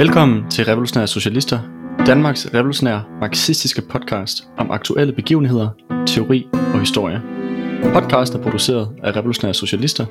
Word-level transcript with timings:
Velkommen 0.00 0.50
til 0.50 0.64
Revolutionære 0.64 1.06
Socialister, 1.06 1.58
Danmarks 2.06 2.54
revolutionære 2.54 3.04
marxistiske 3.20 3.82
podcast 3.82 4.48
om 4.58 4.70
aktuelle 4.70 5.12
begivenheder, 5.12 5.68
teori 6.06 6.48
og 6.52 6.80
historie. 6.80 7.22
Podcasten 7.92 8.38
er 8.38 8.42
produceret 8.42 8.88
af 9.02 9.16
Revolutionære 9.16 9.54
Socialister. 9.54 10.06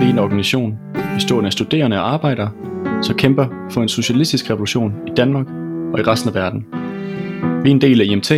Vi 0.00 0.04
er 0.06 0.10
en 0.10 0.18
organisation 0.18 0.78
bestående 1.14 1.46
af 1.46 1.52
studerende 1.52 2.00
og 2.00 2.12
arbejdere, 2.12 2.50
som 3.02 3.16
kæmper 3.16 3.46
for 3.70 3.82
en 3.82 3.88
socialistisk 3.88 4.50
revolution 4.50 4.94
i 5.06 5.10
Danmark 5.16 5.46
og 5.92 6.00
i 6.00 6.02
resten 6.02 6.28
af 6.28 6.34
verden. 6.34 6.66
Vi 7.64 7.70
er 7.70 7.74
en 7.74 7.80
del 7.80 8.00
af 8.00 8.04
IMT, 8.04 8.32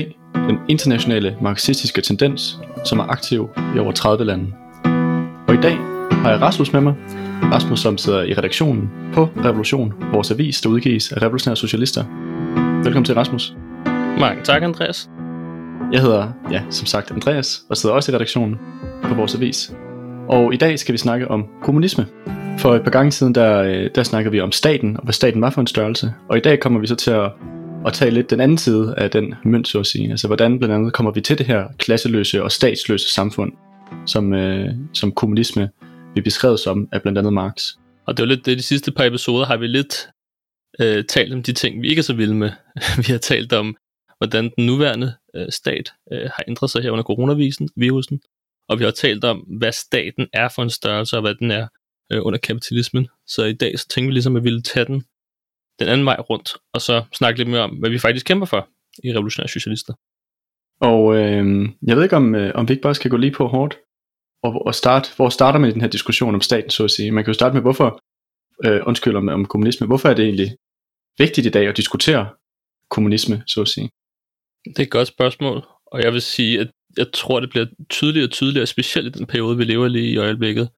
den 0.51 0.61
internationale 0.69 1.37
marxistiske 1.41 2.00
tendens, 2.00 2.58
som 2.85 2.99
er 2.99 3.04
aktiv 3.04 3.50
i 3.77 3.79
over 3.79 3.93
30 3.93 4.25
lande. 4.25 4.53
Og 5.49 5.54
i 5.54 5.61
dag 5.63 5.77
har 6.13 6.31
jeg 6.31 6.41
Rasmus 6.41 6.72
med 6.72 6.81
mig, 6.81 6.95
Rasmus, 7.43 7.81
som 7.81 7.99
sidder 7.99 8.22
i 8.22 8.35
redaktionen 8.35 8.91
på 9.13 9.29
Revolution, 9.44 9.94
vores 10.13 10.31
avis, 10.31 10.61
der 10.61 10.68
udgives 10.68 11.13
af 11.13 11.22
revolutionære 11.22 11.57
socialister. 11.57 12.05
Velkommen 12.85 13.05
til, 13.05 13.14
Rasmus. 13.14 13.55
Mange 14.21 14.43
tak, 14.44 14.63
Andreas. 14.63 15.11
Jeg 15.93 16.00
hedder, 16.00 16.29
ja, 16.50 16.63
som 16.71 16.86
sagt, 16.86 17.11
Andreas, 17.11 17.63
og 17.69 17.77
sidder 17.77 17.94
også 17.94 18.13
i 18.13 18.14
redaktionen 18.14 18.58
på 19.03 19.14
vores 19.14 19.35
avis. 19.35 19.72
Og 20.29 20.55
i 20.55 20.57
dag 20.57 20.79
skal 20.79 20.93
vi 20.93 20.99
snakke 20.99 21.30
om 21.30 21.46
kommunisme. 21.63 22.07
For 22.58 22.75
et 22.75 22.82
par 22.82 22.91
gange 22.91 23.13
siden, 23.13 23.35
der, 23.35 23.63
øh, 23.63 23.91
der 23.94 24.03
snakkede 24.03 24.32
vi 24.32 24.41
om 24.41 24.53
staten, 24.53 24.96
og 24.96 25.03
hvad 25.03 25.13
staten 25.13 25.43
var 25.43 25.50
for 25.50 25.61
en 25.61 25.67
størrelse. 25.67 26.13
Og 26.29 26.36
i 26.36 26.41
dag 26.41 26.61
kommer 26.61 26.80
vi 26.80 26.86
så 26.86 26.96
til 26.96 27.11
at, 27.11 27.30
at 27.86 27.93
tage 27.93 28.11
lidt 28.11 28.30
den 28.30 28.40
anden 28.40 28.58
side 28.58 28.94
af 28.96 29.11
den 29.11 29.34
mønt, 29.44 29.68
så 29.68 29.79
at 29.79 29.86
sige. 29.86 30.11
Altså, 30.11 30.26
hvordan 30.26 30.58
blandt 30.58 30.75
andet 30.75 30.93
kommer 30.93 31.12
vi 31.12 31.21
til 31.21 31.38
det 31.38 31.46
her 31.46 31.68
klasseløse 31.79 32.42
og 32.42 32.52
statsløse 32.52 33.12
samfund, 33.12 33.52
som, 34.06 34.34
øh, 34.34 34.74
som 34.94 35.12
kommunisme 35.12 35.70
vi 36.14 36.20
beskrevet 36.20 36.60
som 36.60 36.88
af 36.92 37.02
blandt 37.02 37.18
andet 37.18 37.32
Marx. 37.32 37.64
Og 38.06 38.16
det 38.16 38.22
var 38.22 38.27
lidt 38.27 38.46
det, 38.46 38.58
de 38.58 38.62
sidste 38.62 38.92
par 38.92 39.05
episoder 39.05 39.46
har 39.46 39.56
vi 39.56 39.66
lidt 39.66 40.08
øh, 40.80 41.05
talt 41.05 41.32
om 41.32 41.42
de 41.42 41.52
ting, 41.52 41.82
vi 41.82 41.88
ikke 41.88 42.00
er 42.00 42.02
så 42.05 42.14
vilde 42.14 42.34
med. 42.34 42.50
vi 43.06 43.12
har 43.12 43.18
talt 43.18 43.52
om, 43.52 43.77
hvordan 44.18 44.50
den 44.56 44.66
nuværende 44.66 45.14
øh, 45.36 45.46
stat 45.50 45.92
øh, 46.12 46.30
har 46.34 46.44
ændret 46.48 46.70
sig 46.70 46.83
her 46.83 46.90
under 46.90 47.02
coronavirusen, 47.02 48.20
og 48.68 48.78
vi 48.78 48.84
har 48.84 48.90
talt 48.90 49.24
om, 49.24 49.38
hvad 49.38 49.72
staten 49.72 50.27
er 50.33 50.48
for 50.48 50.62
en 50.62 50.70
størrelse, 50.70 51.16
og 51.16 51.20
hvad 51.20 51.34
den 51.34 51.50
er 51.50 51.66
øh, 52.12 52.27
under 52.27 52.38
kapitalismen. 52.38 53.08
Så 53.27 53.44
i 53.44 53.52
dag 53.52 53.78
så 53.78 53.88
tænker 53.88 54.08
vi 54.08 54.12
ligesom, 54.12 54.36
at 54.36 54.42
vi 54.42 54.46
ville 54.46 54.62
tage 54.62 54.84
den 54.84 55.05
den 55.81 55.89
anden 55.89 56.06
vej 56.06 56.17
rundt, 56.31 56.56
og 56.75 56.81
så 56.81 57.05
snakke 57.12 57.39
lidt 57.39 57.50
mere 57.50 57.61
om, 57.61 57.70
hvad 57.70 57.91
vi 57.91 57.98
faktisk 57.98 58.27
kæmper 58.27 58.47
for 58.47 58.69
i 59.05 59.12
Revolutionære 59.12 59.48
Socialister. 59.48 59.95
Og 60.81 61.17
øh, 61.17 61.69
jeg 61.83 61.97
ved 61.97 62.03
ikke, 62.03 62.17
om, 62.17 62.34
øh, 62.34 62.53
om 62.55 62.69
vi 62.69 62.73
ikke 62.73 62.83
bare 62.83 62.95
skal 62.95 63.11
gå 63.11 63.17
lige 63.17 63.33
på 63.33 63.47
hårdt 63.47 63.78
og, 64.42 64.67
og 64.67 64.75
starte, 64.75 65.08
hvor 65.17 65.28
starter 65.28 65.58
man 65.58 65.70
i 65.70 65.73
den 65.73 65.81
her 65.81 65.89
diskussion 65.89 66.34
om 66.34 66.41
staten, 66.41 66.70
så 66.70 66.84
at 66.84 66.91
sige. 66.91 67.12
Man 67.12 67.25
kan 67.25 67.31
jo 67.31 67.34
starte 67.34 67.55
med, 67.55 67.62
hvorfor, 67.62 68.01
øh, 68.64 68.81
undskyld 68.86 69.17
om, 69.17 69.28
om 69.28 69.47
kommunisme, 69.47 69.86
hvorfor 69.86 70.08
er 70.08 70.14
det 70.14 70.25
egentlig 70.25 70.56
vigtigt 71.19 71.47
i 71.47 71.51
dag 71.51 71.69
at 71.69 71.77
diskutere 71.77 72.28
kommunisme, 72.91 73.42
så 73.47 73.61
at 73.61 73.69
sige? 73.69 73.91
Det 74.64 74.78
er 74.78 74.83
et 74.83 74.91
godt 74.91 75.08
spørgsmål, 75.08 75.67
og 75.86 76.03
jeg 76.03 76.12
vil 76.12 76.23
sige, 76.23 76.61
at 76.61 76.70
jeg 76.97 77.12
tror, 77.12 77.41
det 77.41 77.51
bliver 77.51 77.67
tydeligere 77.91 78.27
og 78.27 78.31
tydeligere, 78.31 78.67
specielt 78.67 79.17
i 79.17 79.19
den 79.19 79.27
periode, 79.27 79.56
vi 79.56 79.64
lever 79.64 79.89
lige 79.89 80.12
i 80.12 80.17
øjeblikket. 80.17 80.69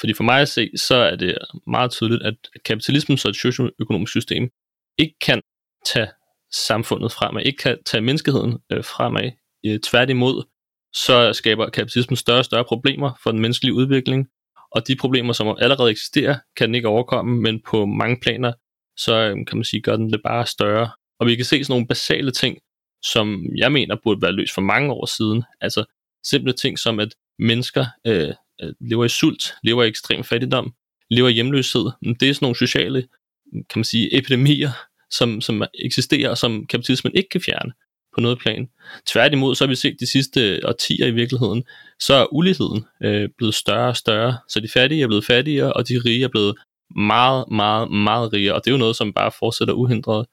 Fordi 0.00 0.14
for 0.14 0.24
mig 0.24 0.40
at 0.40 0.48
se, 0.48 0.70
så 0.76 0.94
er 0.96 1.16
det 1.16 1.38
meget 1.66 1.90
tydeligt, 1.90 2.22
at 2.22 2.34
kapitalismen 2.64 3.18
som 3.18 3.28
et 3.28 3.36
socioøkonomisk 3.36 4.10
system 4.10 4.50
ikke 4.98 5.14
kan 5.20 5.40
tage 5.86 6.08
samfundet 6.52 7.12
fremad, 7.12 7.42
ikke 7.42 7.56
kan 7.56 7.78
tage 7.86 8.00
menneskeheden 8.00 8.58
øh, 8.72 8.84
fremad. 8.84 9.30
Øh, 9.66 9.80
tværtimod, 9.80 10.44
så 10.92 11.32
skaber 11.32 11.70
kapitalismen 11.70 12.16
større 12.16 12.38
og 12.38 12.44
større 12.44 12.64
problemer 12.64 13.20
for 13.22 13.30
den 13.30 13.40
menneskelige 13.40 13.74
udvikling, 13.74 14.28
og 14.70 14.88
de 14.88 14.96
problemer, 14.96 15.32
som 15.32 15.56
allerede 15.58 15.90
eksisterer, 15.90 16.38
kan 16.56 16.68
den 16.68 16.74
ikke 16.74 16.88
overkomme, 16.88 17.40
men 17.40 17.62
på 17.66 17.86
mange 17.86 18.16
planer, 18.22 18.52
så 18.96 19.14
øh, 19.14 19.36
kan 19.46 19.56
man 19.58 19.64
sige, 19.64 19.82
gør 19.82 19.96
den 19.96 20.12
det 20.12 20.20
bare 20.24 20.46
større. 20.46 20.90
Og 21.20 21.26
vi 21.26 21.36
kan 21.36 21.44
se 21.44 21.64
sådan 21.64 21.72
nogle 21.72 21.86
basale 21.86 22.30
ting, 22.30 22.58
som 23.04 23.46
jeg 23.56 23.72
mener 23.72 23.96
burde 24.02 24.22
være 24.22 24.32
løst 24.32 24.54
for 24.54 24.60
mange 24.60 24.92
år 24.92 25.06
siden. 25.06 25.44
Altså 25.60 25.84
simple 26.24 26.52
ting 26.52 26.78
som, 26.78 27.00
at 27.00 27.08
mennesker 27.38 27.86
øh 28.06 28.34
Øh, 28.62 28.72
lever 28.80 29.04
i 29.04 29.08
sult, 29.08 29.54
lever 29.62 29.84
i 29.84 29.88
ekstrem 29.88 30.24
fattigdom, 30.24 30.74
lever 31.10 31.28
i 31.28 31.32
hjemløshed. 31.32 31.90
Det 32.20 32.28
er 32.28 32.34
sådan 32.34 32.44
nogle 32.44 32.56
sociale, 32.56 33.08
kan 33.52 33.78
man 33.78 33.84
sige, 33.84 34.16
epidemier, 34.16 34.70
som, 35.10 35.40
som 35.40 35.62
eksisterer, 35.84 36.30
og 36.30 36.38
som 36.38 36.66
kapitalismen 36.66 37.12
ikke 37.16 37.28
kan 37.28 37.40
fjerne 37.40 37.72
på 38.14 38.20
noget 38.20 38.38
plan. 38.38 38.68
Tværtimod, 39.06 39.54
så 39.54 39.64
har 39.64 39.68
vi 39.68 39.74
set 39.74 39.96
de 40.00 40.06
sidste 40.06 40.60
årtier 40.64 41.06
i 41.06 41.10
virkeligheden, 41.10 41.64
så 42.00 42.14
er 42.14 42.34
uligheden 42.34 42.84
øh, 43.02 43.28
blevet 43.38 43.54
større 43.54 43.88
og 43.88 43.96
større. 43.96 44.38
Så 44.48 44.60
de 44.60 44.68
fattige 44.68 45.02
er 45.02 45.06
blevet 45.06 45.24
fattigere, 45.24 45.72
og 45.72 45.88
de 45.88 46.00
rige 46.04 46.24
er 46.24 46.28
blevet 46.28 46.56
meget, 46.96 47.44
meget, 47.50 47.90
meget 47.90 48.32
rigere. 48.32 48.54
Og 48.54 48.64
det 48.64 48.70
er 48.70 48.74
jo 48.74 48.78
noget, 48.78 48.96
som 48.96 49.12
bare 49.12 49.32
fortsætter 49.38 49.74
uhindret. 49.74 50.26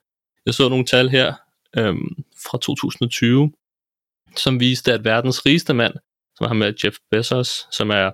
Jeg 0.46 0.54
så 0.54 0.70
nogle 0.70 0.86
tal 0.86 1.10
her 1.10 1.34
øh, 1.78 1.96
fra 2.50 2.58
2020, 2.58 3.52
som 4.38 4.60
viste, 4.60 4.94
at 4.94 5.04
verdens 5.04 5.46
rigeste 5.46 5.74
mand, 5.74 5.94
som 6.38 6.48
har 6.48 6.54
med 6.54 6.74
Jeff 6.84 6.98
Bezos, 7.12 7.68
som 7.72 7.90
er 7.90 8.12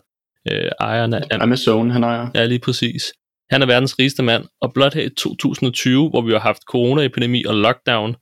øh, 0.52 0.72
ejeren 0.80 1.14
af 1.14 1.22
Amazon, 1.32 1.92
han 1.92 2.04
ejer. 2.04 2.30
Ja, 2.36 2.46
lige 2.46 2.60
præcis. 2.60 3.14
Han 3.52 3.62
er 3.62 3.66
verdens 3.66 4.00
rigeste 4.00 4.24
mand, 4.24 4.46
og 4.62 4.74
blot 4.74 4.94
her 4.94 5.04
i 5.04 5.10
2020, 5.10 6.10
hvor 6.10 6.22
vi 6.22 6.32
har 6.32 6.40
haft 6.40 6.62
coronaepidemi 6.62 7.44
og 7.46 7.56
lockdown, 7.56 8.16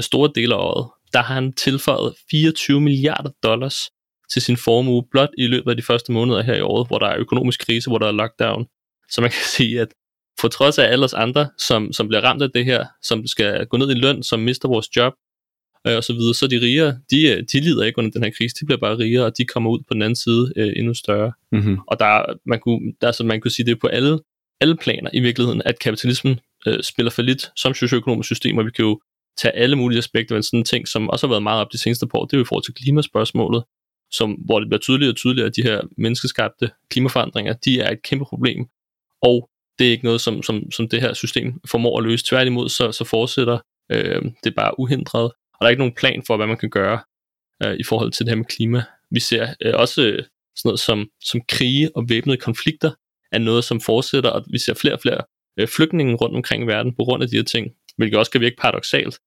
store 0.00 0.30
dele 0.34 0.54
af 0.54 0.58
året, 0.58 0.90
der 1.12 1.22
har 1.22 1.34
han 1.34 1.52
tilføjet 1.52 2.14
24 2.30 2.80
milliarder 2.80 3.30
dollars 3.42 3.90
til 4.32 4.42
sin 4.42 4.56
formue, 4.56 5.04
blot 5.10 5.28
i 5.38 5.46
løbet 5.46 5.70
af 5.70 5.76
de 5.76 5.82
første 5.82 6.12
måneder 6.12 6.42
her 6.42 6.54
i 6.54 6.60
året, 6.60 6.86
hvor 6.88 6.98
der 6.98 7.06
er 7.06 7.18
økonomisk 7.18 7.66
krise, 7.66 7.90
hvor 7.90 7.98
der 7.98 8.06
er 8.06 8.12
lockdown. 8.12 8.66
Så 9.10 9.20
man 9.20 9.30
kan 9.30 9.44
sige, 9.56 9.80
at 9.80 9.88
for 10.40 10.48
trods 10.48 10.78
af 10.78 10.92
alle 10.92 11.04
os 11.04 11.14
andre, 11.14 11.48
som, 11.58 11.92
som 11.92 12.08
bliver 12.08 12.20
ramt 12.20 12.42
af 12.42 12.50
det 12.50 12.64
her, 12.64 12.86
som 13.02 13.26
skal 13.26 13.66
gå 13.66 13.76
ned 13.76 13.90
i 13.90 13.94
løn, 13.94 14.22
som 14.22 14.40
mister 14.40 14.68
vores 14.68 14.96
job, 14.96 15.12
øh, 15.86 15.96
og 15.96 16.04
så 16.04 16.12
videre, 16.12 16.34
så 16.34 16.46
de 16.46 16.60
rigere, 16.60 16.98
de, 17.10 17.28
øh, 17.28 17.44
de 17.52 17.60
lider 17.60 17.84
ikke 17.84 17.98
under 17.98 18.10
den 18.10 18.22
her 18.22 18.30
krise, 18.38 18.56
de 18.60 18.66
bliver 18.66 18.78
bare 18.78 18.98
rigere, 18.98 19.24
og 19.24 19.38
de 19.38 19.44
kommer 19.44 19.70
ud 19.70 19.78
på 19.78 19.94
den 19.94 20.02
anden 20.02 20.16
side 20.16 20.52
øh, 20.56 20.72
endnu 20.76 20.94
større. 20.94 21.32
Mm-hmm. 21.52 21.78
Og 21.86 21.98
der, 21.98 22.38
man 22.46 22.60
kunne, 22.60 22.92
der, 23.00 23.12
så 23.12 23.24
man 23.24 23.40
kunne 23.40 23.50
sige, 23.50 23.66
det 23.66 23.72
er 23.72 23.80
på 23.80 23.86
alle, 23.86 24.18
alle 24.60 24.76
planer 24.76 25.10
i 25.12 25.20
virkeligheden, 25.20 25.62
at 25.64 25.78
kapitalismen 25.78 26.40
øh, 26.66 26.82
spiller 26.82 27.10
for 27.10 27.22
lidt 27.22 27.50
som 27.56 27.74
socioøkonomisk 27.74 28.26
system, 28.26 28.58
og 28.58 28.64
vi 28.64 28.70
kan 28.70 28.84
jo 28.84 29.00
tage 29.42 29.56
alle 29.56 29.76
mulige 29.76 29.98
aspekter, 29.98 30.34
men 30.34 30.42
sådan 30.42 30.58
en 30.58 30.64
ting, 30.64 30.88
som 30.88 31.10
også 31.10 31.26
har 31.26 31.32
været 31.32 31.42
meget 31.42 31.60
op 31.60 31.72
de 31.72 31.78
seneste 31.78 32.06
par 32.06 32.18
år, 32.18 32.24
det 32.24 32.32
er 32.32 32.38
jo 32.38 32.44
i 32.44 32.48
forhold 32.48 32.64
til 32.64 32.74
klimaspørgsmålet, 32.74 33.64
som, 34.12 34.32
hvor 34.32 34.60
det 34.60 34.68
bliver 34.68 34.80
tydeligere 34.80 35.12
og 35.12 35.16
tydeligere, 35.16 35.46
at 35.46 35.56
de 35.56 35.62
her 35.62 35.80
menneskeskabte 35.98 36.70
klimaforandringer, 36.90 37.52
de 37.52 37.80
er 37.80 37.90
et 37.90 38.02
kæmpe 38.02 38.24
problem, 38.24 38.66
og 39.22 39.48
det 39.78 39.86
er 39.86 39.90
ikke 39.90 40.04
noget, 40.04 40.20
som, 40.20 40.42
som, 40.42 40.70
som 40.70 40.88
det 40.88 41.00
her 41.00 41.14
system 41.14 41.60
formår 41.66 41.98
at 41.98 42.04
løse. 42.04 42.24
Tværtimod, 42.24 42.68
så, 42.68 42.92
så 42.92 43.04
fortsætter 43.04 43.58
øh, 43.92 44.22
det 44.44 44.54
bare 44.54 44.80
uhindret, 44.80 45.32
og 45.58 45.64
der 45.64 45.66
er 45.66 45.70
ikke 45.70 45.80
nogen 45.80 45.94
plan 45.94 46.22
for, 46.26 46.36
hvad 46.36 46.46
man 46.46 46.56
kan 46.56 46.70
gøre 46.70 47.00
øh, 47.64 47.76
i 47.80 47.84
forhold 47.84 48.12
til 48.12 48.26
det 48.26 48.30
her 48.30 48.36
med 48.36 48.44
klima. 48.44 48.82
Vi 49.10 49.20
ser 49.20 49.54
øh, 49.62 49.74
også 49.76 50.02
øh, 50.02 50.24
sådan 50.56 50.68
noget 50.68 50.80
som, 50.80 51.08
som 51.24 51.40
krige 51.48 51.96
og 51.96 52.08
væbnede 52.08 52.36
konflikter, 52.36 52.90
er 53.32 53.38
noget, 53.38 53.64
som 53.64 53.80
fortsætter, 53.80 54.30
og 54.30 54.44
vi 54.50 54.58
ser 54.58 54.74
flere 54.74 54.94
og 54.94 55.00
flere 55.00 55.20
øh, 55.58 55.68
flygtninge 55.68 56.14
rundt 56.14 56.36
omkring 56.36 56.64
i 56.64 56.66
verden 56.66 56.94
på 56.94 57.04
grund 57.04 57.22
af 57.22 57.28
de 57.28 57.36
her 57.36 57.44
ting, 57.44 57.70
hvilket 57.96 58.18
også 58.18 58.32
kan 58.32 58.40
virke 58.40 58.56
paradoxalt, 58.56 59.18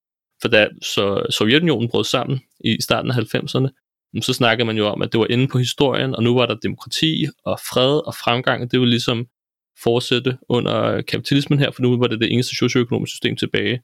for 0.42 0.48
da 0.48 0.68
så 0.82 1.26
Sovjetunionen 1.30 1.88
brød 1.88 2.04
sammen 2.04 2.40
i 2.64 2.76
starten 2.80 3.10
af 3.10 3.14
90'erne, 3.14 3.68
så 4.20 4.32
snakkede 4.32 4.66
man 4.66 4.76
jo 4.76 4.86
om, 4.86 5.02
at 5.02 5.12
det 5.12 5.20
var 5.20 5.26
inde 5.30 5.48
på 5.48 5.58
historien, 5.58 6.14
og 6.14 6.22
nu 6.22 6.34
var 6.34 6.46
der 6.46 6.54
demokrati 6.54 7.26
og 7.44 7.58
fred 7.60 8.06
og 8.06 8.14
fremgang, 8.14 8.62
og 8.62 8.72
det 8.72 8.80
ville 8.80 8.90
ligesom 8.90 9.26
fortsætte 9.82 10.38
under 10.48 11.02
kapitalismen 11.02 11.58
her, 11.58 11.70
for 11.70 11.82
nu 11.82 11.98
var 11.98 12.06
det 12.06 12.20
det 12.20 12.32
eneste 12.32 12.56
socioøkonomiske 12.56 13.12
system 13.12 13.36
tilbage. 13.36 13.82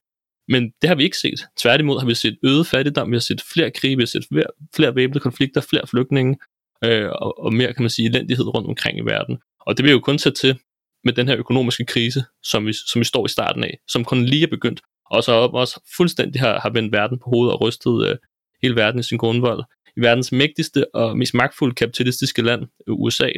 Men 0.48 0.70
det 0.82 0.88
har 0.88 0.94
vi 0.94 1.02
ikke 1.02 1.18
set. 1.18 1.40
Tværtimod 1.56 1.98
har 2.00 2.06
vi 2.06 2.14
set 2.14 2.38
øget 2.42 2.66
fattigdom, 2.66 3.10
vi 3.10 3.16
har 3.16 3.20
set 3.20 3.42
flere 3.52 3.70
krige, 3.70 3.96
vi 3.96 4.02
har 4.02 4.06
set 4.06 4.24
flere, 4.32 4.46
flere 4.76 4.94
væbnede 4.94 5.20
konflikter, 5.20 5.60
flere 5.60 5.86
flygtninge, 5.86 6.36
øh, 6.84 7.08
og, 7.08 7.38
og 7.38 7.54
mere, 7.54 7.72
kan 7.72 7.82
man 7.82 7.90
sige, 7.90 8.08
elendighed 8.08 8.54
rundt 8.54 8.68
omkring 8.68 8.98
i 8.98 9.02
verden. 9.02 9.38
Og 9.60 9.76
det 9.76 9.84
vil 9.84 9.92
jo 9.92 10.00
kun 10.00 10.18
sætte 10.18 10.38
til 10.38 10.58
med 11.04 11.12
den 11.12 11.28
her 11.28 11.36
økonomiske 11.36 11.84
krise, 11.84 12.24
som 12.42 12.66
vi, 12.66 12.72
som 12.72 13.00
vi 13.00 13.04
står 13.04 13.26
i 13.26 13.28
starten 13.28 13.64
af, 13.64 13.78
som 13.88 14.04
kun 14.04 14.24
lige 14.24 14.42
er 14.42 14.50
begyndt, 14.50 14.80
og 15.10 15.24
så 15.24 15.32
også 15.32 15.80
fuldstændig 15.96 16.40
har, 16.40 16.60
har 16.60 16.70
vendt 16.70 16.92
verden 16.92 17.18
på 17.18 17.30
hovedet 17.30 17.54
og 17.54 17.60
rystet 17.60 18.06
øh, 18.06 18.16
hele 18.62 18.76
verden 18.76 19.00
i 19.00 19.02
sin 19.02 19.18
grundvold. 19.18 19.64
I 19.96 20.00
verdens 20.00 20.32
mægtigste 20.32 20.94
og 20.94 21.18
mest 21.18 21.34
magtfulde 21.34 21.74
kapitalistiske 21.74 22.42
land, 22.42 22.62
øh, 22.88 22.94
USA, 22.94 23.30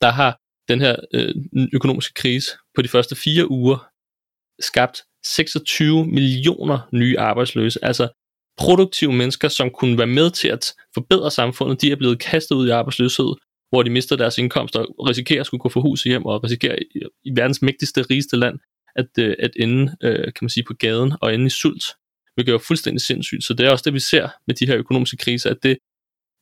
der 0.00 0.10
har 0.10 0.40
den 0.68 0.80
her 0.80 0.96
øh, 1.14 1.34
økonomiske 1.72 2.14
krise 2.14 2.50
på 2.74 2.82
de 2.82 2.88
første 2.88 3.16
fire 3.16 3.50
uger 3.50 3.88
skabt 4.60 5.02
26 5.24 6.06
millioner 6.06 6.88
nye 6.92 7.18
arbejdsløse. 7.18 7.84
Altså 7.84 8.08
produktive 8.58 9.12
mennesker, 9.12 9.48
som 9.48 9.70
kunne 9.70 9.98
være 9.98 10.06
med 10.06 10.30
til 10.30 10.48
at 10.48 10.74
forbedre 10.94 11.30
samfundet, 11.30 11.82
de 11.82 11.92
er 11.92 11.96
blevet 11.96 12.18
kastet 12.18 12.56
ud 12.56 12.68
i 12.68 12.70
arbejdsløshed, 12.70 13.34
hvor 13.70 13.82
de 13.82 13.90
mister 13.90 14.16
deres 14.16 14.38
indkomst 14.38 14.76
og 14.76 15.08
risikerer 15.08 15.40
at 15.40 15.46
skulle 15.46 15.60
gå 15.60 15.68
for 15.68 15.80
hus 15.80 16.02
hjem 16.02 16.26
og 16.26 16.44
risikerer 16.44 16.76
i, 17.24 17.30
verdens 17.36 17.62
mægtigste, 17.62 18.02
rigeste 18.02 18.36
land 18.36 18.58
at, 18.96 19.06
øh, 19.18 19.36
at 19.38 19.50
ende, 19.60 19.96
øh, 20.02 20.24
kan 20.24 20.42
man 20.42 20.48
sige, 20.48 20.64
på 20.64 20.74
gaden 20.74 21.12
og 21.20 21.34
ende 21.34 21.46
i 21.46 21.50
sult. 21.50 21.84
hvilket 22.34 22.54
er 22.54 22.58
fuldstændig 22.58 23.00
sindssygt. 23.00 23.44
Så 23.44 23.54
det 23.54 23.66
er 23.66 23.70
også 23.70 23.82
det, 23.84 23.94
vi 23.94 24.00
ser 24.00 24.28
med 24.46 24.54
de 24.54 24.66
her 24.66 24.76
økonomiske 24.76 25.16
kriser, 25.16 25.50
at 25.50 25.56
det, 25.62 25.78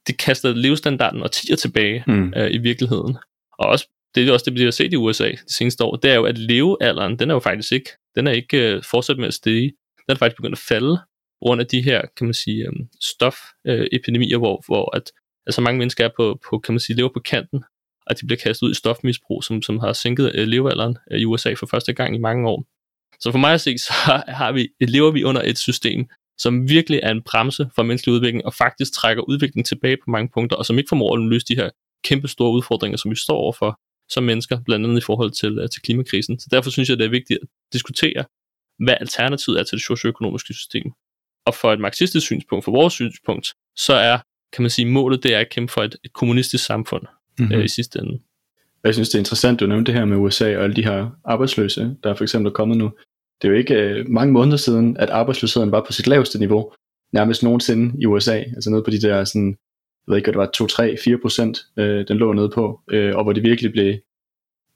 det 0.07 0.19
kaster 0.19 0.55
levestandarden 0.55 1.23
og 1.23 1.33
tiger 1.33 1.57
tilbage 1.57 2.05
mm. 2.07 2.33
øh, 2.37 2.55
i 2.55 2.59
virkeligheden. 2.59 3.17
Og 3.59 3.67
også, 3.67 3.89
det 4.15 4.29
er 4.29 4.33
også 4.33 4.45
det, 4.51 4.55
vi 4.55 4.65
har 4.65 4.71
set 4.71 4.93
i 4.93 4.97
USA 4.97 5.31
de 5.31 5.55
seneste 5.55 5.85
år, 5.85 5.97
det 5.97 6.11
er 6.11 6.15
jo, 6.15 6.25
at 6.25 6.39
levealderen, 6.39 7.19
den 7.19 7.31
er 7.31 7.35
jo 7.35 7.41
faktisk 7.41 7.73
ikke, 7.73 7.91
den 8.17 8.27
er 8.27 8.33
ikke 8.33 8.75
øh, 8.75 8.83
fortsat 8.91 9.19
med 9.19 9.27
at 9.27 9.35
stige. 9.35 9.73
Den 10.07 10.15
er 10.15 10.15
faktisk 10.15 10.37
begyndt 10.37 10.59
at 10.59 10.67
falde 10.69 10.97
på 11.45 11.47
grund 11.47 11.61
af 11.61 11.67
de 11.67 11.83
her, 11.83 12.03
kan 12.17 12.27
man 12.27 12.35
sige, 12.35 12.67
øh, 12.67 12.73
stofepidemier, 13.01 14.39
øh, 14.39 14.41
hvor, 14.41 14.63
hvor 14.67 14.97
at, 14.97 15.13
altså 15.47 15.61
mange 15.61 15.79
mennesker 15.79 16.05
er 16.05 16.11
på, 16.17 16.41
på, 16.51 16.59
kan 16.59 16.75
man 16.75 16.81
sige, 16.81 16.97
lever 16.97 17.11
på 17.15 17.21
kanten, 17.21 17.65
og 18.07 18.21
de 18.21 18.27
bliver 18.27 18.41
kastet 18.45 18.67
ud 18.67 18.73
i 18.73 18.75
stofmisbrug, 18.75 19.45
som, 19.45 19.63
som 19.63 19.79
har 19.79 19.93
sænket 19.93 20.33
øh, 20.35 20.47
levealderen 20.47 20.99
øh, 21.11 21.21
i 21.21 21.25
USA 21.25 21.55
for 21.55 21.67
første 21.67 21.93
gang 21.93 22.15
i 22.15 22.19
mange 22.19 22.49
år. 22.49 22.65
Så 23.21 23.31
for 23.31 23.39
mig 23.39 23.53
at 23.53 23.61
se, 23.61 23.79
så 23.89 23.93
har 24.29 24.53
vi, 24.53 24.69
lever 24.81 25.11
vi 25.11 25.25
under 25.25 25.43
et 25.43 25.59
system, 25.59 26.07
som 26.39 26.69
virkelig 26.69 27.01
er 27.03 27.11
en 27.11 27.23
bremse 27.23 27.71
for 27.75 27.83
menneskelig 27.83 28.15
udvikling, 28.15 28.45
og 28.45 28.55
faktisk 28.55 28.93
trækker 28.93 29.23
udviklingen 29.23 29.65
tilbage 29.65 29.97
på 29.97 30.11
mange 30.11 30.29
punkter, 30.35 30.57
og 30.57 30.67
som 30.67 30.79
ikke 30.79 30.89
formår 30.89 31.15
at 31.15 31.23
løse 31.23 31.47
de 31.47 31.57
her 31.57 31.71
kæmpe 32.05 32.29
store 32.29 32.53
udfordringer, 32.53 32.97
som 32.97 33.11
vi 33.11 33.17
står 33.17 33.37
overfor 33.37 33.81
som 34.09 34.25
mennesker, 34.25 34.61
blandt 34.65 34.87
andet 34.87 35.03
i 35.03 35.05
forhold 35.05 35.31
til, 35.31 35.59
øh, 35.59 35.71
til 35.71 35.83
klimakrisen. 35.83 36.39
Så 36.41 36.49
derfor 36.51 36.71
synes 36.71 36.89
jeg, 36.89 36.99
det 36.99 37.05
er 37.05 37.11
vigtigt 37.11 37.39
at 37.43 37.49
diskutere, 37.73 38.25
hvad 38.79 38.95
alternativet 39.01 39.61
er 39.61 39.65
til 39.65 39.79
det 39.79 39.85
socioøkonomiske 39.85 40.55
system. 40.55 40.93
Og 41.47 41.55
for 41.55 41.73
et 41.73 41.81
marxistisk 41.81 42.27
synspunkt, 42.27 42.65
for 42.65 42.73
vores 42.73 42.93
synspunkt, 42.93 43.55
så 43.77 43.95
er, 43.95 44.19
kan 44.53 44.63
man 44.63 44.71
sige, 44.71 44.87
målet 44.87 45.23
det 45.23 45.35
er 45.35 45.39
at 45.39 45.51
kæmpe 45.51 45.73
for 45.73 45.83
et, 45.83 45.97
et 46.05 46.13
kommunistisk 46.13 46.65
samfund 46.65 47.03
mm-hmm. 47.39 47.55
øh, 47.55 47.65
i 47.65 47.69
sidste 47.69 47.99
ende. 47.99 48.21
Jeg 48.85 48.95
synes, 48.95 49.09
det 49.09 49.15
er 49.15 49.19
interessant, 49.19 49.61
du 49.61 49.67
nævnte 49.67 49.93
det 49.93 49.99
her 50.01 50.05
med 50.05 50.17
USA 50.17 50.57
og 50.57 50.65
alle 50.65 50.77
de 50.77 50.85
her 50.85 51.11
arbejdsløse, 51.25 51.97
der 52.03 52.11
er 52.11 52.15
for 52.15 52.25
eksempel 52.25 52.53
kommet 52.53 52.79
nu. 52.79 52.93
Det 53.43 53.49
er 53.49 53.53
jo 53.53 53.59
ikke 53.59 53.75
øh, 53.75 54.09
mange 54.09 54.33
måneder 54.33 54.57
siden, 54.57 54.97
at 54.97 55.11
arbejdsløsheden 55.11 55.73
var 55.73 55.85
på 55.87 55.93
sit 55.93 56.07
laveste 56.07 56.39
niveau, 56.39 56.73
nærmest 57.13 57.43
nogensinde 57.43 58.03
i 58.03 58.07
USA, 58.07 58.37
altså 58.37 58.71
nede 58.71 58.83
på 58.83 58.91
de 58.91 59.01
der 59.01 59.25
sådan, 59.25 59.57
jeg 60.07 60.13
ved 60.13 60.17
ikke, 60.17 60.31
det 60.31 60.39
var 60.39 60.51
2, 60.55 60.67
3, 60.67 60.97
4 61.05 61.19
procent, 61.19 61.59
øh, 61.77 62.09
den 62.09 62.17
lå 62.17 62.33
nede 62.33 62.51
på, 62.55 62.81
øh, 62.91 63.17
og 63.17 63.23
hvor 63.23 63.33
det 63.33 63.43
virkelig 63.43 63.73
blev, 63.73 63.95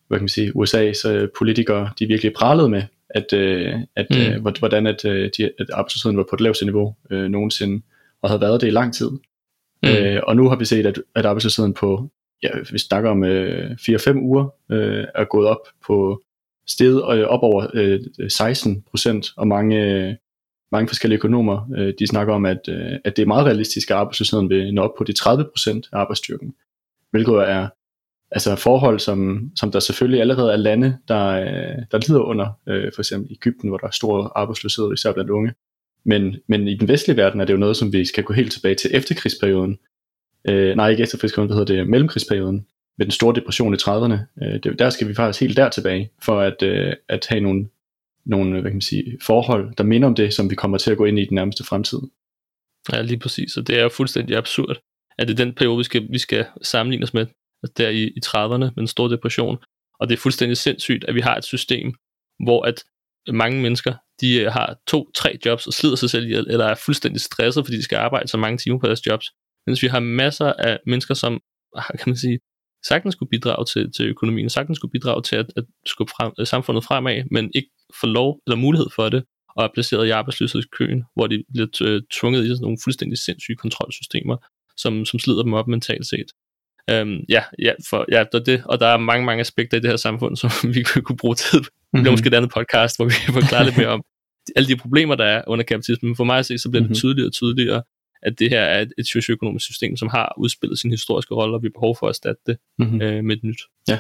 hvad 0.08 0.18
kan 0.18 0.22
man 0.22 0.28
sige, 0.28 0.52
USA's 0.56 1.08
øh, 1.08 1.28
politikere, 1.38 1.90
de 1.98 2.06
virkelig 2.06 2.32
pralede 2.32 2.68
med, 2.68 2.82
at, 3.10 3.32
øh, 3.32 3.74
at 3.96 4.06
mm. 4.10 4.48
øh, 4.48 4.58
hvordan 4.58 4.86
at, 4.86 5.04
øh, 5.04 5.30
de, 5.36 5.50
at 5.58 5.70
arbejdsløsheden 5.70 6.16
var 6.16 6.26
på 6.30 6.36
det 6.36 6.40
laveste 6.40 6.64
niveau 6.64 6.94
øh, 7.10 7.28
nogensinde, 7.28 7.82
og 8.22 8.30
havde 8.30 8.40
været 8.40 8.60
det 8.60 8.66
i 8.66 8.70
lang 8.70 8.94
tid. 8.94 9.10
Mm. 9.82 9.88
Øh, 9.88 10.22
og 10.26 10.36
nu 10.36 10.48
har 10.48 10.56
vi 10.56 10.64
set, 10.64 10.86
at, 10.86 11.02
at 11.14 11.26
arbejdsløsheden 11.26 11.74
på, 11.74 12.10
ja, 12.42 12.48
vi 12.72 12.78
snakker 12.78 13.10
om 13.10 13.24
øh, 13.24 13.70
4-5 13.70 14.18
uger, 14.18 14.48
øh, 14.70 15.04
er 15.14 15.24
gået 15.24 15.48
op 15.48 15.68
på 15.86 16.22
sted 16.66 16.96
øh, 16.96 17.24
op 17.24 17.42
over 17.42 17.66
øh, 17.74 18.00
16 18.28 18.84
procent, 18.90 19.26
og 19.36 19.48
mange, 19.48 19.84
øh, 19.84 20.14
mange 20.72 20.88
forskellige 20.88 21.18
økonomer, 21.18 21.70
øh, 21.76 21.94
de 21.98 22.06
snakker 22.06 22.34
om, 22.34 22.46
at, 22.46 22.60
øh, 22.68 22.92
at 23.04 23.16
det 23.16 23.22
er 23.22 23.26
meget 23.26 23.46
realistisk, 23.46 23.90
at 23.90 23.96
arbejdsløsheden 23.96 24.48
vil 24.48 24.74
nå 24.74 24.82
op 24.82 24.94
på 24.98 25.04
de 25.04 25.12
30% 25.12 25.88
af 25.92 25.98
arbejdsstyrken, 25.98 26.54
hvilket 27.10 27.34
er 27.34 27.68
altså 28.30 28.56
forhold, 28.56 28.98
som, 28.98 29.50
som 29.56 29.72
der 29.72 29.80
selvfølgelig 29.80 30.20
allerede 30.20 30.52
er 30.52 30.56
lande, 30.56 30.98
der, 31.08 31.26
øh, 31.26 31.82
der 31.90 31.98
lider 32.08 32.20
under, 32.20 32.60
øh, 32.68 32.92
for 32.94 33.02
eksempel 33.02 33.32
Ægypten, 33.32 33.68
hvor 33.68 33.78
der 33.78 33.86
er 33.86 33.90
stor 33.90 34.32
arbejdsløshed, 34.36 34.92
især 34.92 35.12
blandt 35.12 35.30
unge. 35.30 35.54
Men, 36.04 36.36
men 36.48 36.68
i 36.68 36.76
den 36.76 36.88
vestlige 36.88 37.16
verden 37.16 37.40
er 37.40 37.44
det 37.44 37.52
jo 37.52 37.58
noget, 37.58 37.76
som 37.76 37.92
vi 37.92 38.04
skal 38.04 38.24
gå 38.24 38.32
helt 38.32 38.52
tilbage 38.52 38.74
til 38.74 38.90
efterkrigsperioden. 38.94 39.78
Øh, 40.48 40.76
nej, 40.76 40.88
ikke 40.88 41.02
efterkrigsperioden, 41.02 41.48
hvad 41.48 41.58
hedder 41.58 41.74
det, 41.74 41.90
mellemkrigsperioden, 41.90 42.66
med 42.98 43.06
den 43.06 43.10
store 43.10 43.34
depression 43.34 43.74
i 43.74 43.76
30'erne. 43.76 44.44
Øh, 44.44 44.60
det, 44.62 44.78
der 44.78 44.90
skal 44.90 45.08
vi 45.08 45.14
faktisk 45.14 45.40
helt 45.40 45.56
der 45.56 45.68
tilbage, 45.68 46.10
for 46.22 46.40
at, 46.40 46.62
øh, 46.62 46.92
at 47.08 47.26
have 47.28 47.40
nogle, 47.40 47.68
nogle 48.28 48.50
hvad 48.50 48.62
kan 48.62 48.76
man 48.76 48.80
sige, 48.80 49.18
forhold, 49.22 49.74
der 49.74 49.84
minder 49.84 50.08
om 50.08 50.14
det, 50.14 50.34
som 50.34 50.50
vi 50.50 50.54
kommer 50.54 50.78
til 50.78 50.90
at 50.90 50.96
gå 50.96 51.04
ind 51.04 51.18
i 51.18 51.24
den 51.24 51.34
nærmeste 51.34 51.64
fremtid. 51.64 51.98
Ja, 52.92 53.02
lige 53.02 53.18
præcis, 53.18 53.56
og 53.56 53.66
det 53.66 53.78
er 53.78 53.82
jo 53.82 53.88
fuldstændig 53.88 54.36
absurd, 54.36 54.76
at 55.18 55.28
det 55.28 55.40
er 55.40 55.44
den 55.44 55.54
periode, 55.54 55.78
vi 55.78 55.84
skal, 55.84 56.06
vi 56.10 56.18
skal 56.18 56.46
sammenligne 56.62 57.04
os 57.04 57.14
med, 57.14 57.26
der 57.76 57.88
i, 57.88 58.02
i 58.04 58.20
30'erne 58.26 58.58
med 58.58 58.76
den 58.76 58.86
store 58.86 59.10
depression. 59.12 59.58
Og 60.00 60.08
det 60.08 60.14
er 60.14 60.18
fuldstændig 60.18 60.56
sindssygt, 60.56 61.04
at 61.04 61.14
vi 61.14 61.20
har 61.20 61.36
et 61.36 61.44
system, 61.44 61.94
hvor 62.44 62.62
at 62.62 62.84
mange 63.32 63.62
mennesker, 63.62 63.94
de 64.20 64.40
øh, 64.40 64.52
har 64.52 64.78
to, 64.86 65.10
tre 65.14 65.38
jobs 65.46 65.66
og 65.66 65.72
slider 65.72 65.96
sig 65.96 66.10
selv 66.10 66.24
ihjel, 66.24 66.46
eller 66.50 66.64
er 66.66 66.74
fuldstændig 66.74 67.20
stresset, 67.20 67.64
fordi 67.64 67.76
de 67.76 67.82
skal 67.82 67.96
arbejde 67.96 68.28
så 68.28 68.36
mange 68.36 68.58
timer 68.58 68.78
på 68.78 68.86
deres 68.86 69.06
jobs. 69.06 69.26
Mens 69.66 69.82
vi 69.82 69.86
har 69.86 70.00
masser 70.00 70.52
af 70.52 70.78
mennesker, 70.86 71.14
som 71.14 71.40
ah, 71.76 71.84
kan 71.98 72.10
man 72.10 72.16
sige, 72.16 72.38
sagtens 72.84 73.12
skulle 73.12 73.30
bidrage 73.30 73.64
til, 73.64 73.92
til 73.92 74.08
økonomien, 74.08 74.50
sagtens 74.50 74.76
skulle 74.76 74.92
bidrage 74.92 75.22
til 75.22 75.36
at, 75.36 75.46
at 75.56 75.64
skubbe 75.86 76.12
frem, 76.16 76.32
øh, 76.40 76.46
samfundet 76.46 76.84
fremad, 76.84 77.24
men 77.30 77.50
ikke 77.54 77.70
få 78.00 78.06
lov 78.06 78.40
eller 78.46 78.56
mulighed 78.56 78.86
for 78.96 79.08
det, 79.08 79.24
og 79.56 79.64
er 79.64 79.68
placeret 79.74 80.06
i 80.06 80.10
arbejdsløshedskøen, 80.10 81.04
hvor 81.14 81.26
de 81.26 81.44
bliver 81.52 81.68
øh, 81.82 82.02
tvunget 82.12 82.44
i 82.44 82.48
sådan 82.48 82.62
nogle 82.62 82.78
fuldstændig 82.84 83.18
sindssyge 83.18 83.56
kontrolsystemer, 83.56 84.36
som, 84.76 85.04
som 85.04 85.18
slider 85.18 85.42
dem 85.42 85.54
op 85.54 85.68
mentalt 85.68 86.06
set. 86.06 86.26
Øhm, 86.90 87.24
ja, 87.28 87.42
ja, 87.58 87.72
for, 87.90 88.06
ja, 88.12 88.24
det 88.32 88.40
er 88.40 88.44
det, 88.44 88.62
og 88.64 88.80
der 88.80 88.86
er 88.86 88.96
mange, 88.96 89.26
mange 89.26 89.40
aspekter 89.40 89.76
i 89.76 89.80
det 89.80 89.90
her 89.90 89.96
samfund, 89.96 90.36
som 90.36 90.50
vi 90.74 90.82
kunne 90.82 91.16
bruge 91.16 91.34
tid 91.34 91.60
på. 91.60 91.70
Det 91.92 92.02
bliver 92.02 92.10
måske 92.10 92.26
et 92.26 92.34
andet 92.34 92.52
podcast, 92.54 92.98
hvor 92.98 93.04
vi 93.04 93.12
kan 93.24 93.34
forklare 93.34 93.64
lidt 93.64 93.76
mere 93.76 93.88
om 93.88 94.02
alle 94.56 94.68
de 94.68 94.76
problemer, 94.76 95.14
der 95.14 95.24
er 95.24 95.42
under 95.46 95.64
kapitalismen. 95.64 96.08
Men 96.08 96.16
for 96.16 96.24
mig 96.24 96.38
at 96.38 96.46
se, 96.46 96.58
så 96.58 96.70
bliver 96.70 96.80
det 96.80 96.90
mm-hmm. 96.90 96.94
tydeligere 96.94 97.28
og 97.28 97.32
tydeligere, 97.32 97.82
at 98.22 98.38
det 98.38 98.50
her 98.50 98.60
er 98.60 98.80
et, 98.80 98.92
et 98.98 99.06
socioøkonomisk 99.06 99.64
system, 99.64 99.96
som 99.96 100.08
har 100.08 100.34
udspillet 100.38 100.78
sin 100.78 100.90
historiske 100.90 101.34
rolle, 101.34 101.56
og 101.56 101.62
vi 101.62 101.66
har 101.66 101.80
behov 101.80 101.96
for 101.98 102.06
at 102.06 102.10
erstatte 102.10 102.42
det 102.46 102.56
mm-hmm. 102.78 103.02
øh, 103.02 103.24
med 103.24 103.36
et 103.36 103.44
nyt. 103.44 103.60
Ja, 103.88 103.98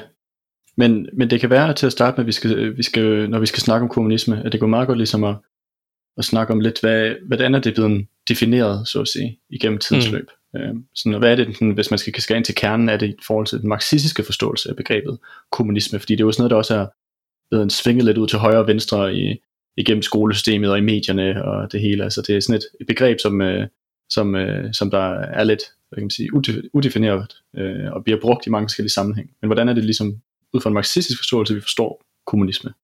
men, 0.78 1.08
men 1.12 1.30
det 1.30 1.40
kan 1.40 1.50
være 1.50 1.74
til 1.74 1.86
at 1.86 1.92
starte 1.92 2.16
med, 2.16 2.24
at 2.24 2.26
vi 2.26 2.32
skal, 2.32 2.76
vi 2.76 2.82
skal, 2.82 3.30
når 3.30 3.38
vi 3.38 3.46
skal 3.46 3.60
snakke 3.60 3.84
om 3.84 3.88
kommunisme, 3.88 4.42
at 4.44 4.52
det 4.52 4.60
går 4.60 4.66
meget 4.66 4.86
godt 4.86 4.98
ligesom 4.98 5.24
at, 5.24 5.36
at 6.18 6.24
snakke 6.24 6.52
om 6.52 6.60
lidt, 6.60 6.80
hvad, 6.80 7.14
hvordan 7.26 7.54
er 7.54 7.58
det 7.58 7.74
blevet 7.74 8.06
defineret, 8.28 8.88
så 8.88 9.00
at 9.00 9.08
sige, 9.08 9.38
igennem 9.50 9.78
tidens 9.78 10.10
mm. 10.10 10.14
løb. 10.14 10.30
Øh, 10.56 10.74
sådan, 10.94 11.18
hvad 11.18 11.32
er 11.32 11.36
det, 11.36 11.74
hvis 11.74 11.90
man 11.90 11.98
skal, 11.98 12.20
skal 12.20 12.36
ind 12.36 12.44
til 12.44 12.54
kernen 12.54 12.88
af 12.88 12.98
det 12.98 13.08
i 13.08 13.14
forhold 13.26 13.46
til 13.46 13.60
den 13.60 13.68
marxistiske 13.68 14.22
forståelse 14.22 14.68
af 14.68 14.76
begrebet 14.76 15.18
kommunisme, 15.52 15.98
fordi 15.98 16.14
det 16.14 16.20
er 16.20 16.26
jo 16.26 16.32
sådan 16.32 16.42
noget, 16.42 16.50
der 16.50 16.56
også 16.56 16.74
er 16.74 16.86
blevet 17.50 17.72
svinget 17.72 18.04
lidt 18.04 18.18
ud 18.18 18.28
til 18.28 18.38
højre 18.38 18.58
og 18.58 18.66
venstre 18.66 19.14
i, 19.14 19.36
igennem 19.76 20.02
skolesystemet 20.02 20.70
og 20.70 20.78
i 20.78 20.80
medierne 20.80 21.44
og 21.44 21.72
det 21.72 21.80
hele. 21.80 22.04
Altså 22.04 22.22
det 22.22 22.36
er 22.36 22.40
sådan 22.40 22.56
et, 22.56 22.64
et 22.80 22.86
begreb, 22.86 23.18
som, 23.20 23.40
øh, 23.40 23.66
som, 24.10 24.34
øh, 24.34 24.74
som 24.74 24.90
der 24.90 25.04
er 25.14 25.44
lidt 25.44 25.62
hvad 25.88 25.96
kan 25.96 26.04
man 26.04 26.10
sige, 26.10 26.34
udefineret 26.74 27.26
øh, 27.56 27.92
og 27.92 28.04
bliver 28.04 28.20
brugt 28.20 28.46
i 28.46 28.50
mange 28.50 28.68
forskellige 28.68 28.92
sammenhæng. 28.92 29.30
Men 29.40 29.48
hvordan 29.48 29.68
er 29.68 29.72
det 29.72 29.84
ligesom 29.84 30.20
ud 30.52 30.60
fra 30.60 30.70
en 30.70 30.74
marxistisk 30.74 31.18
forståelse, 31.18 31.54
vi 31.54 31.60
forstår 31.60 32.02
kommunisme? 32.26 32.74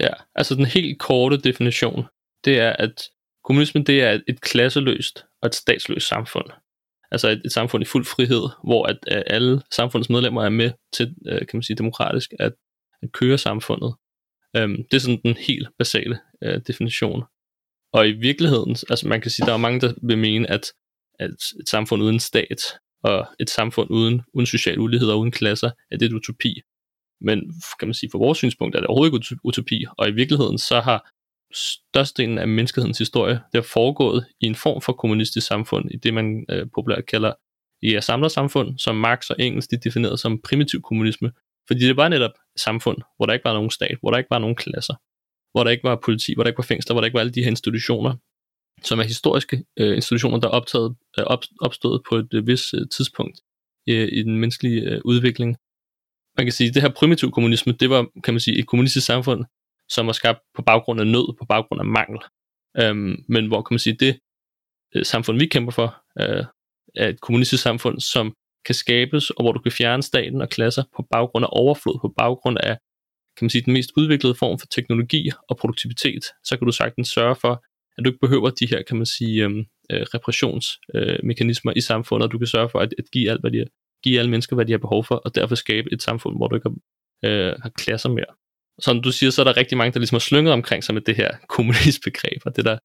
Ja, 0.00 0.12
altså 0.34 0.54
den 0.54 0.66
helt 0.66 0.98
korte 0.98 1.36
definition, 1.36 2.04
det 2.44 2.58
er, 2.58 2.72
at 2.78 3.08
kommunismen 3.44 3.86
det 3.86 4.02
er 4.02 4.20
et 4.28 4.40
klasseløst 4.40 5.24
og 5.42 5.46
et 5.46 5.54
statsløst 5.54 6.08
samfund. 6.08 6.46
Altså 7.10 7.28
et, 7.28 7.42
et 7.44 7.52
samfund 7.52 7.82
i 7.82 7.86
fuld 7.86 8.04
frihed, 8.04 8.48
hvor 8.64 8.86
at, 8.86 8.98
at 9.06 9.22
alle 9.26 9.62
samfundets 9.70 10.10
medlemmer 10.10 10.44
er 10.44 10.48
med 10.50 10.70
til, 10.92 11.14
øh, 11.26 11.38
kan 11.38 11.50
man 11.52 11.62
sige, 11.62 11.76
demokratisk 11.76 12.30
at, 12.38 12.52
at 13.02 13.12
køre 13.12 13.38
samfundet. 13.38 13.94
Øhm, 14.56 14.76
det 14.90 14.94
er 14.96 15.00
sådan 15.00 15.20
den 15.24 15.34
helt 15.34 15.68
basale 15.78 16.18
øh, 16.42 16.60
definition. 16.66 17.24
Og 17.92 18.08
i 18.08 18.12
virkeligheden, 18.12 18.70
altså 18.70 19.08
man 19.08 19.20
kan 19.20 19.30
sige, 19.30 19.46
der 19.46 19.52
er 19.52 19.56
mange, 19.56 19.80
der 19.80 19.94
vil 20.02 20.18
mene, 20.18 20.50
at, 20.50 20.72
at 21.18 21.30
et 21.60 21.68
samfund 21.68 22.02
uden 22.02 22.20
stat 22.20 22.60
og 23.02 23.26
et 23.40 23.50
samfund 23.50 23.90
uden, 23.90 24.22
uden 24.34 24.46
social 24.46 24.78
ulighed 24.78 25.08
og 25.08 25.18
uden 25.18 25.30
klasser, 25.30 25.70
at 25.90 26.00
det 26.00 26.06
er 26.06 26.10
et 26.10 26.14
utopi. 26.14 26.60
Men 27.24 27.38
kan 27.78 27.88
man 27.88 27.94
sige, 27.94 28.10
fra 28.12 28.18
vores 28.18 28.38
synspunkt 28.38 28.76
er 28.76 28.80
det 28.80 28.86
overhovedet 28.86 29.30
ikke 29.30 29.40
utopi, 29.44 29.84
og 29.98 30.08
i 30.08 30.12
virkeligheden 30.12 30.58
så 30.58 30.80
har 30.80 31.10
størstedelen 31.54 32.38
af 32.38 32.48
menneskehedens 32.48 32.98
historie, 32.98 33.34
det 33.34 33.54
har 33.54 33.68
foregået 33.72 34.26
i 34.40 34.46
en 34.46 34.54
form 34.54 34.80
for 34.82 34.92
kommunistisk 34.92 35.46
samfund, 35.46 35.90
i 35.90 35.96
det 35.96 36.14
man 36.14 36.44
øh, 36.48 36.66
populært 36.74 37.06
kalder 37.06 37.32
i 37.82 37.98
samlersamfund, 38.00 38.78
som 38.78 38.96
Marx 38.96 39.30
og 39.30 39.36
Engels 39.38 39.68
de 39.68 39.76
definerede 39.76 40.18
som 40.18 40.40
primitiv 40.42 40.82
kommunisme, 40.82 41.32
fordi 41.68 41.80
det 41.80 41.96
var 41.96 42.08
netop 42.08 42.30
et 42.30 42.60
samfund, 42.60 42.98
hvor 43.16 43.26
der 43.26 43.32
ikke 43.32 43.44
var 43.44 43.54
nogen 43.54 43.70
stat, 43.70 43.96
hvor 44.00 44.10
der 44.10 44.18
ikke 44.18 44.30
var 44.30 44.38
nogen 44.38 44.56
klasser, 44.56 44.94
hvor 45.52 45.64
der 45.64 45.70
ikke 45.70 45.84
var 45.84 46.00
politi, 46.04 46.34
hvor 46.34 46.42
der 46.42 46.50
ikke 46.50 46.58
var 46.58 46.70
fængsler, 46.72 46.94
hvor 46.94 47.00
der 47.00 47.06
ikke 47.06 47.14
var 47.14 47.20
alle 47.20 47.32
de 47.32 47.42
her 47.42 47.50
institutioner, 47.50 48.16
som 48.82 48.98
er 48.98 49.02
historiske 49.02 49.64
øh, 49.78 49.94
institutioner, 49.96 50.40
der 50.40 50.48
er 50.48 50.52
optaget, 50.52 50.96
øh, 51.18 51.24
op, 51.24 51.42
opstået 51.60 52.02
på 52.08 52.16
et 52.16 52.34
øh, 52.34 52.46
vis 52.46 52.74
øh, 52.74 52.88
tidspunkt 52.96 53.40
øh, 53.88 54.08
i 54.12 54.22
den 54.22 54.38
menneskelige 54.38 54.80
øh, 54.90 55.00
udvikling. 55.04 55.56
Man 56.36 56.46
kan 56.46 56.52
sige, 56.52 56.72
det 56.72 56.82
her 56.82 56.92
primitiv 56.96 57.30
kommunisme, 57.30 57.72
det 57.72 57.90
var, 57.90 58.06
kan 58.24 58.34
man 58.34 58.40
sige, 58.40 58.58
et 58.58 58.66
kommunistisk 58.66 59.06
samfund, 59.06 59.44
som 59.88 60.06
var 60.06 60.12
skabt 60.12 60.38
på 60.56 60.62
baggrund 60.62 61.00
af 61.00 61.06
nød, 61.06 61.36
på 61.38 61.44
baggrund 61.48 61.80
af 61.80 61.86
mangel. 61.86 62.18
Øhm, 62.80 63.24
men 63.28 63.46
hvor 63.46 63.62
kan 63.62 63.74
man 63.74 63.78
sige, 63.78 63.96
det 64.00 64.18
øh, 64.94 65.04
samfund, 65.04 65.38
vi 65.38 65.46
kæmper 65.46 65.72
for, 65.72 65.96
øh, 66.20 66.44
er 66.96 67.08
et 67.08 67.20
kommunistisk 67.20 67.62
samfund, 67.62 68.00
som 68.00 68.34
kan 68.66 68.74
skabes, 68.74 69.30
og 69.30 69.44
hvor 69.44 69.52
du 69.52 69.60
kan 69.60 69.72
fjerne 69.72 70.02
staten 70.02 70.40
og 70.42 70.48
klasser 70.48 70.82
på 70.96 71.06
baggrund 71.10 71.44
af 71.44 71.48
overflod, 71.52 71.98
på 72.00 72.14
baggrund 72.18 72.58
af 72.60 72.78
kan 73.36 73.44
man 73.44 73.50
sige, 73.50 73.62
den 73.62 73.72
mest 73.72 73.90
udviklede 73.96 74.34
form 74.34 74.58
for 74.58 74.66
teknologi 74.66 75.30
og 75.48 75.56
produktivitet, 75.56 76.24
så 76.44 76.56
kan 76.56 76.66
du 76.66 76.72
sagtens 76.72 77.08
sørge 77.08 77.36
for, 77.36 77.64
at 77.98 78.04
du 78.04 78.10
ikke 78.10 78.20
behøver 78.20 78.50
de 78.50 78.66
her, 78.70 78.82
kan 78.82 78.96
man 78.96 79.06
sige, 79.06 79.44
øhm, 79.44 79.64
øh, 79.90 80.02
repressionsmekanismer 80.14 81.72
øh, 81.72 81.76
i 81.76 81.80
samfundet, 81.80 82.26
og 82.26 82.32
du 82.32 82.38
kan 82.38 82.46
sørge 82.46 82.68
for 82.68 82.78
at, 82.78 82.94
at 82.98 83.04
give, 83.12 83.30
alt, 83.30 83.40
hvad 83.40 83.50
de, 83.50 83.64
give 84.02 84.18
alle 84.18 84.30
mennesker, 84.30 84.56
hvad 84.56 84.66
de 84.66 84.72
har 84.72 84.78
behov 84.78 85.04
for, 85.04 85.14
og 85.14 85.34
derfor 85.34 85.54
skabe 85.54 85.92
et 85.92 86.02
samfund, 86.02 86.36
hvor 86.36 86.48
du 86.48 86.54
ikke 86.54 86.68
har, 86.68 86.76
øh, 87.30 87.54
har 87.62 87.68
klasser 87.68 88.08
mere. 88.08 88.32
Som 88.80 89.02
du 89.02 89.12
siger, 89.12 89.30
så 89.30 89.42
er 89.42 89.44
der 89.44 89.56
rigtig 89.56 89.78
mange, 89.78 89.92
der 89.92 89.98
ligesom 89.98 90.14
har 90.14 90.20
slynget 90.20 90.52
omkring 90.52 90.84
sig 90.84 90.94
med 90.94 91.02
det 91.02 91.16
her 91.16 91.30
kommunistbegreb, 91.54 92.42
og 92.44 92.56
det 92.56 92.64
der, 92.64 92.78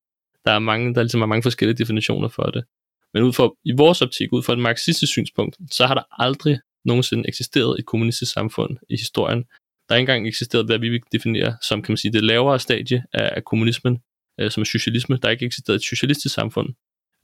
der 0.46 0.52
er 0.52 0.60
mange, 0.60 0.96
der 0.96 1.04
ligesom 1.04 1.22
har 1.22 1.28
mange 1.28 1.44
forskellige 1.44 1.78
definitioner 1.78 2.28
for 2.28 2.44
det. 2.44 2.64
Men 3.14 3.24
ud 3.24 3.34
fra, 3.34 3.52
i 3.66 3.72
vores 3.78 4.02
optik, 4.02 4.34
ud 4.34 4.44
fra 4.44 4.54
et 4.54 4.60
marxistisk 4.60 5.12
synspunkt, 5.12 5.58
så 5.72 5.86
har 5.88 5.94
der 5.94 6.24
aldrig 6.24 6.60
nogensinde 6.86 7.28
eksisteret 7.28 7.80
et 7.80 7.86
kommunistisk 7.86 8.34
samfund 8.34 8.78
i 8.90 8.96
historien. 8.96 9.44
Der 9.90 9.96
er 9.96 10.00
ikke 10.00 10.12
engang 10.12 10.28
eksisteret, 10.28 10.66
hvad 10.66 10.80
vi 10.80 10.90
vil 10.90 11.02
definere 11.12 11.58
som 11.62 11.82
kan 11.82 11.92
man 11.92 11.98
sige, 11.98 12.14
det 12.14 12.24
lavere 12.24 12.60
stadie 12.60 13.04
af, 13.14 13.32
af 13.36 13.44
kommunismen, 13.46 14.00
øh, 14.40 14.52
som 14.52 14.62
er 14.62 14.66
socialisme. 14.66 15.18
Der 15.18 15.28
er 15.28 15.32
ikke 15.32 15.46
eksisteret 15.46 15.76
et 15.76 15.84
socialistisk 15.84 16.36
samfund. 16.36 16.70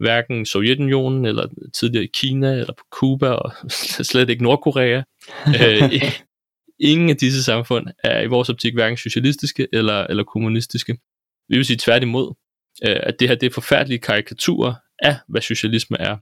Hverken 0.03 0.45
Sovjetunionen, 0.45 1.25
eller 1.25 1.47
tidligere 1.73 2.07
Kina, 2.07 2.51
eller 2.51 2.73
på 2.73 2.83
Cuba, 2.91 3.29
og 3.29 3.51
slet 4.11 4.29
ikke 4.29 4.43
Nordkorea. 4.43 5.01
øh, 5.47 5.93
ingen 6.91 7.09
af 7.09 7.17
disse 7.17 7.43
samfund 7.43 7.87
er 8.03 8.21
i 8.21 8.27
vores 8.27 8.49
optik 8.49 8.73
hverken 8.73 8.97
socialistiske 8.97 9.67
eller, 9.73 10.03
eller 10.03 10.23
kommunistiske. 10.23 10.97
Vi 11.49 11.55
vil 11.55 11.65
sige 11.65 11.77
tværtimod, 11.77 12.33
øh, 12.87 12.99
at 13.03 13.19
det 13.19 13.27
her 13.27 13.35
det 13.35 13.47
er 13.47 13.53
forfærdelige 13.53 13.99
karikaturer 13.99 14.73
af, 14.99 15.15
hvad 15.27 15.41
socialisme 15.41 15.97
er. 15.99 16.17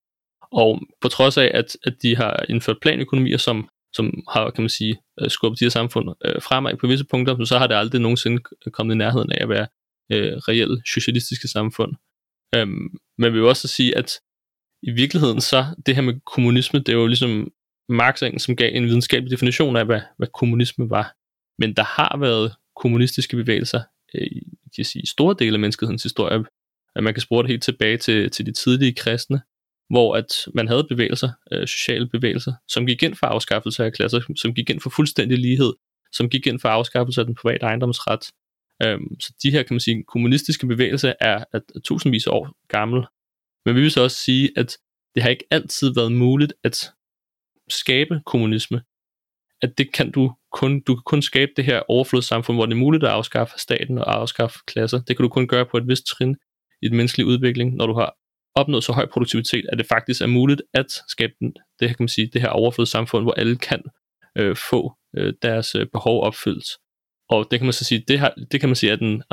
Og 0.51 0.81
på 1.01 1.07
trods 1.07 1.37
af, 1.37 1.51
at, 1.53 1.77
at 1.83 1.93
de 2.01 2.15
har 2.15 2.45
indført 2.49 2.77
planøkonomier, 2.81 3.37
som, 3.37 3.69
som 3.93 4.23
har, 4.29 4.49
kan 4.49 4.61
man 4.61 4.69
sige, 4.69 4.97
øh, 5.21 5.29
skubbet 5.29 5.59
de 5.59 5.65
her 5.65 5.69
samfund 5.69 6.09
øh, 6.25 6.41
fremad 6.41 6.77
på 6.77 6.87
visse 6.87 7.05
punkter, 7.05 7.45
så 7.45 7.57
har 7.57 7.67
det 7.67 7.75
aldrig 7.75 8.01
nogensinde 8.01 8.41
kommet 8.71 8.95
i 8.95 8.97
nærheden 8.97 9.31
af 9.31 9.43
at 9.43 9.49
være 9.49 9.67
øh, 10.11 10.33
reelle 10.37 10.81
socialistiske 10.85 11.47
samfund. 11.47 11.93
Øhm, 12.55 12.89
men 13.21 13.33
vi 13.33 13.39
vil 13.39 13.47
også 13.47 13.67
sige, 13.67 13.97
at 13.97 14.11
i 14.83 14.91
virkeligheden 14.91 15.41
så, 15.41 15.65
det 15.85 15.95
her 15.95 16.01
med 16.01 16.19
kommunisme, 16.25 16.79
det 16.79 16.89
er 16.89 16.97
jo 16.97 17.07
ligesom 17.07 17.51
Marx 17.89 18.41
som 18.41 18.55
gav 18.55 18.71
en 18.73 18.85
videnskabelig 18.85 19.31
definition 19.31 19.75
af, 19.75 19.85
hvad, 19.85 20.01
hvad 20.17 20.27
kommunisme 20.33 20.89
var. 20.89 21.15
Men 21.59 21.73
der 21.73 21.83
har 21.83 22.17
været 22.19 22.55
kommunistiske 22.75 23.35
bevægelser 23.35 23.81
øh, 24.15 24.27
kan 24.75 24.85
sige, 24.85 25.03
i 25.03 25.05
store 25.05 25.35
dele 25.39 25.53
af 25.53 25.59
menneskehedens 25.59 26.03
historie. 26.03 26.45
At 26.95 27.03
man 27.03 27.13
kan 27.13 27.21
spore 27.21 27.43
det 27.43 27.49
helt 27.49 27.63
tilbage 27.63 27.97
til, 27.97 28.31
til 28.31 28.45
de 28.45 28.51
tidlige 28.51 28.93
kristne, 28.93 29.41
hvor 29.89 30.15
at 30.15 30.27
man 30.53 30.67
havde 30.67 30.83
bevægelser, 30.89 31.29
øh, 31.51 31.67
sociale 31.67 32.09
bevægelser, 32.09 32.53
som 32.67 32.85
gik 32.85 33.03
ind 33.03 33.15
for 33.15 33.27
afskaffelse 33.27 33.85
af 33.85 33.93
klasser, 33.93 34.21
som 34.35 34.53
gik 34.53 34.69
ind 34.69 34.81
for 34.81 34.89
fuldstændig 34.89 35.37
lighed, 35.37 35.73
som 36.11 36.29
gik 36.29 36.47
ind 36.47 36.59
for 36.59 36.69
afskaffelse 36.69 37.21
af 37.21 37.25
den 37.25 37.35
private 37.35 37.65
ejendomsret. 37.65 38.21
Øhm, 38.83 39.19
så 39.19 39.33
de 39.43 39.51
her, 39.51 39.63
kan 39.63 39.73
man 39.73 39.79
sige, 39.79 40.03
kommunistiske 40.03 40.67
bevægelser 40.67 41.13
er, 41.19 41.43
er 41.53 41.59
tusindvis 41.83 42.27
af 42.27 42.31
år 42.31 42.55
gamle. 42.67 43.07
Men 43.65 43.75
vi 43.75 43.81
vil 43.81 43.91
så 43.91 44.03
også 44.03 44.17
sige, 44.17 44.49
at 44.57 44.77
det 45.15 45.23
har 45.23 45.29
ikke 45.29 45.47
altid 45.51 45.93
været 45.93 46.11
muligt 46.11 46.53
at 46.63 46.91
skabe 47.69 48.21
kommunisme. 48.25 48.81
At 49.61 49.77
det 49.77 49.93
kan 49.93 50.11
du 50.11 50.33
kun, 50.51 50.81
du 50.81 50.95
kan 50.95 51.03
kun 51.05 51.21
skabe 51.21 51.51
det 51.55 51.65
her 51.65 51.81
overflodssamfund, 51.87 52.57
hvor 52.57 52.65
det 52.65 52.73
er 52.73 52.77
muligt 52.77 53.03
at 53.03 53.09
afskaffe 53.09 53.59
staten 53.59 53.97
og 53.97 54.15
afskaffe 54.15 54.59
klasser. 54.67 54.97
Det 54.97 55.17
kan 55.17 55.23
du 55.23 55.29
kun 55.29 55.47
gøre 55.47 55.65
på 55.65 55.77
et 55.77 55.87
vist 55.87 56.05
trin 56.05 56.35
i 56.81 56.87
den 56.87 56.97
menneskelige 56.97 57.27
udvikling, 57.27 57.75
når 57.75 57.87
du 57.87 57.93
har 57.93 58.15
opnået 58.55 58.83
så 58.83 58.91
høj 58.93 59.05
produktivitet, 59.05 59.65
at 59.71 59.77
det 59.77 59.85
faktisk 59.85 60.21
er 60.21 60.27
muligt 60.27 60.61
at 60.73 60.91
skabe 61.07 61.33
den, 61.39 61.53
det 61.79 61.87
her, 61.87 61.95
kan 61.95 62.03
man 62.03 62.07
sige, 62.07 62.29
det 62.33 62.41
her 62.41 62.49
overflodssamfund, 62.49 63.23
hvor 63.23 63.33
alle 63.33 63.57
kan 63.57 63.83
øh, 64.37 64.55
få 64.55 64.93
øh, 65.17 65.33
deres 65.41 65.75
øh, 65.75 65.87
behov 65.93 66.23
opfyldt. 66.23 66.67
Og 67.31 67.47
det 67.51 67.59
kan 67.59 67.65
man 67.65 67.73
så 67.73 67.85
sige, 67.85 68.03
det, 68.07 68.19
har, 68.19 68.33
det 68.51 68.59
kan 68.59 68.69
man 68.69 68.75
sige 68.75 68.91
er 68.91 68.95
den 68.95 69.23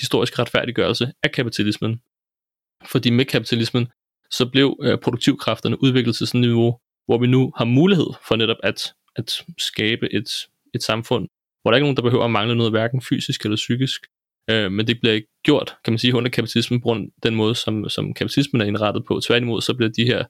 historiske 0.00 0.38
retfærdiggørelse 0.38 1.12
af 1.22 1.32
kapitalismen. 1.32 2.00
Fordi 2.86 3.10
med 3.10 3.24
kapitalismen, 3.24 3.88
så 4.30 4.46
blev 4.46 4.76
øh, 4.82 4.98
produktivkræfterne 4.98 5.82
udviklet 5.82 6.16
til 6.16 6.26
sådan 6.26 6.44
et 6.44 6.48
niveau, 6.48 6.78
hvor 7.06 7.18
vi 7.18 7.26
nu 7.26 7.52
har 7.56 7.64
mulighed 7.64 8.06
for 8.28 8.36
netop 8.36 8.56
at, 8.62 8.94
at 9.16 9.32
skabe 9.58 10.14
et, 10.14 10.28
et 10.74 10.82
samfund, 10.82 11.28
hvor 11.62 11.70
der 11.70 11.76
ikke 11.76 11.84
er 11.84 11.86
nogen, 11.86 11.96
der 11.96 12.02
behøver 12.02 12.24
at 12.24 12.30
mangle 12.30 12.56
noget, 12.56 12.72
hverken 12.72 13.02
fysisk 13.02 13.44
eller 13.44 13.56
psykisk. 13.56 14.00
Øh, 14.50 14.72
men 14.72 14.86
det 14.86 15.00
bliver 15.00 15.14
ikke 15.14 15.28
gjort, 15.44 15.76
kan 15.84 15.92
man 15.92 15.98
sige, 15.98 16.14
under 16.14 16.30
kapitalismen, 16.30 16.80
på 16.80 16.96
den 17.22 17.34
måde, 17.34 17.54
som, 17.54 17.88
som 17.88 18.14
kapitalismen 18.14 18.60
er 18.60 18.66
indrettet 18.66 19.04
på. 19.08 19.20
Tværtimod, 19.20 19.60
så 19.60 19.74
bliver 19.74 19.92
de 19.92 20.04
her 20.04 20.24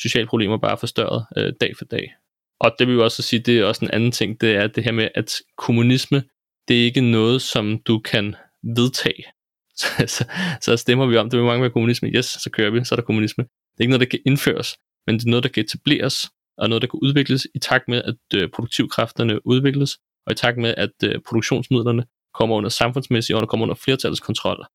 sociale 0.00 0.26
problemer 0.26 0.58
bare 0.58 0.78
forstørret 0.78 1.26
øh, 1.36 1.52
dag 1.60 1.76
for 1.78 1.84
dag. 1.84 2.14
Og 2.60 2.76
det 2.78 2.86
vil 2.86 2.94
jo 2.94 3.04
også 3.04 3.22
sige, 3.22 3.40
det 3.40 3.58
er 3.58 3.64
også 3.64 3.84
en 3.84 3.90
anden 3.90 4.12
ting, 4.12 4.40
det 4.40 4.56
er 4.56 4.66
det 4.66 4.84
her 4.84 4.92
med, 4.92 5.08
at 5.14 5.34
kommunisme, 5.56 6.22
det 6.68 6.80
er 6.80 6.84
ikke 6.84 7.00
noget, 7.00 7.42
som 7.42 7.78
du 7.78 7.98
kan 7.98 8.36
vedtage. 8.76 9.24
Så, 9.78 9.88
så, 10.06 10.24
så 10.60 10.76
stemmer 10.76 11.06
vi 11.06 11.16
om, 11.16 11.30
det 11.30 11.38
vil 11.38 11.46
mange 11.46 11.62
med 11.62 11.70
kommunisme, 11.70 12.08
yes, 12.08 12.26
så 12.26 12.50
kører 12.50 12.70
vi, 12.70 12.84
så 12.84 12.94
er 12.94 12.96
der 12.96 13.04
kommunisme. 13.04 13.44
Det 13.44 13.78
er 13.78 13.82
ikke 13.82 13.90
noget, 13.90 14.00
der 14.00 14.06
kan 14.06 14.20
indføres, 14.26 14.76
men 15.06 15.18
det 15.18 15.24
er 15.24 15.30
noget, 15.30 15.42
der 15.42 15.48
kan 15.48 15.64
etableres, 15.64 16.30
og 16.58 16.68
noget, 16.68 16.82
der 16.82 16.88
kan 16.88 17.00
udvikles 17.02 17.46
i 17.54 17.58
takt 17.58 17.88
med, 17.88 18.02
at 18.02 18.42
øh, 18.42 18.50
produktivkræfterne 18.54 19.46
udvikles, 19.46 19.98
og 20.26 20.32
i 20.32 20.34
takt 20.34 20.58
med, 20.58 20.74
at 20.76 20.90
øh, 21.04 21.20
produktionsmidlerne 21.26 22.04
kommer 22.34 22.56
under 22.56 22.70
samfundsmæssig 22.70 23.36
og 23.36 23.48
kommer 23.48 23.64
under 23.64 23.74
flertallets 23.74 24.20
kontrol. 24.20 24.66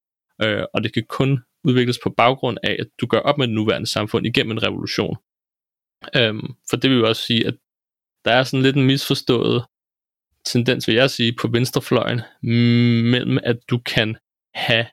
Øh, 0.43 0.63
og 0.73 0.83
det 0.83 0.93
kan 0.93 1.03
kun 1.09 1.39
udvikles 1.63 1.99
på 2.03 2.13
baggrund 2.17 2.57
af, 2.63 2.75
at 2.79 2.87
du 3.01 3.05
gør 3.07 3.19
op 3.19 3.37
med 3.37 3.47
det 3.47 3.55
nuværende 3.55 3.87
samfund 3.87 4.25
igennem 4.25 4.51
en 4.51 4.63
revolution. 4.63 5.15
Øhm, 6.15 6.53
for 6.69 6.77
det 6.77 6.89
vil 6.89 6.97
jo 6.97 7.07
også 7.07 7.21
sige, 7.21 7.47
at 7.47 7.53
der 8.25 8.31
er 8.31 8.43
sådan 8.43 8.63
lidt 8.63 8.75
en 8.75 8.85
misforstået 8.85 9.65
tendens, 10.45 10.87
vil 10.87 10.95
jeg 10.95 11.09
sige, 11.09 11.33
på 11.41 11.47
venstrefløjen, 11.47 12.21
mellem 13.11 13.39
at 13.43 13.57
du 13.69 13.77
kan 13.77 14.15
have 14.55 14.85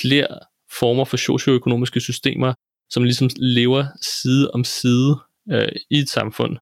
flere 0.00 0.38
former 0.78 1.04
for 1.04 1.16
socioøkonomiske 1.16 2.00
systemer, 2.00 2.54
som 2.90 3.04
ligesom 3.04 3.28
lever 3.36 3.86
side 4.02 4.50
om 4.50 4.64
side 4.64 5.16
øh, 5.52 5.68
i 5.90 5.98
et 5.98 6.08
samfund. 6.08 6.56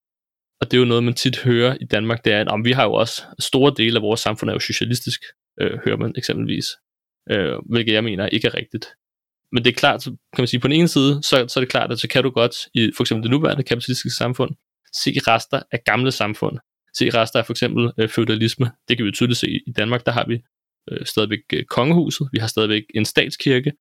Og 0.60 0.70
det 0.70 0.76
er 0.76 0.78
jo 0.80 0.84
noget, 0.84 1.04
man 1.04 1.14
tit 1.14 1.38
hører 1.38 1.76
i 1.80 1.84
Danmark, 1.84 2.24
det 2.24 2.32
er, 2.32 2.40
at 2.40 2.48
om 2.48 2.64
vi 2.64 2.72
har 2.72 2.84
jo 2.84 2.92
også 2.92 3.22
store 3.38 3.74
dele 3.76 3.96
af 3.96 4.02
vores 4.02 4.20
samfund 4.20 4.50
er 4.50 4.54
jo 4.54 4.60
socialistisk, 4.60 5.20
øh, 5.60 5.78
hører 5.84 5.96
man 5.96 6.12
eksempelvis. 6.16 6.66
Øh, 7.30 7.54
hvilket 7.70 7.92
jeg 7.92 8.04
mener 8.04 8.26
ikke 8.26 8.48
er 8.48 8.54
rigtigt. 8.54 8.86
Men 9.52 9.64
det 9.64 9.70
er 9.70 9.74
klart, 9.74 10.04
kan 10.04 10.42
man 10.42 10.46
sige, 10.46 10.60
på 10.60 10.68
den 10.68 10.76
ene 10.76 10.88
side, 10.88 11.22
så, 11.22 11.44
så 11.48 11.60
er 11.60 11.62
det 11.62 11.70
klart, 11.70 11.92
at 11.92 12.00
så 12.00 12.08
kan 12.08 12.22
du 12.22 12.30
godt 12.30 12.56
i 12.74 12.90
for 12.96 13.02
eksempel 13.02 13.22
det 13.22 13.30
nuværende 13.30 13.62
kapitalistiske 13.62 14.10
samfund, 14.10 14.50
se 15.02 15.10
rester 15.26 15.62
af 15.72 15.78
gamle 15.84 16.12
samfund. 16.12 16.58
Se 16.96 17.10
rester 17.10 17.38
af 17.38 17.46
for 17.46 17.52
eksempel 17.52 17.92
øh, 17.98 18.08
feudalisme. 18.08 18.70
Det 18.88 18.96
kan 18.96 19.06
vi 19.06 19.12
tydeligt 19.12 19.38
se 19.38 19.50
i 19.66 19.72
Danmark, 19.72 20.06
der 20.06 20.12
har 20.12 20.26
vi 20.28 20.42
øh, 20.90 21.06
stadigvæk 21.06 21.40
øh, 21.52 21.64
kongehuset, 21.64 22.28
vi 22.32 22.38
har 22.38 22.46
stadigvæk 22.46 22.82
en 22.94 23.04
statskirke, 23.04 23.72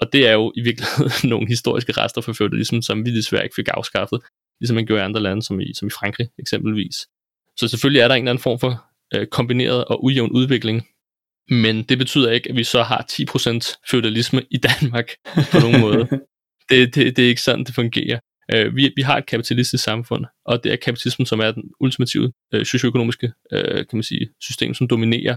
og 0.00 0.12
det 0.12 0.28
er 0.28 0.32
jo 0.32 0.52
i 0.56 0.60
virkeligheden 0.60 1.28
nogle 1.32 1.48
historiske 1.48 1.92
rester 1.92 2.20
for 2.20 2.32
feudalismen, 2.32 2.82
som 2.82 3.06
vi 3.06 3.16
desværre 3.16 3.44
ikke 3.44 3.54
fik 3.54 3.68
afskaffet, 3.70 4.20
ligesom 4.60 4.74
man 4.74 4.86
gjorde 4.86 5.02
i 5.02 5.04
andre 5.04 5.20
lande, 5.20 5.42
som 5.42 5.60
i, 5.60 5.74
som 5.74 5.88
i 5.88 5.90
Frankrig 5.90 6.28
eksempelvis. 6.38 6.96
Så 7.56 7.68
selvfølgelig 7.68 8.00
er 8.00 8.08
der 8.08 8.14
en 8.14 8.22
eller 8.22 8.30
anden 8.30 8.42
form 8.42 8.58
for 8.58 8.84
øh, 9.14 9.26
kombineret 9.26 9.84
og 9.84 10.04
ujævn 10.04 10.30
udvikling, 10.30 10.86
men 11.50 11.82
det 11.82 11.98
betyder 11.98 12.30
ikke, 12.30 12.50
at 12.50 12.56
vi 12.56 12.64
så 12.64 12.82
har 12.82 13.06
10% 13.12 13.80
feudalisme 13.90 14.42
i 14.50 14.56
Danmark 14.56 15.08
på 15.52 15.58
nogen 15.58 15.80
måde. 15.80 16.08
Det, 16.70 16.94
det, 16.94 17.16
det 17.16 17.24
er 17.24 17.28
ikke 17.28 17.42
sådan, 17.42 17.64
det 17.64 17.74
fungerer. 17.74 18.18
Øh, 18.54 18.76
vi, 18.76 18.92
vi 18.96 19.02
har 19.02 19.16
et 19.18 19.26
kapitalistisk 19.26 19.84
samfund, 19.84 20.24
og 20.44 20.64
det 20.64 20.72
er 20.72 20.76
kapitalismen, 20.76 21.26
som 21.26 21.40
er 21.40 21.50
den 21.50 21.62
ultimative 21.80 22.32
øh, 22.54 22.66
socioøkonomiske 22.66 23.32
øh, 23.52 23.76
kan 23.76 23.96
man 23.96 24.02
sige, 24.02 24.28
system, 24.40 24.74
som 24.74 24.88
dominerer. 24.88 25.36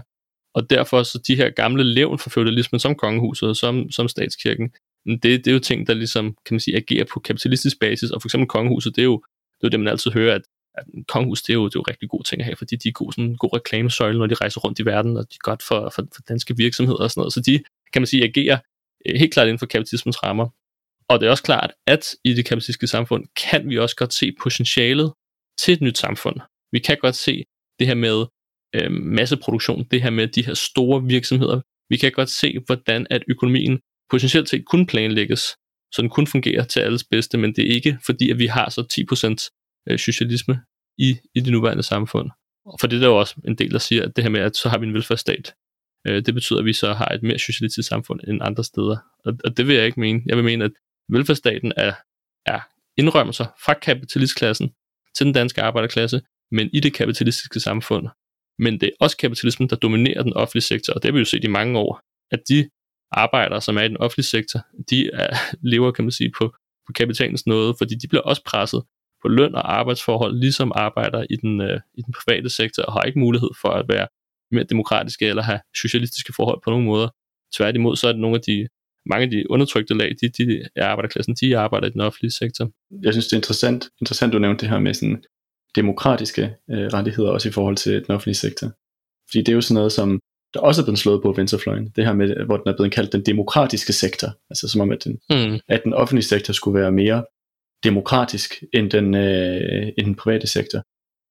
Og 0.54 0.70
derfor 0.70 1.02
så 1.02 1.22
de 1.26 1.36
her 1.36 1.50
gamle 1.50 1.84
levn 1.84 2.18
fra 2.18 2.30
feudalismen, 2.30 2.78
som 2.78 2.94
kongehuset, 2.94 3.56
som, 3.56 3.90
som 3.90 4.08
statskirken, 4.08 4.70
det, 5.06 5.22
det 5.22 5.46
er 5.46 5.52
jo 5.52 5.58
ting, 5.58 5.86
der 5.86 5.94
ligesom, 5.94 6.36
kan 6.46 6.54
man 6.54 6.60
sige, 6.60 6.76
agerer 6.76 7.04
på 7.12 7.20
kapitalistisk 7.20 7.80
basis, 7.80 8.10
og 8.10 8.22
for 8.22 8.28
eksempel 8.28 8.48
kongehuset, 8.48 8.96
det 8.96 9.02
er 9.02 9.06
jo 9.06 9.22
det, 9.60 9.66
er 9.66 9.68
jo 9.68 9.70
det 9.70 9.80
man 9.80 9.88
altid 9.88 10.10
hører, 10.10 10.34
at, 10.34 10.42
at 10.74 10.84
kongehus, 11.08 11.42
det 11.42 11.52
er, 11.52 11.54
jo, 11.54 11.64
det 11.64 11.74
er 11.74 11.80
jo 11.80 11.84
rigtig 11.88 12.08
gode 12.08 12.28
ting 12.28 12.40
at 12.40 12.44
have, 12.44 12.56
fordi 12.56 12.76
de 12.76 12.88
er 12.88 12.92
gode, 12.92 13.12
sådan 13.12 13.24
en 13.24 13.36
god 13.36 13.56
reklamesøjle, 13.56 14.18
når 14.18 14.26
de 14.26 14.34
rejser 14.34 14.60
rundt 14.60 14.78
i 14.78 14.84
verden, 14.84 15.16
og 15.16 15.22
de 15.22 15.34
er 15.34 15.48
godt 15.50 15.62
for, 15.62 15.92
for, 15.94 16.02
for 16.14 16.22
danske 16.28 16.56
virksomheder 16.56 17.02
og 17.02 17.10
sådan 17.10 17.20
noget. 17.20 17.32
Så 17.32 17.40
de, 17.40 17.62
kan 17.92 18.02
man 18.02 18.06
sige, 18.06 18.24
agerer 18.24 18.58
øh, 19.06 19.14
helt 19.18 19.32
klart 19.32 19.46
inden 19.46 19.58
for 19.58 19.66
kapitalismens 19.66 20.22
rammer. 20.22 20.48
Og 21.10 21.20
det 21.20 21.26
er 21.26 21.30
også 21.30 21.42
klart, 21.42 21.72
at 21.86 22.14
i 22.24 22.34
det 22.34 22.44
kapitalistiske 22.44 22.86
samfund 22.86 23.24
kan 23.50 23.68
vi 23.68 23.78
også 23.78 23.96
godt 23.96 24.14
se 24.14 24.32
potentialet 24.42 25.12
til 25.60 25.74
et 25.74 25.80
nyt 25.80 25.98
samfund. 25.98 26.36
Vi 26.72 26.78
kan 26.78 26.96
godt 27.00 27.14
se 27.14 27.44
det 27.78 27.86
her 27.86 27.94
med 27.94 28.26
øh, 28.74 28.90
masseproduktion, 28.92 29.84
det 29.90 30.02
her 30.02 30.10
med 30.10 30.28
de 30.28 30.46
her 30.46 30.54
store 30.54 31.02
virksomheder. 31.04 31.60
Vi 31.88 31.96
kan 31.96 32.12
godt 32.12 32.30
se, 32.30 32.58
hvordan 32.66 33.06
at 33.10 33.22
økonomien 33.28 33.80
potentielt 34.10 34.48
set 34.48 34.64
kun 34.64 34.86
planlægges, 34.86 35.40
så 35.94 36.02
den 36.02 36.10
kun 36.10 36.26
fungerer 36.26 36.64
til 36.64 36.80
alles 36.80 37.04
bedste, 37.04 37.38
men 37.38 37.54
det 37.54 37.70
er 37.70 37.74
ikke 37.74 37.98
fordi, 38.06 38.30
at 38.30 38.38
vi 38.38 38.46
har 38.46 38.70
så 38.70 38.80
10% 39.90 39.90
øh, 39.90 39.98
socialisme 39.98 40.60
i, 40.98 41.18
i 41.34 41.40
det 41.40 41.52
nuværende 41.52 41.82
samfund. 41.82 42.30
For 42.80 42.86
det 42.86 42.96
er 42.96 43.00
der 43.00 43.08
jo 43.08 43.18
også 43.18 43.34
en 43.44 43.54
del, 43.54 43.70
der 43.70 43.78
siger, 43.78 44.02
at 44.04 44.16
det 44.16 44.24
her 44.24 44.30
med, 44.30 44.40
at 44.40 44.56
så 44.56 44.68
har 44.68 44.78
vi 44.78 44.86
en 44.86 44.94
velfærdsstat, 44.94 45.54
øh, 46.06 46.26
det 46.26 46.34
betyder, 46.34 46.58
at 46.58 46.64
vi 46.64 46.72
så 46.72 46.92
har 46.92 47.06
et 47.06 47.22
mere 47.22 47.38
socialistisk 47.38 47.88
samfund 47.88 48.20
end 48.28 48.42
andre 48.42 48.64
steder. 48.64 48.96
Og, 49.24 49.32
og 49.44 49.56
det 49.56 49.66
vil 49.66 49.76
jeg 49.76 49.86
ikke 49.86 50.00
mene. 50.00 50.22
Jeg 50.26 50.36
vil 50.36 50.44
mene, 50.44 50.64
at 50.64 50.72
velfærdsstaten 51.12 51.72
er, 51.76 51.92
er 52.46 52.60
indrømmelser 52.96 53.46
fra 53.64 53.74
kapitalistklassen 53.74 54.70
til 55.16 55.26
den 55.26 55.34
danske 55.34 55.62
arbejderklasse, 55.62 56.20
men 56.50 56.70
i 56.72 56.80
det 56.80 56.94
kapitalistiske 56.94 57.60
samfund. 57.60 58.08
Men 58.58 58.80
det 58.80 58.86
er 58.86 58.92
også 59.00 59.16
kapitalismen, 59.16 59.70
der 59.70 59.76
dominerer 59.76 60.22
den 60.22 60.32
offentlige 60.32 60.62
sektor, 60.62 60.92
og 60.94 61.02
det 61.02 61.08
har 61.08 61.12
vi 61.12 61.18
jo 61.18 61.24
set 61.24 61.44
i 61.44 61.48
mange 61.48 61.78
år, 61.78 62.00
at 62.30 62.40
de 62.48 62.70
arbejdere, 63.12 63.60
som 63.60 63.76
er 63.76 63.82
i 63.82 63.88
den 63.88 63.96
offentlige 63.96 64.26
sektor, 64.26 64.60
de 64.90 65.10
er, 65.12 65.36
lever, 65.72 65.92
kan 65.92 66.04
man 66.04 66.12
sige, 66.12 66.32
på, 66.38 66.54
på 66.86 66.92
kapitalens 66.92 67.46
nåde, 67.46 67.74
fordi 67.78 67.94
de 67.94 68.08
bliver 68.08 68.22
også 68.22 68.42
presset 68.44 68.82
på 69.22 69.28
løn 69.28 69.54
og 69.54 69.78
arbejdsforhold, 69.78 70.40
ligesom 70.40 70.72
arbejder 70.74 71.26
i 71.30 71.36
den, 71.36 71.60
øh, 71.60 71.80
i 71.94 72.02
den 72.02 72.14
private 72.24 72.50
sektor, 72.50 72.82
og 72.82 72.92
har 72.92 73.02
ikke 73.02 73.18
mulighed 73.18 73.50
for 73.62 73.68
at 73.68 73.88
være 73.88 74.06
mere 74.50 74.64
demokratiske 74.64 75.26
eller 75.26 75.42
have 75.42 75.60
socialistiske 75.76 76.32
forhold 76.36 76.60
på 76.64 76.70
nogen 76.70 76.84
måder. 76.84 77.08
Tværtimod 77.56 77.96
så 77.96 78.08
er 78.08 78.12
det 78.12 78.20
nogle 78.20 78.36
af 78.36 78.42
de 78.42 78.68
mange 79.10 79.24
af 79.24 79.30
de 79.30 79.50
undertrykte 79.50 79.94
lag, 79.94 80.10
de, 80.20 80.28
de 80.38 80.62
er 80.76 80.86
arbejderklassen, 80.86 81.34
de 81.34 81.58
arbejder 81.58 81.86
i 81.86 81.90
den 81.90 82.00
offentlige 82.00 82.32
sektor. 82.32 82.70
Jeg 83.02 83.12
synes, 83.12 83.26
det 83.26 83.32
er 83.32 83.36
interessant, 83.36 83.88
interessant 84.00 84.32
du 84.32 84.38
nævnte 84.38 84.60
det 84.60 84.70
her 84.70 84.78
med 84.78 84.94
sådan 84.94 85.22
demokratiske 85.74 86.42
øh, 86.70 86.86
rettigheder, 86.86 87.30
også 87.30 87.48
i 87.48 87.52
forhold 87.52 87.76
til 87.76 87.92
den 87.92 88.10
offentlige 88.14 88.34
sektor. 88.34 88.66
Fordi 89.30 89.38
det 89.38 89.48
er 89.48 89.54
jo 89.54 89.60
sådan 89.60 89.74
noget, 89.74 89.92
som 89.92 90.20
der 90.54 90.60
også 90.60 90.82
er 90.82 90.84
blevet 90.84 90.98
slået 90.98 91.22
på 91.22 91.32
venstrefløjen. 91.32 91.92
Det 91.96 92.06
her 92.06 92.12
med, 92.12 92.46
hvor 92.46 92.56
den 92.56 92.68
er 92.68 92.76
blevet 92.76 92.92
kaldt 92.92 93.12
den 93.12 93.26
demokratiske 93.26 93.92
sektor. 93.92 94.28
Altså 94.50 94.68
som 94.68 94.80
om, 94.80 94.90
at 94.90 95.04
den, 95.04 95.18
mm. 95.30 95.58
at 95.68 95.80
den 95.84 95.94
offentlige 95.94 96.24
sektor 96.24 96.52
skulle 96.52 96.80
være 96.80 96.92
mere 96.92 97.24
demokratisk 97.84 98.62
end 98.72 98.90
den, 98.90 99.14
øh, 99.14 99.88
end 99.98 100.06
den 100.06 100.14
private 100.14 100.46
sektor. 100.46 100.82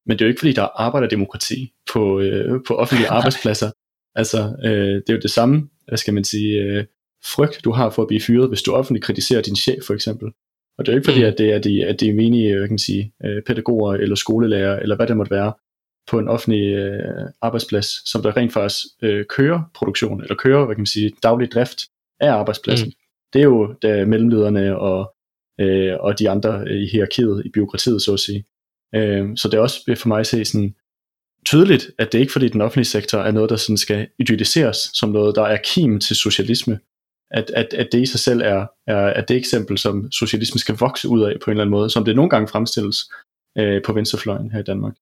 Men 0.06 0.20
det 0.20 0.22
er 0.22 0.28
jo 0.28 0.30
ikke 0.30 0.40
fordi, 0.40 0.54
der 0.54 0.64
er 0.64 0.82
arbejderdemokrati 0.82 1.74
på, 1.94 2.20
øh, 2.20 2.60
på 2.68 2.76
offentlige 2.76 3.10
arbejdspladser. 3.18 3.72
Altså, 4.16 4.56
øh, 4.66 4.96
det 4.96 5.10
er 5.10 5.14
jo 5.14 5.20
det 5.20 5.32
samme, 5.32 5.70
hvad 5.88 5.98
skal 5.98 6.14
man 6.14 6.24
sige, 6.24 6.62
øh, 6.62 6.86
frygt, 7.26 7.62
du 7.64 7.72
har 7.72 7.90
for 7.90 8.02
at 8.02 8.08
blive 8.08 8.22
fyret, 8.22 8.50
hvis 8.50 8.62
du 8.62 8.74
offentligt 8.74 9.06
kritiserer 9.06 9.42
din 9.42 9.56
chef, 9.56 9.84
for 9.88 9.94
eksempel. 9.94 10.28
Og 10.78 10.86
det 10.86 10.92
er 10.92 10.96
jo 10.96 11.00
ikke 11.00 11.12
fordi, 11.12 11.22
mm. 11.22 11.28
at 11.28 11.38
det 11.38 11.54
er 11.54 11.60
de, 11.60 11.86
at 11.86 12.00
de 12.00 12.14
menige 12.14 12.58
hvad 12.58 12.68
kan 12.68 12.74
man 12.74 12.78
sige, 12.78 13.14
øh, 13.26 13.44
pædagoger 13.48 13.94
eller 13.94 14.16
skolelærer, 14.16 14.80
eller 14.80 14.96
hvad 14.96 15.08
det 15.08 15.18
måtte 15.18 15.32
være, 15.32 15.54
på 16.10 16.20
en 16.20 16.28
offentlig 16.28 16.74
øh, 16.74 17.28
arbejdsplads, 17.42 18.10
som 18.10 18.22
der 18.22 18.38
rent 18.38 18.54
faktisk 18.54 18.86
øh, 19.02 19.26
kører 19.26 19.62
produktion, 19.76 20.22
eller 20.22 20.36
kører, 20.36 20.66
hvad 20.66 20.76
kan 20.76 20.82
man 20.82 20.86
sige, 20.86 21.12
daglig 21.24 21.52
drift 21.52 21.80
af 22.20 22.32
arbejdspladsen. 22.32 22.88
Mm. 22.88 22.94
Det 23.34 23.40
er 23.40 23.44
jo 23.44 23.76
der 23.82 24.06
mellemlederne 24.06 24.80
og, 24.80 25.16
øh, 25.60 25.94
og 26.00 26.20
de 26.20 26.30
andre 26.30 26.72
i 26.72 26.90
hierarkiet, 26.92 27.46
i 27.46 27.50
byråkratiet, 27.50 28.02
så 28.02 28.14
at 28.14 28.20
sige. 28.20 28.46
Øh, 28.96 29.30
så 29.36 29.48
det 29.48 29.58
er 29.58 29.62
også 29.62 29.96
for 29.98 30.08
mig 30.08 30.20
at 30.20 30.28
se 30.28 30.46
sådan 30.46 30.76
tydeligt, 31.46 31.92
at 31.98 32.12
det 32.12 32.20
ikke 32.20 32.32
fordi 32.32 32.48
den 32.48 32.62
offentlige 32.62 32.86
sektor 32.86 33.20
er 33.20 33.32
noget, 33.32 33.50
der 33.50 33.56
sådan 33.56 33.78
skal 33.78 34.08
idealiseres 34.20 34.78
som 34.94 35.10
noget, 35.10 35.36
der 35.36 35.44
er 35.44 35.58
kim 35.64 36.00
til 36.00 36.16
socialisme. 36.16 36.80
At, 37.32 37.50
at, 37.50 37.74
at 37.74 37.90
det 37.92 38.02
i 38.02 38.06
sig 38.06 38.20
selv 38.20 38.42
er, 38.42 38.68
er 38.88 38.96
er 38.96 39.26
det 39.26 39.38
eksempel, 39.38 39.78
som 39.78 40.12
socialismen 40.12 40.60
skal 40.60 40.76
vokse 40.76 41.08
ud 41.08 41.22
af 41.22 41.36
på 41.44 41.52
en 41.52 41.52
eller 41.52 41.64
anden 41.64 41.72
måde, 41.72 41.90
som 41.90 42.06
det 42.06 42.16
nogle 42.16 42.30
gange 42.30 42.48
fremstilles 42.48 42.98
øh, 43.58 43.82
på 43.84 43.94
venstrefløjen 43.94 44.52
her 44.52 44.60
i 44.60 44.64
Danmark. 44.64 44.96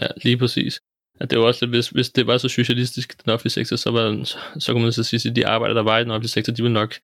Ja, 0.00 0.06
lige 0.22 0.36
præcis. 0.36 0.80
At 1.20 1.30
det 1.30 1.38
var 1.38 1.44
også 1.44 1.64
lidt, 1.64 1.76
hvis, 1.76 1.88
hvis 1.88 2.10
det 2.10 2.26
var 2.26 2.38
så 2.38 2.48
socialistisk, 2.48 3.24
den 3.24 3.32
offentlige 3.32 3.52
sektor, 3.52 3.76
så, 3.76 3.90
var, 3.90 4.24
så, 4.24 4.38
så 4.58 4.72
kunne 4.72 4.82
man 4.82 4.92
så 4.92 5.02
sige, 5.02 5.30
at 5.30 5.36
de 5.36 5.46
arbejder, 5.46 5.74
der 5.74 5.82
var 5.82 5.98
i 5.98 6.02
den 6.02 6.10
offentlige 6.10 6.30
sektor, 6.30 6.52
de 6.52 6.62
ville 6.62 6.74
nok 6.74 6.94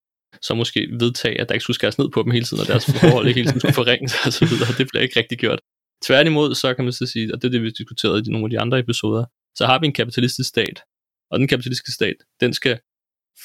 så 0.43 0.55
måske 0.55 0.89
vedtage, 1.01 1.41
at 1.41 1.49
der 1.49 1.55
ikke 1.55 1.63
skulle 1.63 1.75
skæres 1.75 1.99
ned 1.99 2.09
på 2.09 2.23
dem 2.23 2.31
hele 2.31 2.45
tiden, 2.45 2.61
og 2.61 2.67
deres 2.67 2.87
forhold 3.01 3.27
ikke 3.29 3.39
hele 3.39 3.51
tiden 3.51 3.61
skulle 3.61 3.75
forringes 3.75 4.15
og 4.27 4.33
så 4.33 4.45
videre. 4.45 4.69
Det 4.79 4.87
bliver 4.91 5.03
ikke 5.03 5.19
rigtig 5.19 5.39
gjort. 5.39 5.61
Tværtimod, 6.05 6.55
så 6.55 6.75
kan 6.75 6.85
man 6.85 6.93
så 6.93 7.07
sige, 7.07 7.35
og 7.35 7.43
det 7.43 7.49
er 7.49 7.53
det, 7.53 7.63
vi 7.63 7.71
diskuterede 7.71 8.23
i 8.27 8.31
nogle 8.31 8.47
af 8.47 8.51
de 8.51 8.61
andre 8.61 8.79
episoder, 8.79 9.25
så 9.59 9.67
har 9.67 9.79
vi 9.81 9.87
en 9.87 9.93
kapitalistisk 9.93 10.49
stat, 10.49 10.83
og 11.31 11.39
den 11.39 11.49
kapitalistiske 11.49 11.93
stat, 11.93 12.17
den 12.41 12.55
skal 12.55 12.79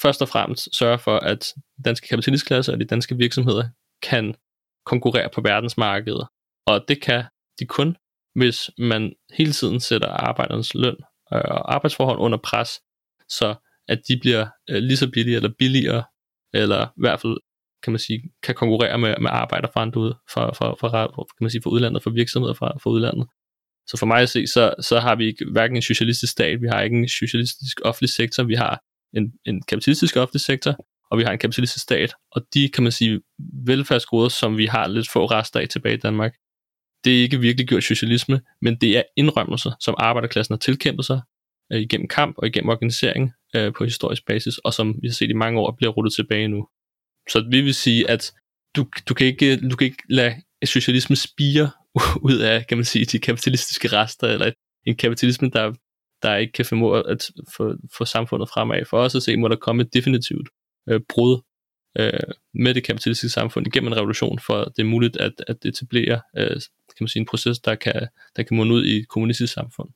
først 0.02 0.22
og 0.22 0.30
fremmest 0.30 0.76
sørge 0.76 1.00
for, 1.00 1.18
at 1.18 1.54
den 1.76 1.84
danske 1.84 2.08
kapitalistklasse 2.08 2.72
og 2.72 2.80
de 2.80 2.86
danske 2.86 3.18
virksomheder 3.18 3.70
kan 4.02 4.36
konkurrere 4.86 5.30
på 5.34 5.42
verdensmarkedet. 5.42 6.28
Og 6.66 6.86
det 6.88 7.02
kan 7.02 7.24
de 7.60 7.66
kun, 7.66 7.96
hvis 8.36 8.70
man 8.78 9.14
hele 9.34 9.52
tiden 9.52 9.80
sætter 9.80 10.08
arbejdernes 10.08 10.74
løn 10.74 10.96
øh, 11.34 11.42
og 11.56 11.74
arbejdsforhold 11.76 12.20
under 12.20 12.38
pres, 12.38 12.70
så 13.30 13.56
at 13.88 14.02
de 14.08 14.20
bliver 14.20 14.48
øh, 14.70 14.78
lige 14.78 14.98
så 14.98 15.12
billige 15.12 15.36
eller 15.36 15.52
billigere, 15.60 16.04
eller 16.54 16.86
i 16.86 17.02
hvert 17.02 17.22
fald 17.22 17.38
kan 17.84 17.94
man 17.94 18.00
sige, 18.00 18.22
kan 18.44 18.56
konkurrere 18.56 18.98
med, 18.98 19.16
med 19.22 19.30
arbejder 19.34 19.68
fra 19.74 19.82
andre 19.82 20.02
ud, 20.02 20.14
fra, 20.34 20.54
fra, 20.54 20.74
fra, 20.74 21.08
kan 21.08 21.44
man 21.44 21.50
sige, 21.50 21.62
fra 21.64 21.70
udlandet, 21.70 22.04
fra 22.04 22.12
virksomheder 22.12 22.54
fra, 22.54 22.78
fra 22.84 22.90
udlandet. 22.90 23.28
Så 23.88 23.98
for 23.98 24.06
mig 24.06 24.22
at 24.22 24.30
se, 24.30 24.48
så, 24.48 24.74
så 24.82 25.00
har 25.00 25.16
vi 25.16 25.26
ikke 25.26 25.46
hverken 25.52 25.76
en 25.76 25.82
socialistisk 25.82 26.32
stat, 26.32 26.62
vi 26.62 26.68
har 26.68 26.82
ikke 26.82 26.98
en 26.98 27.10
socialistisk 27.10 27.82
offentlig 27.86 28.10
sektor, 28.10 28.44
vi 28.44 28.56
har 28.56 28.82
en, 29.18 29.34
en 29.46 29.62
kapitalistisk 29.62 30.16
offentlig 30.16 30.42
sektor, 30.42 30.76
og 31.12 31.18
vi 31.18 31.24
har 31.24 31.32
en 31.32 31.40
kapitalistisk 31.40 31.84
stat, 31.84 32.14
og 32.32 32.42
de, 32.54 32.70
kan 32.70 32.84
man 32.84 32.92
sige, 32.92 33.22
velfærdsgoder, 33.66 34.30
som 34.30 34.58
vi 34.58 34.66
har 34.66 34.88
lidt 34.88 35.10
få 35.10 35.26
rester 35.26 35.60
af 35.60 35.70
tilbage 35.70 35.96
i 35.96 36.00
Danmark, 36.00 36.34
det 37.04 37.18
er 37.18 37.22
ikke 37.22 37.40
virkelig 37.40 37.68
gjort 37.68 37.84
socialisme, 37.84 38.42
men 38.62 38.76
det 38.76 38.98
er 38.98 39.04
indrømmelser, 39.18 39.72
som 39.80 39.96
arbejderklassen 39.98 40.54
har 40.54 40.58
tilkæmpet 40.58 41.06
sig 41.06 41.22
øh, 41.74 41.82
igennem 41.82 42.08
kamp 42.08 42.36
og 42.38 42.48
igennem 42.48 42.70
organisering 42.70 43.34
øh, 43.56 43.74
på 43.78 43.84
historisk 43.84 44.26
basis, 44.26 44.58
og 44.58 44.74
som 44.74 44.96
vi 45.02 45.08
har 45.08 45.14
set 45.14 45.30
i 45.30 45.34
mange 45.34 45.60
år 45.60 45.76
bliver 45.78 45.92
rullet 45.92 46.14
tilbage 46.14 46.48
nu. 46.48 46.68
Så 47.30 47.48
vi 47.52 47.62
vil 47.62 47.74
sige, 47.74 48.10
at 48.10 48.34
du, 48.76 48.88
du, 49.10 49.14
kan, 49.14 49.28
ikke, 49.28 49.70
du 49.70 49.76
kan 49.76 49.86
ikke 49.86 50.04
lade 50.10 50.36
socialisme 50.66 51.16
spire 51.16 51.70
ud 52.30 52.38
af, 52.38 52.68
kan 52.68 52.78
man 52.78 52.86
sige, 52.86 53.06
de 53.06 53.20
kapitalistiske 53.20 53.88
rester, 53.88 54.28
eller 54.28 54.52
en 54.86 54.96
kapitalisme, 54.96 55.50
der, 55.50 55.74
der 56.24 56.36
ikke 56.36 56.54
kan 56.54 56.66
formå 56.66 56.94
at 56.94 57.32
få, 57.58 57.76
få 57.98 58.06
samfundet 58.06 58.50
fremad. 58.50 58.86
For 58.86 58.98
os 58.98 59.16
at 59.16 59.24
se, 59.24 59.38
må 59.38 59.48
der 59.48 59.56
komme 59.56 59.82
et 59.82 59.94
definitivt 59.94 60.50
øh, 60.90 61.02
brud 61.10 61.42
øh, 62.00 62.34
med 62.54 62.74
det 62.74 62.84
kapitalistiske 62.84 63.34
samfund 63.34 63.68
igennem 63.68 63.92
en 63.92 63.98
revolution, 63.98 64.40
for 64.40 64.64
det 64.64 64.80
er 64.80 64.84
muligt 64.84 65.18
at, 65.18 65.34
at 65.48 65.66
etablere 65.66 66.22
øh, 66.38 66.62
kan 66.98 67.04
man 67.04 67.08
sige, 67.08 67.20
en 67.20 67.26
proces, 67.26 67.60
der 67.60 67.76
kan, 67.76 68.08
der 68.36 68.44
kan 68.44 68.58
munde 68.58 68.76
ud 68.76 68.86
i 68.86 68.98
et 68.98 69.08
kommunistisk 69.08 69.54
samfund. 69.54 69.90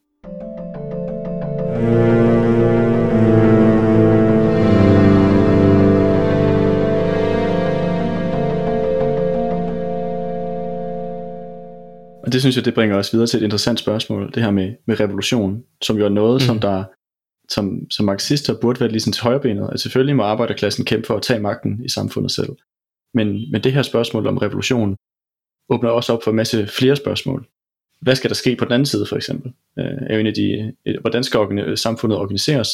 Og 12.23 12.33
det 12.33 12.41
synes 12.41 12.55
jeg, 12.55 12.65
det 12.65 12.73
bringer 12.73 12.97
os 12.97 13.13
videre 13.13 13.27
til 13.27 13.37
et 13.37 13.43
interessant 13.43 13.79
spørgsmål, 13.79 14.31
det 14.33 14.43
her 14.43 14.51
med, 14.51 14.73
med 14.87 14.99
revolution, 14.99 15.63
som 15.81 15.97
jo 15.97 16.05
er 16.05 16.09
noget, 16.09 16.41
mm. 16.41 16.45
som 16.45 16.59
der 16.59 16.83
som, 17.49 17.89
som 17.89 18.05
marxister 18.05 18.59
burde 18.61 18.79
være 18.79 18.91
ligesom 18.91 19.13
til 19.13 19.23
højrebenet. 19.23 19.69
Altså 19.71 19.83
selvfølgelig 19.83 20.15
må 20.15 20.23
arbejderklassen 20.23 20.85
kæmpe 20.85 21.07
for 21.07 21.15
at 21.15 21.21
tage 21.21 21.39
magten 21.39 21.85
i 21.85 21.89
samfundet 21.89 22.31
selv. 22.31 22.49
Men, 23.13 23.51
men 23.51 23.63
det 23.63 23.73
her 23.73 23.81
spørgsmål 23.81 24.27
om 24.27 24.37
revolution 24.37 24.95
åbner 25.69 25.89
også 25.89 26.13
op 26.13 26.23
for 26.23 26.31
en 26.31 26.37
masse 26.37 26.67
flere 26.67 26.95
spørgsmål. 26.95 27.47
Hvad 28.01 28.15
skal 28.15 28.29
der 28.29 28.35
ske 28.35 28.55
på 28.55 28.65
den 28.65 28.73
anden 28.73 28.85
side 28.85 29.05
for 29.05 29.15
eksempel? 29.15 29.53
Øh, 29.79 29.85
er 30.09 30.17
en 30.17 30.27
af 30.27 30.33
de, 30.33 30.73
hvordan 31.01 31.23
skal 31.23 31.39
organi- 31.39 31.75
samfundet 31.75 32.19
organiseres? 32.19 32.69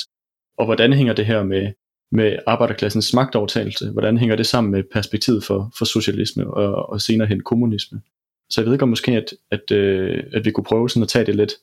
Og 0.58 0.66
hvordan 0.66 0.94
hænger 0.94 1.14
det 1.14 1.26
her 1.26 1.44
med, 1.44 1.74
med 2.12 2.40
arbejderklassens 2.48 3.14
magtovertagelse? 3.14 3.92
Hvordan 3.92 4.18
hænger 4.18 4.36
det 4.36 4.46
sammen 4.46 4.72
med 4.72 4.84
perspektivet 4.94 5.44
for, 5.44 5.74
for 5.78 5.86
socialisme 5.86 6.48
og, 6.48 6.90
og 6.90 7.02
senere 7.02 7.28
hen 7.28 7.40
kommunisme? 7.40 8.02
Så 8.50 8.62
jeg 8.62 8.66
ved 8.66 8.74
ikke 8.74 8.84
om 8.84 8.90
måske, 8.90 9.12
at, 9.12 9.34
at, 9.52 9.72
øh, 9.72 10.24
at 10.34 10.46
vi 10.46 10.52
kunne 10.52 10.64
prøve 10.64 10.90
sådan 10.90 11.04
at 11.04 11.10
tage 11.10 11.26
det 11.26 11.36
lidt 11.36 11.54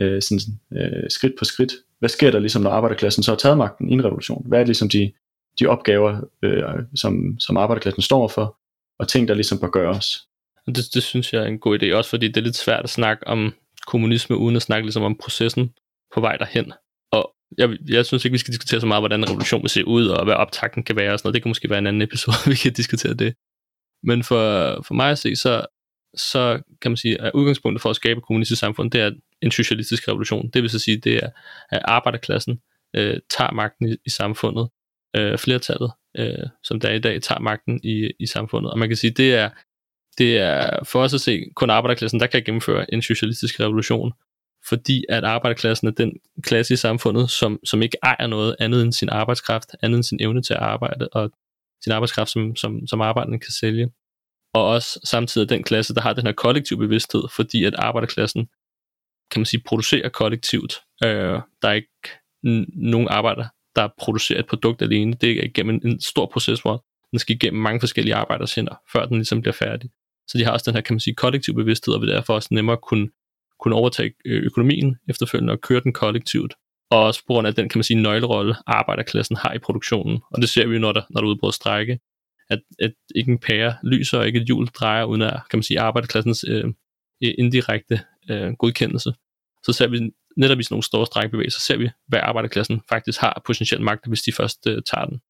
øh, 0.00 0.22
sådan, 0.22 0.40
øh, 0.72 1.10
skridt 1.10 1.32
på 1.38 1.44
skridt. 1.44 1.72
Hvad 1.98 2.08
sker 2.08 2.30
der 2.30 2.38
ligesom, 2.38 2.62
når 2.62 2.70
arbejderklassen 2.70 3.22
så 3.22 3.30
har 3.30 3.36
taget 3.36 3.58
magten 3.58 3.90
i 3.90 3.92
en 3.92 4.04
revolution? 4.04 4.48
Hvad 4.48 4.58
er 4.58 4.62
det 4.62 4.68
ligesom 4.68 4.88
de, 4.88 5.12
de 5.60 5.66
opgaver, 5.66 6.20
øh, 6.42 6.62
som, 6.94 7.40
som 7.40 7.56
arbejderklassen 7.56 8.02
står 8.02 8.28
for, 8.28 8.58
og 8.98 9.08
ting, 9.08 9.28
der 9.28 9.34
ligesom 9.34 9.60
bør 9.60 9.70
gøres? 9.70 10.28
Det, 10.66 10.94
det 10.94 11.02
synes 11.02 11.32
jeg 11.32 11.42
er 11.42 11.46
en 11.46 11.58
god 11.58 11.82
idé, 11.82 11.94
også 11.94 12.10
fordi 12.10 12.28
det 12.28 12.36
er 12.36 12.40
lidt 12.44 12.56
svært 12.56 12.84
at 12.84 12.90
snakke 12.90 13.26
om 13.26 13.54
kommunisme, 13.86 14.36
uden 14.36 14.56
at 14.56 14.62
snakke 14.62 14.86
ligesom 14.86 15.02
om 15.02 15.16
processen 15.16 15.70
på 16.14 16.20
vej 16.20 16.36
derhen. 16.36 16.72
Og 17.12 17.34
jeg, 17.58 17.78
jeg 17.88 18.06
synes 18.06 18.24
ikke, 18.24 18.32
vi 18.32 18.38
skal 18.38 18.52
diskutere 18.52 18.80
så 18.80 18.86
meget, 18.86 19.02
hvordan 19.02 19.20
en 19.20 19.28
revolution 19.28 19.62
vil 19.62 19.70
se 19.70 19.86
ud, 19.86 20.06
og 20.06 20.24
hvad 20.24 20.34
optakten 20.34 20.82
kan 20.82 20.96
være 20.96 21.12
og 21.12 21.18
sådan 21.18 21.26
noget. 21.26 21.34
Det 21.34 21.42
kan 21.42 21.50
måske 21.50 21.70
være 21.70 21.78
en 21.78 21.86
anden 21.86 22.02
episode, 22.02 22.36
vi 22.52 22.54
kan 22.54 22.72
diskutere 22.72 23.14
det. 23.14 23.34
Men 24.02 24.24
for, 24.24 24.42
for 24.86 24.94
mig 24.94 25.10
at 25.10 25.18
se, 25.18 25.36
så 25.36 25.66
så 26.18 26.62
kan 26.82 26.90
man 26.90 26.96
sige, 26.96 27.20
at 27.20 27.30
udgangspunktet 27.34 27.82
for 27.82 27.90
at 27.90 27.96
skabe 27.96 28.18
et 28.18 28.24
kommunistisk 28.24 28.60
samfund, 28.60 28.90
det 28.90 29.00
er 29.00 29.10
en 29.42 29.50
socialistisk 29.50 30.08
revolution. 30.08 30.50
Det 30.50 30.62
vil 30.62 30.70
så 30.70 30.78
sige, 30.78 30.96
det 30.96 31.16
er, 31.16 31.30
at 31.70 31.82
arbejderklassen 31.84 32.60
øh, 32.96 33.20
tager 33.30 33.52
magten 33.52 33.88
i, 33.88 33.96
i 34.06 34.10
samfundet. 34.10 34.68
Øh, 35.16 35.38
flertallet, 35.38 35.92
øh, 36.16 36.46
som 36.62 36.80
der 36.80 36.88
er 36.88 36.94
i 36.94 36.98
dag, 36.98 37.22
tager 37.22 37.40
magten 37.40 37.80
i, 37.84 38.10
i 38.20 38.26
samfundet. 38.26 38.72
Og 38.72 38.78
man 38.78 38.88
kan 38.88 38.96
sige, 38.96 39.10
det 39.10 39.34
er, 39.34 39.50
det 40.18 40.38
er 40.38 40.84
for 40.84 41.02
os 41.02 41.14
at 41.14 41.20
se, 41.20 41.44
kun 41.56 41.70
arbejderklassen, 41.70 42.20
der 42.20 42.26
kan 42.26 42.44
gennemføre 42.44 42.94
en 42.94 43.02
socialistisk 43.02 43.60
revolution, 43.60 44.12
fordi 44.68 45.04
at 45.08 45.24
arbejderklassen 45.24 45.88
er 45.88 45.92
den 45.92 46.12
klasse 46.42 46.74
i 46.74 46.76
samfundet, 46.76 47.30
som, 47.30 47.60
som 47.64 47.82
ikke 47.82 47.98
ejer 48.02 48.26
noget 48.26 48.56
andet 48.60 48.82
end 48.82 48.92
sin 48.92 49.08
arbejdskraft, 49.08 49.68
andet 49.82 49.96
end 49.96 50.04
sin 50.04 50.18
evne 50.20 50.42
til 50.42 50.54
at 50.54 50.60
arbejde, 50.60 51.08
og 51.08 51.30
sin 51.84 51.92
arbejdskraft, 51.92 52.30
som, 52.30 52.56
som, 52.56 52.86
som 52.86 53.00
arbejderne 53.00 53.38
kan 53.38 53.52
sælge 53.60 53.90
og 54.54 54.66
også 54.66 55.00
samtidig 55.04 55.48
den 55.48 55.62
klasse, 55.62 55.94
der 55.94 56.00
har 56.00 56.12
den 56.12 56.26
her 56.26 56.32
kollektiv 56.32 56.76
bevidsthed, 56.76 57.22
fordi 57.36 57.64
at 57.64 57.74
arbejderklassen, 57.74 58.48
kan 59.30 59.40
man 59.40 59.46
sige, 59.46 59.62
producerer 59.66 60.08
kollektivt. 60.08 60.80
Øh, 61.04 61.40
der 61.62 61.68
er 61.68 61.72
ikke 61.72 61.88
n- 62.46 62.90
nogen 62.90 63.08
arbejder, 63.08 63.46
der 63.76 63.88
producerer 63.98 64.38
et 64.38 64.46
produkt 64.46 64.82
alene. 64.82 65.12
Det 65.12 65.30
er 65.30 65.44
igennem 65.44 65.74
en, 65.74 65.86
en 65.86 66.00
stor 66.00 66.26
proces, 66.26 66.60
hvor 66.60 66.84
den 67.10 67.18
skal 67.18 67.34
igennem 67.34 67.62
mange 67.62 67.80
forskellige 67.80 68.14
arbejders 68.14 68.54
hænder, 68.54 68.74
før 68.92 69.06
den 69.06 69.16
ligesom 69.16 69.40
bliver 69.40 69.54
færdig. 69.54 69.90
Så 70.28 70.38
de 70.38 70.44
har 70.44 70.52
også 70.52 70.70
den 70.70 70.74
her, 70.74 70.80
kan 70.80 70.94
man 70.94 71.00
sige, 71.00 71.14
kollektiv 71.14 71.54
bevidsthed, 71.54 71.94
og 71.94 72.00
vil 72.00 72.08
derfor 72.08 72.34
også 72.34 72.48
nemmere 72.52 72.76
kunne, 72.76 73.08
kunne 73.60 73.74
overtage 73.74 74.12
øh, 74.24 74.42
økonomien 74.42 74.96
efterfølgende 75.08 75.52
og 75.52 75.60
køre 75.60 75.80
den 75.80 75.92
kollektivt. 75.92 76.54
Og 76.90 77.04
også 77.04 77.20
på 77.20 77.32
grund 77.32 77.46
af 77.46 77.54
den, 77.54 77.68
kan 77.68 77.78
man 77.78 77.84
sige, 77.84 78.02
nøglerolle, 78.02 78.56
arbejderklassen 78.66 79.36
har 79.36 79.52
i 79.52 79.58
produktionen. 79.58 80.20
Og 80.30 80.40
det 80.42 80.48
ser 80.48 80.66
vi 80.66 80.74
jo, 80.74 80.80
når 80.80 80.92
der, 80.92 81.02
når 81.10 81.20
der 81.20 81.28
udbryder 81.28 81.52
strække, 81.52 81.98
at, 82.50 82.60
at 82.78 82.92
ikke 83.14 83.32
en 83.32 83.38
pære 83.38 83.76
lyser 83.82 84.18
og 84.18 84.26
ikke 84.26 84.40
et 84.40 84.46
hjul 84.46 84.66
drejer 84.66 85.04
uden 85.04 85.22
at, 85.22 85.40
kan 85.50 85.56
man 85.56 85.62
sige, 85.62 85.80
arbejderklassens 85.80 86.44
øh, 86.48 86.64
indirekte 87.20 88.00
øh, 88.30 88.52
godkendelse. 88.52 89.12
Så 89.62 89.72
ser 89.72 89.86
vi 89.86 90.10
netop 90.36 90.60
i 90.60 90.62
sådan 90.62 90.74
nogle 90.74 90.82
store 90.82 91.06
strækbevægelser, 91.06 91.60
ser 91.60 91.76
vi, 91.76 91.90
hvad 92.06 92.20
arbejderklassen 92.22 92.80
faktisk 92.88 93.20
har 93.20 93.42
potentiel 93.46 93.82
magt, 93.82 94.06
hvis 94.08 94.22
de 94.22 94.32
først 94.32 94.66
øh, 94.66 94.82
tager 94.82 95.04
den. 95.04 95.20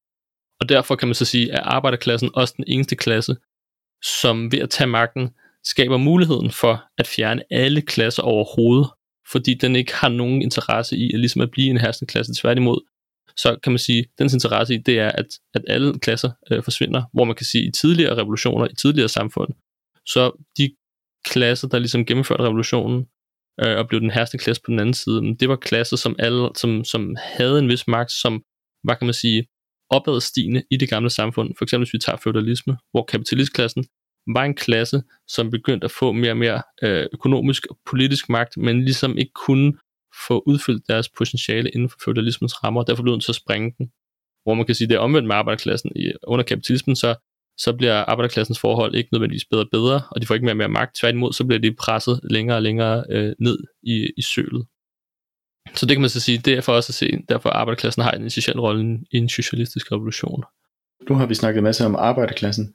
og 0.61 0.69
derfor 0.69 0.95
kan 0.95 1.07
man 1.07 1.15
så 1.15 1.25
sige, 1.25 1.53
at 1.53 1.59
arbejderklassen 1.63 2.29
også 2.33 2.53
den 2.57 2.65
eneste 2.67 2.95
klasse, 2.95 3.35
som 4.03 4.51
ved 4.51 4.59
at 4.59 4.69
tage 4.69 4.87
magten, 4.87 5.29
skaber 5.63 5.97
muligheden 5.97 6.51
for 6.51 6.83
at 6.97 7.07
fjerne 7.07 7.43
alle 7.51 7.81
klasser 7.81 8.23
overhovedet, 8.23 8.89
fordi 9.31 9.53
den 9.53 9.75
ikke 9.75 9.93
har 9.93 10.09
nogen 10.09 10.41
interesse 10.41 10.97
i 10.97 11.13
at, 11.13 11.19
ligesom 11.19 11.41
at 11.41 11.51
blive 11.51 11.69
en 11.69 11.77
herskende 11.77 12.11
klasse. 12.11 12.33
Tværtimod, 12.41 12.79
så 13.41 13.59
kan 13.63 13.71
man 13.71 13.79
sige, 13.79 14.05
dens 14.19 14.33
interesse 14.33 14.73
i, 14.73 14.77
det 14.77 14.99
er, 14.99 15.11
at, 15.11 15.25
at 15.53 15.61
alle 15.67 15.99
klasser 15.99 16.31
øh, 16.51 16.63
forsvinder, 16.63 17.03
hvor 17.13 17.23
man 17.23 17.35
kan 17.35 17.45
sige, 17.45 17.67
i 17.67 17.71
tidligere 17.71 18.17
revolutioner, 18.17 18.67
i 18.67 18.75
tidligere 18.75 19.09
samfund, 19.09 19.49
så 20.05 20.43
de 20.57 20.75
klasser, 21.25 21.67
der 21.67 21.79
ligesom 21.79 22.05
gennemførte 22.05 22.43
revolutionen, 22.43 23.05
øh, 23.63 23.77
og 23.77 23.87
blev 23.87 24.01
den 24.01 24.11
herskende 24.11 24.43
klasse 24.43 24.61
på 24.65 24.71
den 24.71 24.79
anden 24.79 24.93
side, 24.93 25.35
det 25.39 25.49
var 25.49 25.55
klasser, 25.55 25.97
som, 25.97 26.15
alle, 26.19 26.49
som, 26.55 26.83
som 26.83 27.15
havde 27.19 27.59
en 27.59 27.69
vis 27.69 27.87
magt, 27.87 28.11
som 28.11 28.43
var, 28.83 28.95
kan 28.95 29.05
man 29.05 29.13
sige, 29.13 29.47
opadstigende 29.89 30.63
i 30.71 30.77
det 30.77 30.89
gamle 30.89 31.09
samfund. 31.09 31.49
For 31.57 31.65
eksempel 31.65 31.85
hvis 31.85 31.93
vi 31.93 31.99
tager 31.99 32.17
feudalisme, 32.23 32.77
hvor 32.91 33.03
kapitalistklassen 33.03 33.85
var 34.33 34.43
en 34.43 34.55
klasse, 34.55 35.03
som 35.27 35.51
begyndte 35.51 35.85
at 35.85 35.91
få 35.91 36.11
mere 36.11 36.31
og 36.31 36.37
mere 36.37 36.61
øh, 36.83 37.07
økonomisk 37.13 37.65
og 37.69 37.77
politisk 37.89 38.29
magt, 38.29 38.57
men 38.57 38.85
ligesom 38.85 39.17
ikke 39.17 39.31
kunne 39.45 39.73
få 40.29 40.35
udfyldt 40.51 40.83
deres 40.91 41.07
potentiale 41.17 41.69
inden 41.69 41.89
for 41.89 41.97
feudalismens 42.05 42.63
rammer, 42.63 42.81
og 42.81 42.87
derfor 42.87 43.03
bliver 43.03 43.15
nødt 43.15 43.23
til 43.23 43.31
at 43.31 43.41
sprænge 43.43 43.69
den. 43.77 43.85
Hvor 44.43 44.53
man 44.53 44.65
kan 44.65 44.75
sige, 44.75 44.87
det 44.87 44.95
er 44.95 44.99
omvendt 45.07 45.27
med 45.27 45.35
arbejderklassen. 45.35 45.91
I, 45.95 46.11
under 46.27 46.45
kapitalismen, 46.51 46.95
så, 46.95 47.15
så 47.57 47.69
bliver 47.77 47.95
arbejderklassens 48.11 48.59
forhold 48.59 48.95
ikke 48.95 49.09
nødvendigvis 49.11 49.45
bedre 49.51 49.63
og 49.63 49.69
bedre, 49.71 50.01
og 50.11 50.21
de 50.21 50.25
får 50.25 50.35
ikke 50.35 50.45
mere 50.45 50.53
og 50.53 50.63
mere 50.63 50.77
magt. 50.79 50.95
Tværtimod, 50.95 51.33
så 51.33 51.43
bliver 51.47 51.59
de 51.59 51.75
presset 51.83 52.19
længere 52.23 52.57
og 52.57 52.61
længere 52.61 53.03
øh, 53.09 53.33
ned 53.39 53.57
i, 53.83 53.95
i 54.17 54.21
sølet. 54.21 54.65
Så 55.75 55.85
det 55.85 55.95
kan 55.95 56.01
man 56.01 56.09
så 56.09 56.19
sige, 56.19 56.37
det 56.37 56.53
er 56.53 56.61
for 56.61 56.73
os 56.73 56.89
at 56.89 56.95
se, 56.95 57.07
derfor 57.29 57.49
arbejderklassen 57.49 58.03
har 58.03 58.11
en 58.11 58.25
essentiel 58.25 58.59
rolle 58.59 58.99
i 59.11 59.17
en 59.17 59.29
socialistisk 59.29 59.91
revolution. 59.91 60.43
Nu 61.09 61.15
har 61.15 61.25
vi 61.25 61.35
snakket 61.35 61.63
masser 61.63 61.85
om 61.85 61.95
arbejderklassen 61.95 62.73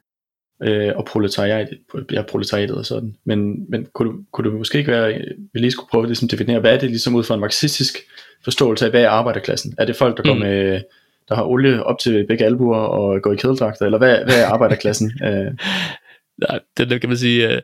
øh, 0.63 0.91
og 0.95 1.05
proletariatet, 1.05 1.79
ja, 2.11 2.21
proletariatet 2.21 2.77
og 2.77 2.85
sådan. 2.85 3.15
Men, 3.25 3.65
men 3.69 3.87
kunne, 3.93 4.11
du, 4.11 4.17
kunne 4.31 4.51
du 4.51 4.57
måske 4.57 4.77
ikke 4.77 4.91
være, 4.91 5.21
vi 5.53 5.59
lige 5.59 5.71
skulle 5.71 5.89
prøve 5.89 6.03
at 6.03 6.09
ligesom 6.09 6.27
definere, 6.27 6.59
hvad 6.59 6.73
er 6.73 6.79
det 6.79 6.89
ligesom 6.89 7.15
ud 7.15 7.23
fra 7.23 7.33
en 7.33 7.39
marxistisk 7.39 7.97
forståelse 8.43 8.85
af, 8.85 8.91
hvad 8.91 9.01
er 9.01 9.09
arbejderklassen? 9.09 9.75
Er 9.77 9.85
det 9.85 9.95
folk, 9.95 10.17
der 10.17 10.23
går 10.23 10.33
mm. 10.33 10.39
med, 10.39 10.81
der 11.29 11.35
har 11.35 11.43
olie 11.43 11.83
op 11.83 11.99
til 11.99 12.25
begge 12.27 12.45
albuer 12.45 12.77
og 12.77 13.21
går 13.21 13.33
i 13.33 13.35
kædeldragter, 13.35 13.85
eller 13.85 13.97
hvad, 13.97 14.23
hvad 14.23 14.41
er 14.41 14.47
arbejderklassen? 14.47 15.11
øh. 15.27 15.51
Nej, 16.37 16.59
det, 16.77 17.01
kan 17.01 17.09
man 17.09 17.17
sige, 17.17 17.49
øh, 17.49 17.61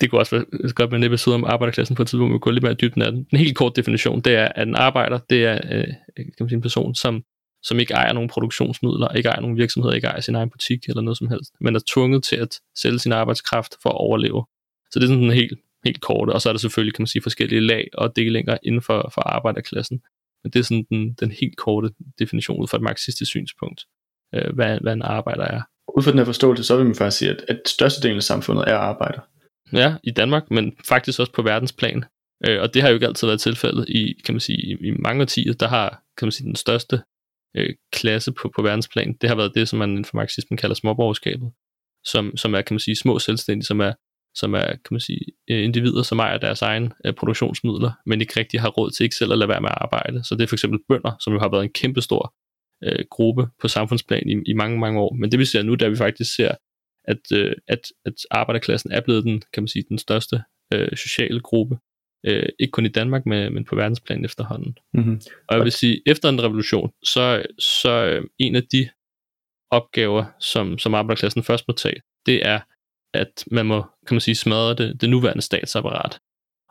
det 0.00 0.10
kunne 0.10 0.20
også 0.20 0.36
være 0.36 0.72
godt 0.72 0.90
med 0.90 0.98
en 0.98 1.04
episode 1.04 1.34
om 1.34 1.44
arbejderklassen 1.44 1.96
på 1.96 2.02
et 2.02 2.08
tidspunkt, 2.08 2.30
hvor 2.30 2.38
vi 2.38 2.40
går 2.40 2.50
lidt 2.50 2.64
mere 2.64 2.74
dybden 2.74 3.02
af 3.02 3.12
den. 3.12 3.26
En 3.32 3.38
helt 3.38 3.56
kort 3.56 3.76
definition, 3.76 4.20
det 4.20 4.34
er, 4.34 4.48
at 4.54 4.68
en 4.68 4.74
arbejder, 4.74 5.18
det 5.30 5.44
er 5.44 5.60
øh, 5.70 5.86
kan 6.16 6.32
man 6.40 6.48
sige, 6.48 6.56
en 6.56 6.62
person, 6.62 6.94
som 6.94 7.22
som 7.62 7.78
ikke 7.80 7.94
ejer 7.94 8.12
nogen 8.12 8.28
produktionsmidler, 8.28 9.08
ikke 9.08 9.28
ejer 9.28 9.40
nogen 9.40 9.56
virksomhed, 9.56 9.94
ikke 9.94 10.06
ejer 10.06 10.20
sin 10.20 10.34
egen 10.34 10.50
butik 10.50 10.88
eller 10.88 11.02
noget 11.02 11.18
som 11.18 11.28
helst, 11.28 11.52
men 11.60 11.76
er 11.76 11.80
tvunget 11.94 12.24
til 12.24 12.36
at 12.36 12.60
sælge 12.78 12.98
sin 12.98 13.12
arbejdskraft 13.12 13.74
for 13.82 13.90
at 13.90 13.96
overleve. 13.96 14.44
Så 14.90 14.98
det 14.98 15.04
er 15.04 15.08
sådan 15.08 15.24
en 15.24 15.32
helt, 15.32 15.58
helt 15.84 16.00
korte, 16.00 16.30
og 16.30 16.42
så 16.42 16.48
er 16.48 16.52
der 16.52 16.60
selvfølgelig, 16.60 16.94
kan 16.94 17.02
man 17.02 17.06
sige, 17.06 17.22
forskellige 17.22 17.60
lag 17.60 17.88
og 17.94 18.16
delinger 18.16 18.58
inden 18.62 18.82
for, 18.82 19.10
for 19.14 19.20
arbejderklassen. 19.20 20.00
Men 20.42 20.52
det 20.52 20.58
er 20.58 20.64
sådan 20.64 20.86
den, 20.90 21.12
den 21.12 21.30
helt 21.30 21.56
korte 21.56 21.90
definition 22.18 22.62
ud 22.62 22.68
fra 22.68 22.76
et 22.76 22.82
marxistisk 22.82 23.30
synspunkt, 23.30 23.84
øh, 24.34 24.54
hvad, 24.54 24.78
hvad 24.80 24.92
en 24.92 25.02
arbejder 25.02 25.44
er. 25.44 25.62
Ud 25.96 26.02
fra 26.02 26.10
den 26.10 26.18
her 26.18 26.24
forståelse, 26.24 26.64
så 26.64 26.76
vil 26.76 26.86
man 26.86 26.94
faktisk 26.94 27.18
sige, 27.18 27.30
at, 27.30 27.44
at 27.48 27.60
størstedelen 27.66 28.16
af 28.16 28.22
samfundet 28.22 28.64
er 28.68 28.76
arbejder. 28.76 29.20
Ja, 29.72 29.94
i 30.04 30.10
Danmark, 30.10 30.50
men 30.50 30.76
faktisk 30.88 31.20
også 31.20 31.32
på 31.32 31.42
verdensplan. 31.42 32.04
Øh, 32.46 32.62
og 32.62 32.74
det 32.74 32.82
har 32.82 32.88
jo 32.88 32.94
ikke 32.94 33.06
altid 33.06 33.26
været 33.26 33.40
tilfældet 33.40 33.88
i, 33.88 34.14
kan 34.24 34.34
man 34.34 34.40
sige, 34.40 34.58
i, 34.58 34.76
i 34.88 34.90
mange 34.90 35.22
årtier, 35.22 35.52
der 35.52 35.68
har, 35.68 36.02
kan 36.18 36.26
man 36.26 36.32
sige, 36.32 36.46
den 36.46 36.56
største 36.56 37.02
øh, 37.56 37.74
klasse 37.92 38.32
på, 38.32 38.50
på 38.56 38.62
verdensplan, 38.62 39.16
det 39.20 39.28
har 39.28 39.36
været 39.36 39.54
det, 39.54 39.68
som 39.68 39.78
man 39.78 39.90
inden 39.90 40.04
for 40.04 40.16
marxismen 40.16 40.56
kalder 40.56 40.74
småborgerskabet, 40.74 41.50
som, 42.04 42.36
som 42.36 42.54
er, 42.54 42.62
kan 42.62 42.74
man 42.74 42.80
sige, 42.80 42.96
små 42.96 43.18
selvstændige, 43.18 43.66
som 43.66 43.80
er, 43.80 43.92
som 44.34 44.54
er, 44.54 44.66
kan 44.66 44.90
man 44.90 45.00
sige, 45.00 45.20
øh, 45.50 45.64
individer, 45.64 46.02
som 46.02 46.18
ejer 46.18 46.38
deres 46.38 46.62
egen 46.62 46.92
øh, 47.04 47.14
produktionsmidler, 47.14 47.92
men 48.06 48.20
ikke 48.20 48.40
rigtig 48.40 48.60
har 48.60 48.68
råd 48.68 48.90
til 48.90 49.04
ikke 49.04 49.16
selv 49.16 49.32
at 49.32 49.38
lade 49.38 49.48
være 49.48 49.60
med 49.60 49.70
at 49.70 49.78
arbejde. 49.80 50.24
Så 50.24 50.34
det 50.34 50.42
er 50.42 50.46
for 50.46 50.54
eksempel 50.56 50.80
bønder, 50.88 51.16
som 51.20 51.32
jo 51.32 51.38
har 51.38 51.50
været 51.50 51.64
en 51.64 51.72
kæmpestor 51.72 52.34
øh, 52.84 53.04
gruppe 53.10 53.48
på 53.60 53.68
samfundsplan 53.68 54.28
i, 54.28 54.50
i 54.50 54.52
mange, 54.52 54.78
mange 54.78 55.00
år. 55.00 55.14
Men 55.14 55.30
det 55.30 55.38
vi 55.38 55.44
ser 55.44 55.62
nu, 55.62 55.74
der 55.74 55.88
vi 55.88 55.96
faktisk 55.96 56.34
ser, 56.34 56.54
at, 57.04 57.22
øh, 57.34 57.52
at, 57.68 57.80
at 58.04 58.14
arbejderklassen 58.30 58.92
er 58.92 59.00
blevet 59.00 59.24
den, 59.24 59.42
kan 59.52 59.62
man 59.62 59.68
sige, 59.68 59.84
den 59.88 59.98
største 59.98 60.42
øh, 60.74 60.96
sociale 60.96 61.40
gruppe 61.40 61.78
Øh, 62.26 62.48
ikke 62.58 62.70
kun 62.70 62.86
i 62.86 62.88
Danmark, 62.88 63.26
men, 63.26 63.54
men 63.54 63.64
på 63.64 63.76
verdensplan 63.76 64.24
efterhånden. 64.24 64.78
Mm-hmm. 64.94 65.20
Og 65.48 65.56
jeg 65.56 65.64
vil 65.64 65.72
sige, 65.72 66.02
efter 66.06 66.28
en 66.28 66.42
revolution, 66.42 66.90
så, 67.04 67.42
så 67.58 67.90
øh, 67.90 68.24
en 68.38 68.56
af 68.56 68.62
de 68.62 68.88
opgaver, 69.70 70.24
som, 70.40 70.78
som 70.78 70.94
arbejderklassen 70.94 71.42
først 71.42 71.68
må 71.68 71.74
tage, 71.74 72.00
det 72.26 72.46
er, 72.46 72.60
at 73.14 73.44
man 73.50 73.66
må, 73.66 73.82
kan 74.06 74.14
man 74.14 74.20
sige, 74.20 74.34
smadre 74.34 74.74
det, 74.74 75.00
det 75.00 75.10
nuværende 75.10 75.42
statsapparat. 75.42 76.18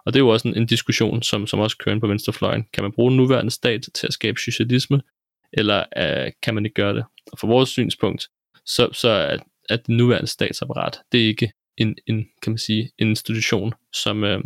Og 0.05 0.13
det 0.13 0.19
er 0.19 0.23
jo 0.23 0.29
også 0.29 0.47
en, 0.47 0.57
en 0.57 0.65
diskussion, 0.65 1.21
som, 1.21 1.47
som 1.47 1.59
også 1.59 1.77
kører 1.77 1.93
ind 1.93 2.01
på 2.01 2.07
venstrefløjen. 2.07 2.65
Kan 2.73 2.83
man 2.83 2.91
bruge 2.91 3.11
den 3.11 3.17
nuværende 3.17 3.51
stat 3.51 3.81
til 3.95 4.07
at 4.07 4.13
skabe 4.13 4.39
socialisme, 4.39 5.01
eller 5.53 5.79
uh, 5.79 6.31
kan 6.43 6.55
man 6.55 6.65
ikke 6.65 6.73
gøre 6.73 6.95
det? 6.95 7.03
Og 7.31 7.39
fra 7.39 7.47
vores 7.47 7.69
synspunkt, 7.69 8.27
så, 8.65 8.89
så 8.93 9.09
er, 9.09 9.37
at 9.69 9.87
det 9.87 9.95
nuværende 9.95 10.27
statsapparat, 10.27 10.99
det 11.11 11.23
er 11.23 11.27
ikke 11.27 11.51
en, 11.77 11.95
en, 12.07 12.25
kan 12.41 12.51
man 12.51 12.57
sige, 12.57 12.91
en 12.97 13.07
institution, 13.07 13.73
som, 13.93 14.23
øh, 14.23 14.43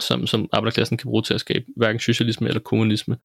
som, 0.00 0.26
som 0.26 0.48
arbejderklassen 0.52 0.96
kan 0.96 1.08
bruge 1.10 1.22
til 1.22 1.34
at 1.34 1.40
skabe 1.40 1.64
hverken 1.76 2.00
socialisme 2.00 2.48
eller 2.48 2.60
kommunisme. 2.60 3.18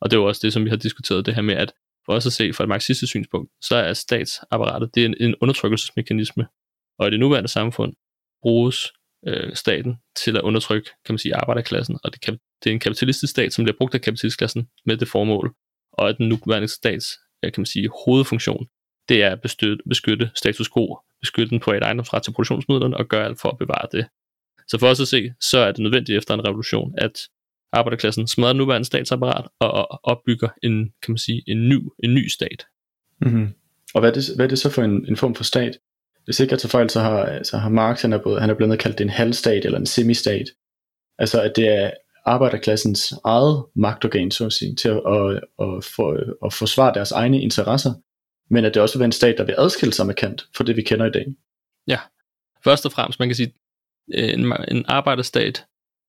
Og 0.00 0.10
det 0.10 0.16
er 0.16 0.20
jo 0.20 0.26
også 0.26 0.40
det, 0.44 0.52
som 0.52 0.64
vi 0.64 0.70
har 0.70 0.76
diskuteret, 0.76 1.26
det 1.26 1.34
her 1.34 1.42
med, 1.42 1.54
at 1.54 1.72
for 2.06 2.12
os 2.12 2.26
at 2.26 2.32
se 2.32 2.52
fra 2.52 2.64
et 2.64 2.68
marxistisk 2.68 3.10
synspunkt, 3.10 3.50
så 3.60 3.76
er 3.76 3.92
statsapparatet 3.92 4.94
det 4.94 5.02
er 5.02 5.06
en, 5.06 5.14
en 5.20 5.34
undertrykkelsesmekanisme. 5.40 6.46
Og 6.98 7.08
i 7.08 7.10
det 7.10 7.20
nuværende 7.20 7.48
samfund 7.48 7.92
bruges 8.42 8.92
øh, 9.26 9.54
staten 9.54 9.96
til 10.16 10.36
at 10.36 10.42
undertrykke, 10.42 10.90
kan 11.04 11.12
man 11.12 11.18
sige, 11.18 11.34
arbejderklassen. 11.34 11.98
Og 12.04 12.12
det, 12.12 12.20
kan, 12.20 12.38
det 12.64 12.70
er 12.70 12.74
en 12.74 12.80
kapitalistisk 12.80 13.30
stat, 13.30 13.52
som 13.52 13.64
bliver 13.64 13.76
brugt 13.78 13.94
af 13.94 14.00
kapitalistklassen 14.00 14.68
med 14.86 14.96
det 14.96 15.08
formål. 15.08 15.54
Og 15.92 16.08
at 16.08 16.18
den 16.18 16.28
nuværende 16.28 16.68
stats, 16.68 17.18
øh, 17.44 17.52
kan 17.52 17.60
man 17.60 17.66
sige, 17.66 17.90
hovedfunktion, 18.04 18.66
det 19.08 19.22
er 19.22 19.30
at 19.30 19.40
beskytte, 19.40 19.82
beskytte 19.88 20.30
status 20.34 20.70
quo, 20.70 20.98
beskytte 21.20 21.50
den 21.50 21.60
private 21.60 21.84
ejendomsret 21.84 22.22
til 22.22 22.32
produktionsmidlerne 22.32 22.96
og 22.96 23.06
gøre 23.06 23.24
alt 23.24 23.40
for 23.40 23.48
at 23.48 23.58
bevare 23.58 23.88
det. 23.92 24.06
Så 24.68 24.78
for 24.78 24.86
os 24.86 25.00
at 25.00 25.08
se, 25.08 25.32
så 25.40 25.58
er 25.58 25.72
det 25.72 25.78
nødvendigt 25.78 26.18
efter 26.18 26.34
en 26.34 26.44
revolution, 26.44 26.94
at 26.98 27.20
arbejderklassen 27.72 28.26
smadrer 28.26 28.52
nuværende 28.52 28.86
statsapparat 28.86 29.44
og 29.60 30.00
opbygger 30.04 30.48
en, 30.62 30.84
kan 31.02 31.12
man 31.12 31.18
sige, 31.18 31.42
en 31.46 31.68
ny, 31.68 31.78
en 32.04 32.14
ny 32.14 32.28
stat. 32.28 32.66
Mm-hmm. 33.20 33.48
Og 33.94 34.00
hvad 34.00 34.10
er, 34.10 34.14
det, 34.14 34.24
hvad 34.36 34.44
er 34.44 34.48
det 34.48 34.58
så 34.58 34.70
for 34.70 34.82
en, 34.82 35.06
en 35.08 35.16
form 35.16 35.34
for 35.34 35.44
stat? 35.44 35.78
Hvis 36.24 36.40
ikke 36.40 36.52
jeg 36.52 36.58
tager 36.58 36.70
fejl, 36.70 36.90
så 36.90 37.00
har, 37.00 37.42
så 37.42 37.58
har 37.58 37.68
Marx, 37.68 38.02
han 38.02 38.12
er, 38.12 38.18
både, 38.22 38.40
han 38.40 38.50
er 38.50 38.54
blandt 38.54 38.72
andet 38.72 38.82
kaldt 38.82 38.98
det 38.98 39.04
en 39.04 39.10
halvstat 39.10 39.64
eller 39.64 39.78
en 39.78 39.86
semistat. 39.86 40.46
Altså 41.18 41.42
at 41.42 41.52
det 41.56 41.68
er 41.68 41.90
arbejderklassens 42.24 43.14
eget 43.24 43.64
magtorgan, 43.76 44.30
så 44.30 44.46
at 44.46 44.52
sige, 44.52 44.74
til 44.74 44.88
at, 44.88 44.96
at, 44.96 45.36
at, 45.60 45.84
for, 45.96 46.46
at 46.46 46.52
forsvare 46.52 46.94
deres 46.94 47.12
egne 47.12 47.40
interesser, 47.40 47.94
men 48.50 48.64
at 48.64 48.74
det 48.74 48.82
også 48.82 48.94
vil 48.94 49.00
være 49.00 49.06
en 49.06 49.12
stat, 49.12 49.34
der 49.38 49.44
vil 49.44 49.54
adskille 49.58 49.92
sig 49.92 50.06
markant 50.06 50.46
fra 50.56 50.64
det, 50.64 50.76
vi 50.76 50.82
kender 50.82 51.06
i 51.06 51.10
dag. 51.10 51.26
Ja, 51.86 51.98
først 52.64 52.86
og 52.86 52.92
fremmest, 52.92 53.18
man 53.18 53.28
kan 53.28 53.36
sige, 53.36 53.52
Øh, 54.14 54.32
en, 54.32 54.52
en 54.68 54.84
arbejderstat 54.88 55.64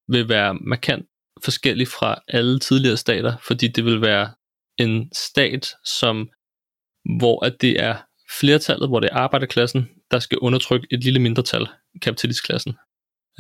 vil 0.08 0.30
være 0.30 0.54
markant 0.62 1.06
forskellig 1.44 1.88
fra 1.88 2.22
alle 2.28 2.60
tidligere 2.60 2.98
stater, 2.98 3.38
fordi 3.48 3.68
det 3.68 3.86
vil 3.86 4.02
være 4.02 4.30
en 4.78 5.12
stat, 5.14 5.74
som 5.86 6.30
hvor 7.18 7.46
at 7.46 7.62
det 7.62 7.80
er 7.80 7.96
flertallet, 8.40 8.90
hvor 8.90 9.00
det 9.00 9.10
er 9.12 9.16
arbejderklassen, 9.16 9.90
der 10.12 10.20
skal 10.20 10.38
undertrykke 10.38 10.88
et 10.92 11.04
lille 11.04 11.20
mindretal, 11.20 11.68
kapitalistklassen. 12.02 12.74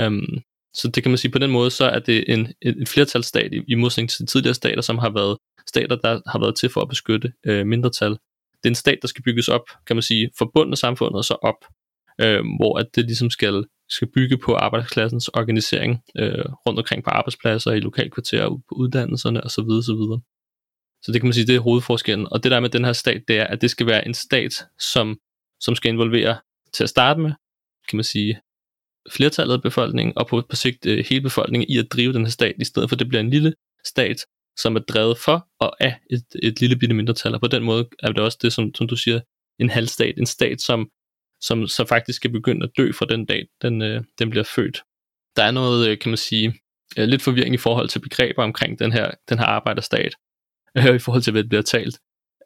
Um, 0.03 0.41
så 0.73 0.91
det 0.95 1.03
kan 1.03 1.11
man 1.11 1.17
sige 1.17 1.31
på 1.31 1.39
den 1.39 1.51
måde, 1.51 1.71
så 1.71 1.85
er 1.85 1.99
det 1.99 2.33
en, 2.33 2.53
en 2.61 2.87
flertalsstat 2.87 3.53
i, 3.53 3.61
i 3.67 3.75
modsætning 3.75 4.09
til 4.09 4.27
tidligere 4.27 4.53
stater, 4.53 4.81
som 4.81 4.97
har 4.97 5.09
været 5.09 5.37
stater, 5.67 5.95
der 5.95 6.21
har 6.29 6.39
været 6.39 6.55
til 6.55 6.69
for 6.69 6.81
at 6.81 6.89
beskytte 6.89 7.33
øh, 7.45 7.65
mindretal. 7.65 8.11
Det 8.11 8.65
er 8.65 8.69
en 8.69 8.75
stat, 8.75 8.99
der 9.01 9.07
skal 9.07 9.23
bygges 9.23 9.47
op, 9.47 9.69
kan 9.87 9.95
man 9.95 10.03
sige, 10.03 10.29
forbundet 10.37 10.79
samfundet 10.79 11.15
og 11.15 11.25
så 11.25 11.33
op, 11.33 11.65
øh, 12.21 12.43
hvor 12.59 12.79
at 12.79 12.87
det 12.95 13.05
ligesom 13.05 13.29
skal 13.29 13.65
skal 13.89 14.07
bygge 14.11 14.37
på 14.37 14.55
arbejdsklassens 14.55 15.27
organisering 15.27 16.01
øh, 16.17 16.45
rundt 16.65 16.79
omkring 16.79 17.03
på 17.03 17.09
arbejdspladser, 17.09 17.71
i 17.71 17.79
lokalkvarterer, 17.79 18.49
på 18.49 18.75
uddannelserne 18.75 19.43
osv. 19.43 19.61
osv. 19.61 20.21
Så 21.01 21.11
det 21.11 21.21
kan 21.21 21.27
man 21.27 21.33
sige, 21.33 21.47
det 21.47 21.55
er 21.55 21.59
hovedforskellen. 21.59 22.27
Og 22.31 22.43
det 22.43 22.51
der 22.51 22.59
med 22.59 22.69
den 22.69 22.85
her 22.85 22.93
stat, 22.93 23.23
det 23.27 23.39
er, 23.39 23.43
at 23.43 23.61
det 23.61 23.69
skal 23.69 23.87
være 23.87 24.07
en 24.07 24.13
stat, 24.13 24.65
som, 24.93 25.17
som 25.59 25.75
skal 25.75 25.91
involvere 25.91 26.37
til 26.73 26.83
at 26.83 26.89
starte 26.89 27.19
med, 27.19 27.31
kan 27.89 27.97
man 27.97 28.03
sige, 28.03 28.39
flertallet 29.11 29.53
af 29.53 29.61
befolkningen, 29.61 30.17
og 30.17 30.27
på, 30.27 30.43
på 30.49 30.55
sigt 30.55 30.85
øh, 30.85 31.05
hele 31.09 31.21
befolkningen 31.21 31.69
i 31.69 31.77
at 31.77 31.87
drive 31.91 32.13
den 32.13 32.25
her 32.25 32.31
stat, 32.31 32.55
i 32.59 32.65
stedet 32.65 32.89
for 32.89 32.95
at 32.95 32.99
det 32.99 33.07
bliver 33.07 33.21
en 33.21 33.29
lille 33.29 33.53
stat, 33.85 34.25
som 34.57 34.75
er 34.75 34.79
drevet 34.79 35.17
for 35.17 35.47
og 35.59 35.83
af 35.83 35.99
et, 36.09 36.25
et 36.43 36.61
lille 36.61 36.75
bitte 36.75 36.95
mindretal. 36.95 37.33
Og 37.33 37.41
på 37.41 37.47
den 37.47 37.63
måde 37.63 37.89
er 38.03 38.11
det 38.11 38.19
også 38.19 38.37
det, 38.41 38.53
som, 38.53 38.73
som 38.75 38.87
du 38.87 38.95
siger, 38.95 39.19
en 39.59 39.69
halvstat. 39.69 40.17
En 40.17 40.25
stat, 40.25 40.61
som 40.61 40.89
som 41.41 41.67
så 41.67 41.85
faktisk 41.85 42.15
skal 42.15 42.31
begynde 42.31 42.63
at 42.63 42.71
dø 42.77 42.91
fra 42.91 43.05
den 43.05 43.25
dag, 43.25 43.47
den, 43.61 43.81
øh, 43.81 44.01
den 44.19 44.29
bliver 44.29 44.43
født. 44.43 44.81
Der 45.35 45.43
er 45.43 45.51
noget, 45.51 45.89
øh, 45.89 45.99
kan 45.99 46.09
man 46.09 46.17
sige, 46.17 46.53
øh, 46.97 47.07
lidt 47.07 47.21
forvirring 47.21 47.53
i 47.53 47.57
forhold 47.57 47.89
til 47.89 47.99
begreber 47.99 48.43
omkring 48.43 48.79
den 48.79 48.91
her, 48.91 49.11
den 49.29 49.39
her 49.39 49.45
arbejderstat, 49.45 50.13
øh, 50.77 50.95
i 50.95 50.99
forhold 50.99 51.21
til, 51.21 51.31
hvad 51.31 51.43
det 51.43 51.49
bliver 51.49 51.61
talt. 51.61 51.99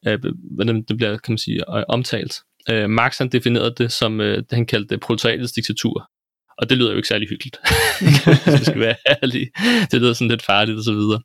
øh, 0.08 0.19
hvordan 0.56 0.84
det 0.84 0.97
bliver, 0.97 1.17
kan 1.17 1.32
man 1.32 1.38
sige, 1.38 1.77
øh, 1.77 1.84
omtalt. 1.89 2.34
Øh, 2.69 2.89
Marx 2.89 3.17
han 3.17 3.30
definerede 3.30 3.75
det 3.77 3.91
som, 3.91 4.21
øh, 4.21 4.38
det 4.38 4.51
han 4.51 4.65
kaldte 4.65 4.97
proletariatets 4.97 5.51
diktatur. 5.54 6.10
Og 6.58 6.69
det 6.69 6.77
lyder 6.77 6.91
jo 6.91 6.95
ikke 6.97 7.08
særlig 7.08 7.30
hyggeligt, 7.30 7.58
hvis 8.43 8.60
vi 8.60 8.65
skal 8.65 8.80
være 8.80 8.95
ærlige. 9.10 9.51
Det 9.91 10.01
lyder 10.01 10.13
sådan 10.13 10.32
lidt 10.32 10.41
farligt 10.41 10.77
og 10.77 10.84
så 10.84 10.93
videre. 10.93 11.21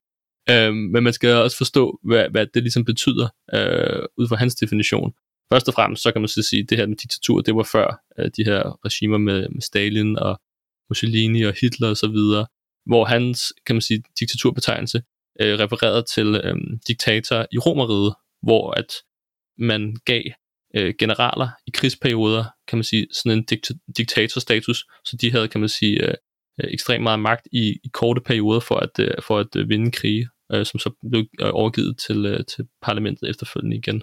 Øh, 0.50 0.74
men 0.74 1.05
man 1.05 1.12
skal 1.12 1.35
også 1.35 1.57
forstå, 1.57 2.00
hvad, 2.05 2.29
hvad 2.31 2.46
det 2.55 2.62
ligesom 2.62 2.85
betyder, 2.85 3.29
øh, 3.55 4.02
ud 4.18 4.29
fra 4.29 4.37
hans 4.37 4.55
definition. 4.55 5.12
Først 5.53 5.69
og 5.69 5.75
fremmest, 5.75 6.03
så 6.03 6.13
kan 6.13 6.21
man 6.21 6.29
så 6.29 6.43
sige, 6.43 6.63
at 6.63 6.71
det 6.71 6.79
her 6.79 6.87
med 6.87 6.97
diktatur, 6.97 7.41
det 7.41 7.57
var 7.57 7.69
før 7.73 8.03
øh, 8.19 8.31
de 8.37 8.45
her 8.45 8.79
regimer 8.85 9.19
med, 9.19 9.49
med 9.49 9.63
Stalin 9.63 10.19
og 10.19 10.41
Mussolini 10.91 11.43
og 11.43 11.55
Hitler 11.61 11.89
og 11.89 11.97
så 11.97 12.09
videre, 12.09 12.47
hvor 12.87 13.05
hans, 13.05 13.53
kan 13.67 13.75
man 13.75 13.83
sige, 13.83 14.03
diktaturbetegnelse 14.21 15.03
øh, 15.41 15.59
refererede 15.59 16.03
til 16.03 16.41
øh, 16.45 16.57
diktator 16.89 17.47
i 17.53 17.59
Romeriet, 17.59 18.15
hvor 18.43 18.71
at 18.71 18.93
man 19.59 19.97
gav 20.05 20.23
øh, 20.75 20.95
generaler 20.99 21.49
i 21.67 21.71
krigsperioder, 21.75 22.45
kan 22.69 22.79
man 22.79 22.85
sige, 22.85 23.07
sådan 23.13 23.39
en 23.39 23.45
dikt- 23.45 23.93
diktatorstatus, 23.97 24.87
så 25.05 25.17
de 25.21 25.31
havde, 25.31 25.49
kan 25.49 25.61
man 25.61 25.69
sige, 25.69 26.05
øh, 26.07 26.15
øh, 26.61 26.71
ekstremt 26.73 27.03
meget 27.03 27.21
magt 27.21 27.49
i, 27.53 27.81
i 27.85 27.89
korte 27.93 28.21
perioder 28.21 28.61
for 28.61 28.77
at, 28.77 28.99
øh, 28.99 29.15
for 29.23 29.39
at 29.39 29.57
øh, 29.57 29.69
vinde 29.69 29.91
krige, 29.91 30.29
øh, 30.53 30.67
som 30.67 30.81
så 30.81 30.91
blev 31.11 31.25
øh, 31.41 31.51
overgivet 31.53 31.99
til, 31.99 32.27
øh, 32.27 32.45
til 32.45 32.69
parlamentet 32.83 33.31
efterfølgende 33.31 33.77
igen. 33.77 34.03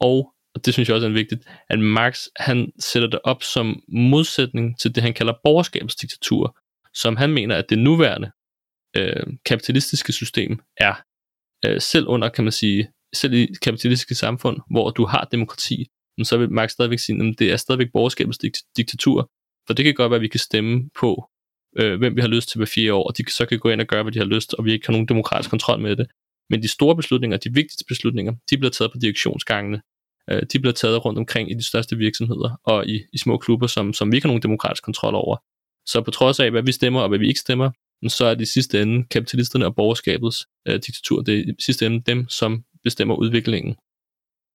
Og, 0.00 0.32
og 0.56 0.66
det 0.66 0.74
synes 0.74 0.88
jeg 0.88 0.94
også 0.94 1.06
er 1.06 1.12
vigtigt, 1.12 1.48
at 1.68 1.78
Marx 1.78 2.26
han 2.36 2.72
sætter 2.78 3.08
det 3.08 3.20
op 3.24 3.42
som 3.42 3.82
modsætning 3.88 4.78
til 4.78 4.94
det, 4.94 5.02
han 5.02 5.14
kalder 5.14 5.32
borgerskabsdiktatur, 5.44 6.58
som 6.94 7.16
han 7.16 7.32
mener, 7.32 7.56
at 7.56 7.70
det 7.70 7.78
nuværende 7.78 8.30
øh, 8.96 9.26
kapitalistiske 9.44 10.12
system 10.12 10.60
er. 10.76 10.94
Øh, 11.66 11.80
selv 11.80 12.06
under, 12.08 12.28
kan 12.28 12.44
man 12.44 12.52
sige, 12.52 12.88
selv 13.14 13.34
i 13.34 13.48
kapitalistiske 13.62 14.14
samfund, 14.14 14.60
hvor 14.70 14.90
du 14.90 15.04
har 15.04 15.28
demokrati, 15.32 15.86
så 16.22 16.36
vil 16.38 16.52
Marx 16.52 16.70
stadigvæk 16.70 16.98
sige, 16.98 17.28
at 17.28 17.38
det 17.38 17.52
er 17.52 17.56
stadigvæk 17.56 17.92
borgerskabets 17.92 18.38
diktatur. 18.76 19.30
For 19.66 19.74
det 19.74 19.84
kan 19.84 19.94
godt 19.94 20.10
være, 20.10 20.18
at 20.18 20.22
vi 20.22 20.28
kan 20.28 20.40
stemme 20.40 20.90
på, 21.00 21.30
øh, 21.78 21.98
hvem 21.98 22.16
vi 22.16 22.20
har 22.20 22.28
lyst 22.28 22.48
til 22.48 22.58
hver 22.58 22.66
fire 22.66 22.94
år, 22.94 23.06
og 23.08 23.18
de 23.18 23.24
så 23.30 23.46
kan 23.46 23.58
gå 23.58 23.68
ind 23.68 23.80
og 23.80 23.86
gøre, 23.86 24.02
hvad 24.02 24.12
de 24.12 24.18
har 24.18 24.26
lyst, 24.26 24.54
og 24.54 24.64
vi 24.64 24.72
ikke 24.72 24.86
har 24.86 24.92
nogen 24.92 25.08
demokratisk 25.08 25.50
kontrol 25.50 25.80
med 25.80 25.96
det. 25.96 26.06
Men 26.50 26.62
de 26.62 26.68
store 26.68 26.96
beslutninger, 26.96 27.36
de 27.36 27.54
vigtigste 27.54 27.84
beslutninger, 27.88 28.32
de 28.50 28.58
bliver 28.58 28.70
taget 28.70 28.92
på 28.92 28.98
direktionsgangene. 28.98 29.80
Øh, 30.30 30.42
de 30.52 30.58
bliver 30.58 30.72
taget 30.72 31.04
rundt 31.04 31.18
omkring 31.18 31.50
i 31.50 31.54
de 31.54 31.66
største 31.66 31.96
virksomheder 31.96 32.60
og 32.64 32.86
i, 32.86 33.00
i 33.12 33.18
små 33.18 33.38
klubber, 33.38 33.66
som, 33.66 33.92
som 33.92 34.12
vi 34.12 34.16
ikke 34.16 34.26
har 34.26 34.30
nogen 34.30 34.42
demokratisk 34.42 34.82
kontrol 34.82 35.14
over. 35.14 35.36
Så 35.86 36.02
på 36.02 36.10
trods 36.10 36.40
af, 36.40 36.50
hvad 36.50 36.62
vi 36.62 36.72
stemmer 36.72 37.00
og 37.00 37.08
hvad 37.08 37.18
vi 37.18 37.28
ikke 37.28 37.40
stemmer, 37.40 37.70
så 38.08 38.24
er 38.24 38.34
det 38.34 38.42
i 38.42 38.52
sidste 38.52 38.82
ende 38.82 39.08
kapitalisterne 39.08 39.66
og 39.66 39.74
borgerskabets 39.74 40.46
øh, 40.68 40.74
diktatur, 40.74 41.22
det 41.22 41.38
er 41.38 41.42
i 41.42 41.54
sidste 41.58 41.86
ende 41.86 42.02
dem, 42.06 42.28
som 42.28 42.64
bestemmer 42.84 43.14
udviklingen 43.14 43.76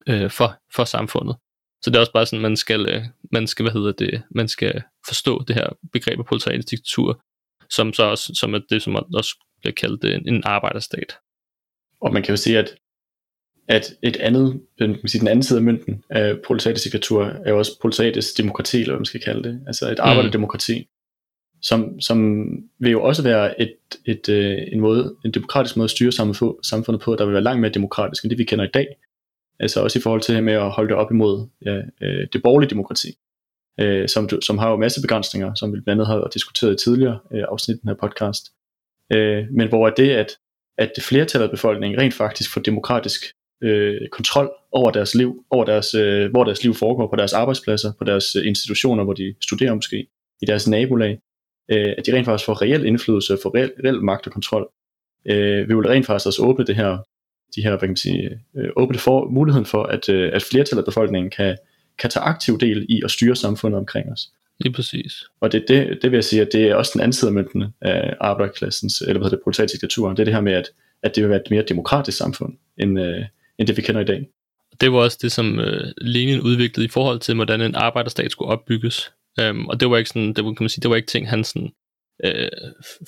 øh, 0.08 0.30
for, 0.30 0.60
for 0.76 0.84
samfundet. 0.84 1.36
Så 1.84 1.90
det 1.90 1.96
er 1.96 2.00
også 2.00 2.12
bare 2.12 2.26
sådan, 2.26 2.42
man 2.42 2.58
skal, 2.58 2.90
øh, 2.90 3.04
man 3.32 3.48
skal, 3.48 3.64
hvad 3.64 3.74
hedder 3.74 3.92
det, 3.92 4.24
man 4.32 4.48
skal 4.48 4.82
forstå 5.08 5.44
det 5.48 5.56
her 5.56 5.68
begreb 5.94 6.20
af 6.20 6.26
proletarisk 6.26 6.72
diktatur, 6.72 7.22
som 7.70 7.94
så 7.94 8.04
også, 8.04 8.34
som 8.36 8.54
er 8.54 8.60
det, 8.70 8.82
som 8.82 8.96
også 8.96 9.46
bliver 9.60 9.74
kaldt 9.74 10.04
øh, 10.04 10.16
en, 10.16 10.28
en 10.28 10.44
arbejderstat. 10.44 11.18
Og 12.02 12.14
man 12.14 12.24
kan 12.24 12.32
jo 12.32 12.38
sige, 12.38 12.60
at, 12.60 12.76
at 13.72 13.94
et 14.02 14.18
andet, 14.18 14.62
man 14.80 14.96
kan 14.96 15.08
sige, 15.08 15.20
den 15.20 15.28
anden 15.28 15.44
side 15.44 15.60
af 15.60 15.64
mønten 15.64 16.04
af 16.10 16.36
proletariatisk 16.46 16.84
diktatur, 16.84 17.24
er 17.46 17.50
jo 17.50 17.58
også 17.58 17.80
proletariatisk 17.82 18.38
demokrati, 18.38 18.78
eller 18.78 18.92
hvad 18.92 19.00
man 19.00 19.06
skal 19.06 19.22
kalde 19.22 19.50
det. 19.50 19.62
Altså 19.68 19.92
et 19.92 20.00
arbejderdemokrati. 20.00 20.80
Mm 20.80 20.86
som, 21.62 22.02
som 22.02 22.48
vil 22.80 22.92
jo 22.92 23.04
også 23.04 23.24
være 23.24 23.62
et, 23.62 23.76
et, 24.06 24.30
øh, 24.30 24.58
en, 24.72 24.80
måde, 24.80 25.16
en 25.26 25.32
demokratisk 25.32 25.78
måde 25.78 25.84
at 25.84 25.90
styre 25.90 26.12
samfundet 26.64 27.02
på, 27.02 27.16
der 27.16 27.26
vil 27.26 27.34
være 27.34 27.44
langt 27.44 27.62
mere 27.62 27.72
demokratisk 27.72 28.24
end 28.24 28.30
det, 28.30 28.38
vi 28.38 28.44
kender 28.44 28.66
i 28.66 28.72
dag. 28.74 28.88
Altså 29.60 29.82
også 29.82 30.00
i 30.00 30.02
forhold 30.02 30.22
til 30.22 30.44
med 30.44 30.54
at 30.54 30.70
holde 30.70 30.90
det 30.90 30.98
op 30.98 31.12
imod 31.12 31.48
ja, 31.66 31.78
øh, 32.02 32.28
det 32.34 32.44
borgerlige 32.44 32.70
demokrati, 32.70 33.18
øh, 33.80 34.10
som, 34.10 34.30
som 34.42 34.58
har 34.58 34.70
jo 34.70 34.78
masse 34.78 35.02
begrænsninger, 35.02 35.54
som 35.54 35.74
vi 35.74 35.80
blandt 35.80 36.02
andet 36.02 36.08
har 36.08 36.30
diskuteret 36.34 36.74
i 36.74 36.84
tidligere 36.84 37.20
øh, 37.34 37.44
afsnit 37.50 37.76
af 37.76 37.80
den 37.80 37.90
her 37.90 37.96
podcast. 37.96 38.52
Øh, 39.14 39.46
men 39.52 39.70
hvor 39.70 39.88
er 39.88 39.94
det, 39.94 40.10
at, 40.10 40.38
at 40.78 40.92
det 40.96 41.04
flertal 41.04 41.42
af 41.42 41.50
befolkningen 41.50 42.00
rent 42.00 42.14
faktisk 42.14 42.54
får 42.54 42.62
demokratisk 42.62 43.22
øh, 43.62 44.10
kontrol 44.12 44.52
over 44.72 44.92
deres 44.92 45.16
liv, 45.16 45.46
over 45.50 45.66
deres, 45.66 45.94
øh, 45.94 46.32
hvor 46.32 46.44
deres 46.44 46.64
liv 46.64 46.74
foregår, 46.74 47.08
på 47.08 47.16
deres 47.16 47.34
arbejdspladser, 47.34 47.92
på 48.00 48.04
deres 48.04 48.36
øh, 48.36 48.48
institutioner, 48.48 49.04
hvor 49.04 49.14
de 49.14 49.36
studerer 49.42 49.76
måske, 49.76 50.08
i 50.42 50.46
deres 50.46 50.68
nabolag, 50.68 51.20
øh, 51.72 51.94
at 51.98 52.06
de 52.06 52.14
rent 52.14 52.26
faktisk 52.26 52.46
får 52.46 52.62
reel 52.62 52.86
indflydelse, 52.86 53.38
får 53.44 53.56
reel, 53.58 53.72
reel 53.86 54.02
magt 54.04 54.28
og 54.28 54.34
kontrol. 54.34 54.70
Øh, 55.26 55.70
vi 55.70 55.76
vil 55.76 55.88
rent 55.88 56.06
faktisk 56.06 56.28
også 56.28 56.42
åbne 56.42 56.66
det 56.66 56.76
her, 56.76 56.98
de 57.56 57.62
her, 57.62 57.70
hvad 57.70 57.80
kan 57.80 57.90
man 57.90 57.98
sige, 57.98 58.30
øh, 58.58 58.70
åbne 58.76 58.98
for 58.98 59.30
muligheden 59.30 59.66
for, 59.66 59.84
at, 59.84 60.10
øh, 60.10 60.32
at 60.34 60.44
flertallet 60.44 60.82
af 60.82 60.86
befolkningen 60.86 61.32
kan, 61.32 61.58
kan 62.00 62.10
tage 62.10 62.24
aktiv 62.24 62.60
del 62.60 62.86
i 62.90 63.02
at 63.04 63.12
styre 63.12 63.36
samfundet 63.36 63.80
omkring 63.80 64.12
os. 64.12 64.30
Lige 64.60 64.74
præcis. 64.74 65.24
Og 65.40 65.52
det, 65.52 65.66
det, 65.68 66.00
det 66.02 66.12
vil 66.12 66.18
jeg 66.18 66.24
sige, 66.24 66.42
at 66.42 66.50
det 66.54 66.64
er 66.64 66.76
også 66.76 66.92
den 66.94 67.02
anden 67.02 67.14
side 67.14 67.30
af 67.30 67.34
mønten 67.34 67.64
af 67.82 68.14
arbejderklassens, 68.20 69.02
eller 69.02 69.14
hvad 69.14 69.26
hedder 69.26 69.38
det, 69.38 69.44
proletariatdiktaturen. 69.44 70.18
Det 70.18 70.24
er 70.24 70.26
det 70.26 70.34
her 70.34 70.42
med, 70.42 70.54
at, 70.54 70.70
at 71.04 71.16
det 71.16 71.24
vil 71.24 71.30
være 71.30 71.42
et 71.42 71.52
mere 71.52 71.64
demokratisk 71.70 72.18
samfund, 72.18 72.54
end, 72.78 73.00
øh, 73.00 73.26
end 73.62 73.68
det 73.68 73.78
vi 73.78 73.82
kender 73.82 74.02
i 74.02 74.06
dag. 74.06 74.28
Det 74.82 74.92
var 74.92 75.00
også 75.00 75.18
det, 75.22 75.32
som 75.32 75.60
øh, 75.60 75.92
Lenin 76.02 76.42
udviklede 76.42 76.86
i 76.86 76.90
forhold 76.90 77.20
til, 77.20 77.36
hvordan 77.36 77.62
en 77.62 77.76
arbejderstat 77.76 78.32
skulle 78.32 78.52
opbygges. 78.52 79.12
Øhm, 79.40 79.68
og 79.68 79.80
det 79.80 79.90
var 79.90 79.98
ikke 79.98 80.10
sådan, 80.10 80.34
det 80.34 80.46
var, 80.46 80.54
kan 80.54 80.64
man 80.64 80.70
sige, 80.70 80.82
det 80.82 80.90
var 80.90 80.96
ikke 80.96 81.08
ting, 81.08 81.30
han 81.30 81.44
sådan, 81.44 81.72
øh, 82.24 82.50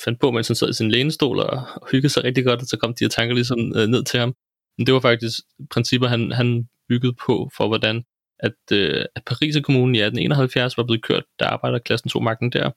fandt 0.04 0.20
på, 0.20 0.32
mens 0.32 0.48
han 0.48 0.56
sad 0.56 0.70
i 0.70 0.74
sin 0.74 0.92
lænestol 0.92 1.40
og, 1.40 1.64
og 1.76 1.88
hyggede 1.92 2.14
sig 2.14 2.24
rigtig 2.24 2.46
godt, 2.46 2.62
og 2.62 2.68
så 2.68 2.78
kom 2.78 2.94
de 2.94 3.04
her 3.04 3.10
tanker 3.10 3.36
ligesom 3.36 3.74
øh, 3.78 3.88
ned 3.88 4.04
til 4.04 4.20
ham. 4.20 4.36
Men 4.78 4.86
det 4.86 4.94
var 4.94 5.00
faktisk 5.00 5.40
principper, 5.72 6.08
han, 6.08 6.32
han 6.32 6.68
byggede 6.90 7.14
på 7.26 7.50
for, 7.58 7.68
hvordan 7.68 8.04
at, 8.40 8.72
øh, 8.72 9.06
at 9.16 9.24
Paris 9.26 9.56
kommunen 9.64 9.96
i 9.96 10.00
1871 10.00 10.78
var 10.78 10.84
blevet 10.84 11.04
kørt, 11.04 11.24
da 11.40 11.46
arbejderklassen 11.46 12.10
tog 12.10 12.24
magten 12.24 12.52
der, 12.52 12.72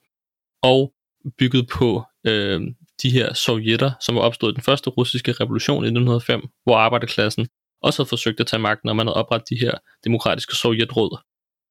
og 0.63 0.93
bygget 1.39 1.69
på 1.69 2.05
øh, 2.27 2.61
de 3.03 3.11
her 3.11 3.35
sovjetter, 3.35 3.91
som 4.01 4.15
var 4.15 4.21
opstået 4.21 4.53
i 4.53 4.55
den 4.55 4.63
første 4.63 4.91
russiske 4.91 5.33
revolution 5.33 5.85
i 5.85 5.87
1905, 5.87 6.49
hvor 6.65 6.77
arbejderklassen 6.77 7.47
også 7.83 8.03
havde 8.03 8.09
forsøgt 8.09 8.41
at 8.41 8.47
tage 8.47 8.61
magten, 8.61 8.89
og 8.89 8.97
man 8.97 9.07
havde 9.07 9.17
oprettet 9.17 9.51
de 9.51 9.61
her 9.61 9.75
demokratiske 10.05 10.55
sovjetråd, 10.55 11.19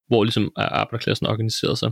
hvor 0.07 0.23
ligesom 0.23 0.51
arbejderklassen 0.55 1.27
organiserede 1.27 1.75
sig. 1.75 1.91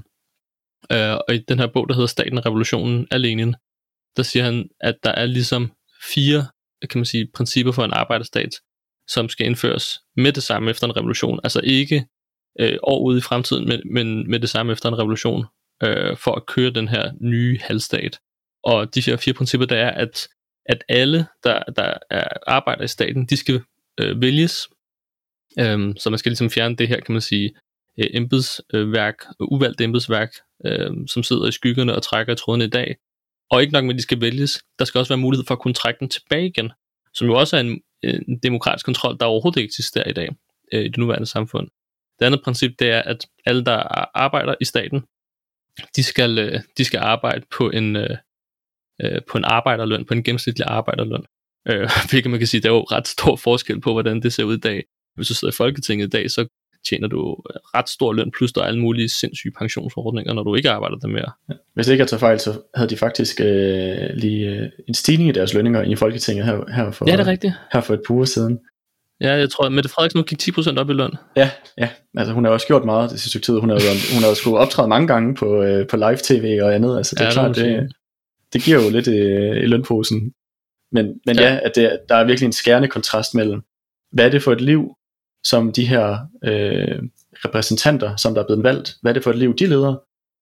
Øh, 0.91 1.17
og 1.27 1.35
i 1.35 1.37
den 1.37 1.59
her 1.59 1.67
bog, 1.67 1.89
der 1.89 1.95
hedder 1.95 2.07
Staten 2.07 2.45
Revolutionen 2.45 3.07
af 3.11 3.21
Lenin, 3.21 3.55
der 4.17 4.23
siger 4.23 4.43
han, 4.43 4.69
at 4.81 4.95
der 5.03 5.11
er 5.11 5.25
ligesom 5.25 5.71
fire 6.13 6.45
kan 6.89 6.99
man 6.99 7.05
sige, 7.05 7.27
principper 7.33 7.71
for 7.71 7.83
en 7.83 7.93
arbejderstat, 7.93 8.49
som 9.07 9.29
skal 9.29 9.45
indføres 9.45 9.99
med 10.15 10.33
det 10.33 10.43
samme 10.43 10.69
efter 10.69 10.87
en 10.87 10.97
revolution. 10.97 11.39
Altså 11.43 11.61
ikke 11.63 12.05
øh, 12.59 12.77
år 12.83 12.99
ude 12.99 13.17
i 13.17 13.21
fremtiden, 13.21 13.67
men, 13.67 13.81
men 13.93 14.31
med 14.31 14.39
det 14.39 14.49
samme 14.49 14.71
efter 14.71 14.89
en 14.89 14.99
revolution, 14.99 15.45
øh, 15.83 16.17
for 16.17 16.35
at 16.35 16.45
køre 16.45 16.69
den 16.69 16.87
her 16.87 17.11
nye 17.21 17.59
halvstat. 17.61 18.19
Og 18.63 18.95
de 18.95 19.01
her 19.01 19.17
fire 19.17 19.33
principper, 19.33 19.67
der 19.67 19.77
er, 19.77 19.91
at, 19.91 20.27
at 20.65 20.83
alle, 20.89 21.25
der, 21.43 21.63
der 21.63 21.93
er 22.09 22.27
arbejder 22.47 22.83
i 22.83 22.87
staten, 22.87 23.25
de 23.25 23.37
skal 23.37 23.61
øh, 23.99 24.21
vælges. 24.21 24.67
Øhm, 25.59 25.97
så 25.97 26.09
man 26.09 26.19
skal 26.19 26.29
ligesom 26.29 26.49
fjerne 26.49 26.75
det 26.75 26.87
her, 26.87 26.99
kan 26.99 27.13
man 27.13 27.21
sige, 27.21 27.53
øh, 27.99 28.07
embedsværk, 28.13 29.15
øh, 29.41 29.47
uvalgt 29.51 29.81
embedsværk, 29.81 30.31
øh, 30.65 30.91
som 31.07 31.23
sidder 31.23 31.47
i 31.47 31.51
skyggerne 31.51 31.95
og 31.95 32.03
trækker 32.03 32.33
i 32.33 32.35
trådene 32.35 32.65
i 32.65 32.69
dag. 32.69 32.95
Og 33.51 33.61
ikke 33.61 33.73
nok 33.73 33.83
med, 33.83 33.93
at 33.93 33.97
de 33.97 34.03
skal 34.03 34.21
vælges, 34.21 34.63
der 34.79 34.85
skal 34.85 34.99
også 34.99 35.13
være 35.13 35.25
mulighed 35.25 35.45
for 35.45 35.53
at 35.53 35.59
kunne 35.59 35.73
trække 35.73 35.99
dem 35.99 36.09
tilbage 36.09 36.47
igen, 36.47 36.71
som 37.13 37.27
jo 37.27 37.33
også 37.33 37.57
er 37.57 37.61
en, 37.61 37.81
en 38.03 38.39
demokratisk 38.39 38.85
kontrol, 38.85 39.17
der 39.19 39.25
overhovedet 39.25 39.57
ikke 39.57 39.67
eksisterer 39.67 40.09
i 40.09 40.13
dag 40.13 40.29
øh, 40.73 40.81
i 40.81 40.87
det 40.87 40.97
nuværende 40.97 41.25
samfund. 41.25 41.67
Det 42.19 42.25
andet 42.25 42.43
princip, 42.43 42.79
det 42.79 42.89
er, 42.89 43.01
at 43.01 43.27
alle, 43.45 43.65
der 43.65 43.75
arbejder 44.17 44.55
i 44.61 44.65
staten, 44.65 45.01
de 45.95 46.03
skal, 46.03 46.39
øh, 46.39 46.59
de 46.77 46.85
skal 46.85 46.99
arbejde 46.99 47.45
på 47.57 47.69
en, 47.69 47.95
øh, 47.95 48.17
øh 49.01 49.21
på 49.29 49.37
en 49.37 49.43
arbejderløn, 49.43 50.05
på 50.05 50.13
en 50.13 50.23
gennemsnitlig 50.23 50.67
arbejderløn. 50.67 51.25
Øh, 51.69 51.89
hvilket 52.09 52.31
man 52.31 52.39
kan 52.39 52.47
sige, 52.47 52.61
der 52.61 52.69
er 52.69 52.73
jo 52.73 52.81
ret 52.81 53.07
stor 53.07 53.35
forskel 53.35 53.81
på, 53.81 53.91
hvordan 53.91 54.21
det 54.21 54.33
ser 54.33 54.43
ud 54.43 54.57
i 54.57 54.59
dag. 54.59 54.83
Hvis 55.15 55.27
du 55.27 55.33
sidder 55.33 55.51
i 55.51 55.55
Folketinget 55.55 56.05
i 56.05 56.09
dag, 56.09 56.31
så 56.31 56.47
tjener 56.89 57.07
du 57.07 57.35
ret 57.75 57.89
stor 57.89 58.13
løn, 58.13 58.31
plus 58.37 58.51
der 58.51 58.61
er 58.61 58.65
alle 58.65 58.79
mulige 58.79 59.09
sindssyge 59.09 59.53
pensionsordninger, 59.57 60.33
når 60.33 60.43
du 60.43 60.55
ikke 60.55 60.69
arbejder 60.69 60.95
der 60.95 61.07
mere. 61.07 61.31
Ja. 61.49 61.53
Hvis 61.73 61.87
ikke 61.87 62.01
jeg 62.01 62.07
tager 62.07 62.19
fejl, 62.19 62.39
så 62.39 62.61
havde 62.75 62.89
de 62.89 62.97
faktisk 62.97 63.41
øh, 63.41 64.09
lige 64.13 64.49
øh, 64.49 64.69
en 64.87 64.93
stigning 64.93 65.29
i 65.29 65.31
deres 65.31 65.53
lønninger 65.53 65.81
i 65.81 65.95
Folketinget 65.95 66.45
her, 66.45 66.71
her, 66.75 66.91
for, 66.91 67.05
ja, 67.07 67.11
det 67.11 67.19
er 67.19 67.27
rigtigt. 67.27 67.53
her 67.73 67.81
for 67.81 67.93
et 67.93 68.01
par 68.07 68.13
uger 68.13 68.25
siden. 68.25 68.59
Ja, 69.21 69.33
jeg 69.33 69.49
tror, 69.49 69.65
at 69.65 69.71
Mette 69.71 69.89
Frederiksen 69.89 70.17
nu 70.17 70.23
gik 70.23 70.57
10% 70.57 70.77
op 70.77 70.89
i 70.89 70.93
løn. 70.93 71.11
Ja, 71.35 71.49
ja. 71.77 71.89
Altså, 72.17 72.33
hun 72.33 72.45
har 72.45 72.51
også 72.51 72.67
gjort 72.67 72.85
meget 72.85 73.11
det 73.11 73.19
sidste 73.19 73.39
tid. 73.39 73.59
Hun 73.59 73.69
har 73.69 73.75
jo 73.75 73.81
hun 74.13 74.23
har 74.23 74.33
skulle 74.33 74.57
optræde 74.57 74.87
mange 74.87 75.07
gange 75.07 75.35
på, 75.35 75.63
øh, 75.63 75.87
på 75.87 75.97
live-tv 75.97 76.59
og 76.63 76.75
andet. 76.75 76.97
Altså, 76.97 77.15
det 77.15 77.21
er 77.21 77.25
ja, 77.25 77.31
klart, 77.31 77.55
det, 77.55 77.91
det 78.53 78.61
giver 78.61 78.83
jo 78.83 78.89
lidt 78.89 79.07
øh, 79.07 79.63
i 79.63 79.65
lønposen. 79.65 80.33
Men, 80.93 81.19
men 81.25 81.35
ja, 81.35 81.53
ja 81.53 81.59
at 81.63 81.75
det, 81.75 81.99
der 82.09 82.15
er 82.15 82.23
virkelig 82.23 82.45
en 82.45 82.53
skærende 82.53 82.87
kontrast 82.87 83.35
mellem, 83.35 83.61
hvad 84.11 84.25
er 84.25 84.29
det 84.29 84.43
for 84.43 84.51
et 84.51 84.61
liv, 84.61 84.95
som 85.43 85.71
de 85.71 85.87
her 85.87 86.17
øh, 86.43 86.99
repræsentanter, 87.45 88.15
som 88.15 88.33
der 88.33 88.41
er 88.41 88.45
blevet 88.45 88.63
valgt, 88.63 88.95
hvad 89.01 89.11
er 89.11 89.13
det 89.13 89.23
for 89.23 89.31
et 89.31 89.37
liv, 89.37 89.55
de 89.55 89.65
leder, 89.65 89.95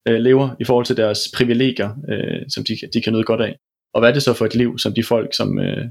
øh, 0.08 0.20
lever 0.20 0.56
i 0.60 0.64
forhold 0.64 0.86
til 0.86 0.98
deres 0.98 1.20
privilegier, 1.36 1.90
øh, 2.10 2.50
som 2.50 2.64
de, 2.64 2.78
de 2.94 3.02
kan 3.02 3.14
nyde 3.14 3.24
godt 3.24 3.42
af. 3.42 3.56
Og 3.94 4.02
hvad 4.02 4.10
er 4.10 4.14
det 4.14 4.24
så 4.24 4.34
for 4.34 4.46
et 4.46 4.56
liv, 4.56 4.78
som 4.78 4.94
de 4.94 5.04
folk, 5.04 5.36
som, 5.36 5.60
øh, 5.60 5.86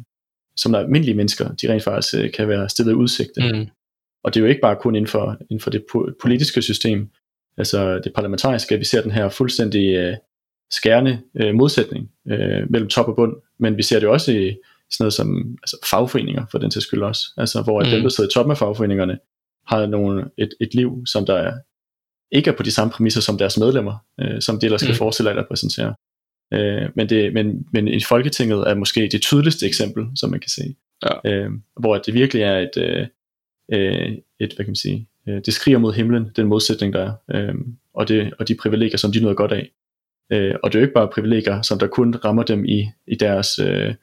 som 0.56 0.72
der 0.72 0.78
almindelige 0.78 1.16
mennesker, 1.16 1.54
de 1.54 1.72
rent 1.72 1.82
faktisk 1.82 2.14
øh, 2.14 2.32
kan 2.32 2.48
være 2.48 2.68
stillet 2.68 2.92
udsigt. 2.92 3.30
Mm. 3.36 3.66
Og 4.24 4.34
det 4.34 4.40
er 4.40 4.44
jo 4.44 4.50
ikke 4.50 4.60
bare 4.60 4.76
kun 4.76 4.94
inden 4.94 5.08
for, 5.08 5.36
inden 5.40 5.60
for 5.60 5.70
det 5.70 5.84
politiske 6.22 6.62
system, 6.62 7.08
altså 7.56 7.98
det 7.98 8.12
parlamentariske, 8.14 8.74
at 8.74 8.78
vi 8.80 8.84
ser 8.84 9.02
den 9.02 9.10
her 9.10 9.28
fuldstændig 9.28 9.94
øh, 9.94 10.16
skærende 10.70 11.20
øh, 11.40 11.54
modsætning 11.54 12.10
øh, 12.28 12.70
mellem 12.70 12.88
top 12.88 13.08
og 13.08 13.16
bund, 13.16 13.32
men 13.60 13.76
vi 13.76 13.82
ser 13.82 14.00
det 14.00 14.08
også 14.08 14.32
i 14.32 14.56
sådan 14.90 15.04
noget 15.04 15.12
som 15.12 15.56
altså 15.62 15.86
fagforeninger, 15.90 16.46
for 16.50 16.58
den 16.58 16.70
til 16.70 16.82
skyld 16.82 17.02
også, 17.02 17.22
altså 17.36 17.62
hvor 17.62 17.80
mm. 17.80 17.90
dem, 17.90 18.02
der 18.02 18.08
sidder 18.08 18.30
i 18.30 18.32
toppen 18.32 18.50
af 18.50 18.58
fagforeningerne, 18.58 19.18
har 19.66 19.86
nogle, 19.86 20.30
et, 20.38 20.50
et 20.60 20.74
liv, 20.74 21.06
som 21.06 21.26
der 21.26 21.34
er, 21.34 21.52
ikke 22.32 22.50
er 22.50 22.56
på 22.56 22.62
de 22.62 22.70
samme 22.70 22.90
præmisser 22.90 23.20
som 23.20 23.38
deres 23.38 23.58
medlemmer, 23.58 23.96
øh, 24.20 24.40
som 24.40 24.60
de 24.60 24.66
ellers 24.66 24.80
skal 24.80 24.92
mm. 24.92 24.98
forestille 24.98 25.30
at 25.30 25.36
repræsentere. 25.36 25.94
Øh, 26.54 26.88
men, 26.96 27.08
det, 27.08 27.32
men, 27.32 27.66
men 27.72 27.88
i 27.88 28.02
Folketinget 28.02 28.58
er 28.58 28.74
måske 28.74 29.08
det 29.12 29.22
tydeligste 29.22 29.66
eksempel, 29.66 30.06
som 30.16 30.30
man 30.30 30.40
kan 30.40 30.50
se. 30.50 30.76
Ja. 31.04 31.30
Øh, 31.30 31.50
hvor 31.80 31.98
det 31.98 32.14
virkelig 32.14 32.42
er 32.42 32.58
et, 32.58 32.76
øh, 32.76 33.06
øh, 33.72 34.12
et 34.40 34.52
hvad 34.54 34.64
kan 34.64 34.66
man 34.66 34.76
sige, 34.76 35.08
øh, 35.28 35.40
det 35.46 35.54
skriger 35.54 35.78
mod 35.78 35.92
himlen, 35.92 36.30
den 36.36 36.46
modsætning 36.46 36.92
der 36.92 37.00
er, 37.00 37.12
øh, 37.34 37.54
og, 37.94 38.08
det, 38.08 38.34
og 38.38 38.48
de 38.48 38.54
privilegier, 38.54 38.96
som 38.96 39.12
de 39.12 39.20
nyder 39.20 39.34
godt 39.34 39.52
af. 39.52 39.70
Øh, 40.32 40.54
og 40.62 40.72
det 40.72 40.78
er 40.78 40.80
jo 40.80 40.84
ikke 40.84 40.94
bare 40.94 41.08
privilegier, 41.08 41.62
som 41.62 41.78
der 41.78 41.86
kun 41.86 42.14
rammer 42.14 42.42
dem 42.42 42.64
i, 42.64 42.88
i 43.06 43.14
deres 43.14 43.58
øh, 43.58 43.94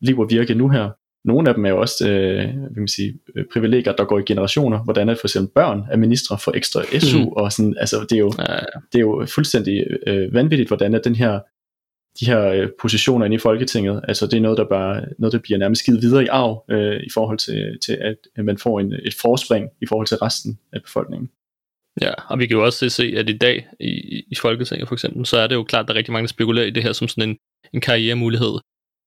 liv 0.00 0.18
og 0.18 0.30
virke 0.30 0.54
nu 0.54 0.68
her. 0.68 0.90
Nogle 1.24 1.48
af 1.48 1.54
dem 1.54 1.64
er 1.64 1.70
jo 1.70 1.80
også 1.80 2.08
øh, 2.08 2.54
hvad 2.54 2.76
man 2.76 2.88
sige, 2.88 3.18
øh, 3.36 3.44
privilegier, 3.52 3.92
der 3.92 4.04
går 4.04 4.18
i 4.18 4.22
generationer, 4.22 4.84
hvordan 4.84 5.08
er 5.08 5.14
for 5.14 5.26
eksempel 5.26 5.52
børn 5.54 5.82
af 5.90 5.98
ministre 5.98 6.38
får 6.38 6.56
ekstra 6.56 6.82
SU, 6.98 7.18
mm. 7.18 7.28
og 7.28 7.52
sådan, 7.52 7.74
altså 7.80 8.06
det 8.10 8.12
er 8.12 8.18
jo, 8.18 8.32
ja, 8.38 8.52
ja. 8.52 8.58
Det 8.92 8.98
er 8.98 9.00
jo 9.00 9.26
fuldstændig 9.34 9.86
øh, 10.06 10.34
vanvittigt, 10.34 10.68
hvordan 10.68 10.94
er 10.94 10.98
den 10.98 11.14
her 11.14 11.40
de 12.20 12.26
her 12.26 12.46
øh, 12.46 12.68
positioner 12.80 13.24
inde 13.24 13.34
i 13.34 13.38
Folketinget, 13.38 14.00
altså 14.08 14.26
det 14.26 14.36
er 14.36 14.40
noget, 14.40 14.58
der, 14.58 14.64
bare, 14.64 15.04
noget, 15.18 15.32
der 15.32 15.38
bliver 15.38 15.58
nærmest 15.58 15.84
givet 15.84 16.02
videre 16.02 16.24
i 16.24 16.26
arv, 16.26 16.64
øh, 16.70 17.00
i 17.02 17.10
forhold 17.14 17.38
til, 17.38 17.78
til 17.84 17.92
at, 17.92 18.16
at 18.36 18.44
man 18.44 18.58
får 18.58 18.80
en, 18.80 18.92
et 18.92 19.14
forspring 19.22 19.70
i 19.82 19.86
forhold 19.86 20.06
til 20.06 20.16
resten 20.16 20.58
af 20.72 20.82
befolkningen. 20.82 21.30
Ja, 22.00 22.12
og 22.28 22.38
vi 22.38 22.46
kan 22.46 22.56
jo 22.56 22.64
også 22.64 22.88
se, 22.88 23.14
at 23.16 23.30
i 23.30 23.38
dag 23.38 23.66
i, 23.80 24.22
i 24.30 24.34
Folketinget 24.34 24.88
for 24.88 24.94
eksempel, 24.94 25.26
så 25.26 25.38
er 25.38 25.46
det 25.46 25.54
jo 25.54 25.64
klart, 25.64 25.82
at 25.82 25.88
der 25.88 25.94
er 25.94 25.98
rigtig 25.98 26.12
mange, 26.12 26.26
der 26.26 26.32
spekulerer 26.32 26.66
i 26.66 26.70
det 26.70 26.82
her 26.82 26.92
som 26.92 27.08
sådan 27.08 27.28
en, 27.30 27.36
en 27.74 27.80
karrieremulighed. 27.80 28.58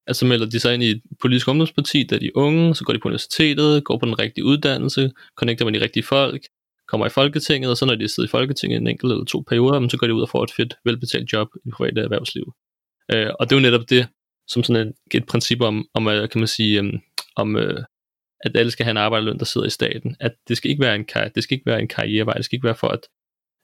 Altså 0.08 0.26
melder 0.26 0.46
de 0.46 0.60
sig 0.60 0.74
ind 0.74 0.84
i 0.84 0.90
et 0.90 1.02
politisk 1.22 1.48
ungdomsparti, 1.48 2.04
der 2.04 2.16
er 2.16 2.30
unge, 2.36 2.76
så 2.76 2.84
går 2.84 2.94
de 2.94 3.00
på 3.00 3.08
universitetet, 3.08 3.84
går 3.84 3.98
på 3.98 4.06
den 4.06 4.20
rigtige 4.20 4.46
uddannelse, 4.46 5.12
connecter 5.36 5.66
med 5.66 5.74
de 5.74 5.84
rigtige 5.84 6.04
folk, 6.04 6.42
kommer 6.88 7.06
i 7.06 7.10
Folketinget, 7.10 7.72
og 7.72 7.78
så 7.78 7.86
når 7.86 7.96
de 7.96 8.08
sidder 8.08 8.30
i 8.30 8.32
Folketinget 8.32 8.78
en 8.78 8.88
enkelt 8.88 9.12
eller 9.12 9.26
to 9.26 9.44
perioder, 9.48 9.88
så 9.88 9.98
går 9.98 10.08
de 10.08 10.14
ud 10.14 10.22
og 10.22 10.30
får 10.30 10.44
et 10.44 10.52
fedt, 10.52 10.74
velbetalt 10.86 11.34
job 11.34 11.48
i 11.56 11.60
det 11.66 11.74
private 11.74 12.02
erhvervsliv. 12.02 12.54
Øh, 13.12 13.30
og 13.40 13.50
det 13.50 13.56
er 13.56 13.60
jo 13.60 13.68
netop 13.70 13.90
det, 13.90 14.08
som 14.48 14.64
sådan 14.64 14.88
et, 14.88 14.94
et 15.18 15.26
princip 15.26 15.62
om, 15.62 15.88
om 15.94 16.08
øh, 16.08 16.30
kan 16.30 16.42
man 16.42 16.48
sige, 16.48 16.80
um, 16.80 17.02
om, 17.36 17.56
øh, 17.56 17.84
at 18.40 18.58
alle 18.58 18.72
skal 18.72 18.84
have 18.84 18.92
en 18.92 18.98
arbejderløn, 18.98 19.40
der 19.40 19.46
sidder 19.46 19.68
i 19.68 19.70
staten. 19.70 20.16
At 20.20 20.32
det 20.48 20.58
skal 20.58 20.72
ikke 20.72 20.84
være 20.84 20.96
en, 20.96 21.06
det 21.36 21.44
skal 21.44 21.56
ikke 21.56 21.66
være 21.66 21.80
en 21.80 21.88
karrierevej, 21.88 22.34
det 22.34 22.46
skal 22.46 22.56
ikke 22.56 22.66
være 22.66 22.76
for, 22.76 22.88
at, 22.88 23.00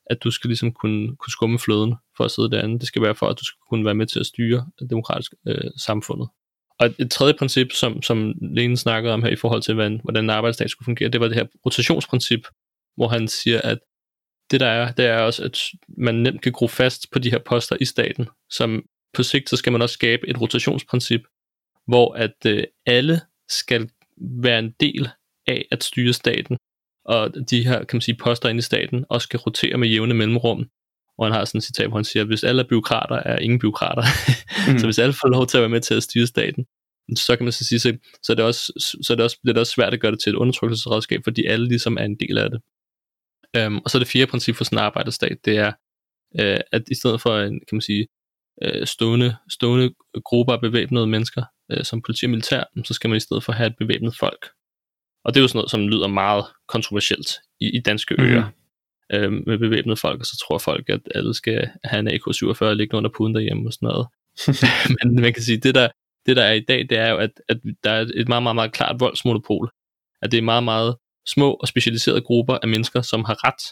at 0.05 0.23
du 0.23 0.31
skal 0.31 0.47
ligesom 0.47 0.71
kunne, 0.71 1.15
kunne 1.15 1.31
skumme 1.31 1.59
fløden 1.59 1.95
for 2.17 2.23
at 2.23 2.31
sidde 2.31 2.51
derinde. 2.51 2.79
Det 2.79 2.87
skal 2.87 3.01
være 3.01 3.15
for, 3.15 3.27
at 3.27 3.39
du 3.39 3.45
skal 3.45 3.57
kunne 3.69 3.85
være 3.85 3.95
med 3.95 4.07
til 4.07 4.19
at 4.19 4.25
styre 4.25 4.65
det 4.79 4.89
demokratiske 4.89 5.35
øh, 5.47 5.71
samfundet. 5.77 6.29
Og 6.79 6.85
et, 6.85 6.95
et 6.99 7.11
tredje 7.11 7.33
princip, 7.33 7.71
som, 7.71 8.01
som 8.01 8.33
Lene 8.41 8.77
snakkede 8.77 9.13
om 9.13 9.23
her 9.23 9.29
i 9.29 9.35
forhold 9.35 9.61
til, 9.61 9.73
hvordan, 9.73 9.99
hvordan 10.03 10.23
en 10.23 10.29
arbejdsstat 10.29 10.69
skulle 10.69 10.85
fungere, 10.85 11.09
det 11.09 11.21
var 11.21 11.27
det 11.27 11.37
her 11.37 11.45
rotationsprincip, 11.65 12.47
hvor 12.95 13.07
han 13.07 13.27
siger, 13.27 13.61
at 13.61 13.79
det 14.51 14.59
der 14.59 14.67
er, 14.67 14.91
det 14.91 15.05
er 15.05 15.19
også, 15.19 15.43
at 15.43 15.59
man 15.97 16.15
nemt 16.15 16.41
kan 16.41 16.51
gro 16.51 16.67
fast 16.67 17.11
på 17.11 17.19
de 17.19 17.31
her 17.31 17.39
poster 17.39 17.77
i 17.81 17.85
staten, 17.85 18.27
som 18.49 18.83
på 19.13 19.23
sigt, 19.23 19.49
så 19.49 19.57
skal 19.57 19.71
man 19.71 19.81
også 19.81 19.93
skabe 19.93 20.29
et 20.29 20.41
rotationsprincip, 20.41 21.21
hvor 21.87 22.13
at 22.13 22.45
øh, 22.45 22.63
alle 22.85 23.21
skal 23.49 23.89
være 24.21 24.59
en 24.59 24.71
del 24.79 25.09
af 25.47 25.65
at 25.71 25.83
styre 25.83 26.13
staten, 26.13 26.57
og 27.05 27.49
de 27.49 27.63
her, 27.63 27.77
kan 27.83 27.95
man 27.95 28.01
sige, 28.01 28.17
poster 28.17 28.49
inde 28.49 28.59
i 28.59 28.61
staten 28.61 29.05
også 29.09 29.25
skal 29.25 29.39
rotere 29.39 29.77
med 29.77 29.87
jævne 29.87 30.13
mellemrum. 30.13 30.65
Og 31.17 31.25
han 31.25 31.33
har 31.33 31.45
sådan 31.45 31.57
et 31.59 31.63
citat, 31.63 31.87
hvor 31.87 31.97
han 31.97 32.05
siger, 32.05 32.23
at 32.23 32.27
hvis 32.27 32.43
alle 32.43 32.63
er 32.63 32.67
byråkrater, 32.67 33.15
er 33.15 33.37
ingen 33.37 33.59
byråkrater. 33.59 34.03
Mm. 34.67 34.79
så 34.79 34.87
hvis 34.87 34.99
alle 34.99 35.13
får 35.13 35.27
lov 35.27 35.47
til 35.47 35.57
at 35.57 35.61
være 35.61 35.69
med 35.69 35.81
til 35.81 35.93
at 35.93 36.03
styre 36.03 36.27
staten, 36.27 36.65
så 37.15 37.35
kan 37.35 37.45
man 37.45 37.51
så 37.51 37.65
sige, 37.65 37.79
så, 37.79 37.97
så, 38.23 38.33
er 38.33 38.35
det 38.35 38.45
også, 38.45 38.73
så 39.03 39.13
er 39.13 39.15
det 39.15 39.23
også, 39.23 39.37
det 39.43 39.49
er 39.49 39.53
det 39.53 39.59
også 39.59 39.73
svært 39.73 39.93
at 39.93 39.99
gøre 39.99 40.11
det 40.11 40.19
til 40.19 40.29
et 40.29 40.35
undertrykkelsesredskab, 40.35 41.21
fordi 41.23 41.45
alle 41.45 41.67
ligesom 41.67 41.97
er 41.97 42.03
en 42.03 42.15
del 42.19 42.37
af 42.37 42.49
det. 42.49 42.61
Um, 43.65 43.81
og 43.85 43.89
så 43.89 43.99
det 43.99 44.07
fjerde 44.07 44.31
princip 44.31 44.55
for 44.55 44.63
sådan 44.63 44.77
en 44.77 44.83
arbejderstat, 44.83 45.37
det 45.45 45.57
er, 45.57 45.71
uh, 46.41 46.59
at 46.71 46.83
i 46.91 46.95
stedet 46.95 47.21
for 47.21 47.39
en, 47.39 47.59
kan 47.59 47.75
man 47.75 47.81
sige, 47.81 48.07
uh, 48.65 48.83
stående, 48.85 49.35
stående 49.49 49.93
grupper 50.25 50.53
af 50.53 50.61
bevæbnede 50.61 51.07
mennesker, 51.07 51.43
uh, 51.71 51.83
som 51.83 52.01
politi 52.01 52.25
og 52.25 52.29
militær, 52.29 52.63
så 52.83 52.93
skal 52.93 53.09
man 53.09 53.17
i 53.17 53.19
stedet 53.19 53.43
for 53.43 53.51
have 53.51 53.67
et 53.67 53.77
bevæbnet 53.77 54.15
folk. 54.19 54.49
Og 55.25 55.33
det 55.33 55.39
er 55.39 55.41
jo 55.41 55.47
sådan 55.47 55.57
noget, 55.57 55.71
som 55.71 55.87
lyder 55.87 56.07
meget 56.07 56.45
kontroversielt 56.67 57.29
i, 57.59 57.77
i 57.77 57.79
danske 57.79 58.15
mm. 58.17 58.23
øer 58.23 58.43
øh, 59.13 59.31
med 59.31 59.57
bevæbnede 59.57 59.97
folk, 59.97 60.19
og 60.19 60.25
så 60.25 60.37
tror 60.37 60.57
folk, 60.57 60.89
at 60.89 60.99
alle 61.15 61.33
skal 61.33 61.69
have 61.83 61.99
en 61.99 62.07
AK-47 62.07 62.65
liggende 62.65 62.97
under 62.97 63.09
puden 63.17 63.35
derhjemme 63.35 63.69
og 63.69 63.73
sådan 63.73 63.87
noget. 63.87 64.07
Men 65.03 65.21
man 65.21 65.33
kan 65.33 65.43
sige, 65.43 65.57
det 65.57 65.75
der, 65.75 65.89
det 66.25 66.35
der 66.35 66.43
er 66.43 66.53
i 66.53 66.65
dag, 66.67 66.79
det 66.89 66.97
er 66.97 67.09
jo, 67.09 67.17
at, 67.17 67.31
at 67.49 67.57
der 67.83 67.91
er 67.91 68.01
et 68.15 68.27
meget, 68.27 68.43
meget, 68.43 68.55
meget 68.55 68.73
klart 68.73 68.99
voldsmonopol. 68.99 69.71
At 70.21 70.31
det 70.31 70.37
er 70.37 70.41
meget, 70.41 70.63
meget 70.63 70.95
små 71.27 71.53
og 71.53 71.67
specialiserede 71.67 72.21
grupper 72.21 72.57
af 72.63 72.67
mennesker, 72.67 73.01
som 73.01 73.25
har 73.25 73.47
ret 73.47 73.63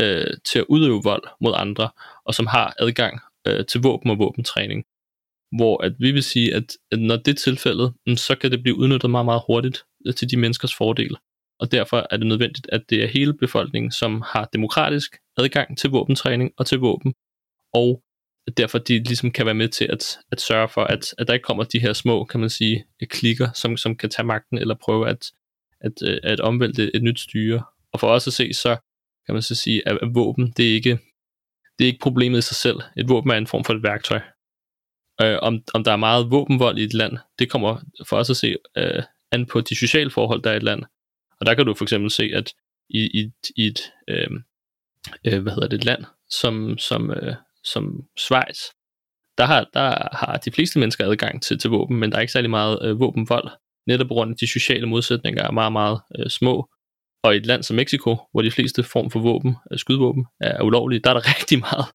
øh, 0.00 0.36
til 0.44 0.58
at 0.58 0.64
udøve 0.68 1.00
vold 1.04 1.22
mod 1.40 1.52
andre, 1.56 1.90
og 2.24 2.34
som 2.34 2.46
har 2.46 2.74
adgang 2.78 3.20
øh, 3.46 3.66
til 3.66 3.80
våben 3.80 4.10
og 4.10 4.18
våbentræning. 4.18 4.84
Hvor 5.56 5.84
at 5.84 5.92
vi 5.98 6.10
vil 6.10 6.22
sige, 6.22 6.54
at, 6.54 6.76
at 6.92 6.98
når 6.98 7.16
det 7.16 7.28
er 7.28 7.34
tilfældet, 7.34 7.92
mm, 8.06 8.16
så 8.16 8.34
kan 8.34 8.50
det 8.50 8.62
blive 8.62 8.78
udnyttet 8.78 9.10
meget, 9.10 9.24
meget 9.24 9.42
hurtigt 9.46 9.84
øh, 10.06 10.14
til 10.14 10.30
de 10.30 10.36
menneskers 10.36 10.74
fordel 10.74 11.16
og 11.62 11.72
derfor 11.72 12.06
er 12.10 12.16
det 12.16 12.26
nødvendigt, 12.26 12.66
at 12.72 12.82
det 12.90 13.04
er 13.04 13.08
hele 13.08 13.34
befolkningen, 13.34 13.92
som 13.92 14.22
har 14.26 14.48
demokratisk 14.52 15.16
adgang 15.38 15.78
til 15.78 15.90
våbentræning 15.90 16.50
og 16.58 16.66
til 16.66 16.78
våben, 16.78 17.14
og 17.74 18.02
derfor 18.56 18.78
de 18.78 18.98
ligesom 18.98 19.30
kan 19.30 19.46
være 19.46 19.54
med 19.54 19.68
til 19.68 19.84
at, 19.84 20.18
at 20.32 20.40
sørge 20.40 20.68
for, 20.68 20.84
at, 20.84 21.14
at 21.18 21.26
der 21.26 21.34
ikke 21.34 21.44
kommer 21.44 21.64
de 21.64 21.80
her 21.80 21.92
små, 21.92 22.24
kan 22.24 22.40
man 22.40 22.50
sige, 22.50 22.84
klikker, 23.10 23.52
som, 23.52 23.76
som 23.76 23.96
kan 23.96 24.10
tage 24.10 24.26
magten 24.26 24.58
eller 24.58 24.74
prøve 24.74 25.08
at, 25.08 25.32
at, 25.80 25.92
øh, 26.08 26.18
at 26.22 26.40
omvælte 26.40 26.96
et 26.96 27.02
nyt 27.02 27.20
styre. 27.20 27.62
Og 27.92 28.00
for 28.00 28.08
os 28.08 28.26
at 28.26 28.32
se, 28.32 28.52
så 28.52 28.76
kan 29.26 29.34
man 29.34 29.42
så 29.42 29.54
sige, 29.54 29.88
at, 29.88 29.98
at 30.02 30.08
våben, 30.14 30.52
det 30.56 30.70
er 30.70 30.74
ikke 30.74 30.98
det 31.78 31.84
er 31.84 31.88
ikke 31.88 32.02
problemet 32.02 32.38
i 32.38 32.42
sig 32.42 32.56
selv. 32.56 32.76
Et 32.96 33.08
våben 33.08 33.30
er 33.30 33.34
en 33.34 33.46
form 33.46 33.64
for 33.64 33.72
et 33.72 33.82
værktøj. 33.82 34.20
Øh, 35.20 35.38
om, 35.42 35.58
om 35.74 35.84
der 35.84 35.92
er 35.92 35.96
meget 35.96 36.30
våbenvold 36.30 36.78
i 36.78 36.82
et 36.82 36.94
land, 36.94 37.18
det 37.38 37.50
kommer 37.50 37.80
for 38.08 38.16
os 38.16 38.30
at 38.30 38.36
se 38.36 38.56
øh, 38.76 39.02
an 39.32 39.46
på 39.46 39.60
de 39.60 39.76
sociale 39.76 40.10
forhold, 40.10 40.42
der 40.42 40.50
er 40.50 40.54
i 40.54 40.56
et 40.56 40.62
land. 40.62 40.82
Og 41.40 41.46
der 41.46 41.54
kan 41.54 41.66
du 41.66 41.74
for 41.74 41.84
eksempel 41.84 42.10
se, 42.10 42.30
at 42.34 42.52
i, 42.90 43.20
i, 43.20 43.30
i 43.56 43.66
et, 43.66 43.80
øh, 44.08 44.30
øh, 45.26 45.42
hvad 45.42 45.52
hedder 45.52 45.68
det, 45.68 45.76
et 45.76 45.84
land 45.84 46.04
som, 46.30 46.78
som, 46.78 47.10
øh, 47.10 47.34
som 47.64 48.02
Schweiz, 48.18 48.58
der 49.38 49.44
har, 49.44 49.70
der 49.74 50.16
har 50.16 50.40
de 50.44 50.52
fleste 50.52 50.78
mennesker 50.78 51.06
adgang 51.06 51.42
til, 51.42 51.58
til 51.58 51.70
våben, 51.70 51.96
men 51.96 52.10
der 52.10 52.16
er 52.16 52.20
ikke 52.20 52.32
særlig 52.32 52.50
meget 52.50 52.78
øh, 52.82 53.00
våbenvold, 53.00 53.48
netop 53.86 54.08
på 54.08 54.14
grund 54.14 54.30
af 54.30 54.36
de 54.36 54.46
sociale 54.46 54.86
modsætninger 54.86 55.42
er 55.42 55.50
meget, 55.50 55.72
meget 55.72 56.00
øh, 56.18 56.30
små. 56.30 56.68
Og 57.24 57.34
i 57.34 57.36
et 57.36 57.46
land 57.46 57.62
som 57.62 57.76
Mexico, 57.76 58.16
hvor 58.32 58.42
de 58.42 58.50
fleste 58.50 58.82
form 58.82 59.10
for 59.10 59.20
våben, 59.20 59.56
øh, 59.72 59.78
skydevåben, 59.78 60.26
er 60.40 60.62
ulovlige, 60.62 61.00
der 61.00 61.10
er 61.10 61.14
der 61.14 61.28
rigtig 61.38 61.58
meget 61.58 61.86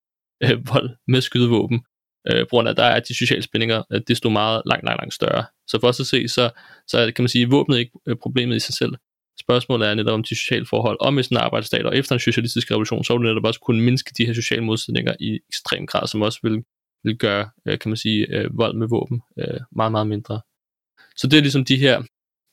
øh, 0.43 0.73
vold 0.73 0.89
med 1.07 1.21
skydevåben. 1.21 1.83
Øh, 2.29 2.39
på 2.39 2.49
grund 2.49 2.69
af, 2.69 2.75
der 2.75 2.83
er 2.83 2.99
de 2.99 3.15
sociale 3.15 3.41
spændinger 3.41 3.83
øh, 3.91 4.01
desto 4.07 4.29
meget 4.29 4.61
langt, 4.65 4.85
langt, 4.85 5.01
langt 5.01 5.13
større. 5.13 5.45
Så 5.67 5.79
for 5.79 5.87
os 5.87 5.99
at 5.99 6.07
se, 6.07 6.27
så, 6.27 6.49
så 6.87 7.11
kan 7.15 7.23
man 7.23 7.29
sige, 7.29 7.43
at 7.43 7.51
våbnet 7.51 7.77
ikke 7.79 7.91
er 8.07 8.15
problemet 8.15 8.55
i 8.55 8.59
sig 8.59 8.75
selv. 8.75 8.93
Spørgsmålet 9.39 9.87
er 9.87 9.93
netop 9.93 10.13
om 10.13 10.23
de 10.23 10.35
sociale 10.35 10.65
forhold, 10.65 11.13
med 11.13 11.23
sådan 11.23 11.37
en 11.37 11.41
arbejdsstat, 11.41 11.85
og 11.85 11.97
efter 11.97 12.13
en 12.13 12.19
socialistisk 12.19 12.71
revolution, 12.71 13.03
så 13.03 13.13
vil 13.13 13.27
det 13.27 13.35
netop 13.35 13.47
også 13.47 13.59
kunne 13.59 13.81
mindske 13.81 14.11
de 14.17 14.25
her 14.25 14.33
sociale 14.33 14.63
modsætninger 14.63 15.13
i 15.19 15.39
ekstrem 15.49 15.87
grad, 15.87 16.07
som 16.07 16.21
også 16.21 16.39
vil, 16.43 16.63
vil 17.03 17.17
gøre, 17.17 17.49
øh, 17.67 17.79
kan 17.79 17.89
man 17.89 17.97
sige, 17.97 18.27
øh, 18.35 18.57
vold 18.57 18.75
med 18.75 18.87
våben 18.89 19.21
øh, 19.39 19.59
meget, 19.75 19.91
meget 19.91 20.07
mindre. 20.07 20.41
Så 21.15 21.27
det 21.27 21.37
er 21.37 21.41
ligesom 21.41 21.65
de 21.65 21.77
her, 21.77 22.01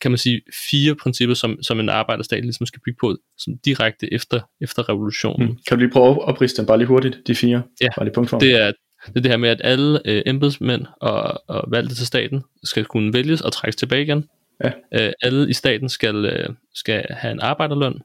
kan 0.00 0.10
man 0.10 0.18
sige, 0.18 0.42
fire 0.70 0.94
principper, 0.94 1.34
som, 1.34 1.62
som 1.62 1.80
en 1.80 1.88
arbejderstat 1.88 2.42
ligesom 2.42 2.66
skal 2.66 2.80
bygge 2.84 2.98
på, 3.00 3.16
som 3.38 3.58
direkte 3.64 4.14
efter, 4.14 4.40
efter 4.60 4.88
revolutionen. 4.88 5.48
Mm. 5.48 5.58
Kan 5.68 5.78
du 5.78 5.84
lige 5.84 5.92
prøve 5.92 6.10
at 6.10 6.22
opriste 6.22 6.56
dem 6.62 6.66
bare 6.66 6.78
lige 6.78 6.88
hurtigt, 6.88 7.18
de 7.26 7.34
fire? 7.34 7.62
Ja, 7.80 7.88
bare 7.96 8.04
lige 8.04 8.14
punktform. 8.14 8.40
det 8.40 8.62
er, 8.62 8.72
det 9.06 9.16
er 9.16 9.20
det 9.20 9.30
her 9.30 9.36
med, 9.36 9.48
at 9.48 9.60
alle 9.64 10.00
øh, 10.04 10.22
embedsmænd 10.26 10.86
og, 11.00 11.42
og 11.48 11.64
valgte 11.70 11.94
til 11.94 12.06
staten 12.06 12.42
skal 12.64 12.84
kunne 12.84 13.12
vælges 13.12 13.40
og 13.40 13.52
trækkes 13.52 13.76
tilbage 13.76 14.02
igen. 14.02 14.28
Ja. 14.64 14.72
Øh, 14.94 15.12
alle 15.22 15.50
i 15.50 15.52
staten 15.52 15.88
skal, 15.88 16.24
øh, 16.24 16.48
skal 16.74 17.06
have 17.10 17.32
en 17.32 17.40
arbejderløn. 17.40 18.02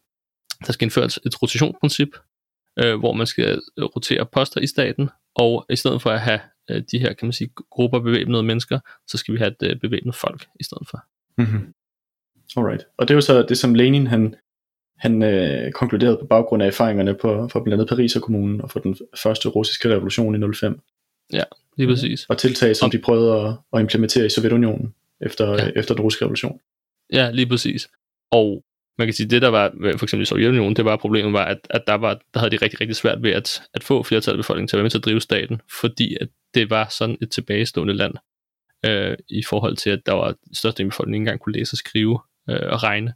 Der 0.67 0.73
skal 0.73 0.85
indføres 0.85 1.19
et 1.25 1.41
rotationsprincip, 1.41 2.09
øh, 2.83 2.99
hvor 2.99 3.13
man 3.13 3.27
skal 3.27 3.61
rotere 3.77 4.25
poster 4.25 4.61
i 4.61 4.67
staten, 4.67 5.09
og 5.35 5.65
i 5.69 5.75
stedet 5.75 6.01
for 6.01 6.09
at 6.09 6.19
have 6.19 6.39
øh, 6.69 6.83
de 6.91 6.99
her, 6.99 7.13
kan 7.13 7.25
man 7.25 7.33
sige, 7.33 7.49
grupper 7.69 7.99
bevæbnede 7.99 8.43
mennesker, 8.43 8.79
så 9.07 9.17
skal 9.17 9.33
vi 9.33 9.39
have 9.39 9.51
et 9.51 9.63
øh, 9.63 9.75
bevæbnet 9.79 10.15
folk 10.15 10.47
i 10.59 10.63
stedet 10.63 10.87
for. 10.89 11.03
Mm-hmm. 11.37 11.73
Alright. 12.57 12.85
Og 12.97 13.07
det 13.07 13.13
er 13.13 13.15
jo 13.17 13.21
så 13.21 13.45
det, 13.49 13.57
som 13.57 13.73
Lenin 13.73 14.07
han, 14.07 14.35
han 14.99 15.23
øh, 15.23 15.71
konkluderede 15.71 16.17
på 16.17 16.25
baggrund 16.25 16.63
af 16.63 16.67
erfaringerne 16.67 17.13
på, 17.13 17.47
for 17.51 17.63
blandt 17.63 17.73
andet 17.73 17.89
Paris 17.89 18.15
og 18.15 18.21
kommunen 18.21 18.61
og 18.61 18.71
for 18.71 18.79
den 18.79 18.97
første 19.23 19.49
russiske 19.49 19.89
revolution 19.89 20.43
i 20.43 20.53
05. 20.53 20.79
Ja, 21.33 21.43
lige 21.77 21.87
præcis. 21.87 22.25
Og 22.29 22.37
tiltag, 22.37 22.75
som 22.75 22.91
de 22.91 22.99
prøvede 22.99 23.41
at, 23.41 23.53
at 23.73 23.79
implementere 23.79 24.25
i 24.25 24.29
Sovjetunionen. 24.29 24.93
efter, 25.21 25.51
ja. 25.51 25.69
efter 25.75 25.95
den 25.95 26.03
russiske 26.03 26.25
revolution. 26.25 26.59
Ja, 27.13 27.31
lige 27.31 27.47
præcis. 27.47 27.89
Og 28.31 28.63
man 28.97 29.07
kan 29.07 29.13
sige, 29.13 29.29
det 29.29 29.41
der 29.41 29.47
var, 29.47 29.71
for 29.97 30.05
eksempel 30.05 30.21
i 30.21 30.25
Sovjetunionen, 30.25 30.75
det 30.75 30.85
var 30.85 30.97
problemet 30.97 31.33
var, 31.33 31.45
at, 31.45 31.57
at 31.69 31.83
der, 31.87 31.93
var, 31.93 32.21
der 32.33 32.39
havde 32.39 32.51
de 32.51 32.57
rigtig, 32.57 32.81
rigtig 32.81 32.95
svært 32.95 33.23
ved 33.23 33.31
at, 33.31 33.61
at 33.73 33.83
få 33.83 34.03
flertal 34.03 34.33
af 34.33 34.37
befolkningen 34.37 34.67
til 34.67 34.75
at 34.75 34.77
være 34.77 34.83
med 34.83 34.91
til 34.91 34.97
at 34.97 35.05
drive 35.05 35.21
staten, 35.21 35.61
fordi 35.79 36.17
at 36.21 36.27
det 36.53 36.69
var 36.69 36.87
sådan 36.97 37.17
et 37.21 37.31
tilbagestående 37.31 37.93
land 37.93 38.13
øh, 38.85 39.17
i 39.29 39.43
forhold 39.43 39.75
til, 39.75 39.89
at 39.89 39.99
der 40.05 40.13
var 40.13 40.35
største 40.53 40.83
af 40.83 40.89
befolkningen 40.89 41.21
ikke 41.21 41.29
engang 41.29 41.41
kunne 41.41 41.53
læse 41.53 41.73
og 41.73 41.77
skrive 41.77 42.19
øh, 42.49 42.69
og 42.71 42.83
regne. 42.83 43.13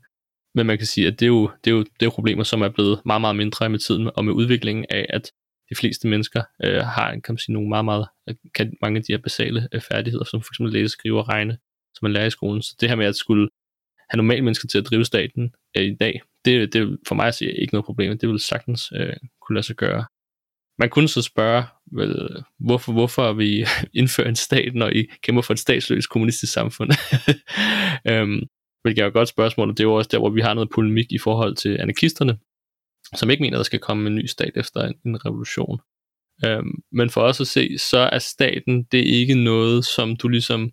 Men 0.56 0.66
man 0.66 0.78
kan 0.78 0.88
sige, 0.88 1.08
at 1.08 1.20
det 1.20 1.26
er, 1.26 1.28
jo, 1.28 1.52
det, 1.64 1.72
er 1.72 1.76
jo, 1.76 1.80
det 1.84 2.02
er 2.02 2.06
jo 2.06 2.10
problemer, 2.10 2.44
som 2.44 2.62
er 2.62 2.70
blevet 2.70 3.02
meget, 3.06 3.22
meget 3.22 3.36
mindre 3.36 3.70
med 3.70 3.80
tiden, 3.80 4.10
og 4.16 4.26
med 4.26 4.34
udviklingen 4.34 4.86
af, 4.90 5.06
at 5.10 5.32
de 5.70 5.76
fleste 5.76 6.08
mennesker 6.08 6.44
øh, 6.64 6.82
har 6.82 7.12
kan 7.12 7.34
man 7.34 7.38
sige, 7.38 7.54
nogle 7.54 7.70
meget, 7.70 7.86
meget, 7.86 8.08
øh, 8.30 8.36
kan 8.56 8.74
mange 8.82 8.98
af 8.98 9.04
de 9.04 9.14
her 9.14 9.18
basale 9.18 9.68
øh, 9.74 9.82
færdigheder, 9.82 10.24
som 10.24 10.42
for 10.42 10.52
eksempel 10.52 10.74
læse, 10.74 10.90
skrive 10.90 11.20
og 11.20 11.30
regne, 11.30 11.58
som 11.94 12.06
man 12.06 12.14
lærer 12.14 12.26
i 12.26 12.30
skolen. 12.30 12.62
Så 12.62 12.76
det 12.82 12.90
her 12.90 12.96
med 12.96 13.06
at 13.06 13.16
skulle 13.16 13.50
have 14.10 14.18
normale 14.18 14.42
mennesker 14.42 14.68
til 14.68 14.78
at 14.78 14.86
drive 14.86 15.06
staten 15.06 15.54
øh, 15.78 15.84
i 15.84 15.96
dag, 15.96 16.22
det, 16.46 16.74
det 16.74 16.98
for 17.08 17.16
mig 17.16 17.28
at 17.28 17.36
sige 17.36 17.62
ikke 17.62 17.74
noget 17.74 17.86
problem. 17.86 18.18
Det 18.18 18.30
vil 18.30 18.40
sagtens 18.40 18.92
øh, 18.96 19.14
kunne 19.42 19.56
lade 19.56 19.66
sig 19.66 19.76
gøre. 19.76 20.06
Man 20.78 20.90
kunne 20.90 21.10
så 21.10 21.22
spørge, 21.22 21.64
vel, 21.92 22.44
hvorfor, 22.60 22.92
hvorfor 22.92 23.34
vi 23.34 23.66
indfører 24.00 24.30
en 24.30 24.36
stat, 24.36 24.76
når 24.76 24.90
I 24.90 25.08
kæmper 25.22 25.42
for 25.42 25.54
et 25.54 25.60
statsløst 25.60 26.10
kommunistisk 26.10 26.54
samfund? 26.54 26.92
øhm, 28.12 28.44
hvilket 28.84 29.04
er 29.04 29.08
et 29.08 29.14
godt 29.14 29.30
spørgsmål, 29.30 29.70
og 29.70 29.78
det 29.78 29.84
er 29.84 29.88
jo 29.88 29.96
også 29.96 30.10
der, 30.12 30.20
hvor 30.20 30.30
vi 30.30 30.42
har 30.42 30.54
noget 30.54 30.70
polemik 30.76 31.12
i 31.12 31.18
forhold 31.18 31.56
til 31.56 31.78
anarkisterne, 31.80 32.38
som 33.16 33.30
ikke 33.30 33.42
mener, 33.42 33.58
der 33.58 33.64
skal 33.64 33.80
komme 33.80 34.08
en 34.08 34.16
ny 34.16 34.26
stat 34.26 34.52
efter 34.56 34.82
en, 34.82 34.96
en 35.06 35.26
revolution. 35.26 35.80
Øhm, 36.46 36.82
men 36.92 37.10
for 37.10 37.22
os 37.22 37.42
at 37.42 37.48
se, 37.48 37.78
så 37.78 37.98
er 37.98 38.20
staten, 38.20 38.84
det 38.84 39.00
er 39.00 39.20
ikke 39.20 39.44
noget, 39.44 39.86
som 39.86 40.16
du 40.16 40.28
ligesom, 40.28 40.72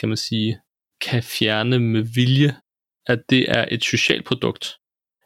kan 0.00 0.08
man 0.08 0.16
sige, 0.16 0.58
kan 1.00 1.22
fjerne 1.22 1.78
med 1.78 2.02
vilje, 2.14 2.56
at 3.06 3.18
det 3.30 3.50
er 3.50 3.64
et 3.70 3.84
socialt 3.84 4.24
produkt 4.24 4.76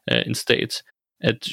af 0.07 0.25
en 0.27 0.35
stat, 0.35 0.83
at 1.21 1.49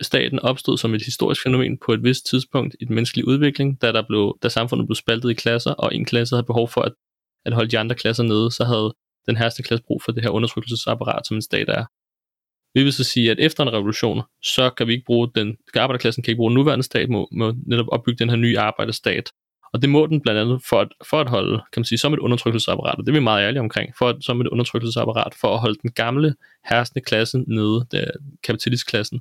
staten 0.00 0.38
opstod 0.38 0.78
som 0.78 0.94
et 0.94 1.02
historisk 1.02 1.42
fænomen 1.42 1.78
på 1.86 1.92
et 1.92 2.02
vist 2.02 2.26
tidspunkt 2.26 2.76
i 2.80 2.84
den 2.84 2.94
menneskelige 2.94 3.28
udvikling, 3.28 3.82
da, 3.82 3.92
der 3.92 4.02
blev, 4.08 4.38
da 4.42 4.48
samfundet 4.48 4.86
blev 4.86 4.94
spaltet 4.94 5.30
i 5.30 5.34
klasser, 5.34 5.70
og 5.70 5.94
en 5.94 6.04
klasse 6.04 6.34
havde 6.34 6.46
behov 6.46 6.68
for 6.68 6.80
at, 6.80 6.92
at 7.44 7.52
holde 7.52 7.70
de 7.70 7.78
andre 7.78 7.94
klasser 7.94 8.22
nede, 8.22 8.50
så 8.50 8.64
havde 8.64 8.94
den 9.26 9.36
herste 9.36 9.62
klasse 9.62 9.84
brug 9.86 10.02
for 10.02 10.12
det 10.12 10.22
her 10.22 10.30
undertrykkelsesapparat, 10.30 11.26
som 11.26 11.36
en 11.36 11.42
stat 11.42 11.68
er. 11.68 11.84
Vi 12.74 12.82
vil 12.82 12.92
så 12.92 13.04
sige, 13.04 13.30
at 13.30 13.38
efter 13.38 13.62
en 13.62 13.72
revolution, 13.72 14.22
så 14.42 14.70
kan 14.70 14.86
vi 14.86 14.92
ikke 14.92 15.04
bruge 15.04 15.30
den, 15.34 15.56
arbejderklassen 15.76 16.22
kan 16.22 16.30
ikke 16.30 16.38
bruge 16.38 16.50
den 16.50 16.54
nuværende 16.54 16.84
stat, 16.84 17.08
må, 17.08 17.28
må 17.32 17.54
netop 17.66 17.86
opbygge 17.92 18.18
den 18.18 18.30
her 18.30 18.36
nye 18.36 18.58
arbejderstat. 18.58 19.30
Og 19.72 19.82
det 19.82 19.90
må 19.90 20.06
den 20.06 20.20
blandt 20.20 20.40
andet 20.40 20.62
for 20.68 20.80
at, 20.80 20.88
for 21.10 21.20
at 21.20 21.28
holde, 21.28 21.58
kan 21.72 21.80
man 21.80 21.84
sige, 21.84 21.98
som 21.98 22.12
et 22.12 22.18
undertrykkelsesapparat, 22.18 22.98
og 22.98 23.06
det 23.06 23.08
er 23.08 23.12
vi 23.12 23.20
meget 23.20 23.46
ærlige 23.46 23.60
omkring, 23.60 23.92
for 23.98 24.08
at, 24.08 24.16
som 24.20 24.40
et 24.40 24.48
undertrykkelsesapparat, 24.48 25.34
for 25.40 25.54
at 25.54 25.60
holde 25.60 25.78
den 25.82 25.92
gamle 25.92 26.34
herskende 26.70 27.04
klasse 27.04 27.38
nede, 27.38 27.86
det 27.90 28.10
kapitalistklassen. 28.42 29.20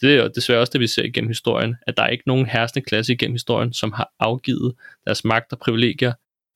Det 0.00 0.16
er 0.16 0.28
desværre 0.28 0.60
også 0.60 0.70
det, 0.72 0.80
vi 0.80 0.86
ser 0.86 1.02
igennem 1.02 1.28
historien, 1.28 1.76
at 1.86 1.96
der 1.96 2.02
er 2.02 2.08
ikke 2.08 2.24
nogen 2.26 2.46
herskende 2.46 2.84
klasse 2.84 3.12
igennem 3.12 3.34
historien, 3.34 3.72
som 3.72 3.92
har 3.92 4.10
afgivet 4.20 4.74
deres 5.06 5.24
magt 5.24 5.52
og 5.52 5.58
privilegier 5.58 6.12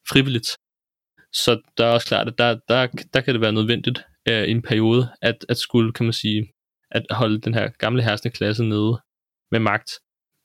frivilligt. 0.08 0.48
Så 1.32 1.60
der 1.78 1.86
er 1.86 1.90
også 1.90 2.06
klart, 2.06 2.28
at 2.28 2.38
der, 2.38 2.58
der, 2.68 2.86
der 3.14 3.20
kan 3.20 3.34
det 3.34 3.40
være 3.40 3.52
nødvendigt 3.52 4.00
øh, 4.28 4.44
i 4.44 4.50
en 4.50 4.62
periode, 4.62 5.08
at, 5.22 5.46
at 5.48 5.58
skulle, 5.58 5.92
kan 5.92 6.06
man 6.06 6.12
sige, 6.12 6.52
at 6.90 7.06
holde 7.10 7.40
den 7.40 7.54
her 7.54 7.68
gamle 7.68 8.02
herskende 8.02 8.36
klasse 8.36 8.64
nede 8.64 9.00
med 9.50 9.60
magt, 9.60 9.90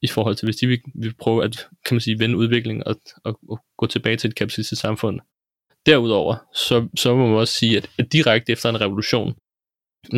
i 0.02 0.08
forhold 0.08 0.36
til, 0.36 0.46
hvis 0.46 0.56
de 0.56 0.68
vil, 0.68 0.82
vil 0.96 1.16
prøve 1.16 1.44
at, 1.44 1.68
kan 1.86 1.96
man 1.96 2.02
sige, 2.02 2.20
vende 2.20 2.38
udviklingen 2.38 2.84
og, 2.88 2.96
og, 3.24 3.40
og 3.50 3.60
gå 3.78 3.88
tilbage 3.88 4.18
til 4.18 4.28
et 4.28 4.36
kapitalistisk 4.36 4.82
samfund. 4.82 5.20
Derudover, 5.86 6.36
så, 6.54 6.88
så 6.96 7.16
må 7.16 7.28
man 7.28 7.38
også 7.38 7.54
sige, 7.54 7.78
at, 7.78 7.90
at 8.00 8.14
direkte 8.14 8.52
efter 8.52 8.70
en 8.70 8.82
revolution, 8.82 9.36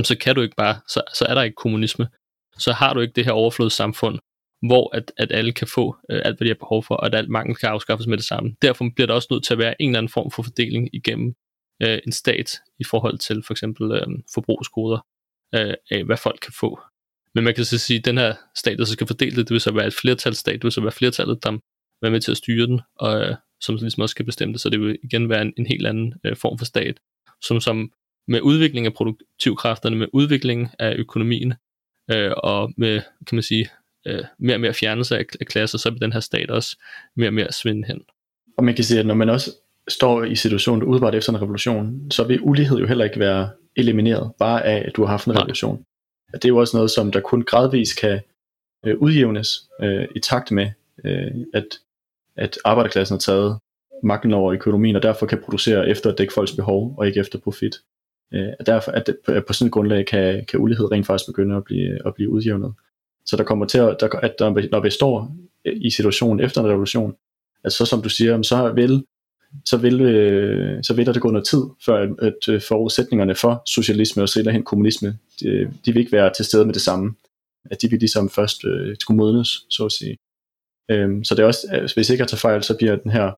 så 0.04 0.18
kan 0.22 0.36
du 0.36 0.42
ikke 0.42 0.56
bare, 0.56 0.76
så, 0.88 1.02
så 1.14 1.26
er 1.26 1.34
der 1.34 1.42
ikke 1.42 1.56
kommunisme. 1.56 2.08
Så 2.58 2.74
har 2.74 2.94
du 2.94 3.00
ikke 3.00 3.14
det 3.14 3.26
her 3.26 3.32
overflodssamfund, 3.32 4.20
hvor 4.62 4.96
at, 4.96 5.12
at 5.18 5.32
alle 5.32 5.52
kan 5.52 5.68
få 5.68 5.96
øh, 6.10 6.22
alt, 6.26 6.38
hvad 6.38 6.46
de 6.46 6.50
har 6.50 6.56
behov 6.60 6.84
for, 6.84 6.96
og 6.96 7.06
at 7.06 7.16
alt 7.16 7.30
mangel 7.30 7.56
kan 7.56 7.70
afskaffes 7.70 8.08
med 8.08 8.18
det 8.18 8.26
samme. 8.26 8.56
Derfor 8.62 8.86
bliver 8.96 9.08
der 9.08 9.14
også 9.14 9.28
nødt 9.32 9.44
til 9.44 9.54
at 9.54 9.60
være 9.60 9.82
en 9.82 9.90
eller 9.90 10.00
anden 10.00 10.12
form 10.12 10.32
for 10.32 10.44
fordeling 10.44 10.90
igennem 10.94 11.36
øh, 11.84 12.00
en 12.06 12.12
stat 12.12 12.60
i 12.80 12.84
forhold 12.84 13.18
til 13.18 13.44
for 13.44 13.54
eksempel 13.54 13.92
øh, 13.92 14.08
forbrugsgoder 14.34 15.00
øh, 15.56 15.74
af, 15.92 16.04
hvad 16.04 16.18
folk 16.18 16.40
kan 16.42 16.54
få. 16.60 16.80
Men 17.36 17.44
man 17.44 17.56
kan 17.56 17.66
så 17.66 17.78
sige, 17.78 18.00
at 18.00 18.06
den 18.06 18.18
her 18.18 18.34
stat, 18.56 18.78
der 18.78 18.86
så 18.86 18.94
skal 18.94 19.08
fordele 19.08 19.36
det, 19.36 19.48
det 19.48 19.54
vil 19.54 19.62
så 19.62 19.74
være 19.74 19.88
et 19.88 19.94
flertalsstat, 19.94 20.54
det 20.54 20.64
vil 20.64 20.72
så 20.72 20.82
være 20.82 20.92
flertallet, 20.92 21.44
der 21.44 21.52
er 22.02 22.10
med 22.10 22.22
til 22.22 22.32
at 22.32 22.38
styre 22.38 22.68
den, 22.68 22.82
og 22.96 23.22
øh, 23.22 23.36
som 23.62 23.76
ligesom 23.76 24.02
også 24.02 24.12
skal 24.12 24.26
bestemme 24.26 24.54
det, 24.54 24.62
så 24.62 24.70
det 24.70 24.80
vil 24.80 24.98
igen 25.04 25.30
være 25.30 25.42
en, 25.42 25.54
en 25.58 25.66
helt 25.66 25.88
anden 25.88 26.14
øh, 26.24 26.36
form 26.36 26.58
for 26.58 26.66
stat, 26.66 27.00
som, 27.42 27.62
som 27.62 27.92
med 28.28 28.42
udvikling 28.42 28.86
af 28.86 28.94
produktivkræfterne, 28.94 29.96
med 29.96 30.08
udvikling 30.14 30.70
af 30.80 30.96
økonomien, 30.98 31.54
øh, 32.12 32.32
og 32.38 32.74
med, 32.78 33.02
kan 33.28 33.36
man 33.36 33.44
sige, 33.44 33.70
øh, 34.06 34.24
mere 34.40 34.56
og 34.56 34.62
mere 34.62 34.74
fjernelse 34.74 35.18
af, 35.18 35.26
af 35.40 35.48
klasser, 35.48 35.78
så 35.78 35.90
vil 35.90 36.02
den 36.02 36.14
her 36.14 36.20
stat 36.20 36.52
også 36.52 36.78
mere 37.16 37.30
og 37.30 37.34
mere 37.34 37.52
svinde 37.52 37.88
hen. 37.88 38.02
Og 38.58 38.64
man 38.64 38.76
kan 38.76 38.84
sige, 38.84 39.00
at 39.00 39.06
når 39.06 39.14
man 39.14 39.30
også 39.30 39.52
står 39.88 40.24
i 40.24 40.36
situationen 40.36 40.84
udebart 40.84 41.16
efter 41.16 41.34
en 41.34 41.42
revolution, 41.42 42.12
så 42.12 42.24
vil 42.24 42.40
ulighed 42.42 42.78
jo 42.78 42.88
heller 42.88 43.06
ikke 43.06 43.20
være 43.20 43.50
elimineret, 43.76 44.32
bare 44.40 44.66
af, 44.66 44.84
at 44.88 44.96
du 44.96 45.04
har 45.04 45.10
haft 45.10 45.28
en 45.28 45.40
revolution 45.40 45.86
at 46.36 46.44
det 46.44 46.48
er 46.48 46.54
jo 46.54 46.58
også 46.58 46.78
noget, 46.78 46.92
som 46.92 47.12
der 47.12 47.20
kun 47.20 47.42
gradvis 47.42 47.94
kan 47.94 48.20
øh, 48.86 48.98
udjævnes 48.98 49.70
øh, 49.82 50.08
i 50.16 50.20
takt 50.20 50.52
med, 50.52 50.70
øh, 51.06 51.32
at, 51.54 51.68
at 52.36 52.58
arbejderklassen 52.66 53.14
har 53.14 53.20
taget 53.20 53.60
magten 54.04 54.34
over 54.34 54.54
økonomien, 54.54 54.96
og 54.96 55.04
derfor 55.04 55.26
kan 55.26 55.42
producere 55.42 55.90
efter 55.90 56.12
at 56.12 56.18
dække 56.18 56.34
folks 56.34 56.56
behov, 56.56 56.96
og 56.98 57.08
ikke 57.08 57.20
efter 57.20 57.40
profit. 57.40 57.76
Øh, 58.34 58.48
derfor, 58.66 58.92
at, 58.92 59.10
at 59.28 59.46
på 59.46 59.54
sådan 59.54 59.68
et 59.68 59.74
grundlag 59.74 60.06
kan, 60.06 60.46
kan 60.46 60.60
ulighed 60.60 60.92
rent 60.92 61.06
faktisk 61.06 61.30
begynde 61.30 61.56
at 61.56 61.64
blive, 61.64 62.08
at 62.08 62.16
blive 62.16 62.30
udjævnet. 62.30 62.74
Så 63.26 63.38
der 63.38 63.44
kommer 63.44 63.66
til 63.66 63.78
at, 63.78 63.98
der, 64.00 64.10
at 64.10 64.36
der, 64.40 64.70
når 64.72 64.80
vi 64.80 64.90
står 64.90 65.36
i 65.66 65.90
situationen 65.90 66.46
efter 66.46 66.62
en 66.62 66.68
revolution, 66.68 67.16
at 67.64 67.74
så 67.74 67.86
som 67.86 68.02
du 68.02 68.10
siger, 68.10 68.42
så 68.42 68.72
vil 68.72 69.04
så 69.66 69.78
vil, 69.78 70.02
øh, 70.02 70.84
så 70.84 70.94
vil 70.94 71.06
der 71.06 71.20
gå 71.20 71.32
noget 71.32 71.48
tid, 71.48 71.64
før 71.86 72.08
at, 72.22 72.50
at 72.50 72.64
forudsætningerne 72.64 73.36
for 73.36 73.64
socialisme 73.66 74.24
og 74.24 74.30
senere 74.30 74.54
hen 74.54 74.64
kommunisme, 74.64 75.18
de, 75.40 75.72
de 75.86 75.94
vil 75.94 76.00
ikke 76.00 76.12
være 76.12 76.34
til 76.34 76.46
stede 76.46 76.66
med 76.66 76.74
det 76.74 76.82
samme. 76.82 77.16
At 77.72 77.82
de 77.82 77.90
vil 77.90 78.00
ligesom 78.00 78.30
først 78.30 78.66
øh, 78.66 78.96
skulle 79.00 79.18
modnes, 79.18 79.66
så 79.70 79.86
at 79.86 79.92
sige. 79.92 80.18
Øhm, 80.92 81.24
så 81.24 81.36
det 81.36 81.44
er 81.44 81.48
også, 81.48 81.92
hvis 81.96 82.10
ikke 82.10 82.22
jeg 82.22 82.28
tager 82.28 82.40
fejl, 82.40 82.64
så 82.64 82.78
bliver 82.78 82.96
den 82.96 83.12
her, 83.12 83.32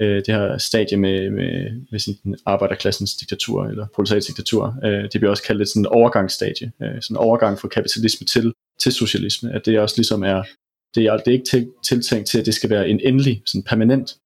øh, 0.00 0.16
det 0.16 0.34
her 0.34 0.58
stadie 0.58 0.98
med, 0.98 1.30
med, 1.30 1.82
med 1.90 1.98
sådan 1.98 2.36
arbejderklassens 2.46 3.16
diktatur, 3.16 3.64
eller 3.64 4.20
diktatur, 4.26 4.76
øh, 4.84 5.02
det 5.02 5.20
bliver 5.20 5.30
også 5.30 5.42
kaldt 5.42 5.62
et 5.62 5.68
sådan 5.68 5.86
overgangsstadie, 5.86 6.72
øh, 6.82 7.02
sådan 7.02 7.14
en 7.14 7.16
overgang 7.16 7.58
fra 7.58 7.68
kapitalisme 7.68 8.26
til, 8.26 8.52
til 8.80 8.92
socialisme, 8.92 9.52
at 9.52 9.66
det 9.66 9.78
også 9.78 9.94
ligesom 9.98 10.22
er, 10.22 10.42
det 10.94 11.06
er, 11.06 11.16
det 11.16 11.28
er 11.28 11.32
ikke 11.32 11.50
til, 11.50 11.70
tiltænkt 11.84 12.28
til, 12.28 12.38
at 12.38 12.46
det 12.46 12.54
skal 12.54 12.70
være 12.70 12.88
en 12.88 13.00
endelig, 13.00 13.42
sådan 13.46 13.62
permanent 13.62 14.16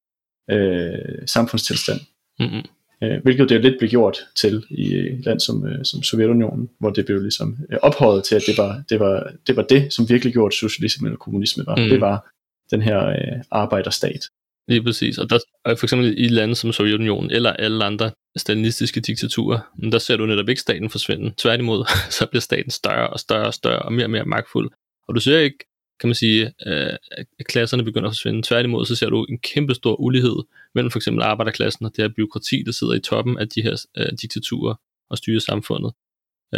øh, 0.51 1.27
samfundstilstand. 1.27 2.01
Mm-hmm. 2.41 2.63
Øh, 3.03 3.23
hvilket 3.23 3.49
det 3.49 3.63
lidt 3.63 3.79
blev 3.79 3.91
gjort 3.91 4.19
til 4.37 4.65
i 4.71 4.95
et 4.97 5.25
land 5.25 5.41
som, 5.41 5.67
øh, 5.67 5.85
som 5.85 6.03
Sovjetunionen, 6.03 6.69
hvor 6.81 6.91
det 6.91 7.07
blev 7.07 7.21
ligesom 7.21 7.57
øh, 7.73 7.79
ophøjet 7.83 8.25
til, 8.25 8.35
at 8.35 8.43
det 8.47 8.59
var 8.59 8.83
det, 8.89 9.01
var, 9.01 9.33
det, 9.47 9.57
var 9.57 9.63
det 9.63 9.93
som 9.93 10.09
virkelig 10.09 10.33
gjorde 10.33 10.57
socialisme 10.57 11.09
eller 11.09 11.19
kommunisme 11.19 11.67
var. 11.67 11.77
Mm. 11.77 11.89
Det 11.89 12.01
var 12.01 12.31
den 12.71 12.83
her 12.83 13.09
øh, 13.09 13.43
arbejderstat. 13.51 14.21
Lige 14.69 14.83
præcis. 14.83 15.19
Og 15.19 15.31
der, 15.31 15.39
for 15.67 15.85
eksempel 15.85 16.15
i 16.19 16.29
lande 16.29 16.55
som 16.55 16.73
Sovjetunionen 16.73 17.31
eller 17.31 17.53
alle 17.53 17.85
andre 17.85 18.11
stalinistiske 18.37 19.01
diktaturer, 19.01 19.61
der 19.93 19.99
ser 19.99 20.17
du 20.17 20.27
netop 20.27 20.49
ikke 20.49 20.61
staten 20.61 20.91
forsvinde. 20.91 21.35
Tværtimod, 21.37 21.85
så 22.19 22.27
bliver 22.27 22.41
staten 22.41 22.71
større 22.71 23.11
og 23.11 23.21
større 23.21 23.47
og 23.47 23.55
større 23.55 23.79
og 23.79 23.93
mere 23.93 24.07
og 24.07 24.11
mere 24.11 24.25
magtfuld. 24.25 24.71
Og 25.09 25.15
du 25.15 25.21
ser 25.21 25.39
ikke 25.39 25.65
kan 26.01 26.09
man 26.09 26.15
sige, 26.15 26.53
øh, 26.67 26.93
at 27.39 27.47
klasserne 27.47 27.85
begynder 27.85 28.09
at 28.09 28.13
forsvinde. 28.15 28.43
Tværtimod 28.43 28.87
så 28.87 28.95
ser 28.95 29.09
du 29.09 29.25
en 29.25 29.39
kæmpe 29.39 29.75
stor 29.75 30.01
ulighed 30.01 30.37
mellem 30.75 30.91
for 30.91 30.99
eksempel 30.99 31.23
arbejderklassen 31.23 31.87
og 31.87 31.93
det 31.97 32.05
her 32.05 32.09
byråkrati, 32.17 32.63
der 32.67 32.73
sidder 32.73 32.95
i 32.95 33.01
toppen 33.01 33.39
af 33.39 33.49
de 33.49 33.63
her 33.63 33.85
øh, 33.99 34.07
diktaturer 34.23 34.75
og 35.11 35.19
styrer 35.19 35.41
samfundet. 35.41 35.93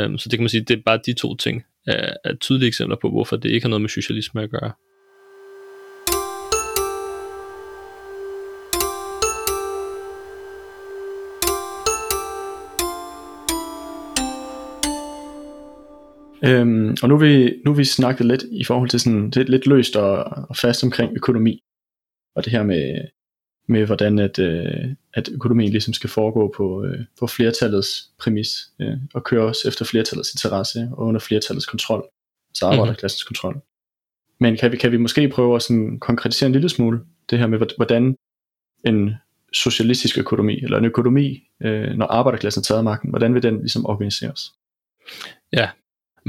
Um, 0.01 0.19
så 0.19 0.29
det 0.29 0.39
kan 0.39 0.43
man 0.43 0.49
sige, 0.49 0.65
det 0.65 0.79
er 0.79 0.83
bare 0.87 1.01
de 1.07 1.13
to 1.13 1.37
ting 1.37 1.65
er, 1.87 2.15
er 2.25 2.35
tydelige 2.35 2.69
eksempler 2.69 2.97
på, 3.03 3.11
hvorfor 3.11 3.37
det 3.37 3.51
ikke 3.51 3.65
har 3.65 3.69
noget 3.69 3.81
med 3.81 3.89
socialisme 3.89 4.43
at 4.43 4.51
gøre. 4.51 4.73
Øhm, 16.45 16.97
og 17.03 17.09
nu 17.09 17.17
vi, 17.17 17.61
nu 17.65 17.73
vi 17.73 17.85
snakket 17.85 18.27
lidt 18.27 18.45
i 18.51 18.65
forhold 18.65 18.89
til 18.89 19.01
sådan, 19.01 19.31
det 19.31 19.49
lidt 19.49 19.67
løst 19.67 19.97
og, 19.97 20.25
og 20.49 20.57
fast 20.57 20.85
omkring 20.85 21.13
økonomi. 21.17 21.63
Og 22.37 22.45
det 22.45 22.53
her 22.53 22.63
med, 22.63 23.09
med 23.69 23.87
hvordan 23.87 24.19
at, 24.19 24.39
øh, 24.39 24.85
at 25.15 25.29
økonomien 25.29 25.71
ligesom 25.71 25.95
skal 25.95 26.11
foregå 26.11 26.55
på, 26.57 26.85
øh, 26.85 27.05
på 27.19 27.27
flertallets 27.27 28.11
præmis, 28.19 28.49
øh, 28.81 28.97
og 29.15 29.25
køre 29.25 29.45
os 29.45 29.65
efter 29.65 29.85
flertallets 29.85 30.35
interesse 30.35 30.89
og 30.93 31.07
under 31.07 31.21
flertallets 31.21 31.67
kontrol, 31.67 32.09
altså 32.51 32.67
mhm. 32.67 32.73
arbejderklassens 32.73 33.25
mm-hmm. 33.25 33.35
kontrol. 33.35 33.63
Men 34.41 34.57
kan 34.57 34.73
vi, 34.73 34.77
kan 34.77 34.93
vi 34.93 34.97
måske 34.97 35.29
prøve 35.29 35.57
at 35.57 35.63
sådan 35.63 35.99
konkretisere 36.01 36.47
en 36.47 36.53
lille 36.53 36.69
smule 36.69 37.01
det 37.31 37.39
her 37.39 37.47
med, 37.47 37.59
hvordan 37.77 38.17
en 38.87 39.15
socialistisk 39.53 40.19
økonomi, 40.19 40.61
eller 40.63 40.79
en 40.79 40.85
økonomi, 40.85 41.43
øh, 41.63 41.91
når 41.97 42.07
arbejderklassen 42.07 42.61
har 42.61 42.75
taget 42.75 42.85
magten, 42.85 43.11
hvordan 43.11 43.35
vil 43.35 43.43
den 43.43 43.59
ligesom 43.59 43.87
organiseres? 43.87 44.53
Ja, 45.53 45.71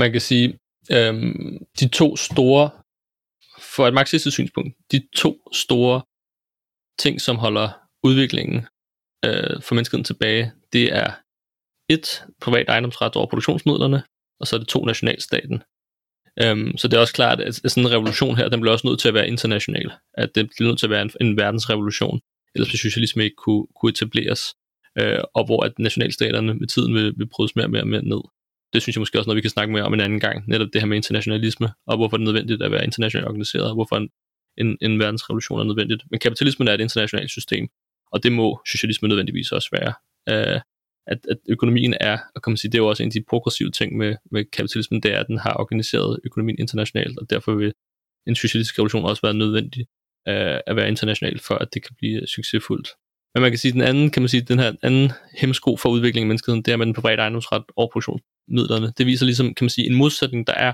man 0.04 0.12
kan 0.12 0.22
sige, 0.22 0.48
øhm, 0.96 1.58
de 1.80 1.88
to 1.88 2.08
store, 2.28 2.70
for 3.76 3.88
et 3.88 3.94
marxistisk 3.94 4.36
synspunkt, 4.36 4.72
de 4.92 5.00
to 5.16 5.32
store 5.64 6.02
ting, 7.00 7.22
som 7.22 7.36
holder 7.38 7.70
udviklingen 8.04 8.60
øh, 9.26 9.62
for 9.62 9.76
menneskeheden 9.76 10.04
tilbage, 10.04 10.52
det 10.74 10.86
er 11.02 11.10
et, 11.90 12.08
privat 12.42 12.70
ejendomsret 12.70 13.16
over 13.16 13.28
produktionsmidlerne, 13.28 14.04
og 14.40 14.48
så 14.48 14.56
er 14.56 14.60
det 14.60 14.68
to, 14.68 14.86
nationalstaten. 14.86 15.64
Øhm, 16.44 16.78
så 16.78 16.88
det 16.88 16.98
er 16.98 17.02
også 17.02 17.14
klart, 17.14 17.40
at, 17.42 17.56
sådan 17.56 17.84
en 17.84 17.92
revolution 17.92 18.38
her, 18.38 18.50
den 18.50 18.62
bliver 18.62 18.74
også 18.74 18.88
nødt 18.88 19.00
til 19.00 19.08
at 19.08 19.14
være 19.14 19.28
international. 19.28 19.92
At 20.14 20.30
det 20.36 20.50
bliver 20.50 20.70
nødt 20.70 20.80
til 20.80 20.86
at 20.86 20.90
være 20.90 21.02
en, 21.02 21.12
en 21.22 21.38
verdensrevolution, 21.38 22.20
ellers 22.56 22.72
vil 22.72 22.80
socialisme 22.80 23.24
ikke 23.24 23.36
kunne, 23.36 23.66
kunne 23.76 23.90
etableres. 23.90 24.42
Øh, 25.00 25.24
og 25.34 25.46
hvor 25.46 25.64
at 25.64 25.80
nationalstaterne 25.80 26.54
med 26.54 26.68
tiden 26.68 26.94
vil, 26.94 27.14
vil 27.18 27.30
brydes 27.30 27.56
mere 27.56 27.66
og 27.66 27.72
mere, 27.72 27.86
mere 27.86 28.06
ned. 28.14 28.22
Det 28.74 28.82
synes 28.82 28.96
jeg 28.96 29.02
måske 29.02 29.20
også 29.20 29.28
noget, 29.28 29.36
vi 29.36 29.42
kan 29.42 29.50
snakke 29.50 29.74
mere 29.74 29.84
om 29.84 29.94
en 29.94 30.02
anden 30.02 30.20
gang. 30.20 30.50
Netop 30.50 30.68
det 30.74 30.82
her 30.82 30.88
med 30.88 30.98
internationalisme, 30.98 31.70
og 31.88 31.98
hvorfor 31.98 32.18
det 32.18 32.24
er 32.24 32.26
nødvendigt 32.26 32.64
at 32.64 32.72
være 32.72 32.84
internationalt 32.84 33.28
organiseret, 33.28 33.68
og 33.68 33.74
hvorfor 33.74 33.96
en, 33.98 34.10
en, 34.58 34.78
en 34.82 35.00
verdensrevolution 35.00 35.60
er 35.60 35.64
nødvendigt. 35.64 36.04
Men 36.12 36.20
kapitalismen 36.20 36.68
er 36.68 36.74
et 36.74 36.82
internationalt 36.82 37.32
system, 37.32 37.68
og 38.12 38.24
det 38.24 38.32
må 38.32 38.62
socialisme 38.68 39.08
nødvendigvis 39.08 39.52
også 39.52 39.70
være. 39.72 39.94
Øh, 40.30 40.62
at, 41.08 41.20
at 41.30 41.38
økonomien 41.50 41.94
er, 42.00 42.18
og 42.36 42.42
kan 42.42 42.52
man 42.52 42.58
sige, 42.58 42.72
det 42.72 42.78
er 42.78 42.84
jo 42.84 42.88
også 42.88 43.04
en 43.04 43.08
af 43.08 43.14
de 43.14 43.24
progressive 43.30 43.72
ting 43.72 43.98
med, 43.98 44.16
med 44.32 44.46
kapitalismen, 44.46 45.02
det 45.02 45.14
er, 45.14 45.20
at 45.20 45.28
den 45.28 45.38
har 45.38 45.54
organiseret 45.54 46.20
økonomien 46.24 46.60
internationalt, 46.60 47.20
og 47.20 47.30
derfor 47.30 47.56
vil 47.56 47.74
en 48.28 48.36
socialistisk 48.36 48.80
revolution 48.80 49.06
også 49.06 49.22
være 49.22 49.34
nødvendig 49.34 49.86
øh, 50.28 50.60
at 50.68 50.76
være 50.76 50.88
international, 50.88 51.40
for 51.40 51.56
at 51.56 51.74
det 51.74 51.84
kan 51.84 51.96
blive 51.98 52.28
succesfuldt. 52.28 52.90
Men 53.36 53.42
man 53.42 53.52
kan 53.52 53.58
sige, 53.58 53.72
den 53.72 53.82
anden, 53.82 54.10
kan 54.12 54.22
man 54.22 54.30
sige, 54.30 54.42
den 54.42 54.60
her 54.60 54.74
anden 54.82 55.12
hemsko 55.38 55.78
for 55.78 55.90
udviklingen 55.90 56.28
af 56.28 56.28
menneskeheden, 56.28 56.62
det 56.62 56.72
er 56.72 56.78
med 56.78 56.86
den 56.86 56.94
private 56.94 57.22
ejendomsret 57.22 57.64
og 57.76 57.92
midlerne. 58.48 58.94
Det 58.98 59.06
viser 59.06 59.26
ligesom, 59.26 59.54
kan 59.54 59.66
man 59.66 59.70
sige, 59.70 59.88
en 59.88 59.96
modsætning, 59.96 60.48
der 60.48 60.54
er 60.54 60.74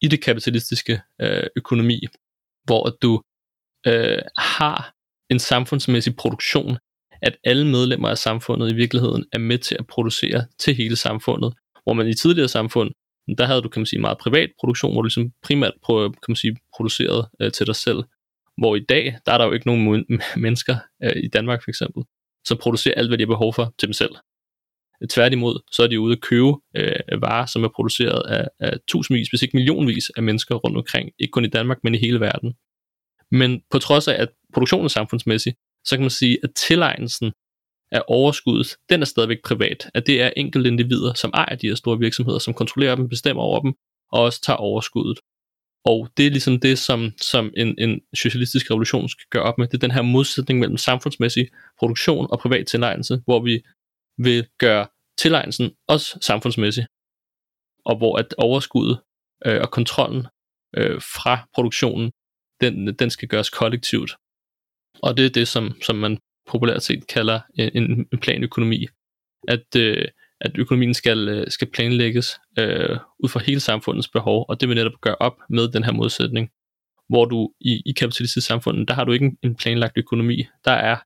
i 0.00 0.08
det 0.08 0.22
kapitalistiske 0.22 1.00
øh, 1.20 1.42
økonomi, 1.56 2.00
hvor 2.64 2.96
du 3.02 3.22
øh, 3.86 4.22
har 4.38 4.94
en 5.30 5.38
samfundsmæssig 5.38 6.16
produktion, 6.16 6.78
at 7.22 7.36
alle 7.44 7.66
medlemmer 7.66 8.08
af 8.08 8.18
samfundet 8.18 8.72
i 8.72 8.74
virkeligheden 8.74 9.24
er 9.32 9.38
med 9.38 9.58
til 9.58 9.76
at 9.78 9.86
producere 9.86 10.46
til 10.58 10.74
hele 10.74 10.96
samfundet. 10.96 11.54
Hvor 11.82 11.92
man 11.92 12.08
i 12.08 12.14
tidligere 12.14 12.48
samfund, 12.48 12.90
der 13.38 13.44
havde 13.44 13.62
du 13.62 13.68
kan 13.68 13.80
man 13.80 13.86
sige 13.86 14.00
meget 14.00 14.18
privat 14.18 14.50
produktion, 14.60 14.92
hvor 14.92 15.02
du 15.02 15.06
ligesom 15.06 15.32
primært 15.42 15.72
kan 15.86 16.14
man 16.28 16.36
sige, 16.36 16.56
produceret 16.76 17.28
øh, 17.40 17.52
til 17.52 17.66
dig 17.66 17.76
selv. 17.76 18.02
Hvor 18.58 18.76
i 18.76 18.84
dag, 18.88 19.18
der 19.26 19.32
er 19.32 19.38
der 19.38 19.44
jo 19.44 19.52
ikke 19.52 19.66
nogen 19.66 20.04
mennesker 20.36 20.76
øh, 21.04 21.16
i 21.24 21.28
Danmark 21.28 21.62
for 21.64 21.70
eksempel, 21.70 22.02
som 22.44 22.58
producerer 22.58 22.94
alt, 22.94 23.08
hvad 23.10 23.18
de 23.18 23.22
har 23.22 23.26
behov 23.26 23.54
for 23.54 23.74
til 23.78 23.88
dem 23.88 23.92
selv. 23.92 24.14
Tværtimod, 25.10 25.60
så 25.72 25.82
er 25.82 25.86
de 25.86 26.00
ude 26.00 26.12
at 26.12 26.20
købe 26.20 26.52
øh, 26.76 27.22
varer, 27.22 27.46
som 27.46 27.64
er 27.64 27.68
produceret 27.76 28.22
af, 28.28 28.48
af 28.60 28.72
tusindvis, 28.88 29.28
hvis 29.28 29.42
ikke 29.42 29.56
millionvis 29.56 30.10
af 30.16 30.22
mennesker 30.22 30.54
rundt 30.54 30.76
omkring, 30.76 31.10
ikke 31.18 31.32
kun 31.32 31.44
i 31.44 31.48
Danmark, 31.48 31.78
men 31.84 31.94
i 31.94 31.98
hele 31.98 32.20
verden. 32.20 32.54
Men 33.30 33.62
på 33.70 33.78
trods 33.78 34.08
af, 34.08 34.22
at 34.22 34.28
produktionen 34.54 34.84
er 34.84 34.88
samfundsmæssig, 34.88 35.54
så 35.84 35.96
kan 35.96 36.00
man 36.00 36.10
sige, 36.10 36.38
at 36.42 36.50
tilegnelsen 36.56 37.32
af 37.92 38.02
overskuddet, 38.08 38.76
den 38.88 39.00
er 39.00 39.06
stadigvæk 39.06 39.38
privat. 39.44 39.90
At 39.94 40.06
det 40.06 40.22
er 40.22 40.30
enkelte 40.36 40.68
individer, 40.68 41.14
som 41.14 41.30
ejer 41.34 41.56
de 41.56 41.68
her 41.68 41.74
store 41.74 41.98
virksomheder, 41.98 42.38
som 42.38 42.54
kontrollerer 42.54 42.94
dem, 42.94 43.08
bestemmer 43.08 43.42
over 43.42 43.60
dem, 43.60 43.74
og 44.12 44.22
også 44.22 44.40
tager 44.40 44.56
overskuddet. 44.56 45.18
Og 45.84 46.08
det 46.16 46.26
er 46.26 46.30
ligesom 46.30 46.60
det, 46.60 46.78
som, 46.78 47.12
som 47.20 47.52
en, 47.56 47.74
en 47.78 48.00
socialistisk 48.14 48.70
revolution 48.70 49.08
skal 49.08 49.26
gøre 49.30 49.42
op 49.42 49.58
med. 49.58 49.66
Det 49.66 49.74
er 49.74 49.86
den 49.86 49.90
her 49.90 50.02
modsætning 50.02 50.60
mellem 50.60 50.76
samfundsmæssig 50.76 51.48
produktion 51.78 52.26
og 52.30 52.38
privat 52.38 52.66
tilegnelse, 52.66 53.20
hvor 53.24 53.42
vi 53.42 53.62
vil 54.18 54.46
gøre 54.58 54.86
tilegnelsen 55.18 55.70
også 55.88 56.18
samfundsmæssig. 56.20 56.86
Og 57.84 57.96
hvor 57.96 58.16
at 58.16 58.34
overskuddet 58.38 59.00
øh, 59.46 59.60
og 59.60 59.70
kontrollen 59.70 60.26
øh, 60.76 61.00
fra 61.00 61.48
produktionen, 61.54 62.10
den, 62.60 62.94
den 62.94 63.10
skal 63.10 63.28
gøres 63.28 63.50
kollektivt. 63.50 64.16
Og 65.02 65.16
det 65.16 65.26
er 65.26 65.30
det, 65.30 65.48
som, 65.48 65.82
som 65.82 65.96
man 65.96 66.18
populært 66.46 66.82
set 66.82 67.06
kalder 67.06 67.40
en, 67.58 68.06
en 68.12 68.18
planøkonomi. 68.18 68.86
At, 69.48 69.76
øh, 69.76 70.08
at 70.40 70.58
økonomien 70.58 70.94
skal, 70.94 71.28
øh, 71.28 71.50
skal 71.50 71.70
planlægges 71.70 72.40
øh, 72.58 72.98
ud 73.18 73.28
fra 73.28 73.40
hele 73.40 73.60
samfundets 73.60 74.08
behov, 74.08 74.44
og 74.48 74.60
det 74.60 74.68
vil 74.68 74.76
netop 74.76 75.00
gøre 75.00 75.16
op 75.20 75.36
med 75.50 75.68
den 75.68 75.84
her 75.84 75.92
modsætning, 75.92 76.50
hvor 77.08 77.24
du 77.24 77.52
i, 77.60 77.82
i 77.86 77.92
kapitalistisk 77.92 78.46
samfund, 78.46 78.86
der 78.86 78.94
har 78.94 79.04
du 79.04 79.12
ikke 79.12 79.26
en, 79.26 79.38
en 79.42 79.56
planlagt 79.56 79.96
økonomi. 79.96 80.46
Der 80.64 80.72
er 80.72 80.96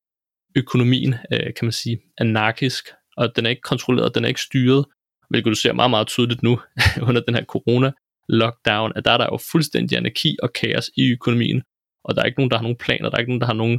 økonomien, 0.57 1.15
øh, 1.33 1.55
kan 1.57 1.63
man 1.63 1.73
sige, 1.73 2.01
anarkisk, 2.19 2.89
og 3.21 3.37
den 3.37 3.47
er 3.47 3.51
ikke 3.51 3.63
kontrolleret, 3.63 4.15
den 4.15 4.25
er 4.25 4.29
ikke 4.29 4.41
styret, 4.41 4.85
hvilket 5.31 5.51
du 5.51 5.55
ser 5.55 5.73
meget, 5.73 5.91
meget 5.91 6.07
tydeligt 6.07 6.43
nu 6.43 6.61
under 7.09 7.21
den 7.21 7.35
her 7.35 7.45
corona-lockdown, 7.45 8.93
at 8.97 9.05
der 9.05 9.11
er 9.11 9.19
der 9.19 9.29
jo 9.33 9.39
fuldstændig 9.53 9.99
anarki 9.99 10.37
og 10.43 10.53
kaos 10.53 10.91
i 10.97 11.13
økonomien, 11.13 11.63
og 12.05 12.15
der 12.15 12.23
er 12.23 12.27
ikke 12.27 12.39
nogen, 12.39 12.51
der 12.51 12.57
har 12.57 12.63
nogen 12.63 12.77
planer, 12.77 13.09
der 13.09 13.17
er 13.17 13.21
ikke 13.21 13.31
nogen, 13.31 13.41
der 13.41 13.47
har 13.47 13.61
nogen, 13.65 13.79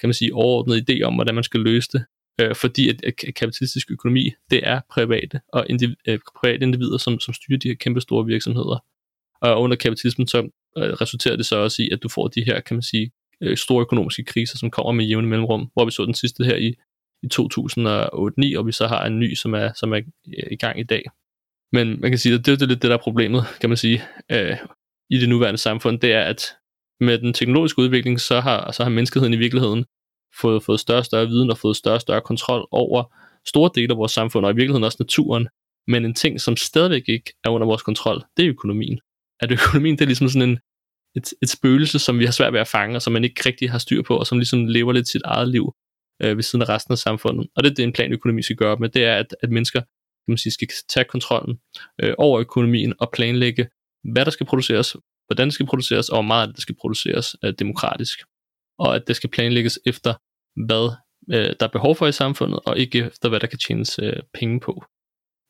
kan 0.00 0.08
man 0.08 0.14
sige, 0.14 0.34
overordnet 0.34 0.90
idé 0.90 1.02
om, 1.02 1.14
hvordan 1.14 1.34
man 1.34 1.44
skal 1.44 1.60
løse 1.60 1.88
det, 1.92 2.04
øh, 2.40 2.54
fordi 2.54 2.88
at, 2.88 3.04
at 3.04 3.14
kapitalistisk 3.16 3.90
økonomi, 3.90 4.30
det 4.50 4.60
er 4.68 4.80
private 4.90 5.40
og 5.52 5.66
indiv- 5.70 6.02
øh, 6.08 6.18
private 6.40 6.62
individer, 6.62 6.98
som, 6.98 7.20
som 7.20 7.34
styrer 7.34 7.58
de 7.58 7.68
her 7.68 7.74
kæmpe 7.74 8.00
store 8.00 8.26
virksomheder. 8.26 8.84
Og 9.40 9.60
under 9.62 9.76
kapitalismen 9.76 10.28
så 10.28 10.38
øh, 10.78 10.92
resulterer 10.92 11.36
det 11.36 11.46
så 11.46 11.56
også 11.56 11.82
i, 11.82 11.90
at 11.92 12.02
du 12.02 12.08
får 12.08 12.28
de 12.28 12.44
her, 12.44 12.60
kan 12.60 12.76
man 12.76 12.82
sige, 12.82 13.10
øh, 13.40 13.56
store 13.56 13.80
økonomiske 13.80 14.24
kriser, 14.24 14.58
som 14.58 14.70
kommer 14.70 14.92
med 14.92 15.04
jævne 15.04 15.28
mellemrum, 15.28 15.70
hvor 15.72 15.84
vi 15.84 15.90
så 15.90 16.04
den 16.04 16.14
sidste 16.14 16.44
her 16.44 16.56
i, 16.56 16.74
i 17.24 17.28
2008-2009, 17.34 18.58
og 18.58 18.66
vi 18.66 18.72
så 18.72 18.86
har 18.88 19.06
en 19.06 19.18
ny, 19.18 19.34
som 19.34 19.54
er, 19.54 19.72
som 19.76 19.92
er 19.92 20.00
øh, 20.28 20.52
i 20.52 20.56
gang 20.56 20.80
i 20.80 20.82
dag. 20.82 21.02
Men 21.72 22.00
man 22.00 22.10
kan 22.10 22.18
sige, 22.18 22.34
at 22.34 22.46
det, 22.46 22.60
det 22.60 22.62
er 22.62 22.68
lidt 22.68 22.82
det, 22.82 22.88
der 22.90 22.96
er 22.96 23.02
problemet, 23.02 23.44
kan 23.60 23.70
man 23.70 23.76
sige, 23.76 24.02
øh, 24.32 24.56
i 25.10 25.18
det 25.18 25.28
nuværende 25.28 25.58
samfund, 25.58 26.00
det 26.00 26.12
er, 26.12 26.22
at 26.22 26.56
med 27.00 27.18
den 27.18 27.32
teknologiske 27.32 27.78
udvikling, 27.78 28.20
så 28.20 28.40
har, 28.40 28.72
så 28.72 28.82
har 28.82 28.90
menneskeheden 28.90 29.34
i 29.34 29.36
virkeligheden 29.36 29.84
fået, 30.40 30.62
fået 30.62 30.80
større 30.80 30.98
og 30.98 31.04
større 31.04 31.26
viden 31.26 31.50
og 31.50 31.58
fået 31.58 31.76
større 31.76 31.94
og 31.94 32.00
større 32.00 32.20
kontrol 32.20 32.68
over 32.70 33.14
store 33.46 33.70
dele 33.74 33.92
af 33.92 33.96
vores 33.96 34.12
samfund, 34.12 34.46
og 34.46 34.52
i 34.52 34.54
virkeligheden 34.54 34.84
også 34.84 34.96
naturen. 35.00 35.48
Men 35.86 36.04
en 36.04 36.14
ting, 36.14 36.40
som 36.40 36.56
stadigvæk 36.56 37.02
ikke 37.08 37.32
er 37.44 37.48
under 37.50 37.66
vores 37.66 37.82
kontrol, 37.82 38.22
det 38.36 38.44
er 38.44 38.48
økonomien. 38.48 39.00
At 39.40 39.52
økonomien, 39.52 39.94
det 39.94 40.02
er 40.02 40.06
ligesom 40.06 40.28
sådan 40.28 40.48
en, 40.48 40.58
et, 41.16 41.28
et 41.42 41.48
spøgelse, 41.48 41.98
som 41.98 42.18
vi 42.18 42.24
har 42.24 42.32
svært 42.32 42.52
ved 42.52 42.60
at 42.60 42.68
fange, 42.68 42.96
og 42.96 43.02
som 43.02 43.12
man 43.12 43.24
ikke 43.24 43.42
rigtig 43.46 43.70
har 43.70 43.78
styr 43.78 44.02
på, 44.02 44.16
og 44.16 44.26
som 44.26 44.38
ligesom 44.38 44.66
lever 44.66 44.92
lidt 44.92 45.08
sit 45.08 45.22
eget 45.24 45.48
liv 45.48 45.74
øh, 46.22 46.36
ved 46.36 46.42
siden 46.42 46.62
af 46.62 46.68
resten 46.68 46.92
af 46.92 46.98
samfundet. 46.98 47.48
Og 47.56 47.64
det 47.64 47.70
er 47.70 47.74
det, 47.74 47.82
en 47.82 47.92
planøkonomi 47.92 48.42
skal 48.42 48.56
gøre 48.56 48.76
med, 48.76 48.88
det 48.88 49.04
er, 49.04 49.16
at, 49.16 49.36
at 49.42 49.50
mennesker 49.50 49.80
kan 49.80 50.32
man 50.32 50.38
sige, 50.38 50.52
skal 50.52 50.68
tage 50.88 51.04
kontrollen 51.04 51.58
øh, 52.02 52.14
over 52.18 52.40
økonomien 52.40 52.94
og 52.98 53.10
planlægge, 53.12 53.68
hvad 54.12 54.24
der 54.24 54.30
skal 54.30 54.46
produceres, 54.46 54.96
hvordan 55.26 55.46
det 55.46 55.54
skal 55.54 55.66
produceres, 55.66 56.08
og 56.08 56.16
hvor 56.16 56.22
meget 56.22 56.48
det 56.54 56.62
skal 56.62 56.74
produceres 56.74 57.36
øh, 57.44 57.54
demokratisk. 57.58 58.18
Og 58.78 58.94
at 58.94 59.08
det 59.08 59.16
skal 59.16 59.30
planlægges 59.30 59.78
efter, 59.86 60.14
hvad 60.66 60.96
øh, 61.32 61.54
der 61.60 61.66
er 61.66 61.72
behov 61.72 61.96
for 61.96 62.06
i 62.06 62.12
samfundet, 62.12 62.60
og 62.66 62.78
ikke 62.78 62.98
efter, 62.98 63.28
hvad 63.28 63.40
der 63.40 63.46
kan 63.46 63.58
tjenes 63.58 63.98
øh, 64.02 64.22
penge 64.34 64.60
på. 64.60 64.84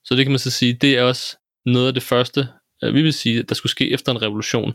Så 0.04 0.14
det 0.14 0.24
kan 0.24 0.32
man 0.32 0.38
så 0.38 0.50
sige, 0.50 0.72
det 0.72 0.98
er 0.98 1.02
også 1.02 1.36
noget 1.66 1.88
af 1.88 1.94
det 1.94 2.02
første, 2.02 2.48
øh, 2.84 2.94
vi 2.94 3.02
vil 3.02 3.12
sige, 3.12 3.42
der 3.42 3.54
skulle 3.54 3.70
ske 3.70 3.90
efter 3.90 4.12
en 4.12 4.22
revolution. 4.22 4.74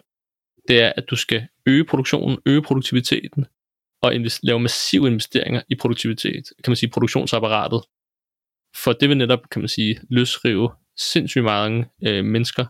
Det 0.68 0.82
er, 0.82 0.94
at 0.98 1.10
du 1.10 1.16
skal 1.16 1.48
øge 1.66 1.86
produktionen, 1.86 2.38
øge 2.46 2.62
produktiviteten, 2.62 3.46
og 4.02 4.16
invest- 4.16 4.40
lave 4.44 4.60
massive 4.60 5.08
investeringer 5.08 5.62
i 5.70 5.76
produktivitet, 5.76 6.44
kan 6.64 6.72
man 6.72 6.76
sige 6.76 6.90
produktionsapparatet. 6.90 7.82
For 8.84 8.94
det 8.94 9.10
vil 9.10 9.18
netop, 9.18 9.50
kan 9.52 9.62
man 9.62 9.70
sige, 9.70 10.00
løsrive 10.10 10.72
sindssygt 10.98 11.44
mange 11.44 11.86
øh, 12.08 12.26
mennesker 12.26 12.66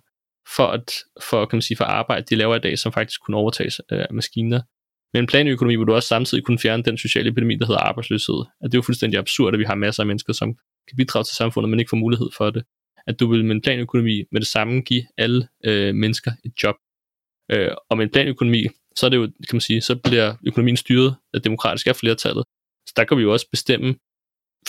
for, 0.55 0.67
at, 0.67 0.93
for, 1.30 1.45
kan 1.45 1.57
man 1.57 1.61
sige, 1.61 1.77
for 1.77 1.86
arbejde, 1.86 2.25
de 2.30 2.36
laver 2.36 2.55
i 2.55 2.59
dag, 2.59 2.80
som 2.80 2.93
faktisk 2.93 3.21
kunne 3.21 3.38
overtages 3.38 3.82
af 3.89 4.07
maskiner. 4.11 4.61
Men 5.13 5.23
en 5.23 5.27
planøkonomi 5.27 5.75
hvor 5.75 5.86
du 5.86 5.93
også 5.93 6.07
samtidig 6.07 6.43
kunne 6.43 6.59
fjerne 6.59 6.84
den 6.84 6.97
sociale 6.97 7.30
epidemi, 7.30 7.55
der 7.55 7.65
hedder 7.65 7.82
arbejdsløshed. 7.82 8.39
At 8.61 8.71
det 8.71 8.73
er 8.73 8.77
jo 8.77 8.82
fuldstændig 8.82 9.19
absurd, 9.19 9.53
at 9.53 9.59
vi 9.59 9.63
har 9.63 9.75
masser 9.75 10.03
af 10.03 10.07
mennesker, 10.07 10.34
som 10.34 10.53
kan 10.88 10.97
bidrage 10.97 11.23
til 11.23 11.36
samfundet, 11.36 11.69
men 11.69 11.80
ikke 11.80 11.89
får 11.89 11.97
mulighed 11.97 12.30
for 12.38 12.49
det. 12.49 12.63
At 13.07 13.19
du 13.19 13.32
vil 13.32 13.45
med 13.45 13.55
en 13.55 13.61
planøkonomi 13.61 14.23
med 14.32 14.41
det 14.41 14.47
samme 14.47 14.82
give 14.82 15.03
alle 15.17 15.47
øh, 15.65 15.95
mennesker 15.95 16.32
et 16.45 16.53
job. 16.63 16.75
Øh, 17.51 17.71
og 17.89 17.97
med 17.97 18.05
en 18.05 18.11
planøkonomi, 18.11 18.67
så 18.95 19.05
er 19.05 19.09
det 19.09 19.17
jo, 19.17 19.25
kan 19.25 19.55
man 19.55 19.61
sige, 19.61 19.81
så 19.81 19.95
bliver 19.95 20.35
økonomien 20.47 20.77
styret 20.77 21.15
af 21.33 21.41
demokratisk 21.41 21.87
af 21.87 21.95
flertallet. 21.95 22.43
Så 22.87 22.93
der 22.95 23.03
kan 23.03 23.17
vi 23.17 23.23
jo 23.23 23.33
også 23.33 23.47
bestemme, 23.51 23.95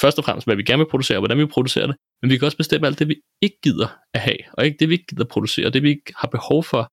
først 0.00 0.18
og 0.18 0.24
fremmest, 0.24 0.46
hvad 0.46 0.56
vi 0.56 0.62
gerne 0.62 0.82
vil 0.84 0.90
producere, 0.90 1.18
og 1.18 1.20
hvordan 1.20 1.38
vi 1.38 1.46
producerer 1.46 1.86
det, 1.86 1.96
men 2.22 2.30
vi 2.30 2.36
kan 2.36 2.46
også 2.46 2.56
bestemme 2.56 2.86
alt 2.86 2.98
det, 2.98 3.08
vi 3.08 3.16
ikke 3.42 3.58
gider 3.62 3.88
at 4.14 4.20
have, 4.20 4.36
og 4.52 4.64
ikke 4.64 4.76
det, 4.80 4.88
vi 4.88 4.94
ikke 4.94 5.06
gider 5.06 5.24
at 5.24 5.28
producere, 5.28 5.70
det 5.70 5.82
vi 5.82 5.88
ikke 5.88 6.12
har 6.16 6.28
behov 6.28 6.64
for 6.64 6.92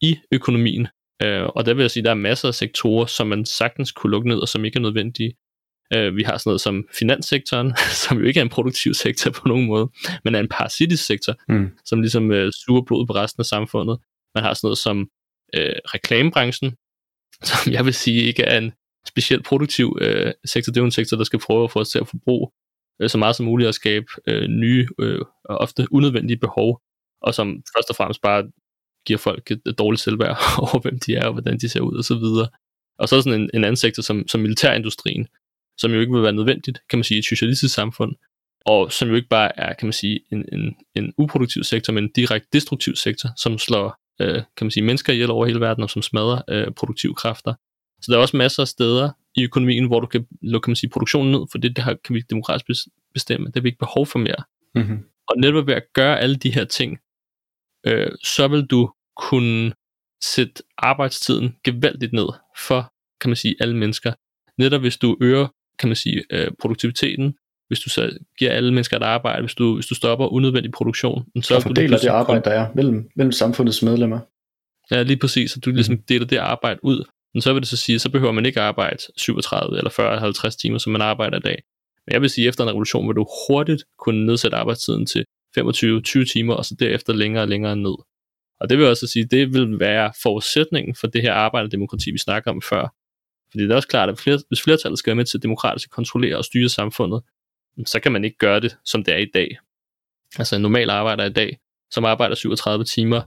i 0.00 0.18
økonomien. 0.32 0.88
Øh, 1.22 1.44
og 1.44 1.66
der 1.66 1.74
vil 1.74 1.82
jeg 1.82 1.90
sige, 1.90 2.00
at 2.00 2.04
der 2.04 2.10
er 2.10 2.14
masser 2.14 2.48
af 2.48 2.54
sektorer, 2.54 3.06
som 3.06 3.26
man 3.26 3.44
sagtens 3.44 3.92
kunne 3.92 4.10
lukke 4.10 4.28
ned, 4.28 4.38
og 4.38 4.48
som 4.48 4.64
ikke 4.64 4.76
er 4.76 4.80
nødvendige. 4.80 5.32
Øh, 5.94 6.16
vi 6.16 6.22
har 6.22 6.38
sådan 6.38 6.50
noget 6.50 6.60
som 6.60 6.88
finanssektoren, 6.98 7.72
som 8.06 8.18
jo 8.18 8.24
ikke 8.24 8.40
er 8.40 8.44
en 8.44 8.48
produktiv 8.48 8.94
sektor 8.94 9.30
på 9.30 9.48
nogen 9.48 9.66
måde, 9.66 9.88
men 10.24 10.34
er 10.34 10.40
en 10.40 10.48
parasitisk 10.48 11.06
sektor, 11.06 11.34
mm. 11.48 11.70
som 11.84 12.00
ligesom 12.00 12.30
øh, 12.30 12.52
suger 12.52 12.82
blod 12.82 13.06
på 13.06 13.12
resten 13.12 13.40
af 13.40 13.46
samfundet. 13.46 13.98
Man 14.34 14.44
har 14.44 14.54
sådan 14.54 14.66
noget 14.66 14.78
som 14.78 15.08
øh, 15.54 15.74
reklamebranchen, 15.84 16.76
som 17.42 17.72
jeg 17.72 17.84
vil 17.84 17.94
sige 17.94 18.22
ikke 18.22 18.42
er 18.42 18.58
en 18.58 18.72
specielt 19.08 19.44
produktiv 19.44 19.98
øh, 20.00 20.32
sektor, 20.44 20.72
det 20.72 20.76
er 20.76 20.82
jo 20.82 20.84
en 20.84 20.90
sektor, 20.90 21.16
der 21.16 21.24
skal 21.24 21.38
prøve 21.38 21.64
at 21.64 21.70
få 21.70 21.80
os 21.80 21.88
til 21.88 21.98
at 21.98 22.08
forbruge 22.08 22.50
øh, 23.02 23.10
så 23.10 23.18
meget 23.18 23.36
som 23.36 23.46
muligt 23.46 23.68
og 23.68 23.74
skabe 23.74 24.06
øh, 24.26 24.48
nye 24.48 24.88
øh, 24.98 25.20
og 25.44 25.58
ofte 25.58 25.86
unødvendige 25.90 26.38
behov, 26.38 26.80
og 27.22 27.34
som 27.34 27.62
først 27.76 27.90
og 27.90 27.96
fremmest 27.96 28.22
bare 28.22 28.44
giver 29.06 29.18
folk 29.18 29.50
et, 29.50 29.60
et 29.66 29.78
dårligt 29.78 30.02
selvværd 30.02 30.36
over, 30.64 30.80
hvem 30.80 30.98
de 30.98 31.14
er 31.14 31.26
og 31.26 31.32
hvordan 31.32 31.58
de 31.58 31.68
ser 31.68 31.80
ud 31.80 31.96
og 31.96 32.04
så 32.04 32.14
videre. 32.14 32.48
Og 32.98 33.08
så 33.08 33.16
er 33.16 33.20
sådan 33.20 33.40
en, 33.40 33.50
en 33.54 33.64
anden 33.64 33.76
sektor 33.76 34.02
som, 34.02 34.28
som 34.28 34.40
militærindustrien, 34.40 35.26
som 35.78 35.92
jo 35.92 36.00
ikke 36.00 36.12
vil 36.12 36.22
være 36.22 36.32
nødvendigt, 36.32 36.78
kan 36.90 36.98
man 36.98 37.04
sige, 37.04 37.16
i 37.16 37.18
et 37.18 37.24
socialistisk 37.24 37.74
samfund, 37.74 38.14
og 38.66 38.92
som 38.92 39.08
jo 39.08 39.14
ikke 39.14 39.28
bare 39.28 39.58
er, 39.58 39.74
kan 39.74 39.86
man 39.86 39.92
sige, 39.92 40.20
en, 40.32 40.44
en, 40.52 40.74
en 40.94 41.12
uproduktiv 41.18 41.64
sektor, 41.64 41.92
men 41.92 42.04
en 42.04 42.12
direkte 42.16 42.48
destruktiv 42.52 42.96
sektor, 42.96 43.28
som 43.36 43.58
slår, 43.58 43.96
øh, 44.20 44.34
kan 44.34 44.64
man 44.64 44.70
sige, 44.70 44.84
mennesker 44.84 45.12
ihjel 45.12 45.30
over 45.30 45.46
hele 45.46 45.60
verden, 45.60 45.82
og 45.82 45.90
som 45.90 46.02
smadrer 46.02 46.42
øh, 46.48 46.72
produktive 46.72 47.14
kræfter. 47.14 47.54
Så 48.00 48.12
der 48.12 48.18
er 48.18 48.22
også 48.22 48.36
masser 48.36 48.62
af 48.62 48.68
steder 48.68 49.10
i 49.36 49.44
økonomien, 49.44 49.86
hvor 49.86 50.00
du 50.00 50.06
kan 50.06 50.26
lukke 50.42 50.64
kan 50.64 50.70
man 50.70 50.76
sige, 50.76 50.90
produktionen 50.90 51.32
ned, 51.32 51.40
for 51.50 51.58
det, 51.58 51.76
det 51.76 51.84
her 51.84 51.94
kan 52.04 52.14
vi 52.14 52.20
demokratisk 52.30 52.88
bestemme. 53.14 53.46
Det 53.46 53.56
har 53.56 53.60
vi 53.60 53.68
ikke 53.68 53.78
behov 53.78 54.06
for 54.06 54.18
mere. 54.18 54.42
Mm-hmm. 54.74 55.04
Og 55.28 55.36
netop 55.38 55.66
ved 55.66 55.74
at 55.74 55.84
gøre 55.94 56.20
alle 56.20 56.36
de 56.36 56.50
her 56.50 56.64
ting, 56.64 56.98
øh, 57.86 58.10
så 58.24 58.48
vil 58.48 58.66
du 58.66 58.92
kunne 59.16 59.72
sætte 60.24 60.62
arbejdstiden 60.78 61.56
gevaldigt 61.64 62.12
ned 62.12 62.28
for, 62.56 62.92
kan 63.20 63.30
man 63.30 63.36
sige, 63.36 63.54
alle 63.60 63.76
mennesker. 63.76 64.12
Netop 64.58 64.80
hvis 64.80 64.96
du 64.96 65.16
øger, 65.20 65.48
kan 65.78 65.88
man 65.88 65.96
sige, 65.96 66.24
øh, 66.30 66.50
produktiviteten, 66.60 67.34
hvis 67.68 67.80
du 67.80 67.90
så 67.90 68.18
giver 68.38 68.50
alle 68.50 68.74
mennesker 68.74 68.96
et 68.96 69.02
arbejde, 69.02 69.42
hvis 69.42 69.54
du, 69.54 69.74
hvis 69.74 69.86
du 69.86 69.94
stopper 69.94 70.26
unødvendig 70.26 70.72
produktion. 70.72 71.24
Så 71.42 71.56
og 71.56 71.62
fordeler 71.62 71.98
det 71.98 72.08
arbejde, 72.08 72.44
der 72.44 72.50
er 72.50 72.66
mellem, 72.74 73.10
mellem 73.16 73.32
samfundets 73.32 73.82
medlemmer. 73.82 74.18
Ja, 74.90 75.02
lige 75.02 75.16
præcis, 75.16 75.50
så 75.50 75.60
du 75.60 75.70
ligesom 75.70 75.94
mm. 75.94 76.02
deler 76.08 76.26
det 76.26 76.36
arbejde 76.36 76.80
ud. 76.82 77.04
Men 77.34 77.42
så 77.42 77.52
vil 77.52 77.62
det 77.62 77.68
så 77.68 77.76
sige, 77.76 77.98
så 77.98 78.10
behøver 78.10 78.32
man 78.32 78.46
ikke 78.46 78.60
arbejde 78.60 78.98
37 79.16 79.78
eller 79.78 79.90
40 79.90 80.10
eller 80.10 80.20
50 80.20 80.56
timer, 80.56 80.78
som 80.78 80.92
man 80.92 81.02
arbejder 81.02 81.36
i 81.36 81.40
dag. 81.40 81.62
Men 82.06 82.12
jeg 82.12 82.20
vil 82.20 82.30
sige, 82.30 82.44
at 82.44 82.48
efter 82.48 82.64
en 82.64 82.70
revolution 82.70 83.08
vil 83.08 83.16
du 83.16 83.26
hurtigt 83.48 83.84
kunne 83.98 84.26
nedsætte 84.26 84.56
arbejdstiden 84.56 85.06
til 85.06 85.24
25-20 85.58 86.32
timer, 86.32 86.54
og 86.54 86.64
så 86.64 86.74
derefter 86.78 87.12
længere 87.12 87.42
og 87.42 87.48
længere 87.48 87.76
ned. 87.76 87.94
Og 88.60 88.70
det 88.70 88.78
vil 88.78 88.86
også 88.86 89.06
sige, 89.06 89.24
at 89.24 89.30
det 89.30 89.52
vil 89.54 89.80
være 89.80 90.12
forudsætningen 90.22 90.94
for 90.94 91.06
det 91.06 91.22
her 91.22 91.32
arbejderdemokrati, 91.32 92.10
vi 92.10 92.18
snakker 92.18 92.50
om 92.50 92.62
før. 92.62 92.94
Fordi 93.50 93.62
det 93.64 93.70
er 93.70 93.76
også 93.76 93.88
klart, 93.88 94.08
at 94.08 94.42
hvis 94.48 94.62
flertallet 94.62 94.98
skal 94.98 95.10
være 95.10 95.16
med 95.16 95.24
til 95.24 95.42
demokratisk 95.42 95.86
at 95.86 95.90
kontrollere 95.90 96.36
og 96.36 96.44
styre 96.44 96.68
samfundet, 96.68 97.22
så 97.86 98.00
kan 98.00 98.12
man 98.12 98.24
ikke 98.24 98.38
gøre 98.38 98.60
det, 98.60 98.76
som 98.84 99.04
det 99.04 99.14
er 99.14 99.18
i 99.18 99.30
dag. 99.34 99.58
Altså 100.38 100.56
en 100.56 100.62
normal 100.62 100.90
arbejder 100.90 101.24
i 101.24 101.32
dag, 101.32 101.58
som 101.90 102.04
arbejder 102.04 102.34
37 102.34 102.84
timer, 102.84 103.22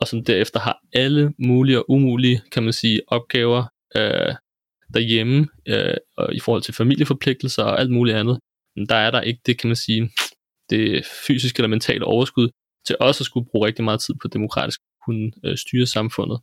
og 0.00 0.08
som 0.08 0.24
derefter 0.24 0.60
har 0.60 0.80
alle 0.92 1.34
mulige 1.38 1.78
og 1.78 1.90
umulige, 1.90 2.42
kan 2.52 2.62
man 2.62 2.72
sige, 2.72 3.00
opgaver 3.06 3.64
øh, 3.96 4.34
derhjemme, 4.94 5.48
øh, 5.68 5.96
og 6.16 6.34
i 6.34 6.40
forhold 6.40 6.62
til 6.62 6.74
familieforpligtelser 6.74 7.64
og 7.64 7.80
alt 7.80 7.90
muligt 7.90 8.16
andet. 8.16 8.38
Men 8.76 8.86
der 8.86 8.94
er 8.94 9.10
der 9.10 9.20
ikke 9.20 9.40
det, 9.46 9.58
kan 9.58 9.68
man 9.68 9.76
sige, 9.76 10.10
det 10.70 11.06
fysiske 11.26 11.58
eller 11.58 11.68
mentale 11.68 12.04
overskud 12.04 12.50
til 12.86 12.96
også 13.00 13.22
at 13.22 13.26
skulle 13.26 13.48
bruge 13.50 13.66
rigtig 13.66 13.84
meget 13.84 14.00
tid 14.00 14.14
på 14.22 14.28
demokratisk 14.28 14.80
kunne 15.06 15.32
øh, 15.44 15.56
styre 15.56 15.86
samfundet. 15.86 16.40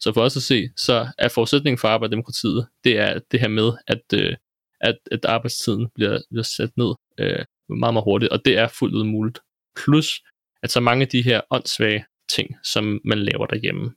Så 0.00 0.12
for 0.12 0.22
os 0.22 0.36
at 0.36 0.42
se, 0.42 0.68
så 0.76 1.08
er 1.18 1.28
forudsætningen 1.28 1.78
for 1.78 1.88
arbejderdemokratiet, 1.88 2.66
det 2.84 2.98
er 2.98 3.18
det 3.30 3.40
her 3.40 3.48
med, 3.48 3.72
at, 3.86 4.02
øh, 4.14 4.36
at, 4.82 4.98
at 5.12 5.24
arbejdstiden 5.24 5.88
bliver, 5.94 6.18
bliver 6.30 6.42
sat 6.42 6.70
ned 6.76 6.94
øh, 7.18 7.44
meget, 7.68 7.94
meget 7.94 8.04
hurtigt, 8.04 8.32
og 8.32 8.44
det 8.44 8.58
er 8.58 8.68
fuldt 8.68 8.94
ud 8.94 9.04
muligt. 9.04 9.38
Plus, 9.76 10.22
at 10.62 10.70
så 10.70 10.80
mange 10.80 11.02
af 11.02 11.08
de 11.08 11.22
her 11.22 11.40
åndssvage 11.50 12.04
ting, 12.36 12.56
som 12.64 13.00
man 13.04 13.18
laver 13.18 13.46
derhjemme, 13.46 13.94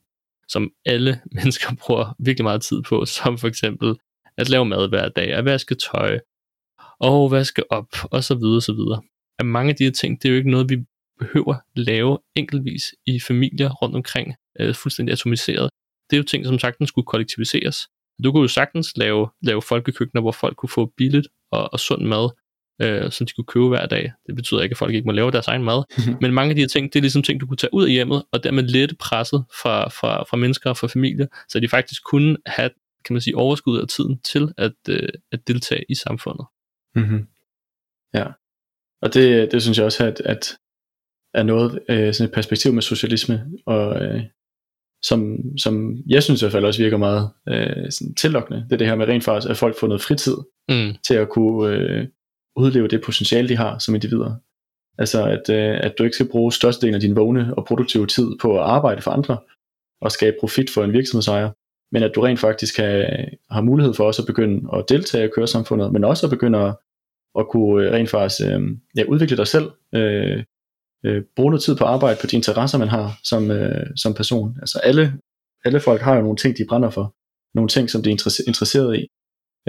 som 0.48 0.72
alle 0.86 1.22
mennesker 1.38 1.76
bruger 1.76 2.16
virkelig 2.20 2.44
meget 2.44 2.62
tid 2.62 2.82
på, 2.82 3.06
som 3.06 3.38
for 3.38 3.48
eksempel 3.48 3.96
at 4.38 4.50
lave 4.50 4.66
mad 4.66 4.90
hver 4.90 5.10
dag, 5.10 5.34
at 5.34 5.46
vaske 5.46 5.76
tøj, 5.76 6.20
og 7.00 7.32
vaske 7.32 7.72
op, 7.72 7.88
og 8.12 8.24
så 8.24 8.36
videre, 8.36 8.62
så 8.62 8.74
videre. 8.74 9.02
At 9.40 9.46
mange 9.46 9.70
af 9.70 9.76
de 9.76 9.84
her 9.84 9.92
ting, 9.92 10.22
det 10.22 10.28
er 10.28 10.34
jo 10.34 10.38
ikke 10.38 10.52
noget, 10.52 10.70
vi 10.70 10.78
behøver 11.20 11.56
lave 11.76 12.18
enkeltvis 12.36 12.84
i 13.06 13.20
familier 13.20 13.70
rundt 13.70 13.96
omkring, 13.96 14.36
øh, 14.60 14.76
fuldstændig 14.76 15.14
atomiseret. 15.14 15.70
Det 16.10 16.16
er 16.16 16.18
jo 16.18 16.24
ting, 16.24 16.46
som 16.46 16.60
sagtens 16.60 16.90
skulle 16.90 17.06
kollektiviseres. 17.06 17.78
Du 18.24 18.32
kunne 18.32 18.42
jo 18.42 18.48
sagtens 18.48 18.98
lave, 18.98 19.30
lave 19.42 19.62
folkekøkkener, 19.62 20.22
hvor 20.22 20.32
folk 20.32 20.58
kunne 20.58 20.70
få 20.70 20.94
billigt 20.98 21.28
og, 21.52 21.74
og 21.74 21.80
sund 21.80 22.06
mad, 22.06 22.30
øh, 22.82 23.12
som 23.12 23.28
de 23.28 23.34
kunne 23.34 23.46
købe 23.46 23.68
hver 23.68 23.86
dag. 23.86 24.12
Det 24.28 24.36
betyder 24.36 24.62
ikke, 24.62 24.74
at 24.74 24.78
folk 24.78 24.94
ikke 24.94 25.06
må 25.06 25.12
lave 25.12 25.32
deres 25.32 25.48
egen 25.48 25.64
mad. 25.64 25.84
Men 26.22 26.34
mange 26.34 26.50
af 26.50 26.56
de 26.56 26.62
her 26.62 26.68
ting, 26.68 26.94
det 26.94 27.00
er 27.00 27.02
ligesom 27.02 27.24
ting, 27.24 27.42
du 27.42 27.48
kunne 27.48 27.58
tage 27.58 27.74
ud 27.74 27.84
af 27.84 27.92
hjemmet, 27.92 28.24
og 28.32 28.44
dermed 28.44 28.64
lette 28.64 28.96
presset 28.96 29.46
fra, 29.62 29.90
fra, 29.90 30.24
fra 30.24 30.38
mennesker 30.38 30.70
og 30.70 30.78
fra 30.78 30.88
familier, 30.88 31.28
så 31.50 31.60
de 31.60 31.70
faktisk 31.70 32.04
kunne 32.04 32.38
have 32.46 32.70
kan 33.06 33.14
man 33.14 33.22
sige, 33.22 33.38
overskud 33.38 33.80
af 33.80 33.88
tiden 33.88 34.20
til 34.20 34.54
at, 34.58 34.74
øh, 34.90 35.10
at 35.32 35.48
deltage 35.48 35.86
i 35.90 35.96
samfundet. 35.96 36.46
Mm-hmm. 36.96 37.28
Ja, 38.14 38.28
og 39.02 39.14
det, 39.14 39.52
det 39.52 39.62
synes 39.62 39.78
jeg 39.78 39.86
også, 39.86 40.06
at, 40.06 40.20
at 40.20 40.58
er 41.34 41.44
noget, 41.44 41.80
øh, 41.90 42.14
sådan 42.14 42.30
et 42.30 42.34
perspektiv 42.34 42.74
med 42.74 42.82
socialisme, 42.82 43.46
og 43.66 44.04
øh, 44.04 44.24
som, 45.08 45.38
som 45.58 45.98
jeg 46.08 46.24
synes 46.24 46.42
i 46.42 46.46
hvert 46.46 46.52
fald 46.52 46.66
også 46.66 46.84
virker 46.84 46.98
meget 46.98 47.30
øh, 47.50 47.92
sådan 47.92 48.16
tillokkende, 48.16 48.60
det 48.64 48.74
er 48.74 48.78
det 48.78 48.88
her 48.88 48.96
med 48.96 49.08
rent 49.08 49.24
faktisk, 49.24 49.50
at 49.50 49.58
folk 49.58 49.80
får 49.80 49.88
noget 49.88 50.02
fritid 50.02 50.36
mm. 50.70 50.94
til 51.08 51.14
at 51.14 51.30
kunne 51.30 51.76
øh, 51.76 52.08
udleve 52.56 52.88
det 52.88 53.02
potentiale, 53.06 53.50
de 53.50 53.58
har 53.58 53.80
som 53.80 53.96
individer. 53.96 54.36
Altså 54.98 55.26
at, 55.26 55.50
øh, 55.50 55.80
at 55.84 55.94
du 55.98 56.04
ikke 56.04 56.16
skal 56.16 56.30
bruge 56.30 56.54
størstedelen 56.54 56.96
af 56.96 57.02
din 57.02 57.16
vågne 57.16 57.54
og 57.58 57.66
produktive 57.66 58.08
tid 58.08 58.28
på 58.42 58.60
at 58.60 58.64
arbejde 58.64 59.02
for 59.02 59.12
andre 59.12 59.38
og 60.02 60.12
skabe 60.12 60.36
profit 60.40 60.70
for 60.70 60.84
en 60.84 60.94
virksomhedsejer, 60.94 61.52
men 61.92 62.04
at 62.04 62.12
du 62.16 62.22
rent 62.22 62.40
faktisk 62.40 62.76
kan, 62.76 63.06
har 63.52 63.62
mulighed 63.62 63.94
for 63.94 64.04
også 64.04 64.22
at 64.22 64.26
begynde 64.26 64.70
at 64.74 64.86
deltage 64.90 65.26
i 65.26 65.30
køresamfundet, 65.36 65.92
men 65.92 66.04
også 66.04 66.26
at 66.26 66.30
begynde 66.30 66.60
at, 66.60 66.76
at 67.40 67.48
kunne 67.50 67.86
øh, 67.86 67.92
rent 67.92 68.10
faktisk 68.10 68.42
øh, 68.42 68.62
ja, 68.98 69.04
udvikle 69.04 69.38
dig 69.38 69.48
selv, 69.48 69.72
øh, 69.96 70.44
øh, 71.06 71.24
bruge 71.36 71.52
noget 71.52 71.64
tid 71.64 71.76
på 71.76 71.84
arbejde 71.84 72.18
på 72.22 72.28
de 72.28 72.36
interesser, 72.36 72.78
man 72.78 72.88
har 72.88 73.20
som, 73.24 73.52
øh, 73.52 73.88
som 73.96 74.14
person. 74.14 74.58
Altså 74.62 74.80
alle, 74.80 75.14
alle 75.66 75.80
folk 75.80 76.02
har 76.02 76.16
jo 76.16 76.22
nogle 76.22 76.38
ting, 76.38 76.58
de 76.58 76.66
brænder 76.70 76.90
for, 76.90 77.16
nogle 77.56 77.68
ting, 77.68 77.90
som 77.90 78.04
de 78.04 78.10
er 78.10 78.42
interesseret 78.48 79.00
i, 79.00 79.08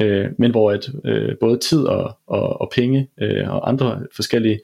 øh, 0.01 0.27
men 0.39 0.51
hvor 0.51 0.71
at 0.71 0.91
øh, 1.05 1.35
både 1.41 1.59
tid 1.59 1.83
og, 1.85 2.19
og, 2.27 2.61
og 2.61 2.71
penge 2.75 3.09
øh, 3.21 3.49
og 3.51 3.69
andre 3.69 4.07
forskellige 4.17 4.61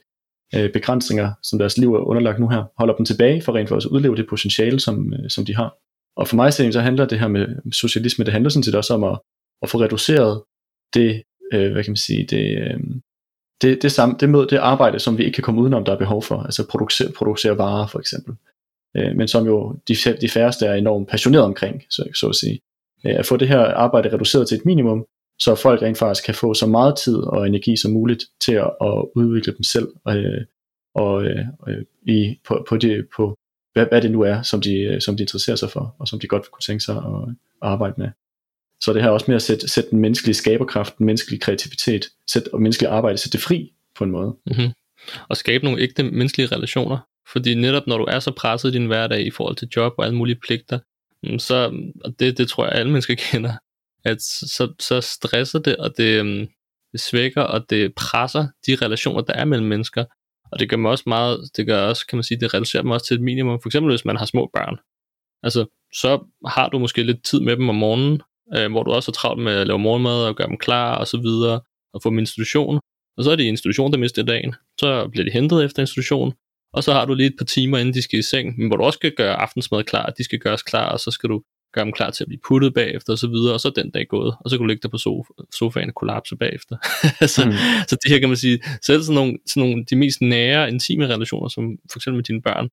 øh, 0.55 0.71
begrænsninger, 0.71 1.31
som 1.43 1.59
deres 1.59 1.77
liv 1.77 1.93
er 1.93 1.99
underlagt 1.99 2.39
nu 2.39 2.49
her, 2.49 2.63
holder 2.77 2.95
dem 2.95 3.05
tilbage 3.05 3.41
for 3.41 3.55
rent 3.55 3.69
for 3.69 3.75
at 3.75 3.85
udleve 3.85 4.15
det 4.15 4.27
potentiale, 4.29 4.79
som, 4.79 5.13
øh, 5.13 5.29
som 5.29 5.45
de 5.45 5.55
har. 5.55 5.75
Og 6.15 6.27
for 6.27 6.35
mig 6.35 6.53
så 6.53 6.81
handler 6.81 7.05
det 7.05 7.19
her 7.19 7.27
med 7.27 7.71
socialisme, 7.71 8.25
det 8.25 8.33
handler 8.33 8.49
sådan 8.49 8.63
set 8.63 8.75
også 8.75 8.93
om 8.93 9.03
at, 9.03 9.19
at 9.61 9.69
få 9.69 9.77
reduceret 9.81 10.43
det, 10.93 11.23
øh, 11.53 11.71
hvad 11.71 11.83
kan 11.83 11.91
man 11.91 11.97
sige, 12.07 12.27
det, 12.29 12.57
øh, 12.57 12.79
det, 13.63 13.81
det, 13.81 13.91
samme, 13.91 14.15
det, 14.19 14.29
møde, 14.29 14.47
det 14.49 14.57
arbejde, 14.57 14.99
som 14.99 15.17
vi 15.17 15.23
ikke 15.23 15.35
kan 15.35 15.43
komme 15.43 15.61
udenom, 15.61 15.85
der 15.85 15.91
er 15.91 15.97
behov 15.97 16.23
for, 16.23 16.37
altså 16.37 16.67
producere, 16.67 17.11
producere 17.11 17.57
varer 17.57 17.87
for 17.87 17.99
eksempel, 17.99 18.35
øh, 18.97 19.15
men 19.15 19.27
som 19.27 19.45
jo 19.45 19.75
de, 19.87 19.95
de 20.21 20.29
færreste 20.29 20.65
er 20.65 20.73
enormt 20.73 21.09
passionerede 21.09 21.45
omkring, 21.45 21.83
så, 21.89 22.03
så 22.15 22.27
at 22.27 22.35
sige. 22.35 22.59
Øh, 23.05 23.15
at 23.19 23.25
få 23.25 23.37
det 23.37 23.47
her 23.47 23.59
arbejde 23.59 24.13
reduceret 24.13 24.47
til 24.47 24.57
et 24.57 24.65
minimum, 24.65 25.05
så 25.39 25.55
folk 25.55 25.81
rent 25.81 25.97
faktisk 25.97 26.25
kan 26.25 26.35
få 26.35 26.53
så 26.53 26.67
meget 26.67 26.97
tid 26.97 27.17
og 27.17 27.47
energi 27.47 27.77
som 27.77 27.91
muligt 27.91 28.23
til 28.41 28.53
at, 28.53 28.71
at 28.81 29.05
udvikle 29.15 29.53
dem 29.53 29.63
selv, 29.63 29.87
øh, 30.07 30.41
og 30.95 31.23
øh, 31.25 31.45
i, 32.07 32.39
på, 32.47 32.65
på, 32.69 32.77
det, 32.77 33.07
på 33.15 33.37
hvad, 33.73 33.85
hvad 33.85 34.01
det 34.01 34.11
nu 34.11 34.21
er, 34.21 34.41
som 34.41 34.61
de, 34.61 34.97
som 35.01 35.17
de 35.17 35.23
interesserer 35.23 35.55
sig 35.55 35.69
for, 35.69 35.95
og 35.99 36.07
som 36.07 36.19
de 36.19 36.27
godt 36.27 36.51
kunne 36.51 36.61
tænke 36.61 36.83
sig 36.83 36.95
at, 36.95 37.29
at 37.61 37.69
arbejde 37.69 37.93
med. 37.97 38.09
Så 38.83 38.93
det 38.93 39.03
her 39.03 39.09
også 39.09 39.25
med 39.27 39.35
at 39.35 39.41
sætte, 39.41 39.67
sætte 39.67 39.89
den 39.89 39.99
menneskelige 39.99 40.35
skaberkraft, 40.35 40.97
den 40.97 41.05
menneskelige 41.05 41.39
kreativitet, 41.39 42.05
sætte, 42.31 42.53
og 42.53 42.61
menneskelige 42.61 42.89
arbejde, 42.89 43.17
sætte 43.17 43.37
det 43.37 43.43
fri 43.43 43.73
på 43.97 44.03
en 44.03 44.11
måde. 44.11 44.35
Mm-hmm. 44.45 44.71
Og 45.29 45.37
skabe 45.37 45.63
nogle 45.63 45.81
ægte 45.81 46.03
menneskelige 46.03 46.55
relationer. 46.55 46.97
Fordi 47.31 47.55
netop 47.55 47.87
når 47.87 47.97
du 47.97 48.03
er 48.03 48.19
så 48.19 48.31
presset 48.31 48.69
i 48.69 48.77
din 48.77 48.85
hverdag 48.85 49.25
i 49.25 49.31
forhold 49.31 49.55
til 49.55 49.67
job 49.75 49.93
og 49.97 50.05
alle 50.05 50.17
mulige 50.17 50.39
pligter, 50.45 50.79
mm, 51.23 51.39
så, 51.39 51.55
og 52.05 52.19
det, 52.19 52.37
det 52.37 52.49
tror 52.49 52.65
jeg 52.65 52.73
alle 52.73 52.91
mennesker 52.91 53.15
kender, 53.31 53.53
at 54.05 54.21
så, 54.21 54.73
så 54.79 55.01
stresser 55.01 55.59
det, 55.59 55.77
og 55.77 55.97
det, 55.97 56.25
mm, 56.25 56.47
det 56.91 56.99
svækker, 56.99 57.41
og 57.41 57.69
det 57.69 57.95
presser 57.95 58.47
de 58.67 58.75
relationer, 58.75 59.21
der 59.21 59.33
er 59.33 59.45
mellem 59.45 59.67
mennesker. 59.67 60.05
Og 60.51 60.59
det 60.59 60.69
gør 60.69 60.77
mig 60.77 60.91
også 60.91 61.03
meget, 61.07 61.49
det 61.57 61.67
gør 61.67 61.87
også, 61.87 62.07
kan 62.07 62.17
man 62.17 62.23
sige, 62.23 62.39
det 62.39 62.53
reducerer 62.53 62.83
mig 62.83 62.93
også 62.93 63.05
til 63.05 63.15
et 63.15 63.21
minimum. 63.21 63.59
For 63.61 63.69
eksempel 63.69 63.91
hvis 63.91 64.05
man 64.05 64.17
har 64.17 64.25
små 64.25 64.49
børn. 64.53 64.77
Altså, 65.43 65.65
så 65.93 66.25
har 66.47 66.69
du 66.69 66.79
måske 66.79 67.03
lidt 67.03 67.23
tid 67.23 67.39
med 67.39 67.57
dem 67.57 67.69
om 67.69 67.75
morgenen, 67.75 68.21
øh, 68.55 68.71
hvor 68.71 68.83
du 68.83 68.91
også 68.91 69.11
er 69.11 69.13
travlt 69.13 69.43
med 69.43 69.53
at 69.53 69.67
lave 69.67 69.79
morgenmad 69.79 70.25
og 70.27 70.35
gøre 70.35 70.47
dem 70.47 70.57
klar 70.57 70.95
og 70.95 71.07
så 71.07 71.17
videre, 71.17 71.61
og 71.93 72.01
få 72.03 72.09
dem 72.09 72.19
institution. 72.19 72.79
Og 73.17 73.23
så 73.23 73.31
er 73.31 73.35
det 73.35 73.43
institution, 73.43 73.91
der 73.91 73.97
mister 73.97 74.23
dagen. 74.23 74.55
Så 74.79 75.07
bliver 75.07 75.25
de 75.25 75.31
hentet 75.31 75.65
efter 75.65 75.79
institution, 75.81 76.33
og 76.73 76.83
så 76.83 76.93
har 76.93 77.05
du 77.05 77.13
lige 77.13 77.27
et 77.27 77.35
par 77.37 77.45
timer, 77.45 77.77
inden 77.77 77.93
de 77.93 78.01
skal 78.01 78.19
i 78.19 78.21
seng, 78.21 78.59
men 78.59 78.67
hvor 78.67 78.77
du 78.77 78.83
også 78.83 78.97
skal 78.97 79.11
gøre 79.17 79.35
aftensmad 79.35 79.83
klar, 79.83 80.13
de 80.17 80.23
skal 80.23 80.39
gøres 80.39 80.63
klar, 80.63 80.89
og 80.91 80.99
så 80.99 81.11
skal 81.11 81.29
du 81.29 81.41
gøre 81.73 81.85
dem 81.85 81.93
klar 81.93 82.09
til 82.09 82.23
at 82.23 82.27
blive 82.27 82.39
puttet 82.47 82.73
bagefter 82.73 83.13
og 83.13 83.19
så 83.19 83.27
videre, 83.27 83.53
og 83.53 83.59
så 83.59 83.67
er 83.67 83.71
den 83.71 83.91
dag 83.91 84.07
gået, 84.07 84.35
og 84.39 84.49
så 84.49 84.55
kan 84.55 84.63
du 84.63 84.67
ligge 84.67 84.81
der 84.83 84.89
på 84.89 84.97
sofa, 84.97 85.29
sofaen 85.59 85.89
og 85.89 85.95
kollapse 85.95 86.35
bagefter. 86.35 86.75
så, 87.35 87.45
mm. 87.45 87.51
så 87.87 87.97
det 88.03 88.11
her 88.11 88.19
kan 88.19 88.29
man 88.29 88.37
sige, 88.37 88.59
selv 88.81 89.01
sådan 89.01 89.15
nogle, 89.15 89.37
sådan 89.47 89.69
nogle 89.69 89.85
de 89.89 89.95
mest 89.95 90.21
nære, 90.21 90.69
intime 90.69 91.07
relationer, 91.07 91.47
som 91.47 91.63
for 91.91 91.99
eksempel 91.99 92.17
med 92.17 92.23
dine 92.23 92.41
børn, 92.41 92.69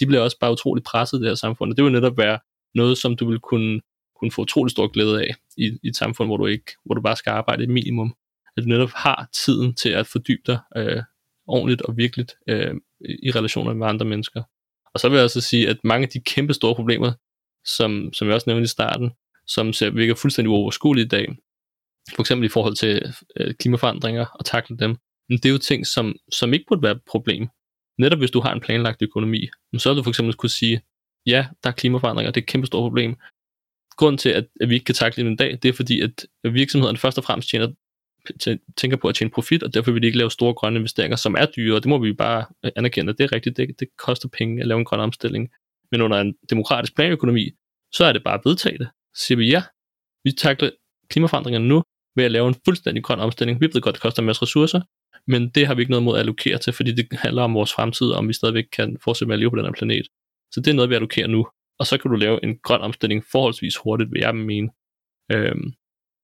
de 0.00 0.06
bliver 0.06 0.22
også 0.22 0.38
bare 0.40 0.52
utroligt 0.52 0.86
presset 0.86 1.18
i 1.18 1.20
det 1.20 1.28
her 1.28 1.34
samfund, 1.34 1.70
og 1.70 1.76
det 1.76 1.84
vil 1.84 1.92
netop 1.92 2.18
være 2.18 2.38
noget, 2.74 2.98
som 2.98 3.16
du 3.16 3.30
vil 3.30 3.38
kunne 3.38 3.80
kunne 4.20 4.32
få 4.32 4.42
utrolig 4.42 4.70
stor 4.70 4.88
glæde 4.88 5.20
af 5.20 5.34
i, 5.56 5.64
i 5.82 5.88
et 5.88 5.96
samfund, 5.96 6.28
hvor 6.28 6.36
du 6.36 6.46
ikke, 6.46 6.72
hvor 6.84 6.94
du 6.94 7.00
bare 7.00 7.16
skal 7.16 7.30
arbejde 7.30 7.62
et 7.62 7.70
minimum. 7.70 8.14
At 8.56 8.62
du 8.62 8.68
netop 8.68 8.90
har 8.94 9.28
tiden 9.44 9.74
til 9.74 9.88
at 9.88 10.06
fordybe 10.06 10.42
dig 10.46 10.58
øh, 10.76 11.02
ordentligt 11.46 11.82
og 11.82 11.96
virkeligt 11.96 12.32
øh, 12.48 12.74
i 13.00 13.30
relationer 13.30 13.74
med 13.74 13.86
andre 13.86 14.06
mennesker. 14.06 14.42
Og 14.94 15.00
så 15.00 15.08
vil 15.08 15.16
jeg 15.16 15.24
også 15.24 15.40
sige, 15.40 15.68
at 15.68 15.76
mange 15.84 16.04
af 16.04 16.08
de 16.08 16.20
kæmpe 16.20 16.54
store 16.54 16.74
problemer, 16.74 17.12
som, 17.64 18.12
som 18.12 18.28
jeg 18.28 18.34
også 18.34 18.50
nævnte 18.50 18.64
i 18.64 18.66
starten, 18.66 19.10
som 19.46 19.72
ser, 19.72 19.90
virker 19.90 20.14
fuldstændig 20.14 20.50
uoverskuelige 20.50 21.04
i 21.04 21.08
dag, 21.08 21.36
for 22.14 22.22
eksempel 22.22 22.46
i 22.46 22.48
forhold 22.48 22.76
til 22.76 23.14
øh, 23.36 23.54
klimaforandringer 23.54 24.26
og 24.26 24.44
takle 24.44 24.76
dem, 24.76 24.96
men 25.28 25.38
det 25.38 25.46
er 25.46 25.52
jo 25.52 25.58
ting, 25.58 25.86
som, 25.86 26.14
som 26.32 26.52
ikke 26.52 26.64
burde 26.68 26.82
være 26.82 26.92
et 26.92 27.02
problem. 27.06 27.48
Netop 27.98 28.18
hvis 28.18 28.30
du 28.30 28.40
har 28.40 28.52
en 28.52 28.60
planlagt 28.60 29.02
økonomi, 29.02 29.48
så 29.78 29.88
vil 29.88 29.96
du 29.96 30.02
for 30.02 30.10
eksempel 30.10 30.34
kunne 30.34 30.50
sige, 30.50 30.80
ja, 31.26 31.46
der 31.62 31.70
er 31.70 31.74
klimaforandringer, 31.74 32.32
det 32.32 32.40
er 32.40 32.44
et 32.44 32.48
kæmpe 32.48 32.66
stort 32.66 32.82
problem 32.82 33.16
grund 34.00 34.18
til, 34.18 34.28
at, 34.28 34.46
at 34.60 34.68
vi 34.68 34.74
ikke 34.74 34.84
kan 34.84 34.94
takle 34.94 35.24
det 35.24 35.30
en 35.30 35.36
dag, 35.36 35.58
det 35.62 35.68
er 35.68 35.72
fordi, 35.72 36.00
at 36.00 36.26
virksomhederne 36.44 36.98
først 36.98 37.18
og 37.18 37.24
fremmest 37.24 37.50
tjener, 37.50 37.68
tænker 38.76 38.96
på 38.96 39.08
at 39.08 39.14
tjene 39.14 39.30
profit, 39.30 39.62
og 39.62 39.74
derfor 39.74 39.92
vil 39.92 40.02
de 40.02 40.06
ikke 40.06 40.18
lave 40.18 40.30
store 40.30 40.54
grønne 40.54 40.78
investeringer, 40.78 41.16
som 41.16 41.34
er 41.38 41.46
dyre, 41.46 41.76
og 41.76 41.82
det 41.82 41.88
må 41.88 41.98
vi 41.98 42.12
bare 42.12 42.44
øh, 42.64 42.72
anerkende, 42.76 43.10
at 43.10 43.18
det 43.18 43.24
er 43.24 43.32
rigtigt, 43.32 43.56
det, 43.56 43.80
det 43.80 43.88
koster 43.98 44.28
penge 44.28 44.60
at 44.60 44.66
lave 44.66 44.78
en 44.78 44.84
grøn 44.84 45.00
omstilling. 45.00 45.48
Men 45.92 46.00
under 46.00 46.20
en 46.20 46.34
demokratisk 46.50 46.96
planøkonomi, 46.96 47.50
så 47.92 48.04
er 48.04 48.12
det 48.12 48.24
bare 48.24 48.40
vedtaget. 48.44 48.88
Så 49.14 49.26
siger 49.26 49.38
vi, 49.38 49.50
ja, 49.50 49.62
vi 50.24 50.32
takler 50.32 50.70
klimaforandringerne 51.10 51.68
nu 51.68 51.82
ved 52.16 52.24
at 52.24 52.30
lave 52.30 52.48
en 52.48 52.54
fuldstændig 52.64 53.04
grøn 53.04 53.20
omstilling. 53.20 53.60
Vi 53.60 53.68
ved 53.72 53.80
godt, 53.80 53.94
det 53.94 54.02
koster 54.02 54.22
en 54.22 54.26
masse 54.26 54.42
ressourcer, 54.42 54.80
men 55.26 55.48
det 55.48 55.66
har 55.66 55.74
vi 55.74 55.82
ikke 55.82 55.90
noget 55.90 56.02
mod 56.02 56.14
at 56.14 56.20
allokere 56.20 56.58
til, 56.58 56.72
fordi 56.72 56.92
det 56.92 57.06
handler 57.12 57.42
om 57.42 57.54
vores 57.54 57.72
fremtid, 57.72 58.10
om 58.10 58.28
vi 58.28 58.32
stadigvæk 58.32 58.64
kan 58.72 58.96
fortsætte 59.04 59.28
med 59.28 59.34
at 59.34 59.40
leve 59.40 59.50
på 59.50 59.56
den 59.56 59.64
her 59.64 59.72
planet. 59.72 60.06
Så 60.52 60.60
det 60.60 60.68
er 60.70 60.74
noget, 60.74 60.90
vi 60.90 60.94
allokerer 60.94 61.26
nu. 61.26 61.46
Og 61.80 61.86
så 61.86 61.98
kan 61.98 62.10
du 62.10 62.16
lave 62.16 62.44
en 62.44 62.58
grøn 62.58 62.80
omstilling 62.80 63.24
forholdsvis 63.32 63.76
hurtigt, 63.76 64.12
vil 64.12 64.20
jeg 64.20 64.36
mene. 64.36 64.68
Øhm, 65.32 65.72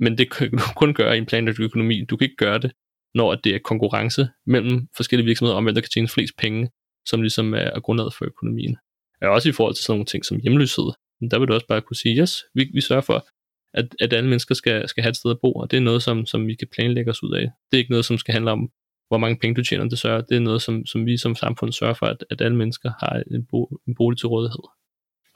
men 0.00 0.18
det 0.18 0.32
kan 0.32 0.50
du 0.50 0.58
kun 0.76 0.94
gøre 0.94 1.14
i 1.14 1.18
en 1.18 1.26
planlagt 1.26 1.60
økonomi. 1.60 2.04
Du 2.04 2.16
kan 2.16 2.24
ikke 2.24 2.36
gøre 2.36 2.58
det, 2.58 2.72
når 3.14 3.34
det 3.34 3.54
er 3.54 3.58
konkurrence 3.58 4.28
mellem 4.46 4.88
forskellige 4.96 5.26
virksomheder 5.26 5.56
om, 5.56 5.64
hvem 5.64 5.74
der 5.74 5.80
kan 5.80 5.90
tjene 5.94 6.08
flest 6.08 6.36
penge, 6.38 6.70
som 7.06 7.22
ligesom 7.22 7.54
er 7.54 7.80
grundlaget 7.80 8.14
for 8.14 8.24
økonomien. 8.24 8.76
Og 9.22 9.28
også 9.28 9.48
i 9.48 9.52
forhold 9.52 9.74
til 9.74 9.84
sådan 9.84 9.94
nogle 9.94 10.06
ting 10.06 10.24
som 10.24 10.40
hjemløshed. 10.42 10.88
Men 11.20 11.30
Der 11.30 11.38
vil 11.38 11.48
du 11.48 11.54
også 11.54 11.66
bare 11.66 11.80
kunne 11.80 11.96
sige, 11.96 12.20
yes, 12.20 12.44
vi, 12.54 12.70
vi 12.74 12.80
sørger 12.80 13.02
for, 13.02 13.26
at, 13.74 13.88
at 14.00 14.12
alle 14.12 14.28
mennesker 14.28 14.54
skal, 14.54 14.88
skal 14.88 15.02
have 15.02 15.10
et 15.10 15.16
sted 15.16 15.30
at 15.30 15.40
bo, 15.42 15.52
og 15.52 15.70
det 15.70 15.76
er 15.76 15.80
noget, 15.80 16.02
som, 16.02 16.26
som 16.26 16.46
vi 16.46 16.54
kan 16.54 16.68
planlægge 16.72 17.10
os 17.10 17.22
ud 17.22 17.34
af. 17.34 17.44
Det 17.70 17.76
er 17.76 17.78
ikke 17.78 17.90
noget, 17.90 18.04
som 18.04 18.18
skal 18.18 18.32
handle 18.32 18.50
om, 18.50 18.70
hvor 19.08 19.18
mange 19.18 19.38
penge 19.38 19.54
du 19.54 19.64
tjener, 19.64 19.88
det 19.88 19.98
sørger. 19.98 20.20
Det 20.20 20.36
er 20.36 20.40
noget, 20.40 20.62
som, 20.62 20.86
som 20.86 21.06
vi 21.06 21.16
som 21.16 21.34
samfund 21.34 21.72
sørger 21.72 21.94
for, 21.94 22.06
at, 22.06 22.24
at 22.30 22.40
alle 22.40 22.56
mennesker 22.56 22.90
har 23.00 23.22
en, 23.30 23.46
bo, 23.50 23.80
en 23.88 23.94
bolig 23.94 24.18
til 24.18 24.28
rådighed. 24.28 24.64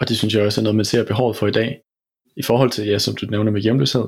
Og 0.01 0.09
det 0.09 0.16
synes 0.18 0.34
jeg 0.34 0.44
også 0.44 0.61
er 0.61 0.62
noget, 0.62 0.76
man 0.76 0.84
ser 0.84 1.05
behovet 1.05 1.36
for 1.36 1.46
i 1.46 1.51
dag, 1.51 1.80
i 2.36 2.42
forhold 2.42 2.70
til, 2.70 2.86
ja, 2.86 2.98
som 2.98 3.16
du 3.16 3.26
nævner 3.26 3.53
med 3.53 3.61
hjemløshed, 3.61 4.05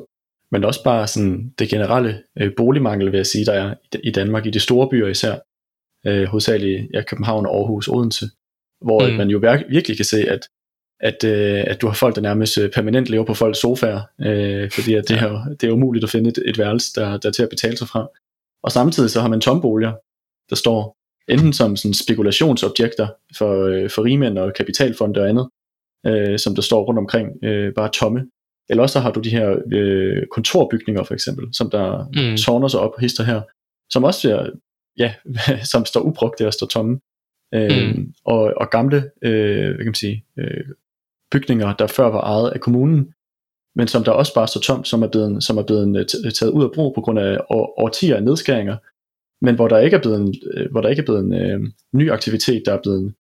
men 0.51 0.64
også 0.64 0.84
bare 0.84 1.07
sådan 1.07 1.55
det 1.59 1.68
generelle 1.68 2.22
øh, 2.40 2.51
boligmangel, 2.57 3.12
vil 3.12 3.16
jeg 3.16 3.26
sige, 3.26 3.47
der 3.47 3.53
er 3.53 3.74
i 4.03 4.11
Danmark, 4.11 4.47
i 4.47 4.51
de 4.51 4.61
store 4.61 4.88
byer 4.88 5.09
især, 5.09 5.38
øh, 6.07 6.24
hovedsageligt 6.24 6.90
ja, 6.95 7.03
København, 7.03 7.47
Aarhus, 7.47 7.88
Odense, 7.88 8.26
hvor 8.80 9.09
mm. 9.09 9.14
man 9.14 9.28
jo 9.28 9.38
virkelig 9.68 9.97
kan 9.97 10.05
se, 10.05 10.28
at, 10.28 10.49
at, 11.01 11.24
øh, 11.24 11.64
at 11.66 11.82
du 11.82 11.86
har 11.86 11.95
folk, 11.95 12.14
der 12.14 12.20
nærmest 12.20 12.59
øh, 12.59 12.70
permanent 12.70 13.09
lever 13.09 13.24
på 13.24 13.34
folks 13.34 13.59
sofaer, 13.59 14.01
øh, 14.20 14.70
fordi 14.70 14.95
at 14.95 15.09
det, 15.09 15.16
ja. 15.16 15.26
er, 15.26 15.55
det 15.61 15.68
er 15.68 15.72
umuligt 15.72 16.05
at 16.05 16.11
finde 16.11 16.30
et, 16.30 16.38
et 16.47 16.59
værelse, 16.59 17.01
der, 17.01 17.16
der 17.16 17.28
er 17.28 17.32
til 17.32 17.43
at 17.43 17.49
betale 17.49 17.76
sig 17.76 17.88
fra. 17.88 18.09
Og 18.62 18.72
samtidig 18.72 19.11
så 19.11 19.20
har 19.20 19.28
man 19.28 19.40
tomboliger, 19.40 19.93
der 20.51 20.57
står 20.57 20.97
enten 21.28 21.53
som 21.53 21.76
sådan 21.76 21.95
spekulationsobjekter 21.95 23.09
for, 23.38 23.64
øh, 23.64 23.90
for 23.90 24.05
rigmænd 24.05 24.38
og 24.38 24.53
kapitalfonde 24.55 25.20
og 25.20 25.28
andet, 25.28 25.49
øh, 26.07 26.39
som 26.39 26.55
der 26.55 26.63
står 26.63 26.85
rundt 26.85 26.99
omkring, 26.99 27.45
øh, 27.45 27.75
bare 27.75 27.89
tomme. 27.89 28.27
Eller 28.69 28.83
også 28.83 28.93
så 28.93 29.01
har 29.01 29.11
du 29.11 29.21
de 29.21 29.31
her 29.31 29.57
øh, 29.73 30.27
kontorbygninger 30.31 31.03
for 31.03 31.15
eksempel, 31.15 31.49
som 31.53 31.71
der 31.71 32.05
mm. 32.05 32.37
tårner 32.37 32.69
sig 32.69 32.81
op 32.81 33.01
hister 33.01 33.25
her, 33.25 33.43
som 33.91 34.05
også 34.05 34.31
er, 34.37 34.51
ja, 34.99 35.15
som 35.73 35.85
står 35.85 36.01
ubrugte 36.01 36.47
og 36.47 36.53
står 36.53 36.67
tomme. 36.67 37.01
Øh, 37.55 37.95
mm. 37.97 38.13
og, 38.25 38.53
og 38.57 38.71
gamle, 38.71 39.11
øh, 39.23 39.67
hvad 39.67 39.77
kan 39.77 39.87
man 39.87 39.95
sige, 39.95 40.25
øh, 40.39 40.65
bygninger, 41.33 41.75
der 41.77 41.87
før 41.87 42.05
var 42.05 42.21
ejet 42.21 42.51
af 42.51 42.61
kommunen, 42.61 43.15
men 43.75 43.89
som 43.89 44.05
der 44.05 44.13
også 44.13 44.35
bare 44.35 44.49
står 44.49 44.61
tomt, 44.61 44.89
som 44.89 45.03
er 45.03 45.09
blevet, 45.09 45.45
som 45.45 45.59
er 45.59 45.63
blevet 45.63 46.15
øh, 46.25 46.33
taget 46.33 46.53
ud 46.53 46.65
af 46.65 46.73
brug 46.75 46.95
på 46.95 47.01
grund 47.01 47.19
af 47.19 47.39
årtier 47.51 48.17
af 48.17 48.23
nedskæringer, 48.23 48.77
men 49.45 49.55
hvor 49.55 49.69
der 49.69 49.79
ikke 49.79 49.97
er 49.97 50.01
blevet, 50.01 50.37
øh, 50.55 50.71
hvor 50.71 50.81
der 50.81 50.89
ikke 50.89 51.01
er 51.01 51.05
blevet 51.05 51.25
en 51.25 51.35
øh, 51.35 51.61
ny 51.95 52.11
aktivitet, 52.11 52.63
der 52.67 52.73
er 52.73 52.83
blevet 52.83 53.15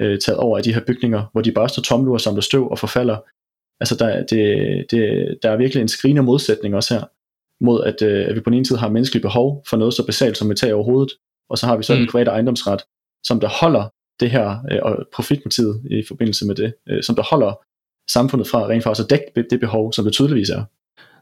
øh, 0.00 0.18
taget 0.18 0.38
over 0.38 0.56
af 0.58 0.62
de 0.64 0.74
her 0.74 0.80
bygninger, 0.86 1.24
hvor 1.32 1.40
de 1.40 1.52
bare 1.52 1.68
står 1.68 1.82
tomme 1.82 2.12
og 2.12 2.20
samler 2.20 2.42
støv 2.42 2.70
og 2.70 2.78
forfalder. 2.78 3.16
Altså 3.80 3.96
der, 3.96 4.26
det, 4.26 4.40
det, 4.90 5.38
der 5.42 5.50
er 5.50 5.56
virkelig 5.56 5.80
en 5.80 5.88
skrigende 5.88 6.22
modsætning 6.22 6.74
også 6.74 6.94
her, 6.94 7.04
mod 7.64 7.84
at, 7.84 8.02
øh, 8.02 8.28
at 8.28 8.34
vi 8.34 8.40
på 8.40 8.50
den 8.50 8.56
ene 8.56 8.66
side 8.66 8.78
har 8.78 8.88
menneskelige 8.88 9.22
behov 9.22 9.64
for 9.68 9.76
noget 9.76 9.94
så 9.94 10.06
basalt 10.06 10.36
som 10.36 10.50
et 10.50 10.56
tag 10.56 10.74
over 10.74 10.84
hovedet, 10.84 11.12
og 11.50 11.58
så 11.58 11.66
har 11.66 11.76
vi 11.76 11.82
så 11.82 11.94
mm. 11.94 12.00
en 12.00 12.08
privat 12.08 12.28
ejendomsret, 12.28 12.82
som 13.24 13.40
der 13.40 13.48
holder 13.48 13.88
det 14.20 14.30
her, 14.30 14.58
øh, 14.72 14.78
og 14.82 15.06
profitmotivet 15.14 15.82
i 15.90 16.02
forbindelse 16.08 16.46
med 16.46 16.54
det, 16.54 16.74
øh, 16.88 17.02
som 17.02 17.14
der 17.14 17.22
holder 17.22 17.60
samfundet 18.10 18.48
fra 18.48 18.68
rent 18.68 18.84
faktisk 18.84 19.04
at 19.04 19.10
dække 19.10 19.50
det 19.50 19.60
behov, 19.60 19.92
som 19.92 20.04
det 20.04 20.12
tydeligvis 20.12 20.50
er. 20.50 20.64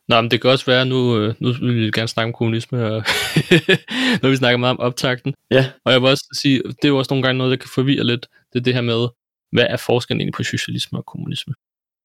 Nå, 0.08 0.20
men 0.20 0.30
det 0.30 0.40
kan 0.40 0.50
også 0.50 0.66
være, 0.66 0.86
nu, 0.86 1.18
øh, 1.18 1.34
nu 1.40 1.52
vil 1.52 1.74
vi 1.74 1.90
gerne 1.90 2.08
snakke 2.08 2.28
om 2.28 2.32
kommunisme, 2.32 2.86
og 2.86 2.92
når 4.22 4.28
vi 4.28 4.36
snakker 4.36 4.56
meget 4.56 4.70
om 4.70 4.80
optakten. 4.80 5.34
Ja. 5.50 5.66
Og 5.84 5.92
jeg 5.92 6.02
vil 6.02 6.10
også 6.10 6.24
sige, 6.32 6.62
det 6.62 6.84
er 6.84 6.88
jo 6.88 6.98
også 6.98 7.14
nogle 7.14 7.22
gange 7.22 7.38
noget, 7.38 7.50
der 7.50 7.56
kan 7.56 7.70
forvirre 7.74 8.04
lidt, 8.04 8.26
det 8.54 8.60
er 8.60 8.64
det 8.64 8.74
her 8.74 8.80
med, 8.80 9.08
hvad 9.52 9.66
er 9.70 9.76
forskellen 9.76 10.20
egentlig 10.20 10.34
på 10.34 10.42
socialisme 10.42 10.98
og 10.98 11.06
kommunisme? 11.06 11.54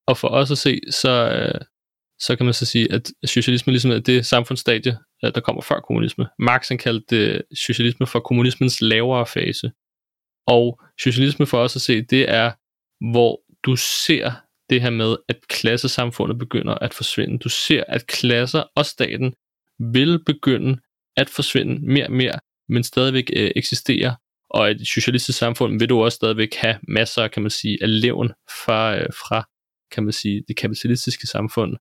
Og 0.08 0.18
for 0.18 0.28
os 0.28 0.52
at 0.52 0.58
se, 0.58 0.80
så, 0.92 1.12
øh, 1.12 1.62
så 2.20 2.36
kan 2.36 2.46
man 2.46 2.54
så 2.54 2.66
sige, 2.66 2.94
at 2.94 3.12
socialisme 3.26 3.74
ligesom 3.74 3.92
er 3.92 4.00
det 4.00 4.26
samfundsstadie, 4.26 4.98
øh, 5.24 5.32
der 5.36 5.42
kommer 5.42 5.62
før 5.62 5.80
kommunisme. 5.80 6.28
Marx 6.40 6.68
han 6.68 6.78
kaldte 6.78 7.16
det 7.16 7.42
socialisme 7.58 8.08
for 8.08 8.20
kommunismens 8.20 8.82
lavere 8.82 9.26
fase. 9.26 9.72
Og 10.48 10.82
socialisme 11.00 11.46
for 11.46 11.58
os 11.58 11.76
at 11.76 11.82
se, 11.82 12.02
det 12.02 12.30
er, 12.30 12.52
hvor 13.12 13.42
du 13.66 13.76
ser 13.76 14.32
det 14.70 14.82
her 14.82 14.90
med, 14.90 15.16
at 15.30 15.48
klassesamfundet 15.48 16.38
begynder 16.38 16.76
at 16.76 16.94
forsvinde. 16.94 17.40
Du 17.40 17.50
ser, 17.50 17.84
at 17.88 18.08
klasser 18.08 18.64
og 18.76 18.86
staten 18.86 19.34
vil 19.80 20.24
begynde 20.26 20.80
at 21.18 21.30
forsvinde 21.30 21.94
mere 21.94 22.06
og 22.06 22.12
mere, 22.12 22.40
men 22.70 22.84
stadigvæk 22.84 23.30
øh, 23.36 23.52
eksistere. 23.56 24.16
Og 24.50 24.72
et 24.72 24.88
socialistisk 24.88 25.38
samfund 25.38 25.80
vil 25.80 25.90
du 25.90 26.04
også 26.04 26.16
stadigvæk 26.16 26.56
have 26.56 26.76
masser, 26.88 27.28
kan 27.28 27.42
man 27.42 27.50
sige, 27.50 27.78
af 27.82 28.02
leven 28.02 28.30
fra, 28.66 28.98
øh, 28.98 29.06
fra 29.14 29.50
kan 29.92 30.04
man 30.04 30.14
sige, 30.14 30.44
det 30.48 30.58
kapitalistiske 30.58 31.28
samfund. 31.28 31.78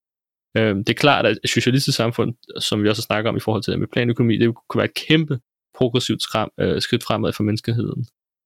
Øh, 0.57 0.75
det 0.75 0.89
er 0.89 0.93
klart, 0.93 1.25
at 1.25 1.37
et 1.43 1.49
socialistisk 1.49 1.97
samfund, 1.97 2.33
som 2.59 2.83
vi 2.83 2.89
også 2.89 3.01
snakker 3.01 3.29
om 3.29 3.37
i 3.37 3.39
forhold 3.39 3.63
til 3.63 3.71
det 3.71 3.79
med 3.79 3.87
planøkonomi, 3.87 4.37
det 4.37 4.53
kunne 4.69 4.79
være 4.79 4.85
et 4.85 5.07
kæmpe 5.07 5.39
progressivt 5.77 6.21
skram, 6.21 6.51
øh, 6.59 6.81
skridt 6.81 7.03
fremad 7.03 7.33
for 7.33 7.43
menneskeheden. 7.43 8.05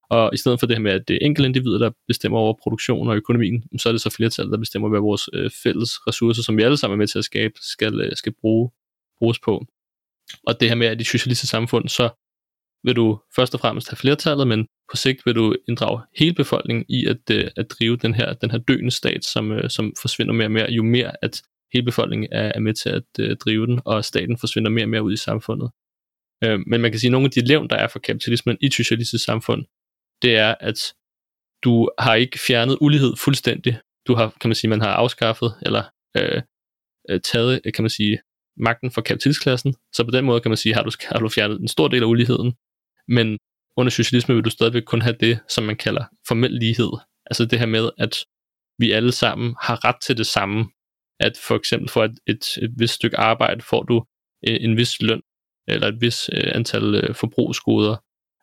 Og 0.10 0.30
i 0.34 0.38
stedet 0.38 0.60
for 0.60 0.68
det 0.68 0.76
her 0.76 0.82
med, 0.82 0.92
at 0.92 1.08
det 1.08 1.14
er 1.14 1.26
enkelte 1.26 1.48
individer, 1.48 1.78
der 1.78 1.92
bestemmer 2.08 2.40
over 2.40 2.54
produktion 2.64 3.08
og 3.08 3.16
økonomien, 3.16 3.64
så 3.78 3.90
er 3.90 3.94
det 3.94 4.02
så 4.02 4.10
flertallet, 4.10 4.52
der 4.52 4.58
bestemmer, 4.58 4.90
hvad 4.90 5.00
vores 5.00 5.30
øh, 5.34 5.50
fælles 5.64 5.92
ressourcer, 6.08 6.44
som 6.44 6.58
vi 6.58 6.64
alle 6.64 6.78
sammen 6.78 6.96
er 6.96 6.98
med 6.98 7.08
til 7.08 7.20
at 7.20 7.26
skabe, 7.26 7.54
skal, 7.62 8.02
øh, 8.02 8.12
skal 8.16 8.34
bruge, 8.42 8.72
bruges 9.18 9.40
på. 9.40 9.66
Og 10.48 10.60
det 10.60 10.70
her 10.70 10.76
med, 10.76 10.88
at 10.88 11.02
i 11.02 11.04
socialistiske 11.04 11.48
samfund, 11.48 11.90
så 11.90 12.10
vil 12.84 12.96
du 12.96 13.20
først 13.36 13.54
og 13.54 13.60
fremmest 13.60 13.90
have 13.90 13.98
flertallet, 13.98 14.48
men 14.48 14.68
på 14.92 14.96
sigt 14.96 15.26
vil 15.26 15.36
du 15.36 15.56
inddrage 15.70 16.02
hele 16.18 16.34
befolkningen 16.34 16.86
i 16.90 17.06
at, 17.06 17.30
øh, 17.32 17.52
at 17.58 17.72
drive 17.72 17.98
den 17.98 18.14
her, 18.14 18.34
den 18.34 18.52
her 18.52 18.58
døende 18.58 18.92
stat, 18.92 19.26
som, 19.26 19.52
øh, 19.52 19.70
som 19.70 19.94
forsvinder 20.02 20.34
mere 20.34 20.48
og 20.48 20.52
mere, 20.52 20.72
jo 20.72 20.84
mere 20.84 21.12
at 21.22 21.42
hele 21.74 21.86
befolkningen 21.86 22.28
er, 22.32 22.52
er 22.56 22.60
med 22.60 22.74
til 22.74 22.90
at 22.90 23.04
øh, 23.20 23.38
drive 23.38 23.68
den, 23.68 23.82
og 23.86 24.06
staten 24.06 24.38
forsvinder 24.38 24.70
mere 24.70 24.86
og 24.86 24.90
mere 24.90 25.04
ud 25.04 25.14
i 25.14 25.18
samfundet. 25.18 25.72
Øh, 26.44 26.60
men 26.68 26.82
man 26.82 26.92
kan 26.92 27.00
sige, 27.00 27.10
at 27.10 27.12
nogle 27.12 27.26
af 27.26 27.32
de 27.32 27.46
levn, 27.46 27.70
der 27.70 27.76
er 27.76 27.88
for 27.88 28.00
kapitalismen 28.00 28.58
i 28.62 28.72
socialistisk 28.72 29.26
samfund, 29.26 29.66
det 30.22 30.36
er, 30.36 30.56
at 30.60 30.94
du 31.64 31.90
har 32.00 32.16
ikke 32.16 32.40
fjernet 32.40 32.78
ulighed 32.82 33.16
fuldstændig. 33.16 33.80
Du 34.08 34.16
har, 34.16 34.38
kan 34.42 34.50
man 34.50 34.56
sige, 34.56 34.70
man 34.70 34.82
har 34.82 34.94
afskaffet, 34.94 35.54
eller 35.62 35.84
øh, 36.18 36.42
øh 37.10 37.22
taget, 37.22 37.62
øh, 37.66 37.74
kan 37.74 37.84
man 37.84 37.90
sige, 37.90 38.20
magten 38.58 38.92
fra 38.92 39.02
kapitalistklassen. 39.02 39.76
Så 39.94 40.04
på 40.04 40.12
den 40.12 40.26
måde 40.26 40.42
kan 40.42 40.50
man 40.50 40.58
sige, 40.58 40.76
har 40.76 40.84
du, 40.84 40.92
har 41.10 41.20
du 41.20 41.30
fjernet 41.30 41.62
en 41.62 41.68
stor 41.68 41.88
del 41.88 42.04
af 42.04 42.08
uligheden. 42.08 42.54
Men 43.08 43.38
under 43.78 43.90
socialisme 43.90 44.36
vil 44.36 44.44
du 44.44 44.50
stadigvæk 44.50 44.84
kun 44.84 45.02
have 45.02 45.16
det, 45.20 45.40
som 45.50 45.64
man 45.64 45.76
kalder 45.76 46.06
formel 46.28 46.52
lighed. 46.52 46.92
Altså 47.26 47.46
det 47.46 47.60
her 47.60 47.66
med, 47.66 47.90
at 47.98 48.16
vi 48.80 48.92
alle 48.92 49.12
sammen 49.12 49.56
har 49.62 49.86
ret 49.86 50.02
til 50.02 50.18
det 50.18 50.28
samme. 50.28 50.66
At 51.20 51.38
for 51.48 51.56
eksempel 51.56 51.90
for 51.90 52.04
et, 52.04 52.20
et, 52.28 52.58
et 52.62 52.74
vist 52.78 52.94
stykke 52.94 53.18
arbejde 53.18 53.62
får 53.62 53.84
du 53.84 54.06
øh, 54.48 54.58
en 54.62 54.78
vis 54.78 55.02
løn, 55.02 55.22
eller 55.68 55.88
et 55.88 56.02
vis 56.02 56.30
øh, 56.34 56.52
antal 56.56 56.96
øh, 56.96 57.16
forbrugsgoder, 57.16 57.96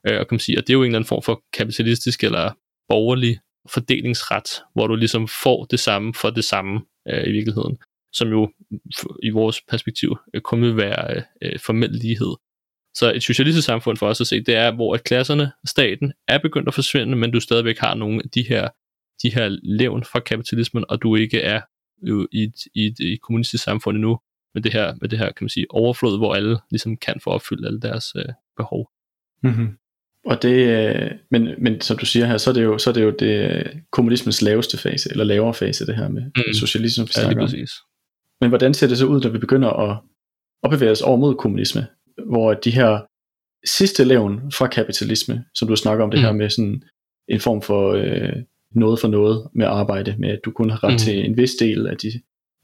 Øh, 0.07 0.21
og, 0.21 0.29
kan 0.29 0.35
man 0.35 0.41
sige, 0.41 0.59
og 0.59 0.63
det 0.63 0.71
er 0.71 0.75
jo 0.75 0.83
en 0.83 0.87
eller 0.87 0.99
anden 0.99 1.09
form 1.09 1.23
for 1.23 1.43
kapitalistisk 1.53 2.25
eller 2.25 2.53
borgerlig 2.89 3.39
fordelingsret, 3.69 4.63
hvor 4.75 4.87
du 4.87 4.97
ligesom 4.97 5.29
får 5.29 5.65
det 5.65 5.81
samme 5.81 6.15
for 6.15 6.31
det 6.31 6.45
samme 6.45 6.81
øh, 7.09 7.29
i 7.29 7.33
virkeligheden, 7.33 7.79
som 8.13 8.29
jo 8.29 8.53
i 9.23 9.31
vores 9.31 9.61
perspektiv 9.69 10.17
øh, 10.35 10.41
kun 10.41 10.63
vil 10.63 10.77
være 10.77 11.17
øh, 11.17 11.23
øh 11.43 11.59
formel 11.59 11.91
lighed. 11.91 12.35
Så 13.01 13.13
et 13.15 13.23
socialistisk 13.23 13.67
samfund 13.67 13.97
for 13.97 14.07
os 14.07 14.21
at 14.21 14.27
se, 14.27 14.41
det 14.41 14.55
er, 14.55 14.75
hvor 14.75 14.95
at 14.95 15.05
klasserne, 15.05 15.53
staten, 15.67 16.13
er 16.29 16.39
begyndt 16.39 16.69
at 16.69 16.75
forsvinde, 16.75 17.17
men 17.17 17.31
du 17.31 17.41
stadigvæk 17.41 17.79
har 17.79 17.95
nogle 17.95 18.21
af 18.25 18.31
de 18.31 18.45
her, 18.49 18.69
de 19.23 19.35
her 19.35 19.59
levn 19.63 20.05
fra 20.05 20.21
kapitalismen, 20.21 20.85
og 20.89 21.03
du 21.03 21.17
ikke 21.17 21.41
er 21.41 21.61
jo 22.03 22.27
i, 22.33 22.43
et, 22.43 22.55
i, 22.75 22.87
et, 22.87 22.95
i 23.01 23.13
et 23.13 23.23
kommunistisk 23.23 23.65
samfund 23.65 23.97
endnu, 23.97 24.19
med 24.55 24.63
det 24.63 24.73
her, 24.73 24.95
med 25.01 25.09
det 25.09 25.19
her 25.19 25.27
kan 25.27 25.45
man 25.45 25.49
sige, 25.49 25.67
overflod, 25.71 26.19
hvor 26.19 26.35
alle 26.35 26.59
ligesom 26.71 26.97
kan 26.97 27.21
få 27.25 27.31
opfyldt 27.31 27.67
alle 27.67 27.81
deres 27.81 28.07
øh, 28.17 28.25
behov. 28.57 28.91
Mm-hmm. 29.43 29.69
Og 30.27 30.43
det, 30.43 30.57
øh, 30.69 31.11
men, 31.31 31.49
men 31.59 31.81
som 31.81 31.99
du 31.99 32.07
siger 32.07 32.27
her, 32.27 32.39
så 32.39 32.51
er 32.51 32.55
det 32.55 32.65
jo, 32.65 32.79
så 32.79 32.91
er 32.91 32.95
det, 32.95 33.03
jo 33.03 33.11
det 33.11 33.51
øh, 33.51 33.65
kommunismens 33.93 34.43
laveste 34.43 34.79
fase, 34.79 35.11
eller 35.11 35.25
lavere 35.25 35.55
fase, 35.55 35.87
det 35.87 35.97
her 35.97 36.09
med 36.09 36.23
mm. 36.23 36.55
socialisme, 36.55 37.05
vi 37.05 37.11
ja, 37.17 37.29
lige 37.29 37.39
præcis. 37.39 37.71
Men 38.41 38.49
hvordan 38.49 38.75
ser 38.75 38.87
det 38.87 38.99
så 38.99 39.07
ud, 39.07 39.21
når 39.21 39.31
vi 39.31 39.39
begynder 39.39 39.71
at, 39.71 40.01
at 40.63 40.71
bevæge 40.71 40.93
os 40.93 41.03
over 41.03 41.17
mod 41.17 41.35
kommunisme, 41.35 41.87
hvor 42.27 42.55
de 42.55 42.71
her 42.71 43.01
sidste 43.65 44.05
levn 44.05 44.53
fra 44.53 44.67
kapitalisme, 44.67 45.45
som 45.55 45.69
du 45.69 45.77
snakker 45.77 46.05
om 46.05 46.11
det 46.11 46.21
mm. 46.21 46.25
her 46.25 46.33
med 46.33 46.51
sådan 46.51 46.83
en 47.29 47.41
form 47.41 47.63
for 47.63 47.93
øh, 47.93 48.43
noget 48.75 49.01
for 49.01 49.09
noget 49.09 49.49
med 49.55 49.67
arbejde, 49.67 50.15
med 50.19 50.29
at 50.29 50.41
du 50.45 50.51
kun 50.51 50.71
har 50.71 50.85
ret 50.85 50.93
mm. 50.93 50.99
til 50.99 51.25
en 51.25 51.37
vis 51.37 51.51
del 51.61 51.87
af 51.87 51.97
de, 51.97 52.13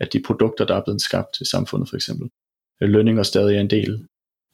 af 0.00 0.09
de 0.09 0.22
produkter, 0.26 0.64
der 0.64 0.74
er 0.74 0.82
blevet 0.84 1.00
skabt 1.00 1.34
til 1.36 1.46
samfundet 1.46 1.88
for 1.88 1.96
eksempel. 1.96 2.30
Lønninger 2.80 3.22
stadig 3.22 3.57
er 3.57 3.61
en 3.61 3.70
del 3.70 4.07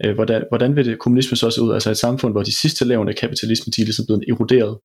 Øh, 0.04 0.14
hvordan, 0.14 0.44
hvordan 0.48 0.76
vil 0.76 0.86
det 0.86 0.98
kommunisme 0.98 1.36
så 1.36 1.50
se 1.50 1.62
ud? 1.62 1.72
Altså 1.72 1.90
et 1.90 1.96
samfund, 1.96 2.34
hvor 2.34 2.42
de 2.42 2.56
sidste 2.56 2.84
lavne 2.84 3.10
af 3.10 3.16
kapitalisme, 3.16 3.70
de 3.76 3.80
er 3.80 3.84
ligesom 3.84 4.06
blevet 4.06 4.24
eroderet, 4.28 4.78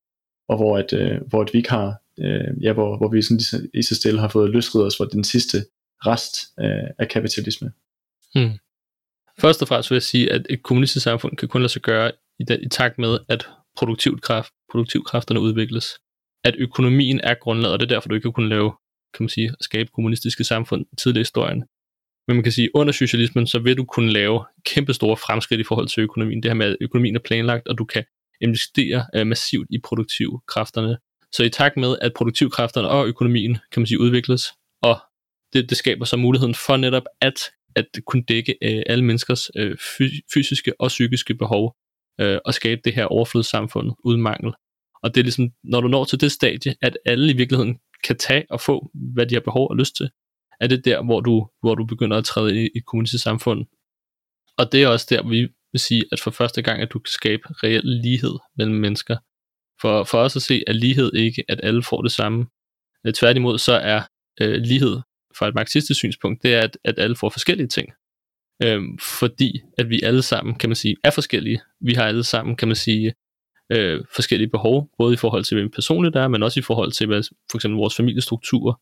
og 0.48 0.56
hvor, 0.56 0.78
at, 0.78 0.92
øh, 0.92 1.20
hvor 1.28 1.42
at 1.42 1.50
vi 1.52 1.58
ikke 1.58 1.70
har, 1.70 2.02
øh, 2.18 2.62
ja, 2.62 2.72
hvor, 2.72 2.96
hvor 2.96 3.08
vi 3.08 3.22
sådan 3.22 3.36
lige, 3.36 3.70
i 3.74 3.82
så 3.82 3.94
stille 3.94 4.20
har 4.20 4.28
fået 4.28 4.50
løsridet 4.50 4.86
os 4.86 4.96
for 4.96 5.04
den 5.04 5.24
sidste 5.24 5.64
rest 6.06 6.34
øh, 6.60 6.88
af 6.98 7.08
kapitalisme. 7.08 7.72
Hmm. 8.34 8.52
Først 9.40 9.62
og 9.62 9.68
fremmest 9.68 9.90
vil 9.90 9.96
jeg 9.96 10.02
sige, 10.02 10.32
at 10.32 10.46
et 10.50 10.62
kommunistisk 10.62 11.04
samfund 11.04 11.36
kan 11.36 11.48
kun 11.48 11.60
lade 11.62 11.72
sig 11.72 11.82
gøre 11.82 12.12
i, 12.40 12.44
den, 12.44 12.62
i 12.62 12.68
takt 12.68 12.98
med, 12.98 13.18
at 13.28 13.48
produktivkraft, 13.76 14.52
produktivkræfterne 14.70 15.40
udvikles. 15.40 15.86
At 16.44 16.54
økonomien 16.58 17.20
er 17.20 17.34
grundlaget, 17.34 17.72
og 17.72 17.80
det 17.80 17.86
er 17.86 17.94
derfor, 17.94 18.08
du 18.08 18.14
ikke 18.14 18.22
kan 18.22 18.32
kunne 18.32 18.48
lave, 18.48 18.72
kan 19.14 19.24
man 19.24 19.28
sige, 19.28 19.54
skabe 19.60 19.90
kommunistiske 19.94 20.44
samfund 20.44 20.86
tidligere 20.98 21.20
i 21.20 21.28
historien. 21.28 21.64
Men 22.26 22.36
man 22.36 22.42
kan 22.42 22.52
sige, 22.52 22.64
at 22.64 22.70
under 22.74 22.92
socialismen, 22.92 23.46
så 23.46 23.58
vil 23.58 23.76
du 23.76 23.84
kunne 23.84 24.12
lave 24.12 24.44
kæmpe 24.64 24.92
store 24.92 25.16
fremskridt 25.16 25.60
i 25.60 25.64
forhold 25.64 25.88
til 25.88 26.02
økonomien. 26.02 26.42
Det 26.42 26.50
her 26.50 26.54
med, 26.54 26.66
at 26.66 26.76
økonomien 26.80 27.16
er 27.16 27.20
planlagt, 27.20 27.68
og 27.68 27.78
du 27.78 27.84
kan 27.84 28.04
investere 28.40 29.06
øh, 29.14 29.26
massivt 29.26 29.66
i 29.70 29.78
produktivkræfterne. 29.84 30.98
Så 31.32 31.44
i 31.44 31.48
takt 31.50 31.76
med, 31.76 31.96
at 32.00 32.12
produktivkræfterne 32.16 32.88
og 32.88 33.06
økonomien, 33.06 33.58
kan 33.72 33.80
man 33.80 33.86
sige, 33.86 34.00
udvikles, 34.00 34.42
og 34.82 35.00
det, 35.52 35.70
det 35.70 35.76
skaber 35.78 36.04
så 36.04 36.16
muligheden 36.16 36.54
for 36.54 36.76
netop 36.76 37.04
at, 37.20 37.38
at 37.78 37.86
kunne 38.06 38.22
dække 38.22 38.54
øh, 38.62 38.82
alle 38.86 39.04
menneskers 39.04 39.50
uh, 39.60 39.72
fysiske 40.34 40.80
og 40.80 40.88
psykiske 40.88 41.34
behov, 41.34 41.76
øh, 42.20 42.38
og 42.44 42.54
skabe 42.54 42.80
det 42.84 42.94
her 42.94 43.04
overflodssamfund 43.04 43.92
uden 44.04 44.22
mangel. 44.22 44.52
Og 45.02 45.14
det 45.14 45.20
er 45.20 45.24
ligesom, 45.24 45.50
når 45.64 45.80
du 45.80 45.88
når 45.88 46.04
til 46.04 46.20
det 46.20 46.32
stadie, 46.32 46.74
at 46.82 46.98
alle 47.06 47.32
i 47.32 47.36
virkeligheden 47.36 47.78
kan 48.04 48.16
tage 48.16 48.44
og 48.50 48.60
få, 48.60 48.90
hvad 49.14 49.26
de 49.26 49.34
har 49.34 49.40
behov 49.40 49.70
og 49.70 49.76
lyst 49.76 49.96
til, 49.96 50.10
er 50.60 50.66
det 50.66 50.84
der, 50.84 51.04
hvor 51.04 51.20
du, 51.20 51.48
hvor 51.60 51.74
du 51.74 51.86
begynder 51.86 52.16
at 52.16 52.24
træde 52.24 52.62
i 52.64 52.68
et 52.76 52.86
kommunistisk 52.86 53.24
samfund. 53.24 53.66
Og 54.58 54.72
det 54.72 54.82
er 54.82 54.88
også 54.88 55.06
der, 55.10 55.28
vi 55.28 55.48
vil 55.72 55.80
sige, 55.80 56.04
at 56.12 56.20
for 56.20 56.30
første 56.30 56.62
gang, 56.62 56.82
at 56.82 56.92
du 56.92 56.98
kan 56.98 57.10
skabe 57.10 57.42
reel 57.48 57.82
lighed 57.84 58.34
mellem 58.56 58.76
mennesker. 58.76 59.16
For, 59.80 60.04
for 60.04 60.18
os 60.18 60.36
at 60.36 60.42
se, 60.42 60.62
at 60.66 60.76
lighed 60.76 61.14
ikke, 61.14 61.44
at 61.48 61.60
alle 61.62 61.82
får 61.82 62.02
det 62.02 62.12
samme. 62.12 62.46
Øh, 63.06 63.12
tværtimod 63.12 63.58
så 63.58 63.72
er 63.72 64.02
øh, 64.40 64.54
lighed 64.54 65.00
fra 65.38 65.48
et 65.48 65.54
marxistisk 65.54 65.98
synspunkt, 65.98 66.42
det 66.42 66.54
er, 66.54 66.60
at, 66.60 66.78
at 66.84 66.98
alle 66.98 67.16
får 67.16 67.30
forskellige 67.30 67.68
ting. 67.68 67.88
Øhm, 68.62 68.98
fordi 68.98 69.60
at 69.78 69.88
vi 69.88 70.00
alle 70.02 70.22
sammen, 70.22 70.54
kan 70.54 70.68
man 70.68 70.76
sige, 70.76 70.96
er 71.04 71.10
forskellige. 71.10 71.60
Vi 71.80 71.94
har 71.94 72.04
alle 72.04 72.24
sammen, 72.24 72.56
kan 72.56 72.68
man 72.68 72.76
sige, 72.76 73.14
øh, 73.72 74.04
forskellige 74.14 74.50
behov, 74.50 74.90
både 74.98 75.14
i 75.14 75.16
forhold 75.16 75.44
til, 75.44 75.56
hvem 75.56 75.70
personligt 75.70 76.16
er, 76.16 76.28
men 76.28 76.42
også 76.42 76.60
i 76.60 76.62
forhold 76.62 76.92
til, 76.92 77.06
hvad 77.06 77.22
for 77.50 77.58
eksempel 77.58 77.76
vores 77.78 77.96
familiestruktur 77.96 78.80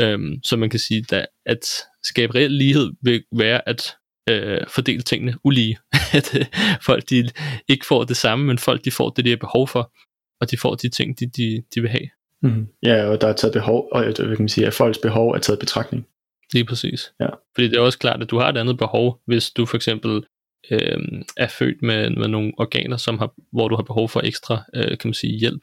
Øhm, 0.00 0.42
så 0.42 0.56
man 0.56 0.70
kan 0.70 0.80
sige, 0.80 1.04
at, 1.12 1.26
at 1.46 1.64
skabe 2.02 2.34
reel 2.34 2.50
lighed 2.50 2.92
vil 3.02 3.24
være 3.32 3.68
at 3.68 3.96
øh, 4.30 4.66
fordele 4.68 5.02
tingene 5.02 5.34
ulige. 5.44 5.78
at 6.18 6.34
øh, 6.36 6.46
folk 6.82 7.10
de 7.10 7.30
ikke 7.68 7.86
får 7.86 8.04
det 8.04 8.16
samme, 8.16 8.46
men 8.46 8.58
folk 8.58 8.84
de 8.84 8.90
får 8.90 9.10
det, 9.10 9.24
de 9.24 9.30
har 9.30 9.36
behov 9.36 9.68
for, 9.68 9.92
og 10.40 10.50
de 10.50 10.56
får 10.56 10.74
de 10.74 10.88
ting, 10.88 11.20
de, 11.20 11.26
de, 11.26 11.62
de 11.74 11.80
vil 11.80 11.90
have. 11.90 12.08
Mm. 12.42 12.66
Ja, 12.82 13.04
og 13.04 13.20
der 13.20 13.28
er 13.28 13.32
taget 13.32 13.52
behov, 13.52 13.88
og 13.92 14.02
hvad 14.02 14.14
kan 14.14 14.36
man 14.38 14.48
sige, 14.48 14.66
at 14.66 14.74
folks 14.74 14.98
behov 14.98 15.30
er 15.30 15.38
taget 15.38 15.58
betragtning. 15.58 16.06
Lige 16.52 16.64
præcis. 16.64 17.12
Ja. 17.20 17.28
Fordi 17.54 17.68
det 17.68 17.76
er 17.76 17.80
også 17.80 17.98
klart, 17.98 18.22
at 18.22 18.30
du 18.30 18.38
har 18.38 18.48
et 18.48 18.56
andet 18.56 18.78
behov, 18.78 19.20
hvis 19.26 19.50
du 19.50 19.66
for 19.66 19.76
eksempel 19.76 20.24
øh, 20.70 20.98
er 21.36 21.48
født 21.48 21.82
med, 21.82 22.10
med 22.10 22.28
nogle 22.28 22.52
organer, 22.58 22.96
som 22.96 23.18
har, 23.18 23.34
hvor 23.52 23.68
du 23.68 23.76
har 23.76 23.82
behov 23.82 24.08
for 24.08 24.20
ekstra 24.20 24.62
øh, 24.74 24.98
kan 24.98 25.08
man 25.08 25.14
sige, 25.14 25.38
hjælp 25.38 25.60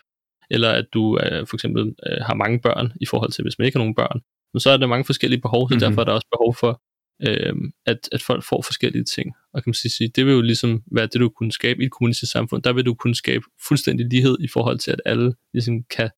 eller 0.50 0.70
at 0.70 0.86
du 0.94 1.20
øh, 1.24 1.48
for 1.48 1.56
eksempel 1.56 1.96
øh, 2.08 2.18
har 2.22 2.34
mange 2.34 2.60
børn 2.60 2.94
i 3.02 3.06
forhold 3.06 3.32
til, 3.32 3.42
hvis 3.42 3.60
man 3.60 3.66
ikke 3.66 3.78
har 3.78 3.84
nogen 3.84 3.96
børn. 3.96 4.22
Men 4.54 4.60
så 4.60 4.70
er 4.70 4.78
der 4.78 4.88
mange 4.88 5.06
forskellige 5.06 5.42
behov, 5.42 5.70
så 5.70 5.76
mm-hmm. 5.76 5.80
derfor 5.80 6.02
er 6.02 6.06
der 6.06 6.12
også 6.12 6.28
behov 6.32 6.56
for, 6.56 6.82
øh, 7.28 7.56
at, 7.86 8.10
at 8.12 8.22
folk 8.22 8.44
får 8.44 8.62
forskellige 8.62 9.04
ting. 9.04 9.34
Og 9.54 9.64
kan 9.64 9.70
man 9.70 9.74
sige, 9.74 10.12
det 10.16 10.26
vil 10.26 10.34
jo 10.34 10.42
ligesom 10.42 10.84
være 10.92 11.08
det, 11.08 11.20
du 11.20 11.30
kunne 11.30 11.52
skabe 11.52 11.82
i 11.82 11.86
et 11.86 11.92
kommunistisk 11.92 12.32
samfund. 12.32 12.64
Der 12.64 12.74
vil 12.74 12.86
du 12.86 12.94
kunne 12.94 13.16
skabe 13.16 13.46
fuldstændig 13.68 14.06
lighed 14.06 14.38
i 14.40 14.48
forhold 14.48 14.80
til, 14.80 14.92
at 14.92 15.02
alle 15.06 15.34
ligesom 15.54 15.84
kan, 15.84 16.10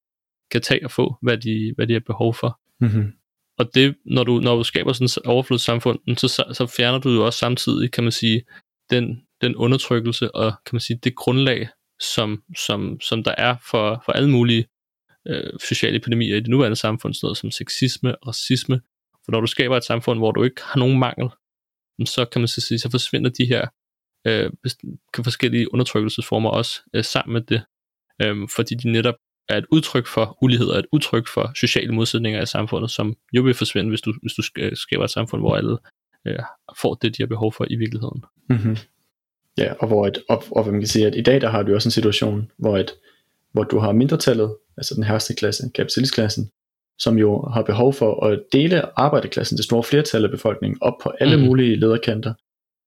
kan 0.52 0.62
tage 0.62 0.86
og 0.86 0.92
få, 0.92 1.16
hvad 1.22 1.38
de, 1.38 1.74
hvad 1.76 1.88
de 1.88 1.94
har 1.94 2.00
behov 2.00 2.34
for. 2.34 2.60
Mm-hmm. 2.80 3.14
Og 3.58 3.76
det, 3.76 3.96
når 4.06 4.24
du, 4.24 4.40
når 4.40 4.56
du 4.56 4.64
skaber 4.64 4.94
sådan 4.94 5.06
et 5.06 5.18
overflodssamfund, 5.18 6.18
så, 6.18 6.44
så 6.54 6.74
fjerner 6.78 7.00
du 7.00 7.10
jo 7.10 7.26
også 7.26 7.40
samtidig, 7.40 7.92
kan 7.92 8.04
man 8.04 8.12
sige, 8.12 8.44
den, 8.90 9.22
den 9.42 9.56
undertrykkelse 9.56 10.36
og 10.36 10.52
kan 10.66 10.76
man 10.76 10.80
sige, 10.80 11.00
det 11.04 11.16
grundlag, 11.16 11.70
som, 12.16 12.44
som, 12.58 13.00
som 13.02 13.24
der 13.24 13.36
er 13.38 13.56
for, 13.72 14.02
for 14.06 14.12
alle 14.12 14.30
mulige 14.30 14.66
øh, 15.28 15.60
sociale 15.60 15.98
epidemier 15.98 16.36
i 16.36 16.40
det 16.40 16.48
nuværende 16.48 16.76
samfund, 16.76 17.14
sådan 17.14 17.26
noget 17.26 17.38
som 17.38 17.52
sexisme 17.52 18.16
og 18.16 18.28
racisme. 18.28 18.82
For 19.26 19.32
når 19.32 19.42
du 19.42 19.48
skaber 19.48 19.78
et 19.78 19.84
samfund, 19.84 20.20
hvor 20.20 20.32
du 20.32 20.44
ikke 20.44 20.62
har 20.64 20.80
nogen 20.80 21.00
mangel, 21.00 21.30
så 22.06 22.26
kan 22.26 22.42
man 22.42 22.48
så 22.48 22.62
sige, 22.62 22.80
så 22.80 22.92
forsvinder 22.92 23.30
de 23.30 23.46
her 23.46 23.68
øh, 24.28 24.52
forskellige 25.24 25.74
undertrykkelsesformer 25.74 26.50
også 26.50 26.82
øh, 26.94 27.04
sammen 27.04 27.34
med 27.34 27.42
det, 27.42 27.62
øh, 28.22 28.48
fordi 28.56 28.76
de 28.76 28.92
netop 28.92 29.16
er 29.50 29.58
et 29.58 29.66
udtryk 29.72 30.08
for 30.08 30.38
ulighed 30.42 30.68
og 30.68 30.80
et 30.80 30.86
udtryk 30.92 31.28
for 31.28 31.52
sociale 31.56 31.92
modsætninger 31.92 32.42
i 32.42 32.46
samfundet, 32.46 32.92
som 32.92 33.16
jo 33.34 33.42
vil 33.42 33.54
forsvinde, 33.54 33.90
hvis 33.90 34.02
du, 34.02 34.14
hvis 34.22 34.34
du 34.34 34.42
skaber 34.74 35.04
et 35.04 35.10
samfund, 35.10 35.42
hvor 35.42 35.56
alle 35.56 35.78
øh, 36.28 36.40
får 36.78 36.94
det, 36.94 37.18
de 37.18 37.24
har 37.24 37.28
behov 37.28 37.54
for 37.54 37.66
i 37.70 37.76
virkeligheden. 37.76 38.24
Mm-hmm. 38.50 38.78
Ja, 39.58 39.74
og 39.74 39.88
hvor 39.88 40.08
et, 40.08 40.18
og, 40.30 40.44
og 40.52 40.66
man 40.66 40.82
kan 40.82 40.88
sige, 40.88 41.08
at 41.08 41.16
i 41.16 41.22
dag 41.22 41.42
der 41.42 41.50
har 41.50 41.64
du 41.64 41.74
også 41.74 41.88
en 41.88 41.92
situation, 41.92 42.52
hvor, 42.58 42.78
et, 42.78 42.92
hvor 43.52 43.64
du 43.64 43.80
har 43.80 43.92
mindretallet, 43.92 44.56
altså 44.78 44.96
den 44.96 45.04
herste 45.04 45.34
klasse, 45.34 45.70
kapitalistklassen, 45.76 46.50
som 47.00 47.18
jo 47.18 47.50
har 47.54 47.62
behov 47.62 47.94
for 47.94 48.26
at 48.26 48.40
dele 48.52 49.00
arbejderklassen, 49.00 49.58
det 49.58 49.66
store 49.66 49.84
flertal 49.84 50.24
af 50.24 50.32
befolkningen, 50.32 50.78
op 50.82 50.94
på 51.04 51.10
alle 51.20 51.38
mm. 51.38 51.44
mulige 51.44 51.76
lederkanter. 51.76 52.34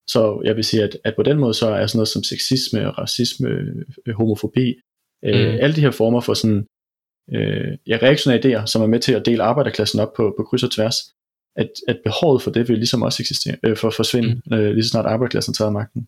Så 0.07 0.41
jeg 0.43 0.55
vil 0.55 0.63
sige, 0.63 0.83
at, 0.83 0.97
at 1.03 1.15
på 1.15 1.23
den 1.23 1.37
måde 1.37 1.53
så 1.53 1.67
er 1.67 1.87
sådan 1.87 1.97
noget 1.97 2.07
som 2.07 2.23
sexisme, 2.23 2.89
racisme, 2.89 3.49
øh, 4.05 4.15
homofobi, 4.15 4.75
øh, 5.25 5.53
mm. 5.53 5.57
alle 5.61 5.75
de 5.75 5.81
her 5.81 5.91
former 5.91 6.21
for 6.21 6.33
sådan 6.33 6.65
øh, 7.33 7.77
ja, 7.87 7.97
reaktionære 8.03 8.39
idéer, 8.39 8.65
som 8.65 8.81
er 8.81 8.87
med 8.87 8.99
til 8.99 9.13
at 9.13 9.25
dele 9.25 9.43
arbejderklassen 9.43 9.99
op 9.99 10.13
på, 10.13 10.33
på 10.37 10.43
kryds 10.43 10.63
og 10.63 10.71
tværs, 10.71 10.95
at, 11.55 11.69
at 11.87 11.99
behovet 12.03 12.41
for 12.41 12.51
det 12.51 12.69
vil 12.69 12.77
ligesom 12.77 13.01
også 13.01 13.23
eksistere, 13.23 13.57
øh, 13.63 13.77
for 13.77 13.87
at 13.87 13.93
forsvinde, 13.93 14.41
mm. 14.45 14.57
øh, 14.57 14.71
lige 14.71 14.83
så 14.83 14.89
snart 14.89 15.05
arbejderklassen 15.05 15.53
tager 15.53 15.71
magten. 15.71 16.07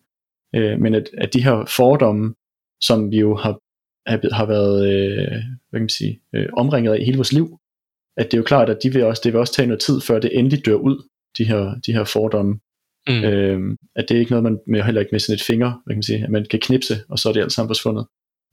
Øh, 0.54 0.80
men 0.80 0.94
at, 0.94 1.10
at 1.18 1.34
de 1.34 1.44
her 1.44 1.64
fordomme, 1.76 2.34
som 2.80 3.10
vi 3.10 3.18
jo 3.18 3.36
har, 3.36 3.60
har 4.34 4.46
været 4.46 4.76
øh, 4.92 5.28
hvad 5.70 5.80
kan 5.80 5.82
man 5.82 5.88
sige, 5.88 6.20
øh, 6.34 6.48
omringet 6.52 6.92
af 6.92 6.98
i 7.00 7.04
hele 7.04 7.16
vores 7.18 7.32
liv, 7.32 7.58
at 8.16 8.26
det 8.26 8.34
er 8.34 8.38
jo 8.38 8.44
klart, 8.44 8.70
at 8.70 8.78
de 8.82 8.92
vil 8.92 9.04
også, 9.04 9.22
det 9.24 9.32
vil 9.32 9.40
også 9.40 9.52
tage 9.52 9.66
noget 9.66 9.80
tid, 9.80 10.00
før 10.00 10.18
det 10.18 10.38
endelig 10.38 10.66
dør 10.66 10.74
ud, 10.74 11.08
de 11.38 11.44
her, 11.44 11.74
de 11.86 11.92
her 11.92 12.04
fordomme. 12.04 12.58
Mm. 13.08 13.24
Øh, 13.24 13.76
at 13.96 14.08
det 14.08 14.14
er 14.14 14.18
ikke 14.18 14.32
noget, 14.32 14.42
man 14.42 14.58
med, 14.66 14.82
heller 14.82 15.00
ikke 15.00 15.12
med 15.12 15.20
sådan 15.20 15.34
et 15.34 15.42
finger, 15.42 15.70
hvad 15.70 15.94
kan 15.94 15.96
man 15.96 16.02
sige, 16.02 16.24
at 16.24 16.30
man 16.30 16.46
kan 16.50 16.60
knipse, 16.60 16.94
og 17.08 17.18
så 17.18 17.28
er 17.28 17.32
det 17.32 17.40
alt 17.40 17.52
sammen 17.52 17.68
forsvundet. 17.68 18.06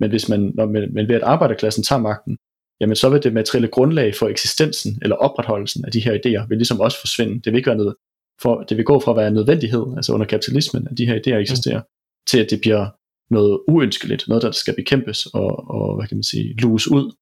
Men 0.04 0.10
hvis 0.10 0.30
man, 0.30 0.52
når, 0.56 0.66
men, 0.66 0.94
men 0.94 1.08
ved 1.08 1.16
at 1.16 1.24
arbejderklassen 1.24 1.84
tager 1.84 2.02
magten, 2.02 2.38
jamen 2.82 2.96
så 2.96 3.10
vil 3.10 3.24
det 3.24 3.34
materielle 3.34 3.68
grundlag 3.68 4.16
for 4.16 4.28
eksistensen 4.28 5.00
eller 5.02 5.16
opretholdelsen 5.16 5.86
af 5.86 5.92
de 5.92 6.00
her 6.00 6.14
idéer 6.14 6.48
vil 6.48 6.58
ligesom 6.58 6.80
også 6.80 7.00
forsvinde. 7.00 7.42
Det 7.42 7.52
vil 7.52 7.58
ikke 7.58 7.68
være 7.68 7.78
noget, 7.84 7.96
for, 8.42 8.64
det 8.64 8.78
vil 8.78 8.86
gå 8.86 9.00
fra 9.00 9.12
at 9.12 9.18
være 9.18 9.28
en 9.28 9.34
nødvendighed, 9.34 9.86
altså 9.96 10.14
under 10.14 10.26
kapitalismen, 10.26 10.88
at 10.92 10.98
de 10.98 11.06
her 11.06 11.16
idéer 11.16 11.36
eksisterer, 11.36 11.80
mm. 11.80 11.86
til 12.30 12.40
at 12.44 12.50
det 12.50 12.60
bliver 12.62 12.90
noget 13.34 13.60
uønskeligt, 13.68 14.28
noget 14.28 14.44
der 14.44 14.52
skal 14.52 14.76
bekæmpes 14.76 15.26
og, 15.26 15.70
og 15.70 15.96
hvad 15.96 16.08
kan 16.08 16.18
man 16.18 16.24
sige, 16.24 16.56
lues 16.62 16.88
ud. 16.88 17.16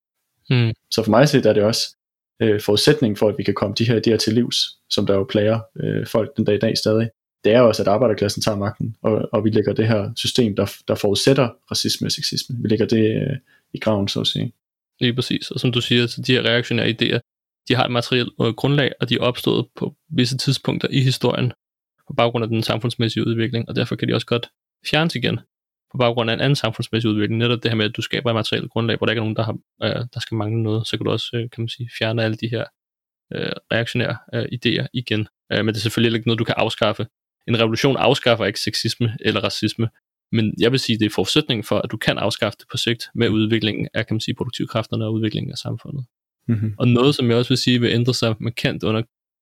Mm. 0.49 0.71
Så 0.91 1.03
for 1.03 1.09
mig 1.09 1.29
set 1.29 1.45
er 1.45 1.53
det 1.53 1.63
også 1.63 1.95
øh, 2.41 2.61
forudsætning 2.61 3.17
for, 3.17 3.27
at 3.29 3.38
vi 3.38 3.43
kan 3.43 3.53
komme 3.53 3.75
de 3.77 3.88
her 3.88 3.97
idéer 4.01 4.17
til 4.17 4.34
livs, 4.34 4.57
som 4.89 5.05
der 5.05 5.13
jo 5.13 5.23
plager 5.23 5.59
øh, 5.84 6.07
folk 6.07 6.38
den 6.38 6.45
dag 6.45 6.55
i 6.55 6.59
dag 6.59 6.77
stadig. 6.77 7.09
Det 7.43 7.53
er 7.53 7.59
jo 7.59 7.67
også, 7.67 7.83
at 7.83 7.87
arbejderklassen 7.87 8.41
tager 8.41 8.57
magten, 8.57 8.95
og, 9.01 9.29
og 9.31 9.43
vi 9.43 9.49
lægger 9.49 9.73
det 9.73 9.87
her 9.87 10.11
system, 10.15 10.55
der, 10.55 10.71
der 10.87 10.95
forudsætter 10.95 11.49
racisme 11.71 12.07
og 12.07 12.11
sexisme, 12.11 12.55
vi 12.61 12.67
lægger 12.67 12.85
det 12.85 13.21
øh, 13.21 13.37
i 13.73 13.79
graven, 13.79 14.07
så 14.07 14.19
at 14.19 14.27
sige. 14.27 14.53
Lige 14.99 15.13
præcis, 15.13 15.51
og 15.51 15.59
som 15.59 15.71
du 15.71 15.81
siger, 15.81 16.07
så 16.07 16.21
de 16.21 16.33
her 16.33 16.41
reaktionære 16.41 16.89
idéer, 16.89 17.19
de 17.67 17.75
har 17.75 17.85
et 17.85 17.91
materielt 17.91 18.33
øh, 18.41 18.47
grundlag, 18.47 18.91
og 18.99 19.09
de 19.09 19.15
er 19.15 19.19
opstået 19.19 19.67
på 19.75 19.95
visse 20.09 20.37
tidspunkter 20.37 20.87
i 20.91 21.01
historien 21.01 21.51
på 22.07 22.13
baggrund 22.13 22.43
af 22.43 22.49
den 22.49 22.63
samfundsmæssige 22.63 23.27
udvikling, 23.27 23.69
og 23.69 23.75
derfor 23.75 23.95
kan 23.95 24.07
de 24.07 24.13
også 24.13 24.27
godt 24.27 24.49
fjernes 24.89 25.15
igen 25.15 25.39
på 25.91 25.97
baggrund 25.97 26.29
af 26.29 26.33
en 26.33 26.41
anden 26.41 26.55
samfundsmæssig 26.55 27.09
udvikling. 27.09 27.37
Netop 27.37 27.63
det 27.63 27.71
her 27.71 27.75
med, 27.75 27.85
at 27.85 27.95
du 27.95 28.01
skaber 28.01 28.29
et 28.29 28.35
materielt 28.35 28.71
grundlag, 28.71 28.97
hvor 28.97 29.05
der 29.05 29.11
ikke 29.11 29.19
er 29.19 29.23
nogen, 29.23 29.35
der, 29.35 29.43
har, 29.43 29.57
øh, 29.83 30.05
der 30.13 30.19
skal 30.19 30.35
mangle 30.37 30.63
noget, 30.63 30.87
så 30.87 30.97
kan 30.97 31.05
du 31.05 31.11
også, 31.11 31.29
øh, 31.33 31.41
kan 31.49 31.61
man 31.61 31.69
sige, 31.69 31.89
fjerne 31.99 32.23
alle 32.23 32.37
de 32.37 32.47
her 32.47 32.65
øh, 33.33 33.51
reaktionære 33.71 34.17
øh, 34.33 34.43
idéer 34.43 34.87
igen. 34.93 35.27
Øh, 35.51 35.65
men 35.65 35.67
det 35.67 35.75
er 35.79 35.81
selvfølgelig 35.81 36.17
ikke 36.17 36.27
noget, 36.27 36.39
du 36.39 36.43
kan 36.43 36.55
afskaffe. 36.57 37.07
En 37.47 37.59
revolution 37.59 37.97
afskaffer 37.97 38.45
ikke 38.45 38.59
sexisme 38.59 39.17
eller 39.19 39.41
racisme, 39.43 39.89
men 40.31 40.53
jeg 40.59 40.71
vil 40.71 40.79
sige, 40.79 40.99
det 40.99 41.05
er 41.05 41.09
forudsætningen 41.09 41.63
for, 41.63 41.77
at 41.79 41.91
du 41.91 41.97
kan 41.97 42.17
afskaffe 42.17 42.57
det 42.59 42.67
på 42.71 42.77
sigt 42.77 43.03
med 43.15 43.29
udviklingen 43.29 43.87
af, 43.93 44.07
kan 44.07 44.13
man 44.15 44.21
sige, 44.21 44.35
produktivkræfterne 44.35 45.05
og 45.05 45.13
udviklingen 45.13 45.51
af 45.51 45.57
samfundet. 45.57 46.05
Mm-hmm. 46.47 46.75
Og 46.79 46.87
noget, 46.87 47.15
som 47.15 47.29
jeg 47.29 47.37
også 47.37 47.49
vil 47.49 47.57
sige, 47.57 47.81
vil 47.81 47.89
ændre 47.89 48.13
sig 48.13 48.35
markant 48.39 48.83
under 48.83 49.01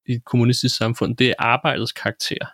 i 0.10 0.12
et 0.12 0.26
kommunistisk 0.26 0.78
samfund, 0.78 1.18
det 1.18 1.30
er 1.30 1.34
arbejdets 1.40 1.92
karakter. 1.92 2.46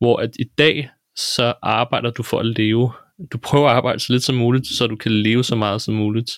Hvor 0.00 0.16
at 0.16 0.30
i 0.38 0.44
dag, 0.58 0.90
så 1.16 1.54
arbejder 1.62 2.10
du 2.10 2.22
for 2.22 2.38
at 2.38 2.46
leve. 2.46 2.92
Du 3.32 3.38
prøver 3.38 3.68
at 3.68 3.76
arbejde 3.76 3.98
så 3.98 4.12
lidt 4.12 4.22
som 4.22 4.36
muligt, 4.36 4.66
så 4.66 4.86
du 4.86 4.96
kan 4.96 5.12
leve 5.12 5.44
så 5.44 5.56
meget 5.56 5.82
som 5.82 5.94
muligt. 5.94 6.30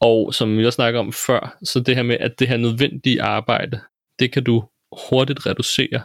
Og 0.00 0.34
som 0.34 0.58
vi 0.58 0.66
også 0.66 0.76
snakker 0.76 1.00
om 1.00 1.12
før, 1.12 1.56
så 1.62 1.80
det 1.80 1.96
her 1.96 2.02
med, 2.02 2.16
at 2.20 2.38
det 2.38 2.48
her 2.48 2.56
nødvendige 2.56 3.22
arbejde, 3.22 3.80
det 4.18 4.32
kan 4.32 4.44
du 4.44 4.64
hurtigt 5.10 5.46
reducere. 5.46 6.02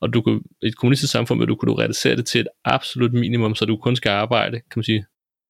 Og 0.00 0.14
du 0.14 0.22
kan, 0.22 0.40
i 0.62 0.66
et 0.66 0.76
kommunistisk 0.76 1.12
samfund 1.12 1.38
vil 1.40 1.48
du 1.48 1.56
kunne 1.56 1.78
reducere 1.82 2.16
det 2.16 2.26
til 2.26 2.40
et 2.40 2.48
absolut 2.64 3.12
minimum, 3.12 3.54
så 3.54 3.64
du 3.64 3.76
kun 3.76 3.96
skal 3.96 4.10
arbejde, 4.10 4.60
kan 4.60 4.76
man 4.76 4.84
sige, 4.84 5.06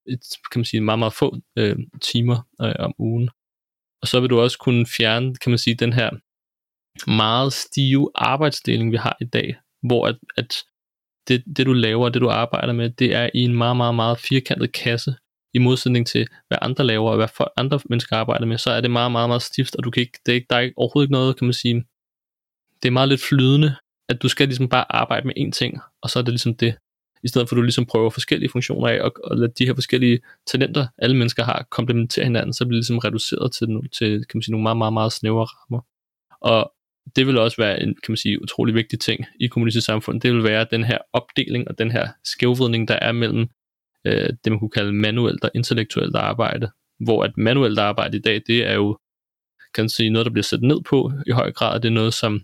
et, 0.08 0.20
kan 0.52 0.58
man 0.58 0.64
sige 0.64 0.80
meget, 0.80 0.98
meget 0.98 1.12
få 1.12 1.36
øh, 1.58 1.76
timer 2.02 2.46
øh, 2.62 2.74
om 2.78 2.94
ugen. 2.98 3.30
Og 4.02 4.08
så 4.08 4.20
vil 4.20 4.30
du 4.30 4.40
også 4.40 4.58
kunne 4.58 4.86
fjerne, 4.86 5.34
kan 5.34 5.50
man 5.50 5.58
sige, 5.58 5.74
den 5.74 5.92
her 5.92 6.10
meget 7.10 7.52
stive 7.52 8.10
arbejdsdeling, 8.14 8.92
vi 8.92 8.96
har 8.96 9.16
i 9.20 9.24
dag, 9.24 9.56
hvor 9.82 10.06
at, 10.06 10.18
at 10.36 10.54
det, 11.28 11.44
det, 11.56 11.66
du 11.66 11.72
laver, 11.72 12.08
det 12.08 12.22
du 12.22 12.28
arbejder 12.28 12.72
med, 12.72 12.90
det 12.90 13.14
er 13.14 13.30
i 13.34 13.40
en 13.40 13.56
meget, 13.56 13.76
meget, 13.76 13.94
meget 13.94 14.18
firkantet 14.18 14.72
kasse, 14.72 15.14
i 15.54 15.58
modsætning 15.58 16.06
til, 16.06 16.26
hvad 16.48 16.58
andre 16.62 16.84
laver, 16.84 17.10
og 17.10 17.16
hvad 17.16 17.28
for 17.36 17.52
andre 17.56 17.80
mennesker 17.90 18.16
arbejder 18.16 18.46
med, 18.46 18.58
så 18.58 18.70
er 18.70 18.80
det 18.80 18.90
meget, 18.90 19.12
meget, 19.12 19.28
meget 19.28 19.42
stift, 19.42 19.76
og 19.76 19.84
du 19.84 19.90
kan 19.90 20.00
ikke, 20.00 20.18
det 20.26 20.32
er 20.32 20.36
ikke, 20.36 20.46
der 20.50 20.56
er 20.56 20.60
ikke, 20.60 20.78
overhovedet 20.78 21.06
ikke 21.06 21.12
noget, 21.12 21.38
kan 21.38 21.46
man 21.46 21.52
sige, 21.52 21.74
det 22.82 22.88
er 22.88 22.92
meget 22.98 23.08
lidt 23.08 23.20
flydende, 23.28 23.76
at 24.08 24.22
du 24.22 24.28
skal 24.28 24.48
ligesom 24.48 24.68
bare 24.68 24.92
arbejde 24.92 25.26
med 25.26 25.34
én 25.38 25.50
ting, 25.50 25.78
og 26.02 26.10
så 26.10 26.18
er 26.18 26.22
det 26.22 26.32
ligesom 26.32 26.54
det, 26.54 26.74
i 27.22 27.28
stedet 27.28 27.48
for 27.48 27.56
at 27.56 27.58
du 27.58 27.62
ligesom 27.62 27.86
prøver 27.86 28.10
forskellige 28.10 28.50
funktioner 28.50 28.88
af, 28.88 29.00
og, 29.00 29.12
og 29.24 29.36
lade 29.36 29.52
de 29.58 29.66
her 29.66 29.74
forskellige 29.74 30.20
talenter, 30.46 30.86
alle 30.98 31.16
mennesker 31.16 31.44
har, 31.44 31.66
komplementere 31.70 32.24
hinanden, 32.24 32.52
så 32.52 32.64
bliver 32.64 32.76
det 32.76 32.88
ligesom 32.88 32.98
reduceret 32.98 33.52
til, 33.52 33.68
til 33.98 34.10
kan 34.26 34.38
man 34.38 34.42
sige, 34.42 34.52
nogle 34.52 34.62
meget, 34.62 34.76
meget, 34.76 34.92
meget 34.92 35.12
snævre 35.12 35.44
rammer. 35.44 35.80
Og 36.40 36.72
det 37.16 37.26
vil 37.26 37.38
også 37.38 37.56
være 37.56 37.82
en, 37.82 37.88
kan 37.88 38.12
man 38.12 38.16
sige, 38.16 38.42
utrolig 38.42 38.74
vigtig 38.74 39.00
ting 39.00 39.24
i 39.40 39.46
kommunistisk 39.46 39.86
samfund. 39.86 40.20
Det 40.20 40.32
vil 40.32 40.44
være 40.44 40.66
den 40.70 40.84
her 40.84 40.98
opdeling 41.12 41.68
og 41.68 41.78
den 41.78 41.90
her 41.90 42.08
skævvridning, 42.24 42.88
der 42.88 42.98
er 43.02 43.12
mellem 43.12 43.48
øh, 44.06 44.28
det, 44.44 44.52
man 44.52 44.58
kunne 44.58 44.70
kalde 44.70 44.92
manuelt 44.92 45.44
og 45.44 45.50
intellektuelt 45.54 46.16
arbejde. 46.16 46.70
Hvor 47.00 47.24
at 47.24 47.36
manuelt 47.36 47.78
arbejde 47.78 48.16
i 48.16 48.20
dag, 48.20 48.42
det 48.46 48.66
er 48.66 48.74
jo 48.74 48.98
kan 49.74 49.82
man 49.82 49.88
sige, 49.88 50.10
noget, 50.10 50.26
der 50.26 50.32
bliver 50.32 50.42
sat 50.42 50.62
ned 50.62 50.80
på 50.82 51.12
i 51.26 51.30
høj 51.30 51.52
grad. 51.52 51.80
Det 51.80 51.88
er 51.88 51.92
noget, 51.92 52.14
som, 52.14 52.40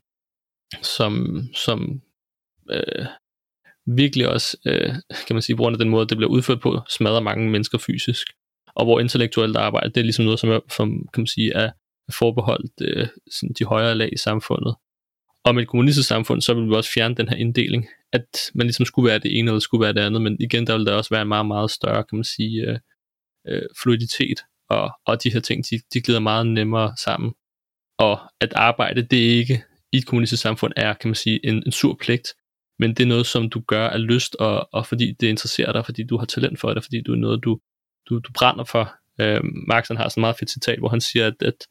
som, 0.82 1.40
som 1.54 2.02
øh, 2.70 3.06
virkelig 3.86 4.28
også, 4.28 4.56
øh, 4.66 4.94
kan 5.26 5.34
man 5.36 5.42
sige, 5.42 5.56
på 5.56 5.62
grund 5.62 5.74
af 5.74 5.78
den 5.78 5.88
måde, 5.88 6.06
det 6.06 6.16
bliver 6.16 6.30
udført 6.30 6.60
på, 6.60 6.80
smadrer 6.90 7.20
mange 7.20 7.50
mennesker 7.50 7.78
fysisk. 7.78 8.26
Og 8.74 8.84
hvor 8.84 9.00
intellektuelt 9.00 9.56
arbejde, 9.56 9.88
det 9.88 9.96
er 9.96 10.04
ligesom 10.04 10.24
noget, 10.24 10.40
som, 10.40 10.50
er, 10.50 10.60
som 10.76 10.88
kan 11.14 11.20
man 11.20 11.26
sige, 11.26 11.52
er 11.54 11.70
forbeholdt 12.12 12.72
øh, 12.80 13.08
sådan 13.30 13.54
de 13.58 13.64
højere 13.64 13.94
lag 13.94 14.12
i 14.12 14.16
samfundet. 14.16 14.74
Og 15.44 15.54
med 15.54 15.62
et 15.62 15.68
kommunistisk 15.68 16.08
samfund, 16.08 16.40
så 16.40 16.54
vil 16.54 16.68
vi 16.68 16.74
også 16.74 16.92
fjerne 16.94 17.14
den 17.14 17.28
her 17.28 17.36
inddeling, 17.36 17.86
at 18.12 18.26
man 18.54 18.66
ligesom 18.66 18.84
skulle 18.84 19.08
være 19.08 19.18
det 19.18 19.38
ene, 19.38 19.50
eller 19.50 19.60
skulle 19.60 19.84
være 19.84 19.92
det 19.92 20.00
andet, 20.00 20.22
men 20.22 20.36
igen, 20.40 20.66
der 20.66 20.76
vil 20.76 20.86
der 20.86 20.94
også 20.94 21.14
være 21.14 21.22
en 21.22 21.28
meget, 21.28 21.46
meget 21.46 21.70
større, 21.70 22.04
kan 22.04 22.16
man 22.18 22.24
sige, 22.24 22.62
øh, 22.62 22.78
øh, 23.48 23.62
fluiditet, 23.82 24.40
og, 24.70 24.90
og 25.06 25.22
de 25.24 25.32
her 25.32 25.40
ting, 25.40 25.64
de, 25.70 25.80
de 25.94 26.00
glider 26.00 26.20
meget 26.20 26.46
nemmere 26.46 26.92
sammen. 27.04 27.32
Og 27.98 28.20
at 28.40 28.52
arbejde, 28.56 29.02
det 29.02 29.26
er 29.26 29.38
ikke 29.38 29.64
i 29.93 29.97
et 29.97 30.07
kommunistisk 30.07 30.43
samfund 30.43 30.72
er, 30.76 30.95
kan 30.95 31.09
man 31.09 31.14
sige, 31.14 31.47
en, 31.47 31.62
en 31.66 31.72
sur 31.72 31.97
pligt, 32.01 32.28
men 32.78 32.90
det 32.90 33.01
er 33.01 33.07
noget, 33.07 33.26
som 33.26 33.51
du 33.51 33.61
gør 33.61 33.88
af 33.88 34.07
lyst, 34.07 34.34
og, 34.34 34.68
og 34.72 34.86
fordi 34.86 35.12
det 35.20 35.26
interesserer 35.26 35.72
dig, 35.72 35.84
fordi 35.84 36.03
du 36.07 36.16
har 36.16 36.26
talent 36.26 36.61
for 36.61 36.74
det, 36.74 36.84
fordi 36.84 37.03
du 37.07 37.12
er 37.12 37.16
noget, 37.16 37.45
du, 37.45 37.59
du, 38.09 38.18
du 38.18 38.32
brænder 38.34 38.64
for, 38.64 38.93
Øh, 39.20 39.40
Marx 39.68 39.88
han 39.88 39.97
har 39.97 40.09
sådan 40.09 40.20
et 40.20 40.22
meget 40.22 40.36
fedt 40.36 40.51
citat, 40.51 40.78
hvor 40.78 40.88
han 40.88 41.01
siger, 41.01 41.26
at, 41.26 41.43
at, 41.43 41.66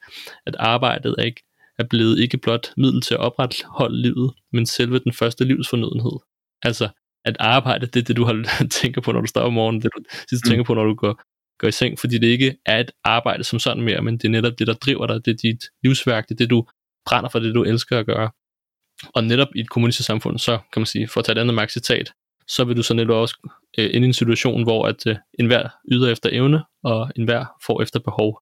at 0.46 0.56
arbejdet 0.58 1.14
er, 1.18 1.22
ikke, 1.22 1.42
er 1.78 1.84
blevet 1.90 2.18
ikke 2.18 2.38
blot 2.38 2.72
middel 2.76 3.00
til 3.00 3.14
at 3.14 3.20
opretholde 3.20 4.02
livet, 4.02 4.32
men 4.52 4.66
selve 4.66 4.98
den 4.98 5.12
første 5.12 5.44
livsfornødenhed. 5.44 6.18
Altså, 6.62 6.88
at 7.24 7.36
arbejde, 7.40 7.86
det 7.86 7.96
er 7.96 8.04
det, 8.04 8.16
du 8.16 8.24
har 8.24 8.66
tænker 8.82 9.00
på, 9.00 9.12
når 9.12 9.20
du 9.20 9.26
står 9.26 9.40
om 9.40 9.52
morgenen, 9.52 9.82
det 9.82 9.90
du 9.96 10.02
sidst 10.28 10.44
mm. 10.44 10.48
tænker 10.48 10.64
på, 10.64 10.74
når 10.74 10.84
du 10.84 10.94
går, 10.94 11.22
går 11.58 11.68
i 11.68 11.72
seng, 11.72 11.98
fordi 11.98 12.18
det 12.18 12.26
ikke 12.26 12.56
er 12.66 12.80
et 12.80 12.90
arbejde 13.04 13.44
som 13.44 13.58
sådan 13.58 13.82
mere, 13.82 14.02
men 14.02 14.18
det 14.18 14.24
er 14.24 14.28
netop 14.28 14.58
det, 14.58 14.66
der 14.66 14.74
driver 14.74 15.06
dig, 15.06 15.24
det 15.24 15.30
er 15.30 15.36
dit 15.36 15.64
livsværk, 15.84 16.28
det 16.28 16.34
er 16.34 16.38
det, 16.38 16.50
du 16.50 16.66
brænder 17.06 17.30
for, 17.30 17.38
det 17.38 17.54
du 17.54 17.62
elsker 17.62 17.98
at 17.98 18.06
gøre. 18.06 18.30
Og 19.14 19.24
netop 19.24 19.48
i 19.56 19.60
et 19.60 19.70
kommunistisk 19.70 20.06
samfund, 20.06 20.38
så 20.38 20.58
kan 20.72 20.80
man 20.80 20.86
sige, 20.86 21.08
for 21.08 21.20
at 21.20 21.24
tage 21.24 21.36
et 21.36 21.40
andet 21.40 21.54
Marx 21.54 21.72
citat, 21.72 22.12
så 22.48 22.64
vil 22.64 22.76
du 22.76 22.82
så 22.82 22.94
netop 22.94 23.16
også 23.16 23.50
øh, 23.78 23.90
ind 23.94 24.04
i 24.04 24.08
en 24.08 24.12
situation, 24.12 24.62
hvor 24.62 24.86
at 24.86 25.06
øh, 25.06 25.16
enhver 25.38 25.68
yder 25.92 26.12
efter 26.12 26.30
evne, 26.32 26.64
og 26.84 27.10
enhver 27.16 27.44
får 27.66 27.82
efter 27.82 28.00
behov. 28.00 28.40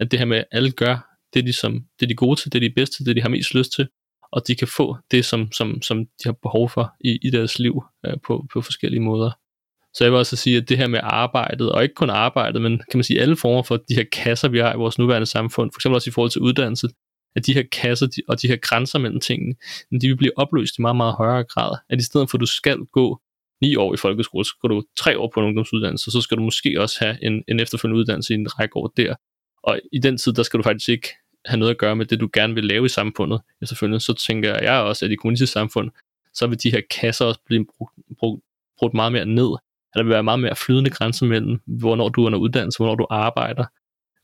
At 0.00 0.10
det 0.10 0.18
her 0.18 0.26
med, 0.26 0.38
at 0.38 0.44
alle 0.52 0.70
gør 0.72 1.08
det, 1.34 1.46
de, 1.46 1.52
som, 1.52 1.72
det, 2.00 2.08
de 2.08 2.12
er 2.12 2.16
gode 2.16 2.40
til, 2.40 2.52
det, 2.52 2.62
de 2.62 2.66
er 2.66 2.72
bedst 2.76 2.92
til, 2.96 3.06
det, 3.06 3.16
de 3.16 3.22
har 3.22 3.28
mest 3.28 3.54
lyst 3.54 3.72
til, 3.72 3.88
og 4.32 4.48
de 4.48 4.54
kan 4.54 4.68
få 4.68 4.96
det, 5.10 5.24
som, 5.24 5.52
som, 5.52 5.82
som 5.82 5.98
de 5.98 6.24
har 6.24 6.36
behov 6.42 6.70
for 6.70 6.94
i, 7.00 7.18
i 7.22 7.30
deres 7.30 7.58
liv 7.58 7.82
øh, 8.06 8.14
på, 8.26 8.46
på 8.52 8.60
forskellige 8.60 9.00
måder. 9.00 9.30
Så 9.94 10.04
jeg 10.04 10.12
vil 10.12 10.18
også 10.18 10.36
sige, 10.36 10.56
at 10.56 10.68
det 10.68 10.78
her 10.78 10.86
med 10.86 11.00
arbejdet, 11.02 11.72
og 11.72 11.82
ikke 11.82 11.94
kun 11.94 12.10
arbejdet, 12.10 12.62
men 12.62 12.78
kan 12.78 12.98
man 12.98 13.04
sige 13.04 13.20
alle 13.20 13.36
former 13.36 13.62
for 13.62 13.76
de 13.76 13.94
her 13.94 14.04
kasser, 14.12 14.48
vi 14.48 14.58
har 14.58 14.74
i 14.74 14.76
vores 14.76 14.98
nuværende 14.98 15.26
samfund, 15.26 15.70
for 15.72 15.78
eksempel 15.78 15.94
også 15.94 16.10
i 16.10 16.12
forhold 16.12 16.30
til 16.30 16.40
uddannelse, 16.40 16.88
at 17.36 17.46
de 17.46 17.54
her 17.54 17.62
kasser 17.72 18.06
de, 18.06 18.22
og 18.28 18.42
de 18.42 18.48
her 18.48 18.56
grænser 18.56 18.98
mellem 18.98 19.20
tingene, 19.20 19.54
de 20.00 20.06
vil 20.08 20.16
blive 20.16 20.38
opløst 20.38 20.78
i 20.78 20.82
meget, 20.82 20.96
meget 20.96 21.14
højere 21.14 21.44
grad. 21.44 21.76
At 21.90 22.00
i 22.00 22.04
stedet 22.04 22.30
for, 22.30 22.36
at 22.36 22.40
du 22.40 22.46
skal 22.46 22.78
gå 22.78 23.20
ni 23.62 23.76
år 23.76 23.94
i 23.94 23.96
folkeskole, 23.96 24.44
så 24.44 24.56
går 24.60 24.68
du 24.68 24.82
tre 24.96 25.18
år 25.18 25.30
på 25.34 25.40
en 25.40 25.46
ungdomsuddannelse, 25.46 26.10
så 26.10 26.20
skal 26.20 26.36
du 26.36 26.42
måske 26.42 26.80
også 26.80 26.96
have 27.04 27.24
en, 27.24 27.44
en 27.48 27.60
efterfølgende 27.60 28.00
uddannelse 28.00 28.34
i 28.34 28.36
en 28.36 28.58
række 28.58 28.76
år 28.76 28.92
der. 28.96 29.14
Og 29.62 29.80
i 29.92 29.98
den 29.98 30.18
tid, 30.18 30.32
der 30.32 30.42
skal 30.42 30.58
du 30.58 30.62
faktisk 30.62 30.88
ikke 30.88 31.08
have 31.46 31.58
noget 31.58 31.70
at 31.70 31.78
gøre 31.78 31.96
med 31.96 32.06
det, 32.06 32.20
du 32.20 32.28
gerne 32.32 32.54
vil 32.54 32.64
lave 32.64 32.86
i 32.86 32.88
samfundet. 32.88 33.40
Efterfølgende, 33.62 34.00
så 34.00 34.14
tænker 34.14 34.58
jeg 34.62 34.80
også, 34.80 35.04
at 35.04 35.10
i 35.10 35.14
kommunistisk 35.14 35.52
samfund, 35.52 35.90
så 36.34 36.46
vil 36.46 36.62
de 36.62 36.70
her 36.70 36.80
kasser 36.90 37.24
også 37.24 37.40
blive 37.46 37.66
brugt, 37.76 37.94
brugt, 38.18 38.42
brugt 38.78 38.94
meget 38.94 39.12
mere 39.12 39.26
ned. 39.26 39.50
At 39.92 39.98
der 39.98 40.02
vil 40.02 40.10
være 40.10 40.22
meget 40.22 40.40
mere 40.40 40.56
flydende 40.56 40.90
grænser 40.90 41.26
mellem, 41.26 41.60
hvornår 41.66 42.08
du 42.08 42.22
er 42.22 42.26
under 42.26 42.38
uddannelse, 42.38 42.78
hvornår 42.78 42.94
du 42.94 43.06
arbejder, 43.10 43.64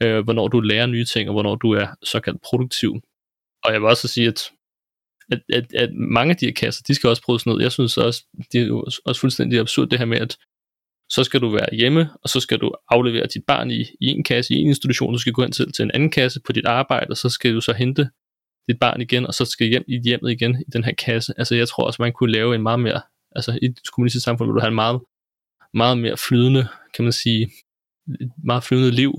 øh, 0.03 0.24
hvornår 0.24 0.49
du 0.49 0.61
lærer 0.61 0.86
nye 0.86 1.05
ting, 1.05 1.28
og 1.28 1.32
hvornår 1.32 1.55
du 1.55 1.72
er 1.72 1.86
såkaldt 2.03 2.42
produktiv. 2.42 3.01
Og 3.64 3.72
jeg 3.72 3.80
vil 3.80 3.88
også 3.88 4.09
sige, 4.09 4.28
at 4.28 4.51
at, 5.32 5.42
at, 5.53 5.74
at 5.74 5.94
mange 5.94 6.30
af 6.30 6.36
de 6.36 6.46
her 6.46 6.53
kasser, 6.53 6.82
de 6.88 6.94
skal 6.94 7.11
også 7.11 7.22
brydes 7.22 7.46
ned. 7.46 7.61
Jeg 7.61 7.72
synes 7.72 7.96
også, 7.96 8.24
det 8.53 8.61
er 8.61 8.66
jo 8.66 8.84
også 9.05 9.20
fuldstændig 9.20 9.61
absurd 9.61 9.88
det 9.88 9.99
her 9.99 10.07
med, 10.07 10.18
at 10.18 10.36
så 11.11 11.24
skal 11.24 11.40
du 11.40 11.51
være 11.51 11.68
hjemme, 11.72 12.11
og 12.22 12.28
så 12.28 12.40
skal 12.40 12.59
du 12.59 12.74
aflevere 12.88 13.26
dit 13.26 13.44
barn 13.46 13.70
i, 13.70 13.80
i 13.80 14.07
en 14.07 14.24
kasse, 14.24 14.55
i 14.55 14.57
en 14.57 14.66
institution, 14.66 15.12
du 15.12 15.18
skal 15.18 15.32
gå 15.32 15.42
hen 15.42 15.53
til, 15.53 15.72
til 15.72 15.82
en 15.82 15.90
anden 15.94 16.11
kasse 16.11 16.40
på 16.40 16.53
dit 16.53 16.66
arbejde, 16.66 17.07
og 17.11 17.16
så 17.16 17.28
skal 17.28 17.55
du 17.55 17.61
så 17.61 17.72
hente 17.72 18.09
dit 18.68 18.78
barn 18.78 19.01
igen, 19.01 19.26
og 19.26 19.34
så 19.34 19.44
skal 19.44 19.66
hjem 19.66 19.84
i 19.88 20.01
hjemmet 20.05 20.30
igen 20.30 20.64
i 20.68 20.70
den 20.72 20.84
her 20.84 20.92
kasse. 20.92 21.34
Altså 21.36 21.55
jeg 21.55 21.68
tror 21.68 21.84
også, 21.84 22.03
man 22.03 22.12
kunne 22.12 22.32
lave 22.32 22.55
en 22.55 22.62
meget 22.62 22.80
mere, 22.80 23.01
altså 23.36 23.59
i 23.62 23.66
et 23.66 23.78
kommunistisk 23.92 24.24
samfund, 24.24 24.46
hvor 24.46 24.55
du 24.55 24.61
have 24.61 24.68
en 24.68 24.74
meget, 24.74 25.01
meget 25.74 25.99
mere 25.99 26.16
flydende, 26.16 26.68
kan 26.94 27.05
man 27.05 27.12
sige, 27.12 27.51
et 28.20 28.32
meget 28.44 28.64
flydende 28.64 28.90
liv, 28.90 29.12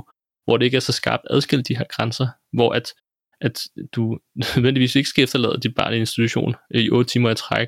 hvor 0.49 0.57
det 0.57 0.65
ikke 0.65 0.77
er 0.77 0.81
så 0.81 0.91
skarpt 0.91 1.23
adskilt 1.29 1.67
de 1.67 1.77
her 1.77 1.85
grænser, 1.89 2.27
hvor 2.53 2.73
at 2.73 2.93
at 3.41 3.61
du 3.95 4.19
nødvendigvis 4.55 4.95
ikke 4.95 5.09
skal 5.09 5.23
efterlade 5.23 5.59
dit 5.63 5.75
barn 5.75 5.93
i 5.93 5.95
en 5.95 6.01
institution 6.01 6.55
i 6.71 6.89
8 6.89 7.11
timer 7.11 7.29
i 7.29 7.35
træk, 7.35 7.67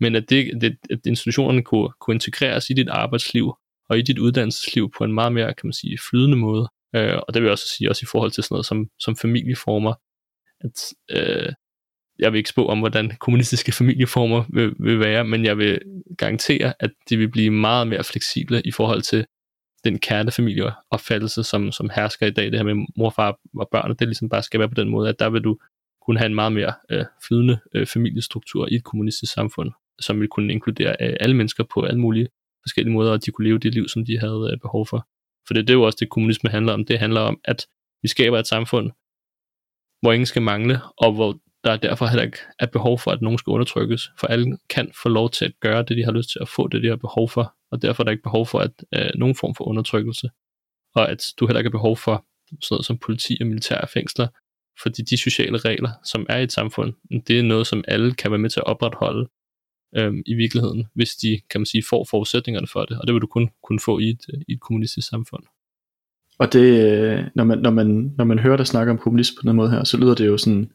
men 0.00 0.14
at, 0.14 0.30
det, 0.30 0.60
det, 0.60 0.76
at 0.90 0.98
institutionerne 1.06 1.62
kunne, 1.62 1.88
kunne 2.00 2.14
integreres 2.14 2.70
i 2.70 2.72
dit 2.72 2.88
arbejdsliv 2.88 3.54
og 3.88 3.98
i 3.98 4.02
dit 4.02 4.18
uddannelsesliv 4.18 4.90
på 4.98 5.04
en 5.04 5.12
meget 5.12 5.32
mere, 5.32 5.54
kan 5.54 5.66
man 5.66 5.72
sige, 5.72 5.98
flydende 6.10 6.36
måde. 6.36 6.68
Øh, 6.96 7.16
og 7.28 7.34
det 7.34 7.42
vil 7.42 7.46
jeg 7.46 7.52
også 7.52 7.68
sige, 7.68 7.90
også 7.90 8.02
i 8.04 8.10
forhold 8.12 8.30
til 8.30 8.44
sådan 8.44 8.54
noget 8.54 8.66
som, 8.66 8.88
som 8.98 9.16
familieformer, 9.16 9.94
at 10.60 10.92
øh, 11.10 11.52
jeg 12.18 12.32
vil 12.32 12.38
ikke 12.38 12.50
spå 12.50 12.66
om, 12.66 12.78
hvordan 12.78 13.16
kommunistiske 13.20 13.72
familieformer 13.72 14.44
vil, 14.48 14.74
vil 14.80 15.00
være, 15.00 15.24
men 15.24 15.44
jeg 15.44 15.58
vil 15.58 15.80
garantere, 16.18 16.74
at 16.80 16.90
de 17.08 17.16
vil 17.16 17.30
blive 17.30 17.50
meget 17.50 17.86
mere 17.86 18.04
fleksible 18.04 18.62
i 18.64 18.72
forhold 18.72 19.02
til 19.02 19.26
den 19.84 19.98
kernefamilieopfattelse, 19.98 21.44
som, 21.44 21.72
som 21.72 21.90
hersker 21.94 22.26
i 22.26 22.30
dag, 22.30 22.44
det 22.44 22.58
her 22.58 22.74
med 22.74 22.86
mor, 22.96 23.10
far 23.10 23.38
og 23.56 23.68
børn, 23.72 23.96
det 23.96 24.08
ligesom 24.08 24.28
bare 24.28 24.42
skal 24.42 24.60
være 24.60 24.68
på 24.68 24.74
den 24.74 24.88
måde, 24.88 25.08
at 25.08 25.18
der 25.18 25.30
vil 25.30 25.44
du 25.44 25.58
kunne 26.02 26.18
have 26.18 26.26
en 26.26 26.34
meget 26.34 26.52
mere 26.52 26.74
øh, 26.90 27.04
flydende 27.26 27.60
øh, 27.74 27.86
familiestruktur 27.86 28.68
i 28.70 28.74
et 28.74 28.84
kommunistisk 28.84 29.32
samfund, 29.32 29.70
som 30.00 30.20
vil 30.20 30.28
kunne 30.28 30.52
inkludere 30.52 30.96
øh, 31.00 31.16
alle 31.20 31.36
mennesker 31.36 31.64
på 31.64 31.82
alle 31.82 32.00
mulige 32.00 32.28
forskellige 32.64 32.92
måder, 32.92 33.12
og 33.12 33.26
de 33.26 33.30
kunne 33.30 33.48
leve 33.48 33.58
det 33.58 33.74
liv, 33.74 33.88
som 33.88 34.04
de 34.04 34.18
havde 34.18 34.50
øh, 34.52 34.58
behov 34.58 34.86
for. 34.86 35.08
For 35.46 35.54
det, 35.54 35.68
det 35.68 35.74
er 35.74 35.78
jo 35.78 35.82
også 35.82 35.98
det, 36.00 36.10
kommunisme 36.10 36.50
handler 36.50 36.72
om. 36.72 36.84
Det 36.84 36.98
handler 36.98 37.20
om, 37.20 37.40
at 37.44 37.66
vi 38.02 38.08
skaber 38.08 38.38
et 38.38 38.46
samfund, 38.46 38.90
hvor 40.02 40.12
ingen 40.12 40.26
skal 40.26 40.42
mangle, 40.42 40.80
og 40.96 41.12
hvor 41.12 41.40
der 41.64 41.72
er 41.72 41.76
derfor 41.76 42.06
heller 42.06 42.24
ikke 42.24 42.38
er 42.58 42.66
behov 42.66 42.98
for, 42.98 43.10
at 43.10 43.22
nogen 43.22 43.38
skal 43.38 43.50
undertrykkes, 43.50 44.10
for 44.20 44.26
alle 44.26 44.58
kan 44.70 44.90
få 45.02 45.08
lov 45.08 45.30
til 45.30 45.44
at 45.44 45.52
gøre 45.60 45.82
det, 45.82 45.96
de 45.96 46.04
har 46.04 46.12
lyst 46.12 46.30
til 46.30 46.38
at 46.42 46.48
få 46.48 46.68
det, 46.68 46.82
de 46.82 46.88
har 46.88 46.96
behov 46.96 47.28
for, 47.28 47.54
og 47.70 47.82
derfor 47.82 48.02
er 48.02 48.04
der 48.04 48.10
ikke 48.10 48.22
behov 48.22 48.46
for 48.46 48.58
at 48.58 48.72
øh, 48.94 49.10
nogen 49.14 49.34
form 49.34 49.54
for 49.54 49.64
undertrykkelse, 49.68 50.30
og 50.94 51.10
at 51.10 51.22
du 51.40 51.46
heller 51.46 51.60
ikke 51.60 51.68
har 51.68 51.78
behov 51.78 51.96
for 51.96 52.26
sådan 52.50 52.74
noget 52.74 52.86
som 52.86 52.98
politi 52.98 53.38
og 53.40 53.46
militære 53.46 53.88
fængsler, 53.88 54.28
fordi 54.82 55.02
de 55.02 55.16
sociale 55.16 55.58
regler, 55.58 55.90
som 56.04 56.26
er 56.28 56.38
i 56.38 56.42
et 56.42 56.52
samfund, 56.52 56.92
det 57.26 57.38
er 57.38 57.42
noget, 57.42 57.66
som 57.66 57.84
alle 57.88 58.14
kan 58.14 58.30
være 58.30 58.38
med 58.38 58.50
til 58.50 58.60
at 58.60 58.66
opretholde 58.66 59.28
øhm, 59.96 60.22
i 60.26 60.34
virkeligheden, 60.34 60.86
hvis 60.94 61.10
de, 61.14 61.40
kan 61.50 61.60
man 61.60 61.66
sige, 61.66 61.82
får 61.90 62.06
forudsætningerne 62.10 62.66
for 62.66 62.84
det, 62.84 62.98
og 62.98 63.06
det 63.06 63.14
vil 63.14 63.22
du 63.22 63.26
kun 63.26 63.50
kunne 63.62 63.80
få 63.80 63.98
i 63.98 64.08
et, 64.08 64.24
øh, 64.34 64.40
i 64.48 64.52
et 64.52 64.60
kommunistisk 64.60 65.08
samfund. 65.08 65.42
Og 66.38 66.52
det, 66.52 66.66
øh, 66.84 67.24
når 67.34 67.44
man, 67.44 67.58
når 67.58 67.70
man, 67.70 68.14
når 68.18 68.24
man 68.24 68.38
hører 68.38 68.56
dig 68.56 68.66
snakke 68.66 68.92
om 68.92 68.98
kommunisme 68.98 69.36
på 69.40 69.48
den 69.48 69.56
måde 69.56 69.70
her, 69.70 69.84
så 69.84 69.96
lyder 69.96 70.14
det 70.14 70.26
jo 70.26 70.38
sådan, 70.38 70.70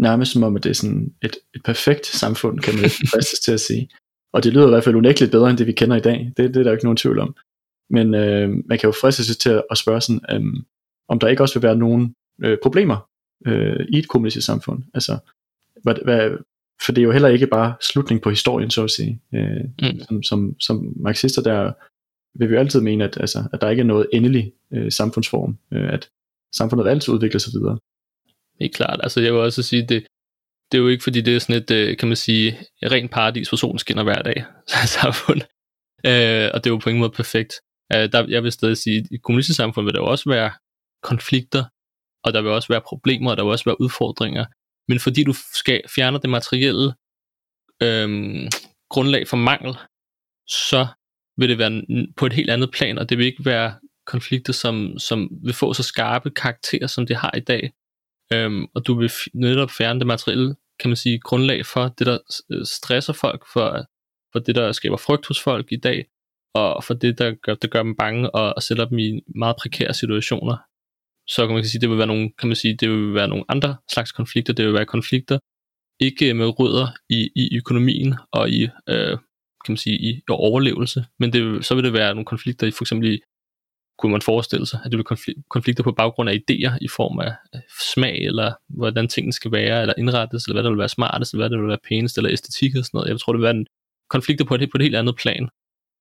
nærmest 0.00 0.32
som 0.32 0.42
om, 0.42 0.56
at 0.56 0.64
det 0.64 0.70
er 0.70 0.74
sådan 0.74 1.14
et, 1.22 1.36
et 1.54 1.62
perfekt 1.64 2.06
samfund, 2.06 2.58
kan 2.58 2.74
man 2.74 2.90
fristes 3.12 3.40
til 3.40 3.52
at 3.52 3.60
sige. 3.60 3.90
Og 4.32 4.44
det 4.44 4.52
lyder 4.52 4.66
i 4.66 4.70
hvert 4.70 4.84
fald 4.84 4.94
unægteligt 4.94 5.32
bedre, 5.32 5.50
end 5.50 5.58
det 5.58 5.66
vi 5.66 5.72
kender 5.72 5.96
i 5.96 6.00
dag. 6.00 6.32
Det, 6.36 6.54
det 6.54 6.56
er 6.56 6.62
der 6.62 6.70
jo 6.70 6.74
ikke 6.74 6.84
nogen 6.84 6.96
tvivl 6.96 7.18
om. 7.18 7.36
Men 7.90 8.14
øh, 8.14 8.48
man 8.48 8.78
kan 8.78 8.88
jo 8.88 8.92
fristes 8.92 9.36
til 9.36 9.62
at 9.70 9.78
spørge 9.78 10.00
sådan, 10.00 10.20
øh, 10.30 10.62
om 11.08 11.18
der 11.18 11.28
ikke 11.28 11.42
også 11.42 11.58
vil 11.58 11.66
være 11.66 11.76
nogen 11.76 12.14
øh, 12.42 12.58
problemer 12.62 13.08
øh, 13.46 13.86
i 13.88 13.98
et 13.98 14.08
kommunistisk 14.08 14.46
samfund. 14.46 14.82
Altså, 14.94 15.18
hvad, 15.82 15.94
hvad, 16.04 16.30
for 16.86 16.92
det 16.92 17.00
er 17.00 17.04
jo 17.04 17.12
heller 17.12 17.28
ikke 17.28 17.46
bare 17.46 17.74
slutning 17.80 18.22
på 18.22 18.30
historien, 18.30 18.70
så 18.70 18.84
at 18.84 18.90
sige. 18.90 19.20
Øh, 19.34 19.64
mm. 19.82 20.00
som, 20.00 20.22
som, 20.22 20.60
som 20.60 20.92
marxister 20.96 21.42
der 21.42 21.72
vil 22.34 22.48
vi 22.48 22.54
jo 22.54 22.60
altid 22.60 22.80
mene, 22.80 23.04
at, 23.04 23.16
altså, 23.20 23.44
at 23.52 23.60
der 23.60 23.70
ikke 23.70 23.80
er 23.80 23.86
noget 23.86 24.06
endelig 24.12 24.52
øh, 24.72 24.92
samfundsform, 24.92 25.58
øh, 25.72 25.92
at 25.92 26.10
samfundet 26.54 26.88
altid 26.88 27.14
udvikle 27.14 27.40
sig 27.40 27.52
videre. 27.60 27.78
Helt 28.60 28.74
klart. 28.74 29.00
Altså 29.02 29.20
jeg 29.20 29.32
vil 29.32 29.40
også 29.40 29.62
sige, 29.62 29.82
det, 29.82 30.06
det 30.72 30.78
er 30.78 30.82
jo 30.82 30.88
ikke 30.88 31.04
fordi, 31.04 31.20
det 31.20 31.36
er 31.36 31.38
sådan 31.38 31.62
et, 31.62 31.70
øh, 31.70 31.96
kan 31.96 32.08
man 32.08 32.16
sige, 32.16 32.58
rent 32.82 33.10
paradis, 33.10 33.48
hvor 33.48 33.56
solen 33.56 33.78
skinner 33.78 34.02
hver 34.02 34.22
dag, 34.22 34.44
samfund. 35.00 35.40
Øh, 36.06 36.50
og 36.54 36.64
det 36.64 36.66
er 36.66 36.74
jo 36.74 36.78
på 36.78 36.88
ingen 36.90 37.00
måde 37.00 37.10
perfekt. 37.10 37.52
Øh, 37.92 38.12
der, 38.12 38.26
jeg 38.28 38.42
vil 38.42 38.52
stadig 38.52 38.76
sige, 38.76 38.98
at 38.98 39.06
i 39.10 39.16
kommunistisk 39.16 39.56
samfund 39.56 39.86
vil 39.86 39.94
der 39.94 40.00
jo 40.00 40.06
også 40.06 40.30
være 40.30 40.50
konflikter, 41.02 41.64
og 42.24 42.32
der 42.32 42.42
vil 42.42 42.50
også 42.50 42.68
være 42.68 42.80
problemer, 42.80 43.30
og 43.30 43.36
der 43.36 43.44
vil 43.44 43.52
også 43.52 43.64
være 43.64 43.80
udfordringer. 43.80 44.44
Men 44.88 45.00
fordi 45.00 45.24
du 45.24 45.34
skal 45.54 45.82
fjerne 45.94 46.18
det 46.18 46.30
materielle 46.30 46.94
øhm, 47.82 48.48
grundlag 48.90 49.28
for 49.28 49.36
mangel, 49.36 49.74
så 50.48 50.86
vil 51.36 51.48
det 51.48 51.58
være 51.58 51.82
på 52.16 52.26
et 52.26 52.32
helt 52.32 52.50
andet 52.50 52.70
plan, 52.70 52.98
og 52.98 53.08
det 53.08 53.18
vil 53.18 53.26
ikke 53.26 53.44
være 53.44 53.74
konflikter, 54.06 54.52
som, 54.52 54.98
som 54.98 55.28
vil 55.44 55.54
få 55.54 55.74
så 55.74 55.82
skarpe 55.82 56.30
karakterer, 56.30 56.86
som 56.86 57.06
det 57.06 57.16
har 57.16 57.34
i 57.36 57.40
dag. 57.40 57.72
Øhm, 58.34 58.66
og 58.74 58.86
du 58.86 58.94
vil 58.94 59.10
netop 59.34 59.70
fjerne 59.70 60.00
det 60.00 60.06
materielle, 60.06 60.56
kan 60.80 60.90
man 60.90 60.96
sige, 60.96 61.20
grundlag 61.20 61.66
for 61.66 61.88
det, 61.98 62.06
der 62.06 62.18
øh, 62.50 62.64
stresser 62.64 63.12
folk, 63.12 63.42
for, 63.52 63.84
for 64.32 64.38
det, 64.38 64.54
der 64.54 64.72
skaber 64.72 64.96
frygt 64.96 65.26
hos 65.26 65.40
folk 65.40 65.72
i 65.72 65.76
dag, 65.76 66.06
og 66.54 66.84
for 66.84 66.94
det, 66.94 67.18
der 67.18 67.34
gør, 67.42 67.54
der 67.54 67.68
gør 67.68 67.82
dem 67.82 67.96
bange 67.96 68.30
og, 68.30 68.54
og 68.56 68.62
sætter 68.62 68.84
dem 68.84 68.98
i 68.98 69.20
meget 69.34 69.56
prekære 69.56 69.94
situationer. 69.94 70.56
Så 71.28 71.46
kan 71.46 71.54
man 71.54 71.64
sige, 71.64 71.80
det 71.80 71.90
vil 71.90 71.98
være 71.98 72.06
nogle, 72.06 72.32
kan 72.38 72.48
man 72.48 72.56
sige, 72.56 72.76
det 72.76 72.90
vil 72.90 73.14
være 73.14 73.28
nogle 73.28 73.44
andre 73.48 73.76
slags 73.92 74.12
konflikter. 74.12 74.52
Det 74.52 74.66
vil 74.66 74.74
være 74.74 74.86
konflikter, 74.86 75.38
ikke 76.00 76.34
med 76.34 76.58
rødder 76.60 76.88
i, 77.08 77.30
i 77.36 77.56
økonomien 77.56 78.14
og 78.32 78.50
i, 78.50 78.62
øh, 78.88 79.18
kan 79.64 79.72
man 79.72 79.76
sige, 79.76 79.98
i, 79.98 80.10
i 80.10 80.22
overlevelse, 80.28 81.04
men 81.18 81.32
det, 81.32 81.64
så 81.64 81.74
vil 81.74 81.84
det 81.84 81.92
være 81.92 82.14
nogle 82.14 82.24
konflikter 82.24 82.66
i 82.66 82.70
for 82.70 82.84
eksempel 82.84 83.14
i, 83.14 83.20
kunne 84.00 84.12
man 84.12 84.22
forestille 84.22 84.66
sig, 84.66 84.80
at 84.84 84.90
det 84.92 84.98
vil 84.98 85.34
konflikter 85.50 85.84
på 85.84 85.92
baggrund 85.92 86.30
af 86.30 86.34
idéer 86.34 86.78
i 86.80 86.88
form 86.88 87.18
af 87.18 87.32
smag, 87.94 88.16
eller 88.24 88.52
hvordan 88.68 89.08
tingene 89.08 89.32
skal 89.32 89.52
være, 89.52 89.80
eller 89.80 89.94
indrettes, 89.98 90.44
eller 90.44 90.54
hvad 90.54 90.62
der 90.62 90.70
vil 90.70 90.78
være 90.78 90.88
smartest, 90.88 91.32
eller 91.32 91.42
hvad 91.42 91.50
der 91.50 91.62
vil 91.62 91.68
være 91.68 91.86
pænest, 91.88 92.18
eller 92.18 92.32
æstetik 92.32 92.76
og 92.76 92.84
sådan 92.84 92.96
noget. 92.98 93.08
Jeg 93.08 93.20
tror, 93.20 93.32
det 93.32 93.38
vil 93.38 93.44
være 93.50 93.56
en 93.56 93.66
konflikter 94.10 94.44
på 94.44 94.54
et, 94.54 94.70
på 94.70 94.78
et 94.78 94.82
helt 94.82 94.96
andet 94.96 95.16
plan. 95.16 95.48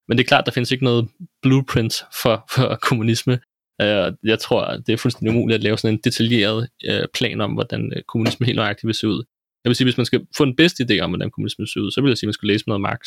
Men 0.07 0.17
det 0.17 0.23
er 0.23 0.27
klart, 0.27 0.45
der 0.45 0.51
findes 0.51 0.71
ikke 0.71 0.83
noget 0.83 1.09
blueprint 1.41 1.93
for, 2.21 2.45
for 2.55 2.79
kommunisme. 2.87 3.39
Øh, 3.81 4.13
jeg 4.23 4.39
tror, 4.39 4.77
det 4.85 4.93
er 4.93 4.97
fuldstændig 4.97 5.35
umuligt 5.35 5.55
at 5.55 5.63
lave 5.63 5.77
sådan 5.77 5.95
en 5.95 6.01
detaljeret 6.03 6.69
øh, 6.89 7.03
plan 7.13 7.41
om, 7.41 7.51
hvordan 7.53 7.93
øh, 7.95 8.03
kommunisme 8.03 8.45
helt 8.45 8.55
nøjagtigt 8.55 8.87
vil 8.87 8.95
se 8.95 9.07
ud. 9.07 9.23
Jeg 9.63 9.69
vil 9.69 9.75
sige, 9.75 9.85
hvis 9.85 9.97
man 9.97 10.05
skal 10.05 10.25
få 10.37 10.43
en 10.43 10.55
bedste 10.55 10.83
idé 10.83 10.99
om, 10.99 11.09
hvordan 11.09 11.31
kommunisme 11.31 11.67
ser 11.67 11.81
ud, 11.81 11.91
så 11.91 12.01
vil 12.01 12.09
jeg 12.09 12.17
sige, 12.17 12.27
at 12.27 12.29
man 12.29 12.33
skulle 12.33 12.53
læse 12.53 12.67
noget 12.67 12.81
Marx. 12.81 13.01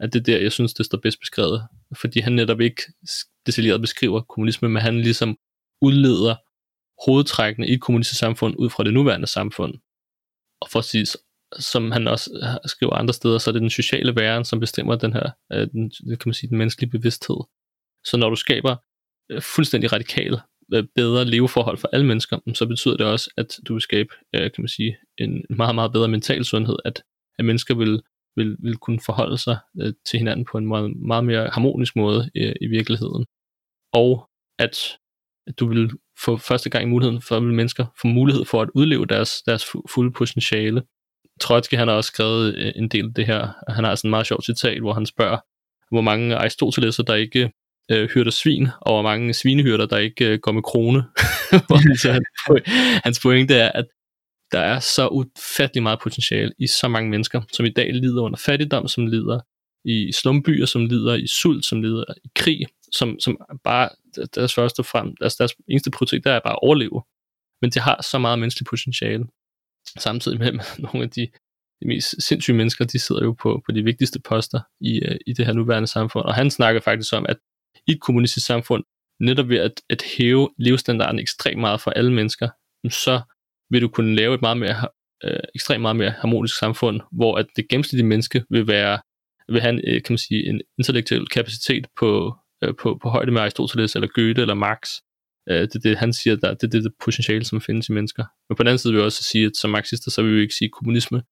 At 0.00 0.12
det 0.12 0.20
er 0.20 0.24
der, 0.24 0.38
jeg 0.38 0.52
synes, 0.52 0.74
det 0.74 0.86
står 0.86 0.98
bedst 0.98 1.20
beskrevet. 1.20 1.62
Fordi 2.00 2.20
han 2.20 2.32
netop 2.32 2.60
ikke 2.60 2.82
detaljeret 3.46 3.80
beskriver 3.80 4.20
kommunisme, 4.20 4.68
men 4.68 4.82
han 4.82 5.00
ligesom 5.00 5.36
udleder 5.82 6.34
hovedtrækkene 7.06 7.68
i 7.68 7.72
et 7.72 7.80
kommunistisk 7.80 8.18
samfund 8.20 8.54
ud 8.58 8.70
fra 8.70 8.84
det 8.84 8.94
nuværende 8.94 9.26
samfund. 9.26 9.74
Og 10.60 10.68
for 10.70 10.78
at 10.78 10.84
sige, 10.84 11.06
som 11.58 11.92
han 11.92 12.08
også 12.08 12.58
skriver 12.66 12.92
andre 12.92 13.14
steder, 13.14 13.38
så 13.38 13.50
er 13.50 13.52
det 13.52 13.62
den 13.62 13.70
sociale 13.70 14.16
væren, 14.16 14.44
som 14.44 14.60
bestemmer 14.60 14.96
den 14.96 15.12
her, 15.12 15.30
øh, 15.52 15.68
den, 15.72 15.90
kan 15.90 16.26
man 16.26 16.34
sige, 16.34 16.50
den 16.50 16.58
menneskelige 16.58 16.90
bevidsthed. 16.90 17.36
Så 18.04 18.16
når 18.16 18.30
du 18.30 18.36
skaber 18.36 18.76
øh, 19.30 19.42
fuldstændig 19.42 19.92
radikale, 19.92 20.40
øh, 20.74 20.84
bedre 20.94 21.24
leveforhold 21.24 21.78
for 21.78 21.88
alle 21.92 22.06
mennesker, 22.06 22.38
mm, 22.46 22.54
så 22.54 22.66
betyder 22.66 22.96
det 22.96 23.06
også, 23.06 23.30
at 23.36 23.58
du 23.68 23.72
vil 23.74 23.82
skabe, 23.82 24.08
kan 24.32 24.52
man 24.58 24.68
sige, 24.68 24.96
en 25.18 25.44
meget, 25.50 25.74
meget 25.74 25.92
bedre 25.92 26.08
mental 26.08 26.44
sundhed, 26.44 26.76
at, 26.84 27.02
at 27.38 27.44
mennesker 27.44 27.74
vil, 27.74 28.02
vil, 28.36 28.56
vil 28.58 28.76
kunne 28.76 29.00
forholde 29.06 29.38
sig 29.38 29.58
øh, 29.80 29.92
til 30.06 30.18
hinanden 30.18 30.44
på 30.44 30.58
en 30.58 30.66
meget, 30.66 30.96
meget 30.96 31.24
mere 31.24 31.48
harmonisk 31.52 31.96
måde 31.96 32.30
øh, 32.36 32.54
i 32.60 32.66
virkeligheden. 32.66 33.24
Og 33.92 34.28
at, 34.58 34.98
at 35.46 35.58
du 35.60 35.68
vil 35.68 35.90
få 36.24 36.36
første 36.36 36.70
gang 36.70 36.84
i 36.84 36.88
muligheden 36.88 37.22
for, 37.22 37.36
at 37.36 37.42
mennesker 37.42 37.86
får 38.00 38.08
mulighed 38.08 38.44
for 38.44 38.62
at 38.62 38.70
udleve 38.74 39.06
deres, 39.06 39.42
deres 39.42 39.64
fulde 39.90 40.12
potentiale. 40.12 40.82
Trotsky 41.40 41.74
han 41.74 41.88
har 41.88 41.94
også 41.94 42.08
skrevet 42.08 42.54
øh, 42.54 42.72
en 42.76 42.88
del 42.88 43.04
af 43.04 43.14
det 43.14 43.26
her. 43.26 43.72
Han 43.72 43.84
har 43.84 43.94
sådan 43.94 44.08
en 44.08 44.10
meget 44.10 44.26
sjovt 44.26 44.44
citat, 44.44 44.80
hvor 44.80 44.92
han 44.92 45.06
spørger, 45.06 45.38
hvor 45.90 46.00
mange 46.00 46.36
aristoteleser, 46.36 47.02
der 47.02 47.14
ikke 47.14 47.52
øh, 47.90 48.08
hyrder 48.08 48.30
svin, 48.30 48.68
og 48.80 48.92
hvor 48.92 49.02
mange 49.02 49.34
svinehyrder, 49.34 49.86
der 49.86 49.98
ikke 49.98 50.28
øh, 50.28 50.38
går 50.38 50.52
med 50.52 50.62
krone. 50.62 51.04
så 52.02 52.12
han, 52.12 52.24
hans 53.04 53.20
pointe 53.22 53.54
er, 53.54 53.72
at 53.72 53.84
der 54.54 54.60
er 54.60 54.80
så 54.80 55.08
ufattelig 55.08 55.82
meget 55.82 55.98
potentiale 56.02 56.52
i 56.58 56.66
så 56.66 56.88
mange 56.88 57.10
mennesker, 57.10 57.42
som 57.52 57.66
i 57.66 57.70
dag 57.70 57.92
lider 57.92 58.22
under 58.22 58.38
fattigdom, 58.38 58.88
som 58.88 59.06
lider 59.06 59.40
i 59.84 60.12
slumbyer, 60.12 60.66
som 60.66 60.86
lider 60.86 61.14
i 61.14 61.26
sult, 61.26 61.64
som 61.64 61.82
lider 61.82 62.04
i 62.24 62.28
krig, 62.34 62.66
som, 62.92 63.20
som 63.20 63.38
bare 63.64 63.88
deres 64.34 64.54
første 64.54 64.84
frem, 64.84 65.16
deres, 65.16 65.36
deres 65.36 65.52
eneste 65.68 65.90
prioritet, 65.90 66.24
der 66.24 66.32
er 66.32 66.40
bare 66.44 66.52
at 66.52 66.62
overleve. 66.62 67.02
Men 67.62 67.70
det 67.70 67.82
har 67.82 68.02
så 68.10 68.18
meget 68.18 68.38
menneskeligt 68.38 68.70
potentiale 68.70 69.24
samtidig 69.98 70.38
med, 70.38 70.46
at 70.46 70.78
nogle 70.78 71.02
af 71.02 71.10
de, 71.10 71.26
de 71.82 71.86
mest 71.86 72.22
sindssyge 72.22 72.56
mennesker, 72.56 72.84
de 72.84 72.98
sidder 72.98 73.24
jo 73.24 73.32
på, 73.32 73.62
på 73.66 73.72
de 73.72 73.84
vigtigste 73.84 74.20
poster 74.20 74.60
i, 74.80 75.00
øh, 75.00 75.16
i 75.26 75.32
det 75.32 75.46
her 75.46 75.52
nuværende 75.52 75.88
samfund. 75.88 76.24
Og 76.24 76.34
han 76.34 76.50
snakker 76.50 76.80
faktisk 76.80 77.12
om, 77.14 77.26
at 77.28 77.36
i 77.86 77.92
et 77.92 78.00
kommunistisk 78.00 78.46
samfund, 78.46 78.84
netop 79.20 79.48
ved 79.48 79.58
at, 79.58 79.80
at 79.90 80.02
hæve 80.18 80.50
levestandarden 80.58 81.18
ekstremt 81.18 81.60
meget 81.60 81.80
for 81.80 81.90
alle 81.90 82.12
mennesker, 82.12 82.48
så 82.90 83.20
vil 83.74 83.82
du 83.82 83.88
kunne 83.88 84.14
lave 84.14 84.34
et 84.34 84.42
meget 84.42 84.58
mere, 84.58 84.88
øh, 85.24 85.40
ekstremt 85.54 85.82
meget 85.82 85.96
mere 85.96 86.10
harmonisk 86.10 86.58
samfund, 86.58 87.00
hvor 87.12 87.36
at 87.36 87.46
det 87.56 87.68
gennemsnitlige 87.68 88.06
menneske 88.06 88.44
vil 88.50 88.66
være 88.66 88.98
vil 89.48 89.60
have 89.60 89.74
en, 89.74 89.80
øh, 89.88 90.02
kan 90.02 90.12
man 90.12 90.18
sige, 90.18 90.48
en 90.48 90.60
intellektuel 90.78 91.26
kapacitet 91.28 91.86
på, 92.00 92.36
øh, 92.64 92.74
på, 92.80 92.98
på 93.02 93.08
højde 93.08 93.32
med 93.32 93.40
Aristoteles 93.40 93.94
eller 93.94 94.08
Goethe 94.16 94.42
eller 94.42 94.54
Marx, 94.54 94.80
Øh, 95.50 95.60
det 95.60 95.74
er 95.74 95.80
det, 95.80 95.98
han 95.98 96.12
siger, 96.12 96.36
der, 96.36 96.54
det 96.54 96.62
er 96.62 96.70
det, 96.70 96.84
det 96.84 96.92
potentiale, 97.04 97.44
som 97.44 97.60
findes 97.60 97.88
i 97.88 97.92
mennesker. 97.92 98.24
Men 98.48 98.56
på 98.56 98.62
den 98.62 98.68
anden 98.68 98.78
side 98.78 98.92
vil 98.92 98.98
jeg 98.98 99.04
også 99.06 99.22
sige, 99.22 99.46
at 99.46 99.56
som 99.56 99.70
marxister, 99.70 100.10
så 100.10 100.22
vil 100.22 100.36
vi 100.36 100.42
ikke 100.42 100.54
sige, 100.54 100.66
at 100.66 100.72
kommunisme, 100.72 101.22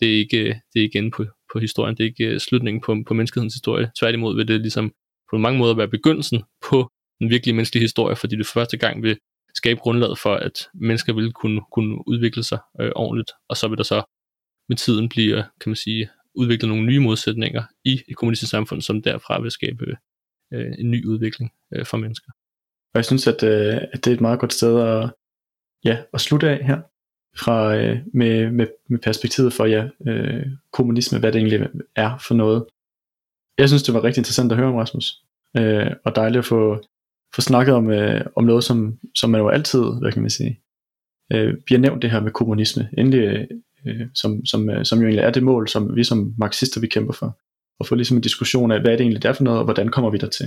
det 0.00 0.08
er 0.14 0.18
ikke, 0.18 0.42
det 0.72 0.78
er 0.80 0.82
ikke 0.82 1.10
på, 1.16 1.24
på 1.52 1.58
historien, 1.58 1.96
det 1.96 2.04
er 2.04 2.08
ikke 2.08 2.26
øh, 2.26 2.40
slutningen 2.40 2.80
på, 2.80 2.96
på 3.06 3.14
menneskehedens 3.14 3.54
historie. 3.54 3.90
Tværtimod 3.98 4.36
vil 4.36 4.48
det 4.48 4.60
ligesom 4.60 4.92
på 5.30 5.38
mange 5.38 5.58
måder 5.58 5.74
være 5.74 5.88
begyndelsen 5.88 6.42
på 6.70 6.90
den 7.20 7.30
virkelige 7.30 7.54
menneskelige 7.54 7.84
historie, 7.84 8.16
fordi 8.16 8.36
det 8.36 8.46
første 8.46 8.76
gang 8.76 9.02
vil 9.02 9.18
skabe 9.54 9.80
grundlaget 9.80 10.18
for, 10.18 10.34
at 10.34 10.68
mennesker 10.74 11.12
vil 11.12 11.32
kunne, 11.32 11.60
kunne 11.72 12.08
udvikle 12.08 12.42
sig 12.42 12.58
øh, 12.80 12.92
ordentligt, 12.96 13.30
og 13.48 13.56
så 13.56 13.68
vil 13.68 13.78
der 13.78 13.84
så 13.84 14.02
med 14.68 14.76
tiden 14.76 15.08
blive, 15.08 15.36
kan 15.36 15.70
man 15.70 15.76
sige, 15.76 16.10
udviklet 16.34 16.68
nogle 16.68 16.86
nye 16.86 17.00
modsætninger 17.00 17.62
i 17.84 18.00
et 18.08 18.16
kommunistisk 18.16 18.50
samfund, 18.50 18.82
som 18.82 19.02
derfra 19.02 19.40
vil 19.40 19.50
skabe 19.50 19.96
øh, 20.52 20.72
en 20.78 20.90
ny 20.90 21.06
udvikling 21.06 21.52
øh, 21.74 21.86
for 21.86 21.96
mennesker. 21.96 22.32
Og 22.94 22.98
jeg 22.98 23.04
synes, 23.04 23.26
at, 23.26 23.42
øh, 23.42 23.76
at 23.92 24.04
det 24.04 24.06
er 24.10 24.14
et 24.14 24.20
meget 24.20 24.40
godt 24.40 24.52
sted 24.52 24.80
at, 24.80 25.10
ja, 25.84 26.02
at 26.14 26.20
slutte 26.20 26.50
af 26.50 26.64
her, 26.64 26.80
fra, 27.36 27.76
øh, 27.76 27.98
med, 28.14 28.50
med, 28.50 28.66
med 28.88 28.98
perspektivet 28.98 29.52
for 29.52 29.66
ja, 29.66 29.88
øh, 30.06 30.46
kommunisme, 30.72 31.18
hvad 31.18 31.32
det 31.32 31.38
egentlig 31.38 31.68
er 31.96 32.18
for 32.18 32.34
noget. 32.34 32.64
Jeg 33.58 33.68
synes, 33.68 33.82
det 33.82 33.94
var 33.94 34.04
rigtig 34.04 34.20
interessant 34.20 34.52
at 34.52 34.58
høre 34.58 34.68
om, 34.68 34.74
Rasmus. 34.74 35.22
Øh, 35.56 35.90
og 36.04 36.16
dejligt 36.16 36.38
at 36.38 36.44
få, 36.44 36.82
få 37.34 37.40
snakket 37.40 37.74
om, 37.74 37.90
øh, 37.90 38.24
om 38.36 38.44
noget, 38.44 38.64
som, 38.64 38.98
som 39.14 39.30
man 39.30 39.40
jo 39.40 39.48
altid, 39.48 39.82
hvad 40.00 40.12
kan 40.12 40.22
man 40.22 40.30
sige, 40.30 40.60
øh, 41.32 41.54
har 41.68 41.78
nævnt 41.78 42.02
det 42.02 42.10
her 42.10 42.20
med 42.20 42.32
kommunisme, 42.32 42.88
endelig, 42.98 43.48
øh, 43.86 44.06
som, 44.14 44.46
som, 44.46 44.70
øh, 44.70 44.84
som 44.84 44.98
jo 44.98 45.04
egentlig 45.04 45.24
er 45.24 45.30
det 45.30 45.42
mål, 45.42 45.68
som 45.68 45.96
vi 45.96 46.04
som 46.04 46.34
marxister 46.38 46.80
vi 46.80 46.86
kæmper 46.86 47.12
for. 47.12 47.38
Og 47.80 47.86
få 47.86 47.94
ligesom 47.94 48.16
en 48.16 48.22
diskussion 48.22 48.70
af, 48.70 48.80
hvad 48.80 48.92
er 48.92 48.96
det 48.96 49.04
egentlig 49.04 49.22
der 49.22 49.32
for 49.32 49.44
noget, 49.44 49.58
og 49.58 49.64
hvordan 49.64 49.88
kommer 49.88 50.10
vi 50.10 50.18
der 50.18 50.28
til. 50.28 50.46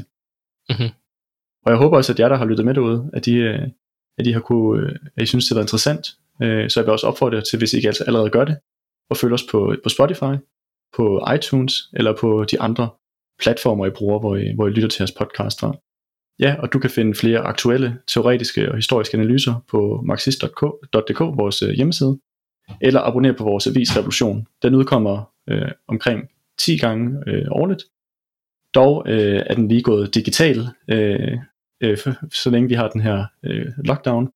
Mm-hmm. 0.70 0.90
Og 1.66 1.72
jeg 1.72 1.78
håber 1.78 1.98
også, 1.98 2.14
at 2.14 2.20
jer, 2.20 2.30
der 2.30 2.36
har 2.36 2.46
lyttet 2.46 2.66
med 2.66 2.74
derude, 2.74 3.10
at 3.14 3.26
de, 3.26 3.36
øh, 3.36 3.68
at 4.18 4.26
de 4.26 4.34
har 4.34 4.40
kunne, 4.40 4.82
øh, 4.82 4.96
at 5.16 5.24
I 5.24 5.26
synes, 5.26 5.48
det 5.48 5.56
var 5.56 5.62
interessant. 5.62 6.08
Øh, 6.44 6.70
så 6.70 6.80
jeg 6.80 6.86
vil 6.86 6.92
også 6.92 7.08
opfordre 7.08 7.36
jer 7.36 7.44
til, 7.44 7.60
hvis 7.60 7.74
I 7.74 7.78
ikke 7.78 7.94
allerede 8.08 8.30
gør 8.30 8.46
det, 8.46 8.58
at 9.12 9.18
følge 9.18 9.34
os 9.34 9.44
på, 9.52 9.76
på 9.84 9.90
Spotify, 9.90 10.36
på 10.96 11.28
iTunes 11.36 11.74
eller 11.94 12.14
på 12.22 12.46
de 12.52 12.62
andre 12.62 12.90
platformer, 13.42 13.86
I 13.86 13.90
bruger, 13.90 14.20
hvor 14.20 14.36
I, 14.36 14.54
hvor 14.56 14.68
I 14.68 14.72
lytter 14.72 14.90
til 14.90 15.02
jeres 15.02 15.12
podcast 15.12 15.60
fra 15.60 15.76
ja, 16.40 16.56
og 16.60 16.74
du 16.74 16.80
kan 16.80 16.90
finde 16.90 17.16
flere 17.16 17.40
aktuelle 17.40 17.98
teoretiske 18.08 18.72
og 18.72 18.76
historiske 18.76 19.18
analyser 19.18 19.66
på 19.72 20.02
marxist.dk, 20.06 21.20
vores 21.20 21.62
øh, 21.62 21.70
hjemmeside, 21.70 22.20
eller 22.82 23.02
abonnere 23.02 23.34
på 23.34 23.44
vores 23.44 23.68
avis 23.68 23.98
Revolution. 23.98 24.48
Den 24.64 24.76
udkommer 24.76 25.32
øh, 25.50 25.72
omkring 25.88 26.24
10 26.58 26.78
gange 26.78 27.18
øh, 27.28 27.46
årligt. 27.52 27.84
Dog 28.76 29.04
øh, 29.08 29.44
er 29.46 29.56
den 29.56 29.68
lige 29.68 29.82
gået 29.82 30.16
digital, 30.16 30.68
øh, 30.90 31.38
øh, 31.82 31.98
så 32.32 32.50
længe 32.50 32.70
vi 32.70 32.76
har 32.76 32.90
den 32.90 33.02
her 33.02 33.26
øh, 33.44 33.66
lockdown. 33.86 34.30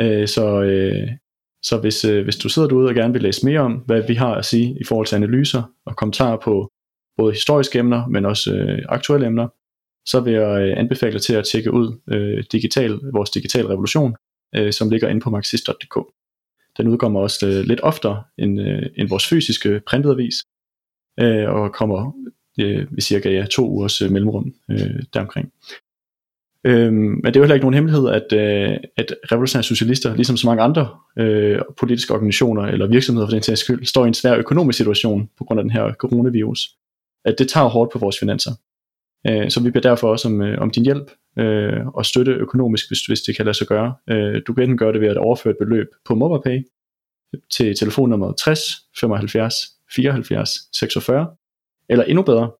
Øh, 0.00 0.28
så 0.28 0.62
øh, 0.62 1.08
så 1.62 1.78
hvis, 1.78 2.04
øh, 2.04 2.24
hvis 2.24 2.36
du 2.36 2.48
sidder 2.48 2.68
derude 2.68 2.88
og 2.88 2.94
gerne 2.94 3.12
vil 3.12 3.22
læse 3.22 3.46
mere 3.46 3.60
om, 3.60 3.72
hvad 3.72 4.02
vi 4.08 4.14
har 4.14 4.34
at 4.34 4.44
sige 4.44 4.76
i 4.80 4.84
forhold 4.84 5.06
til 5.06 5.16
analyser 5.16 5.62
og 5.86 5.96
kommentarer 5.96 6.36
på 6.36 6.70
både 7.16 7.32
historiske 7.32 7.78
emner, 7.78 8.06
men 8.06 8.24
også 8.24 8.54
øh, 8.54 8.84
aktuelle 8.88 9.26
emner, 9.26 9.48
så 10.10 10.20
vil 10.20 10.32
jeg 10.32 10.60
øh, 10.62 10.78
anbefale 10.78 11.12
dig 11.12 11.22
til 11.22 11.34
at 11.34 11.44
tjekke 11.44 11.72
ud 11.72 11.98
øh, 12.08 12.44
digital, 12.52 13.00
vores 13.12 13.30
digital 13.30 13.66
revolution, 13.66 14.14
øh, 14.56 14.72
som 14.72 14.90
ligger 14.90 15.08
inde 15.08 15.20
på 15.20 15.30
marxist.dk. 15.30 15.96
Den 16.78 16.88
udkommer 16.88 17.20
også 17.20 17.46
øh, 17.46 17.64
lidt 17.64 17.80
oftere 17.82 18.22
end, 18.38 18.60
øh, 18.60 18.82
end 18.96 19.08
vores 19.08 19.26
fysiske 19.26 19.80
printede 19.86 20.12
avis, 20.12 20.34
øh, 21.20 21.48
og 21.48 21.72
kommer 21.72 22.12
øh, 22.60 22.92
ved 22.92 23.00
cirka 23.00 23.30
ja, 23.30 23.46
to 23.46 23.68
ugers 23.68 24.02
øh, 24.02 24.10
mellemrum 24.10 24.54
øh, 24.70 25.02
deromkring. 25.14 25.52
Øhm, 26.64 26.94
men 26.94 27.24
det 27.24 27.36
er 27.36 27.40
jo 27.40 27.44
heller 27.44 27.54
ikke 27.54 27.64
nogen 27.64 27.74
hemmelighed, 27.74 28.08
at, 28.08 28.32
øh, 28.32 28.76
at 28.96 29.14
revolutionære 29.32 29.62
socialister, 29.62 30.14
ligesom 30.14 30.36
så 30.36 30.46
mange 30.46 30.62
andre 30.62 30.88
øh, 31.18 31.60
politiske 31.78 32.14
organisationer 32.14 32.62
eller 32.62 32.86
virksomheder 32.86 33.26
for 33.26 33.32
den 33.32 33.42
sags 33.42 33.60
skyld, 33.60 33.84
står 33.84 34.04
i 34.04 34.08
en 34.08 34.14
svær 34.14 34.36
økonomisk 34.36 34.76
situation 34.76 35.30
på 35.38 35.44
grund 35.44 35.60
af 35.60 35.64
den 35.64 35.70
her 35.70 35.92
coronavirus. 35.92 36.76
At 37.24 37.34
det 37.38 37.48
tager 37.48 37.68
hårdt 37.68 37.92
på 37.92 37.98
vores 37.98 38.18
finanser. 38.18 38.50
Øh, 39.28 39.50
så 39.50 39.62
vi 39.62 39.70
beder 39.70 39.88
derfor 39.88 40.10
også 40.10 40.28
om, 40.28 40.42
øh, 40.42 40.60
om 40.60 40.70
din 40.70 40.84
hjælp 40.84 41.10
øh, 41.38 41.86
og 41.86 42.06
støtte 42.06 42.32
økonomisk, 42.32 42.90
hvis, 42.90 43.06
hvis 43.06 43.20
det 43.20 43.36
kan 43.36 43.44
lade 43.44 43.56
sig 43.56 43.66
gøre. 43.66 43.94
Øh, 44.10 44.42
du 44.46 44.54
kan 44.54 44.62
enten 44.62 44.78
gøre 44.78 44.92
det 44.92 45.00
ved 45.00 45.08
at 45.08 45.16
overføre 45.16 45.50
et 45.50 45.58
beløb 45.58 45.86
på 46.04 46.14
MobilePay 46.14 46.62
til 47.56 47.76
telefonnummer 47.76 48.32
60 48.32 48.60
75 49.00 49.54
74 49.94 50.50
46, 50.72 51.26
eller 51.88 52.04
endnu 52.04 52.22
bedre, 52.22 52.50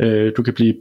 Øh, 0.00 0.32
du 0.36 0.42
kan 0.42 0.54
blive 0.54 0.74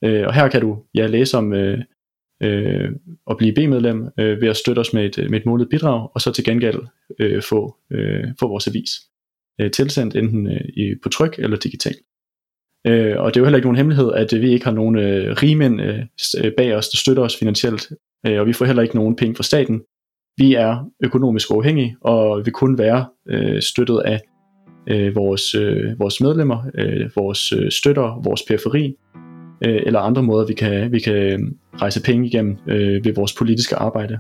Øh, 0.04 0.28
og 0.28 0.34
her 0.34 0.48
kan 0.48 0.62
du 0.62 0.84
ja, 0.96 1.08
læse 1.08 1.38
om 1.38 1.54
øh, 1.54 1.80
øh, 2.44 2.92
at 3.30 3.38
blive 3.38 3.54
B-medlem 3.54 4.10
øh, 4.20 4.42
ved 4.42 4.50
at 4.50 4.58
støtte 4.58 4.80
os 4.80 4.94
med 4.94 5.06
et, 5.06 5.30
med 5.30 5.40
et 5.40 5.46
målet 5.46 5.70
bidrag, 5.70 6.10
og 6.14 6.22
så 6.22 6.32
til 6.32 6.44
gengæld 6.44 6.80
øh, 7.20 7.44
få, 7.44 7.76
øh, 7.92 8.24
få 8.40 8.48
vores 8.48 8.68
avis 8.68 8.90
øh, 9.62 9.72
tilsendt 9.72 10.16
enten 10.16 10.48
øh, 10.48 10.62
i, 10.78 10.96
på 11.04 11.10
tryk 11.10 11.40
eller 11.40 11.58
digitalt. 11.58 11.98
Øh, 12.88 13.16
og 13.18 13.34
det 13.34 13.40
er 13.40 13.42
jo 13.42 13.46
heller 13.46 13.58
ikke 13.58 13.68
nogen 13.68 13.78
hemmelighed, 13.78 14.14
at 14.14 14.34
øh, 14.34 14.42
vi 14.42 14.52
ikke 14.52 14.66
har 14.66 14.74
nogen 14.74 14.98
øh, 14.98 15.36
rigmænd 15.44 15.82
øh, 15.82 16.00
øh, 16.44 16.52
bag 16.58 16.76
os, 16.76 16.90
der 16.90 16.98
støtter 16.98 17.24
os 17.24 17.38
finansielt, 17.38 17.92
øh, 18.28 18.40
og 18.40 18.48
vi 18.48 18.54
får 18.54 18.66
heller 18.66 18.84
ikke 18.84 18.96
nogen 18.96 19.16
penge 19.16 19.36
fra 19.36 19.44
staten, 19.44 19.82
vi 20.38 20.54
er 20.54 20.92
økonomisk 21.04 21.52
uafhængige, 21.52 21.96
og 22.02 22.46
vil 22.46 22.54
kun 22.54 22.78
være 22.78 23.06
øh, 23.30 23.62
støttet 23.62 24.02
af 24.06 24.22
øh, 24.90 25.16
vores, 25.16 25.56
øh, 25.56 26.00
vores 26.00 26.22
medlemmer, 26.22 26.72
øh, 26.78 27.10
vores 27.16 27.54
øh, 27.54 27.72
støtter, 27.72 28.22
vores 28.24 28.44
periferi, 28.48 28.96
øh, 29.66 29.82
eller 29.86 30.00
andre 30.00 30.24
måder, 30.24 30.48
vi 30.48 30.54
kan, 30.54 30.92
vi 30.92 31.00
kan 31.00 31.16
øh, 31.16 31.40
rejse 31.82 32.04
penge 32.04 32.28
igennem 32.28 32.58
øh, 32.68 33.06
ved 33.06 33.14
vores 33.14 33.34
politiske 33.34 33.76
arbejde. 33.76 34.20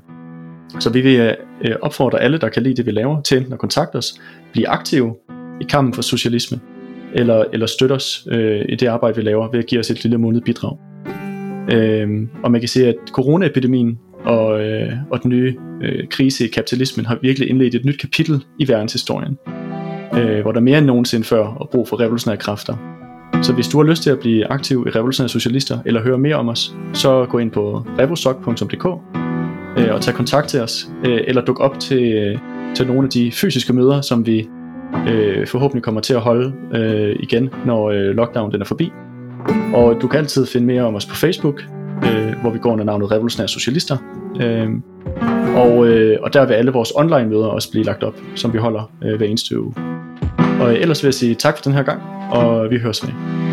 Så 0.79 0.89
vi 0.89 1.01
vil 1.01 1.35
øh, 1.65 1.75
opfordre 1.81 2.21
alle, 2.21 2.37
der 2.37 2.49
kan 2.49 2.63
lide 2.63 2.75
det, 2.75 2.85
vi 2.85 2.91
laver, 2.91 3.21
til 3.21 3.37
enten 3.37 3.53
at 3.53 3.59
kontakte 3.59 3.95
os, 3.95 4.21
blive 4.51 4.67
aktive 4.67 5.15
i 5.61 5.63
kampen 5.69 5.93
for 5.93 6.01
socialisme, 6.01 6.59
eller, 7.13 7.43
eller 7.53 7.65
støtte 7.65 7.93
os 7.93 8.27
øh, 8.31 8.65
i 8.69 8.75
det 8.75 8.87
arbejde, 8.87 9.15
vi 9.15 9.21
laver, 9.21 9.51
ved 9.51 9.59
at 9.59 9.65
give 9.65 9.79
os 9.79 9.89
et 9.89 10.03
lille 10.03 10.17
måned 10.17 10.41
bidrag. 10.41 10.77
Øh, 11.71 12.27
og 12.43 12.51
man 12.51 12.61
kan 12.61 12.67
se, 12.67 12.87
at 12.87 12.95
coronaepidemien 13.11 13.99
og, 14.25 14.61
øh, 14.61 14.93
og 15.11 15.23
den 15.23 15.29
nye 15.29 15.55
øh, 15.81 16.07
krise 16.07 16.45
i 16.45 16.47
kapitalismen 16.47 17.05
har 17.05 17.17
virkelig 17.21 17.49
indledt 17.49 17.75
et 17.75 17.85
nyt 17.85 17.99
kapitel 17.99 18.43
i 18.59 18.67
verdenshistorien, 18.67 19.37
øh, 20.13 20.41
hvor 20.41 20.51
der 20.51 20.59
mere 20.59 20.77
end 20.77 20.85
nogensinde 20.85 21.25
før 21.25 21.43
er 21.43 21.67
brug 21.71 21.87
for 21.87 21.99
revolutionære 21.99 22.37
kræfter. 22.37 22.77
Så 23.41 23.53
hvis 23.53 23.67
du 23.67 23.77
har 23.77 23.85
lyst 23.85 24.03
til 24.03 24.09
at 24.09 24.19
blive 24.19 24.45
aktiv 24.45 24.85
i 24.87 24.89
Revolutionære 24.89 25.29
Socialister, 25.29 25.79
eller 25.85 26.01
høre 26.01 26.17
mere 26.17 26.35
om 26.35 26.49
os, 26.49 26.75
så 26.93 27.25
gå 27.29 27.37
ind 27.37 27.51
på 27.51 27.83
revosok.dk 27.99 29.26
øh, 29.77 29.93
og 29.93 30.01
tage 30.01 30.17
kontakt 30.17 30.47
til 30.47 30.61
os, 30.61 30.89
øh, 31.05 31.19
eller 31.27 31.45
duk 31.45 31.59
op 31.59 31.79
til, 31.79 32.13
øh, 32.13 32.37
til 32.75 32.87
nogle 32.87 33.03
af 33.03 33.09
de 33.09 33.31
fysiske 33.31 33.73
møder, 33.73 34.01
som 34.01 34.25
vi 34.25 34.47
øh, 35.07 35.47
forhåbentlig 35.47 35.83
kommer 35.83 36.01
til 36.01 36.13
at 36.13 36.21
holde 36.21 36.53
øh, 36.73 37.15
igen, 37.19 37.49
når 37.65 37.89
øh, 37.89 38.15
lockdown 38.15 38.51
den 38.51 38.61
er 38.61 38.65
forbi. 38.65 38.91
Og 39.73 40.01
du 40.01 40.07
kan 40.07 40.19
altid 40.19 40.45
finde 40.45 40.67
mere 40.67 40.83
om 40.83 40.95
os 40.95 41.05
på 41.05 41.15
Facebook, 41.15 41.63
øh, 42.03 42.33
hvor 42.41 42.49
vi 42.49 42.59
går 42.59 42.71
under 42.71 42.85
navnet 42.85 43.11
Revolutionære 43.11 43.47
Socialister. 43.47 43.97
Øh, 44.41 44.69
og, 45.55 45.87
øh, 45.87 46.17
og 46.21 46.33
der 46.33 46.45
vil 46.45 46.53
alle 46.53 46.71
vores 46.71 46.93
online 46.95 47.29
møder 47.29 47.45
også 47.45 47.71
blive 47.71 47.85
lagt 47.85 48.03
op, 48.03 48.15
som 48.35 48.53
vi 48.53 48.57
holder 48.57 48.91
øh, 49.03 49.17
hver 49.17 49.25
eneste 49.25 49.61
uge. 49.61 49.73
Og 50.61 50.73
øh, 50.73 50.81
ellers 50.81 51.03
vil 51.03 51.07
jeg 51.07 51.13
sige 51.13 51.35
tak 51.35 51.57
for 51.57 51.63
den 51.63 51.73
her 51.73 51.83
gang, 51.83 52.01
og 52.31 52.71
vi 52.71 52.77
høres 52.77 53.03
med. 53.03 53.46